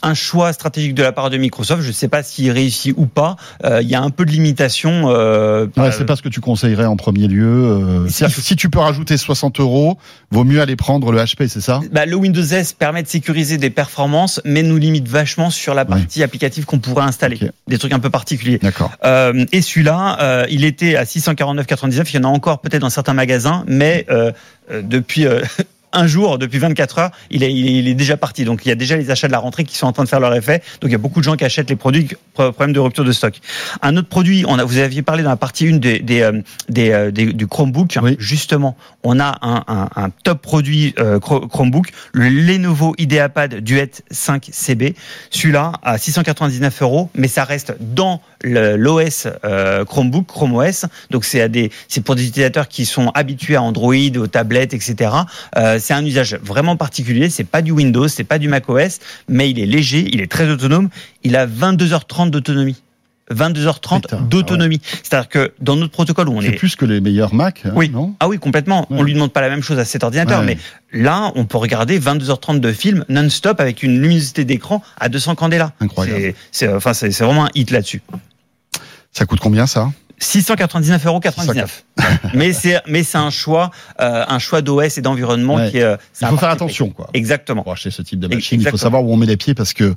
un 0.03 0.13
choix 0.13 0.53
stratégique 0.53 0.93
de 0.93 1.01
la 1.03 1.11
part 1.11 1.29
de 1.29 1.37
Microsoft. 1.37 1.81
Je 1.81 1.87
ne 1.87 1.93
sais 1.93 2.07
pas 2.07 2.21
s'il 2.21 2.51
réussit 2.51 2.93
ou 2.97 3.05
pas. 3.07 3.37
Euh, 3.63 3.81
Il 3.81 3.89
y 3.89 3.95
a 3.95 4.01
un 4.01 4.09
peu 4.09 4.25
de 4.25 4.31
limitation. 4.31 5.09
Euh, 5.09 5.65
Ouais, 5.77 5.87
euh, 5.87 5.91
c'est 5.91 6.05
pas 6.05 6.15
ce 6.15 6.21
que 6.21 6.29
tu 6.29 6.41
conseillerais 6.41 6.85
en 6.85 6.95
premier 6.97 7.27
lieu. 7.27 7.45
euh, 8.05 8.07
si 8.09 8.55
tu 8.55 8.69
peux 8.69 8.79
rajouter 8.79 9.17
60 9.17 9.59
euros, 9.59 9.97
vaut 10.31 10.43
mieux 10.43 10.61
aller 10.61 10.75
prendre 10.75 11.11
le 11.11 11.19
HP, 11.19 11.47
c'est 11.47 11.61
ça? 11.61 11.79
Bah, 11.91 12.05
le 12.05 12.15
Windows 12.15 12.43
S 12.43 12.73
permet 12.73 13.03
de 13.03 13.07
sécuriser 13.07 13.57
des 13.57 13.69
performances, 13.69 14.41
mais 14.45 14.61
nous 14.63 14.77
limite 14.77 15.07
vachement 15.07 15.49
sur 15.49 15.73
la 15.73 15.85
partie 15.85 16.21
applicative 16.23 16.65
qu'on 16.65 16.79
pourrait 16.79 17.05
installer. 17.05 17.39
Des 17.67 17.77
trucs 17.77 17.93
un 17.93 17.99
peu 17.99 18.09
particuliers. 18.09 18.59
D'accord. 18.59 18.91
Euh, 19.05 19.45
et 19.51 19.61
celui-là, 19.61 20.45
il 20.49 20.65
était 20.65 20.95
à 20.97 21.03
649,99. 21.05 22.03
Il 22.09 22.15
y 22.15 22.19
en 22.19 22.23
a 22.25 22.27
encore 22.31 22.59
peut-être 22.59 22.81
dans 22.81 22.89
certains 22.89 23.13
magasins, 23.13 23.63
mais 23.67 24.05
euh, 24.09 24.31
euh, 24.71 24.81
depuis 24.83 25.25
euh, 25.25 25.41
un 25.95 26.07
jour, 26.07 26.37
depuis 26.37 26.59
24 26.59 26.99
heures, 26.99 27.11
il 27.31 27.43
est, 27.43 27.51
il 27.53 27.95
déjà 27.95 28.17
parti. 28.17 28.45
Donc 28.45 28.65
il 28.65 28.69
y 28.69 28.71
a 28.71 28.75
déjà 28.75 28.97
les 28.97 29.09
achats 29.11 29.27
de 29.27 29.31
la 29.31 29.39
rentrée 29.39 29.63
qui 29.63 29.75
sont 29.75 29.87
en 29.87 29.93
train 29.93 30.03
de 30.03 30.09
faire 30.09 30.19
leur 30.19 30.33
effet. 30.35 30.61
Donc 30.81 30.89
il 30.89 30.91
y 30.91 30.95
a 30.95 30.99
beaucoup 30.99 31.19
de 31.19 31.23
gens 31.25 31.35
qui 31.35 31.45
achètent 31.45 31.69
les 31.69 31.75
produits. 31.75 32.09
pro- 32.33 32.51
Problème 32.51 32.73
de 32.73 32.79
rupture 32.79 33.03
de 33.03 33.11
stock. 33.11 33.39
Un 33.81 33.95
autre 33.97 34.07
produit, 34.09 34.45
on 34.47 34.59
a, 34.59 34.63
vous 34.63 34.77
aviez 34.77 35.01
parlé 35.01 35.23
dans 35.23 35.29
la 35.29 35.35
partie 35.37 35.67
1 35.67 35.77
des, 35.77 35.99
des, 35.99 36.21
euh, 36.21 36.41
des, 36.69 36.91
euh, 36.91 37.11
des- 37.11 37.33
du 37.33 37.47
Chromebook. 37.47 37.97
Oui. 38.01 38.15
Justement, 38.19 38.75
on 39.03 39.19
a 39.19 39.37
un, 39.41 39.63
un, 39.67 39.89
un 39.95 40.09
top 40.23 40.41
produit 40.41 40.93
euh, 40.99 41.19
Chro- 41.19 41.47
Chromebook, 41.47 41.87
le 42.13 42.29
Lenovo 42.29 42.93
IdeaPad 42.97 43.55
Duet 43.61 43.91
5 44.11 44.49
CB. 44.51 44.95
Celui-là 45.31 45.73
à 45.83 45.97
699 45.97 46.81
euros, 46.81 47.09
mais 47.15 47.27
ça 47.27 47.43
reste 47.43 47.73
dans 47.79 48.21
l'OS 48.43 49.27
euh, 49.43 49.85
Chromebook, 49.85 50.27
Chrome 50.27 50.55
OS. 50.55 50.85
Donc 51.09 51.25
c'est 51.25 51.41
à 51.41 51.47
des, 51.47 51.71
c'est 51.87 52.01
pour 52.01 52.15
des 52.15 52.27
utilisateurs 52.27 52.67
qui 52.67 52.85
sont 52.85 53.09
habitués 53.09 53.55
à 53.55 53.61
Android, 53.61 53.93
aux 54.17 54.27
tablettes, 54.27 54.73
etc. 54.73 55.11
Euh, 55.57 55.77
c'est 55.79 55.93
un 55.93 56.05
usage 56.05 56.35
vraiment 56.41 56.75
particulier. 56.77 57.29
C'est 57.29 57.43
pas 57.43 57.61
du 57.61 57.71
Windows, 57.71 58.07
c'est 58.07 58.23
pas 58.23 58.39
du 58.39 58.47
Mac 58.47 58.69
OS, 58.69 58.99
mais 59.27 59.49
il 59.49 59.59
est 59.59 59.65
léger, 59.65 60.07
il 60.11 60.21
est 60.21 60.31
très 60.31 60.49
autonome. 60.49 60.89
Il 61.23 61.35
a 61.35 61.47
22h30 61.47 62.29
d'autonomie. 62.29 62.81
22h30 63.31 64.01
Putain, 64.01 64.21
d'autonomie. 64.21 64.79
C'est-à-dire 65.03 65.29
que 65.29 65.53
dans 65.59 65.75
notre 65.75 65.91
protocole 65.91 66.29
où 66.29 66.33
on 66.37 66.41
C'est 66.41 66.47
est 66.49 66.51
plus 66.51 66.75
que 66.75 66.85
les 66.85 67.01
meilleurs 67.01 67.33
Mac, 67.33 67.61
hein, 67.65 67.71
Oui. 67.75 67.89
non 67.89 68.15
ah 68.19 68.27
oui, 68.27 68.37
complètement. 68.37 68.81
Ouais. 68.91 68.97
On 68.99 69.03
lui 69.03 69.13
demande 69.13 69.33
pas 69.33 69.41
la 69.41 69.49
même 69.49 69.63
chose 69.63 69.79
à 69.79 69.85
cet 69.85 70.03
ordinateur, 70.03 70.41
Ouais. 70.41 70.45
mais 70.45 70.57
là, 71.01 71.31
on 71.35 71.45
peut 71.45 71.57
regarder 71.57 71.99
22h30 71.99 72.59
de 72.59 72.71
film 72.71 73.03
non-stop 73.09 73.59
avec 73.59 73.81
une 73.83 73.99
luminosité 73.99 74.45
d'écran 74.45 74.83
à 74.99 75.09
200 75.09 75.35
candela. 75.35 75.73
Incroyable. 75.79 76.33
C'est- 76.51 76.67
enfin, 76.71 76.93
c'est 76.93 77.09
vraiment 77.19 77.45
un 77.45 77.49
hit 77.55 77.71
là-dessus. 77.71 78.01
Ça 79.11 79.25
coûte 79.25 79.39
combien 79.39 79.65
ça? 79.65 79.91
699,99 80.21 81.07
euros. 81.07 81.21
mais 82.33 82.53
c'est 82.53 82.81
mais 82.87 83.03
c'est 83.03 83.17
un 83.17 83.29
choix, 83.29 83.71
euh, 84.01 84.23
un 84.27 84.39
choix 84.39 84.61
d'OS 84.61 84.97
et 84.97 85.01
d'environnement 85.01 85.55
Ouais. 85.55 85.71
qui 85.71 85.81
euh, 85.81 85.95
Il 86.21 86.27
faut 86.27 86.37
faire 86.37 86.49
attention, 86.49 86.89
quoi. 86.89 87.09
Exactement. 87.13 87.63
Pour 87.63 87.71
acheter 87.73 87.91
ce 87.91 88.01
type 88.01 88.19
de 88.19 88.27
machine, 88.27 88.59
il 88.61 88.67
faut 88.69 88.77
savoir 88.77 89.03
où 89.03 89.13
on 89.13 89.17
met 89.17 89.25
les 89.25 89.37
pieds 89.37 89.53
parce 89.53 89.73
que 89.73 89.93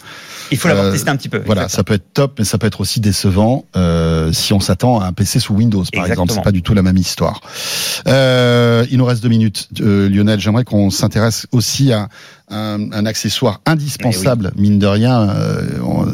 Il 0.50 0.58
faut 0.58 0.68
l'avoir 0.68 0.86
Euh, 0.86 0.92
testé 0.92 1.10
un 1.10 1.16
petit 1.16 1.28
peu. 1.28 1.38
voilà, 1.44 1.62
Exactement. 1.62 1.76
ça 1.76 1.84
peut 1.84 1.94
être 1.94 2.12
top, 2.14 2.34
mais 2.38 2.44
ça 2.44 2.58
peut 2.58 2.66
être 2.66 2.80
aussi 2.80 3.00
décevant 3.00 3.64
euh, 3.76 4.32
si 4.32 4.52
on 4.52 4.60
s'attend 4.60 5.00
à 5.00 5.06
un 5.06 5.12
PC 5.12 5.40
sous 5.40 5.54
Windows, 5.54 5.82
par 5.92 6.02
Exactement. 6.04 6.24
exemple. 6.24 6.32
C'est 6.34 6.42
pas 6.44 6.52
du 6.52 6.62
tout 6.62 6.74
la 6.74 6.82
même 6.82 6.96
histoire. 6.96 7.40
Euh, 8.06 8.84
il 8.90 8.98
nous 8.98 9.04
reste 9.04 9.22
deux 9.22 9.28
minutes, 9.28 9.68
Lionel. 9.80 10.38
J'aimerais 10.40 10.64
qu'on 10.64 10.90
s'intéresse 10.90 11.46
aussi 11.52 11.92
à 11.92 12.08
un, 12.50 12.92
un 12.92 13.06
accessoire 13.06 13.60
indispensable, 13.66 14.52
mine 14.56 14.78
de 14.78 14.86
rien. 14.86 15.28
Euh, 15.30 15.62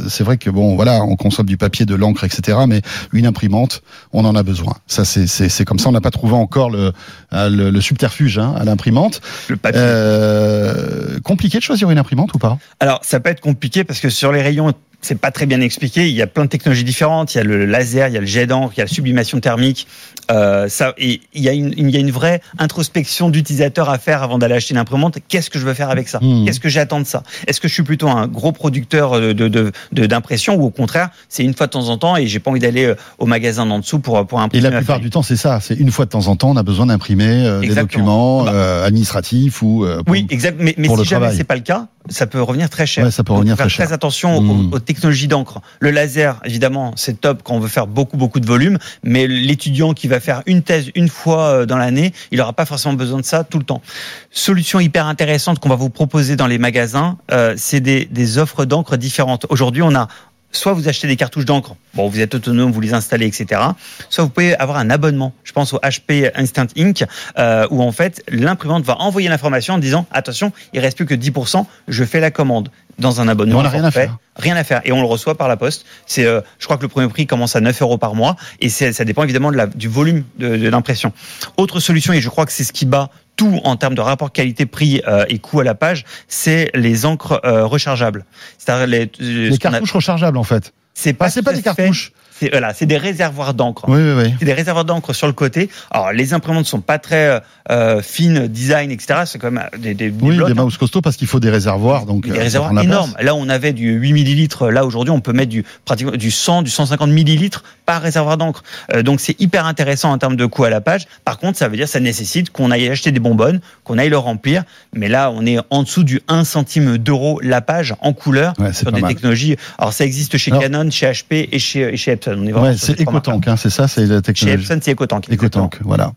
c'est 0.09 0.25
vrai 0.25 0.37
que 0.39 0.51
bon, 0.51 0.77
voilà, 0.77 1.03
on 1.05 1.17
consomme 1.17 1.47
du 1.47 1.57
papier, 1.57 1.87
de 1.87 1.95
l'encre, 1.95 2.25
etc. 2.25 2.59
Mais 2.69 2.83
une 3.13 3.27
imprimante, 3.27 3.83
on 4.13 4.25
en 4.25 4.35
a 4.35 4.43
besoin. 4.43 4.75
Ça, 4.87 5.05
c'est 5.05 5.27
c'est 5.27 5.49
c'est 5.49 5.65
comme 5.65 5.79
ça. 5.79 5.89
On 5.89 5.93
n'a 5.93 6.01
pas 6.01 6.11
trouvé 6.11 6.35
encore 6.35 6.71
le 6.71 6.93
euh, 7.33 7.49
le, 7.49 7.71
le 7.71 7.81
subterfuge 7.81 8.39
hein, 8.39 8.55
à 8.59 8.65
l'imprimante. 8.65 9.21
Le 9.49 9.57
papier. 9.57 9.81
Euh, 9.83 11.21
compliqué 11.21 11.59
de 11.59 11.63
choisir 11.63 11.91
une 11.91 11.99
imprimante 11.99 12.35
ou 12.35 12.39
pas? 12.39 12.59
Alors, 12.81 13.01
ça 13.03 13.21
peut 13.21 13.31
être 13.31 13.41
compliqué 13.41 13.85
parce 13.85 14.01
que 14.01 14.09
sur 14.09 14.33
les 14.33 14.43
rayons, 14.43 14.73
c'est 15.05 15.19
pas 15.19 15.31
très 15.31 15.47
bien 15.47 15.61
expliqué. 15.61 16.09
Il 16.09 16.15
y 16.15 16.23
a 16.23 16.27
plein 16.27 16.45
de 16.45 16.49
technologies 16.49 16.85
différentes. 16.85 17.35
Il 17.35 17.39
y 17.39 17.41
a 17.41 17.45
le 17.45 17.67
laser, 17.67 18.09
il 18.09 18.15
y 18.15 18.17
a 18.17 18.21
le 18.21 18.27
jet 18.27 18.47
d'encre, 18.47 18.73
il 18.77 18.79
y 18.79 18.81
a 18.81 18.85
la 18.85 18.91
sublimation 18.91 19.39
thermique. 19.41 19.87
Euh, 20.31 20.69
ça, 20.69 20.95
et 20.97 21.21
il 21.35 21.43
y 21.43 21.49
a 21.49 21.53
une, 21.53 21.75
il 21.77 21.91
y 21.91 21.97
a 21.97 22.01
une 22.01 22.11
vraie 22.11 22.41
introspection 22.59 23.29
d'utilisateur 23.29 23.91
à 23.91 23.99
faire 23.99 24.23
avant 24.23 24.39
d'aller 24.39 24.55
acheter 24.55 24.73
une 24.75 24.81
imprimante. 24.81 25.19
Qu'est-ce 25.29 25.51
que 25.51 25.59
je 25.59 25.67
veux 25.67 25.75
faire 25.75 25.91
avec 25.91 26.09
ça? 26.09 26.19
Mhm. 26.23 26.47
Qu'est-ce 26.47 26.61
que 26.61 26.69
j'attends 26.71 27.01
de 27.01 27.07
ça? 27.07 27.23
Est-ce 27.47 27.61
que 27.61 27.69
je 27.69 27.75
suis 27.75 27.83
plutôt 27.83 28.09
un 28.09 28.27
gros 28.27 28.53
producteur 28.53 29.21
de 29.21 29.33
de- 29.33 29.49
de- 29.49 29.73
de- 29.93 30.07
d'impression 30.07 30.55
ou 30.57 30.63
au 30.65 30.71
contraire, 30.71 31.11
c'est 31.29 31.45
une 31.45 31.55
fois 31.55 31.67
de 31.67 31.73
temps 31.73 31.89
en 31.91 31.99
temps 31.99 32.17
et 32.17 32.27
j'ai 32.27 32.39
pas 32.41 32.51
envie 32.51 32.61
d'aller 32.61 32.87
euh, 32.87 32.95
au 33.19 33.27
magasin 33.27 33.67
d'en 33.67 33.79
dessous 33.81 33.99
pour 33.99 34.27
pour 34.27 34.41
Et 34.41 34.43
imprimer 34.43 34.63
la 34.63 34.71
ma 34.71 34.77
plupart 34.79 35.01
du 35.01 35.11
temps, 35.11 35.23
c'est 35.23 35.37
ça. 35.37 35.61
C'est 35.61 35.75
une 35.75 35.91
fois 35.91 36.07
de 36.07 36.11
temps 36.11 36.27
en 36.29 36.37
temps, 36.37 36.51
on 36.51 36.57
a 36.57 36.63
besoin 36.63 36.87
d'imprimer 36.87 37.45
euh, 37.47 37.61
des 37.61 37.75
documents 37.75 38.45
Bah. 38.45 38.53
euh, 38.53 38.87
administratifs 38.87 39.61
ou 39.63 39.85
euh, 39.85 40.03
pour- 40.03 40.13
Oui, 40.13 40.27
exact. 40.31 40.57
Mais, 40.59 40.75
si 40.79 41.05
jamais 41.05 41.33
c'est 41.37 41.45
pas 41.45 41.55
le 41.57 41.61
cas, 41.61 41.89
ça 42.09 42.27
peut 42.27 42.41
revenir 42.41 42.71
très 42.71 42.87
cher. 42.87 43.05
Ouais, 43.05 43.11
ça 43.11 43.25
peut 43.25 43.33
revenir 43.35 43.57
très 43.57 43.69
cher. 43.69 43.93
attention 43.93 44.41
Mm. 44.41 44.73
aux, 44.73 44.77
aux 44.77 44.79
technologies 44.95 45.29
d'encre. 45.29 45.61
Le 45.81 45.91
laser, 45.91 46.41
évidemment, 46.45 46.93
c'est 46.97 47.21
top 47.21 47.43
quand 47.43 47.55
on 47.55 47.61
veut 47.61 47.69
faire 47.69 47.87
beaucoup 47.87 48.17
beaucoup 48.17 48.41
de 48.41 48.47
volume, 48.47 48.79
mais 49.03 49.27
l'étudiant 49.27 49.93
qui 49.93 50.09
va 50.09 50.21
faire 50.21 50.43
une 50.47 50.63
thèse 50.63 50.91
une 50.95 51.09
fois 51.09 51.43
euh, 51.49 51.67
dans 51.67 51.77
l'année, 51.77 52.13
il 52.31 52.39
n'aura 52.39 52.53
pas 52.53 52.65
forcément 52.65 52.95
besoin 52.95 53.21
de 53.21 53.25
ça 53.25 53.45
tout 53.45 53.59
le 53.59 53.65
temps. 53.65 53.83
Solution 54.31 54.81
hyper 54.81 55.07
intéressante 55.07 55.59
qu'on 55.59 55.69
va 55.69 55.77
vous 55.77 55.91
proposer 55.91 56.37
dans 56.37 56.47
les 56.47 56.59
magasins, 56.59 57.19
euh, 57.31 57.55
c'est 57.57 57.81
des, 57.81 58.39
offres 58.39 58.65
d'encre 58.65 58.97
différentes. 58.97 59.47
Aujourd'hui, 59.51 59.83
on 59.83 59.95
a 59.95 60.09
soit 60.51 60.73
vous 60.73 60.89
achetez 60.89 61.07
des 61.07 61.17
cartouches 61.17 61.45
d'encre 61.45 61.77
bon, 61.95 62.09
vous 62.09 62.21
êtes 62.21 62.35
autonome, 62.35 62.71
vous 62.71 62.81
les 62.81 62.95
installez, 62.95 63.27
etc. 63.27 63.61
Soit 64.09 64.25
vous 64.25 64.31
pouvez 64.31 64.57
avoir 64.57 64.79
un 64.79 64.91
abonnement. 64.91 65.33
Je 65.45 65.53
pense 65.53 65.73
au 65.73 65.79
HP 65.79 66.31
Instant 66.35 66.67
Ink, 66.77 67.05
euh, 67.39 67.67
où 67.71 67.83
en 67.83 67.93
fait 67.93 68.23
l'imprimante 68.29 68.85
va 68.85 68.97
envoyer 69.01 69.29
l'information 69.29 69.75
en 69.75 69.79
disant 69.79 70.07
attention, 70.11 70.53
il 70.73 70.81
reste 70.81 70.97
plus 70.97 71.07
que 71.07 71.15
10%, 71.15 71.67
je 71.89 72.05
fais 72.05 72.21
la 72.21 72.31
commande 72.31 72.71
dans 72.99 73.21
un 73.21 73.29
abonnement. 73.29 73.59
On 73.59 73.63
n'a 73.63 73.69
rien 73.69 73.85
à 73.85 73.91
faire. 73.91 74.17
Rien 74.37 74.57
à 74.57 74.65
faire. 74.65 74.81
Et 74.85 74.93
on 74.93 75.01
le 75.01 75.07
reçoit 75.07 75.37
par 75.37 75.49
la 75.49 75.57
poste. 75.57 75.85
C'est, 76.07 76.25
euh, 76.27 76.41
je 76.59 76.65
crois 76.65 76.77
que 76.77 76.83
le 76.83 76.89
premier 76.89 77.09
prix 77.09 77.27
commence 77.27 77.57
à 77.57 77.61
9 77.61 77.81
euros 77.83 77.99
par 77.99 78.15
mois. 78.15 78.37
Et 78.61 78.69
c'est- 78.69 78.93
ça 78.93 79.05
dépend 79.05 79.23
évidemment 79.25 79.51
de 79.53 79.57
la, 79.57 79.67
du 79.67 79.89
volume 79.89 80.25
de, 80.39 80.57
de 80.57 80.69
l'impression. 80.69 81.13
Autre 81.57 81.81
solution, 81.81 82.13
et 82.13 82.21
je 82.21 82.29
crois 82.29 82.47
que 82.47 82.53
c'est 82.53 82.65
ce 82.65 82.73
qui 82.73 82.87
bat 82.87 83.11
tout 83.37 83.61
en 83.65 83.77
termes 83.77 83.95
de 83.97 84.01
rapport 84.01 84.31
qualité-prix 84.33 85.03
euh, 85.09 85.25
et 85.29 85.39
coût 85.39 85.61
à 85.61 85.65
la 85.65 85.75
page, 85.75 86.05
c'est 86.29 86.71
les 86.75 87.05
encres 87.05 87.41
euh, 87.45 87.65
rechargeables. 87.67 88.25
C'est-à-dire 88.59 88.87
les, 88.87 89.03
euh, 89.21 89.49
Les 89.51 89.55
a- 89.55 89.59
cartouches 89.59 89.93
rechargeables, 89.93 90.37
en 90.39 90.45
fait. 90.45 90.73
C'est 90.95 91.11
Ah, 91.11 91.15
pas, 91.15 91.31
c'est 91.31 91.43
pas 91.43 91.53
des 91.53 91.63
cartouches. 91.63 92.13
C'est 92.39 92.51
voilà, 92.51 92.75
c'est 92.75 92.87
des 92.87 92.97
réservoirs 92.99 93.55
d'encre. 93.55 93.85
Oui, 93.89 93.99
oui, 94.01 94.23
oui. 94.25 94.35
C'est 94.39 94.45
des 94.45 94.53
réservoirs 94.53 94.85
d'encre 94.85 95.13
sur 95.13 95.27
le 95.27 95.33
côté. 95.33 95.71
Alors 95.91 96.13
les 96.13 96.35
imprimantes 96.35 96.67
sont 96.67 96.81
pas 96.81 96.99
très 96.99 97.41
euh, 97.71 98.03
fines, 98.03 98.49
design, 98.49 98.91
etc. 98.91 99.21
C'est 99.27 99.39
quand 99.39 99.51
même 99.51 99.69
des, 99.79 99.95
des, 99.95 100.11
des 100.11 100.25
Oui, 100.25 100.37
des 100.47 100.55
mouse 100.55 100.77
costauds 100.77 101.01
parce 101.01 101.17
qu'il 101.17 101.29
faut 101.29 101.41
des 101.41 101.51
réservoirs. 101.51 102.07
Donc, 102.07 102.25
des 102.27 102.37
euh, 102.37 102.41
réservoirs 102.43 102.83
énormes. 102.83 103.15
Là, 103.21 103.35
on 103.35 103.49
avait 103.49 103.73
du 103.73 103.93
8 103.93 104.13
millilitres. 104.13 104.69
Là, 104.71 104.85
aujourd'hui, 104.85 105.13
on 105.13 105.21
peut 105.21 105.33
mettre 105.33 105.51
du 105.51 105.65
pratiquement 105.85 106.13
du 106.13 106.31
100, 106.31 106.63
du 106.63 106.71
150 106.71 107.11
millilitres 107.11 107.63
par 107.87 108.03
réservoir 108.03 108.37
d'encre. 108.37 108.63
Euh, 108.93 109.03
donc, 109.03 109.21
c'est 109.21 109.41
hyper 109.41 109.65
intéressant 109.67 110.11
en 110.13 110.19
termes 110.19 110.37
de 110.37 110.45
coût 110.47 110.65
à 110.65 110.71
la 110.71 110.81
page. 110.81 111.07
Par 111.25 111.39
contre, 111.39 111.57
ça 111.59 111.69
veut 111.69 111.77
dire, 111.77 111.89
ça 111.89 112.01
nécessite 112.01 112.51
qu'on 112.51 112.71
aille 112.71 112.89
acheter 112.89 113.13
des 113.13 113.21
bonbonnes, 113.21 113.61
qu'on 113.85 113.97
aille 113.99 114.09
le 114.11 114.19
remplir. 114.19 114.65
Mais 114.95 115.09
là, 115.09 115.31
on 115.31 115.47
est 115.47 115.59
en 115.71 115.83
dessous 115.85 116.05
du 116.05 116.21
1 116.29 116.45
centime 116.45 116.99
d'euro 116.99 117.41
la 117.43 117.61
page 117.61 117.95
en 118.01 118.13
couleur 118.13 118.55
Ouais, 118.59 118.73
sur 118.73 118.91
des 118.93 119.01
mal. 119.01 119.11
technologies. 119.15 119.57
Alors, 119.79 119.93
ça 119.93 120.05
existe 120.05 120.37
chez 120.37 120.51
Alors- 120.51 120.63
Canon, 120.65 120.91
chez 120.91 121.07
HP 121.11 121.49
et 121.53 121.59
chez, 121.59 121.95
et 121.95 121.97
chez 121.97 122.13
Epson. 122.13 122.24
On 122.29 122.47
est 122.47 122.53
vraiment 122.53 122.67
Ouais, 122.69 122.77
sur 122.77 122.95
c'est. 122.97 123.01
EcoTank, 123.03 123.49
hein, 123.49 123.57
c'est 123.57 123.71
ça, 123.71 123.89
c'est 123.89 124.07
la 124.07 124.17
Chez 124.17 124.23
technologie. 124.23 124.63
Epson, 124.65 124.79
c'est 124.83 124.93
EcoTank. 124.93 125.29
EcoTank, 125.31 125.79
voilà. 125.83 126.13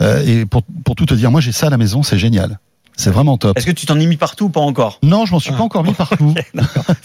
Euh, 0.00 0.22
et 0.26 0.46
pour, 0.46 0.62
pour 0.84 0.94
tout 0.94 1.06
te 1.06 1.14
dire, 1.14 1.30
moi 1.30 1.40
j'ai 1.40 1.52
ça 1.52 1.66
à 1.68 1.70
la 1.70 1.76
maison, 1.78 2.02
c'est 2.02 2.18
génial. 2.18 2.58
C'est 3.00 3.10
vraiment 3.10 3.36
top. 3.38 3.56
Est-ce 3.56 3.64
que 3.66 3.70
tu 3.70 3.86
t'en 3.86 4.00
es 4.00 4.06
mis 4.06 4.16
partout 4.16 4.46
ou 4.46 4.48
pas 4.48 4.58
encore? 4.58 4.98
Non, 5.04 5.24
je 5.24 5.30
m'en 5.30 5.38
suis 5.38 5.52
pas 5.52 5.62
encore 5.62 5.84
mis 5.84 5.92
partout. 5.94 6.34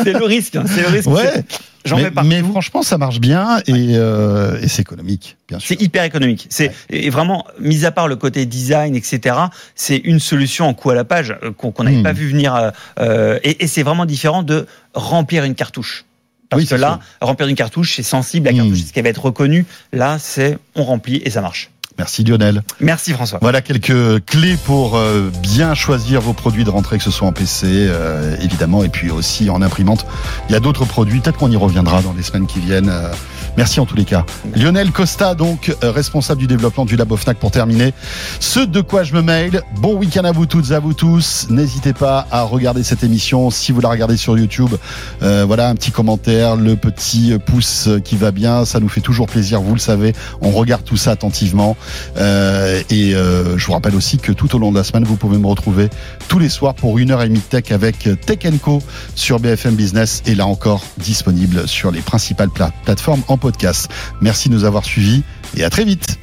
C'est 0.04 0.14
le 0.14 0.24
risque. 0.26 0.56
hein, 0.56 0.64
C'est 0.66 0.82
le 0.82 0.88
risque. 0.88 1.08
Ouais, 1.08 1.43
J'en 1.86 1.97
mais, 1.97 2.04
mets 2.06 2.10
partout. 2.12 2.30
mais 2.30 2.41
franchement, 2.41 2.82
ça 2.82 2.97
marche 2.97 3.20
bien 3.20 3.60
et, 3.68 3.74
euh, 3.95 4.60
et 4.60 4.70
c'est 4.70 4.82
économique, 4.82 5.38
bien 5.47 5.60
sûr. 5.60 5.68
C'est 5.68 5.80
hyper 5.84 6.04
économique. 6.04 6.47
C'est 6.49 6.72
et 6.89 7.12
vraiment, 7.12 7.45
mis 7.60 7.86
à 7.86 7.91
part 7.91 8.08
le 8.08 8.16
côté 8.16 8.47
design, 8.47 8.95
etc. 8.95 9.36
C'est 9.76 9.97
une 9.97 10.20
solution 10.20 10.66
en 10.68 10.74
coût 10.74 10.89
à 10.89 10.95
la 10.95 11.04
page 11.04 11.36
euh, 11.43 11.51
qu'on 11.51 11.84
n'avait 11.84 11.97
Hmm. 11.97 12.04
pas 12.04 12.14
vu 12.14 12.28
venir. 12.28 12.72
euh, 12.99 13.38
et 13.43 13.64
et 13.64 13.68
c'est 13.68 13.84
vraiment 13.84 14.08
différent 14.08 14.41
de 14.41 14.66
remplir 14.95 15.43
une 15.43 15.54
cartouche. 15.54 16.06
Parce 16.50 16.62
Oui, 16.64 16.68
que 16.68 16.76
là, 16.76 17.00
remplir 17.22 17.48
une 17.48 17.56
cartouche, 17.56 17.96
c'est 17.96 18.04
sensible. 18.04 18.46
La 18.48 18.54
Hmm. 18.54 18.58
cartouche, 18.58 18.80
c'est 18.82 18.88
ce 18.88 18.94
qui 18.94 19.02
va 19.02 19.10
être 19.10 19.26
reconnu. 19.26 19.66
Là, 19.91 20.20
c'est 20.20 20.58
on 20.76 20.84
remplit 20.84 21.22
et 21.26 21.30
ça 21.30 21.41
marche. 21.41 21.72
Merci 21.98 22.24
Lionel. 22.24 22.64
Merci 22.80 23.14
François. 23.14 23.39
Voilà 23.41 23.62
quelques 23.62 24.26
clés 24.26 24.58
pour 24.66 24.98
euh, 24.98 25.30
bien 25.41 25.74
choisir 25.74 26.22
vos 26.22 26.34
produits 26.34 26.64
de 26.64 26.70
rentrée, 26.70 26.98
que 26.98 27.04
ce 27.04 27.12
soit 27.12 27.28
en 27.28 27.34
PC, 27.34 27.68
euh, 27.68 28.36
évidemment, 28.41 28.84
et 28.84 28.89
puis 28.89 29.12
aussi 29.12 29.50
en 29.50 29.62
imprimante. 29.62 30.06
Il 30.50 30.54
y 30.54 30.56
a 30.56 30.60
d'autres 30.60 30.86
produits, 30.86 31.20
peut-être 31.20 31.38
qu'on 31.38 31.52
y 31.52 31.58
reviendra 31.58 32.02
dans 32.02 32.14
les 32.14 32.24
semaines 32.24 32.48
qui 32.48 32.60
viennent. 32.60 32.89
Euh, 32.89 33.12
Merci 33.56 33.80
en 33.80 33.86
tous 33.86 33.96
les 33.96 34.06
cas. 34.06 34.26
Lionel 34.56 34.91
Costa, 34.91 35.36
donc 35.36 35.72
responsable 35.84 36.39
du 36.39 36.48
développement 36.48 36.86
du 36.86 36.96
Labo 36.96 37.16
Fnac 37.18 37.38
pour 37.38 37.52
terminer. 37.52 37.94
Ce 38.39 38.60
de 38.60 38.82
quoi 38.82 39.04
je 39.04 39.14
me 39.14 39.22
mail. 39.22 39.62
Bon 39.78 39.96
week-end 39.96 40.24
à 40.24 40.32
vous 40.32 40.48
toutes, 40.48 40.72
à 40.72 40.80
vous 40.80 40.96
tous. 40.96 41.46
N'hésitez 41.52 41.94
pas 41.94 42.26
à 42.32 42.41
regarder 42.41 42.82
cette 42.82 43.04
émission 43.04 43.52
si 43.52 43.72
vous 43.72 43.80
la 43.80 43.89
regardez 43.89 44.18
sur 44.18 44.36
YouTube. 44.38 44.72
Euh, 45.22 45.46
voilà 45.46 45.70
un 45.70 45.76
petit 45.76 45.91
commentaire, 45.91 46.56
le 46.56 46.76
petit 46.76 47.38
pouce 47.46 47.89
qui 48.04 48.16
va 48.16 48.32
bien, 48.32 48.66
ça 48.66 48.80
nous 48.80 48.89
fait 48.89 49.02
toujours 49.02 49.28
plaisir. 49.28 49.62
Vous 49.62 49.76
le 49.76 49.80
savez, 49.80 50.14
on 50.41 50.50
regarde 50.50 50.84
tout 50.84 50.98
ça 50.98 51.12
attentivement. 51.12 51.78
Euh, 52.18 52.82
et 52.90 53.16
euh, 53.16 53.58
je 53.58 53.66
vous 53.66 53.74
rappelle 53.74 53.96
aussi 53.96 54.18
que 54.18 54.32
tout 54.32 54.56
au 54.56 54.60
long 54.60 54.72
de 54.72 54.78
la 54.78 54.84
semaine, 54.84 55.04
vous 55.04 55.16
pouvez 55.18 55.38
me 55.38 55.48
retrouver 55.48 55.90
tous 56.28 56.40
les 56.40 56.50
soirs 56.50 56.74
pour 56.74 56.98
une 57.00 57.12
heure 57.12 57.22
et 57.22 57.28
demie 57.28 57.40
de 57.40 57.44
tech 57.60 57.72
avec 57.72 58.08
Tech 58.26 58.40
Co 58.62 58.82
sur 59.16 59.40
BFM 59.40 59.76
Business 59.76 60.22
et 60.26 60.36
là 60.36 60.46
encore 60.46 60.84
disponible 60.98 61.68
sur 61.68 61.92
les 61.92 62.02
principales 62.02 62.50
pla- 62.50 62.72
plateformes 62.86 63.24
en 63.28 63.38
podcast. 63.38 63.90
Merci 64.22 64.50
de 64.50 64.54
nous 64.54 64.64
avoir 64.66 64.84
suivis 64.86 65.24
et 65.56 65.64
à 65.64 65.70
très 65.70 65.86
vite. 65.86 66.18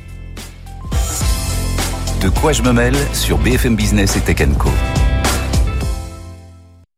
De 2.23 2.29
quoi 2.29 2.53
je 2.53 2.63
me 2.63 2.73
mêle 2.73 2.97
sur 3.15 3.39
BFM 3.39 3.77
Business 3.77 4.17
et 4.17 4.21
Tech 4.21 4.47
Co. 4.59 4.71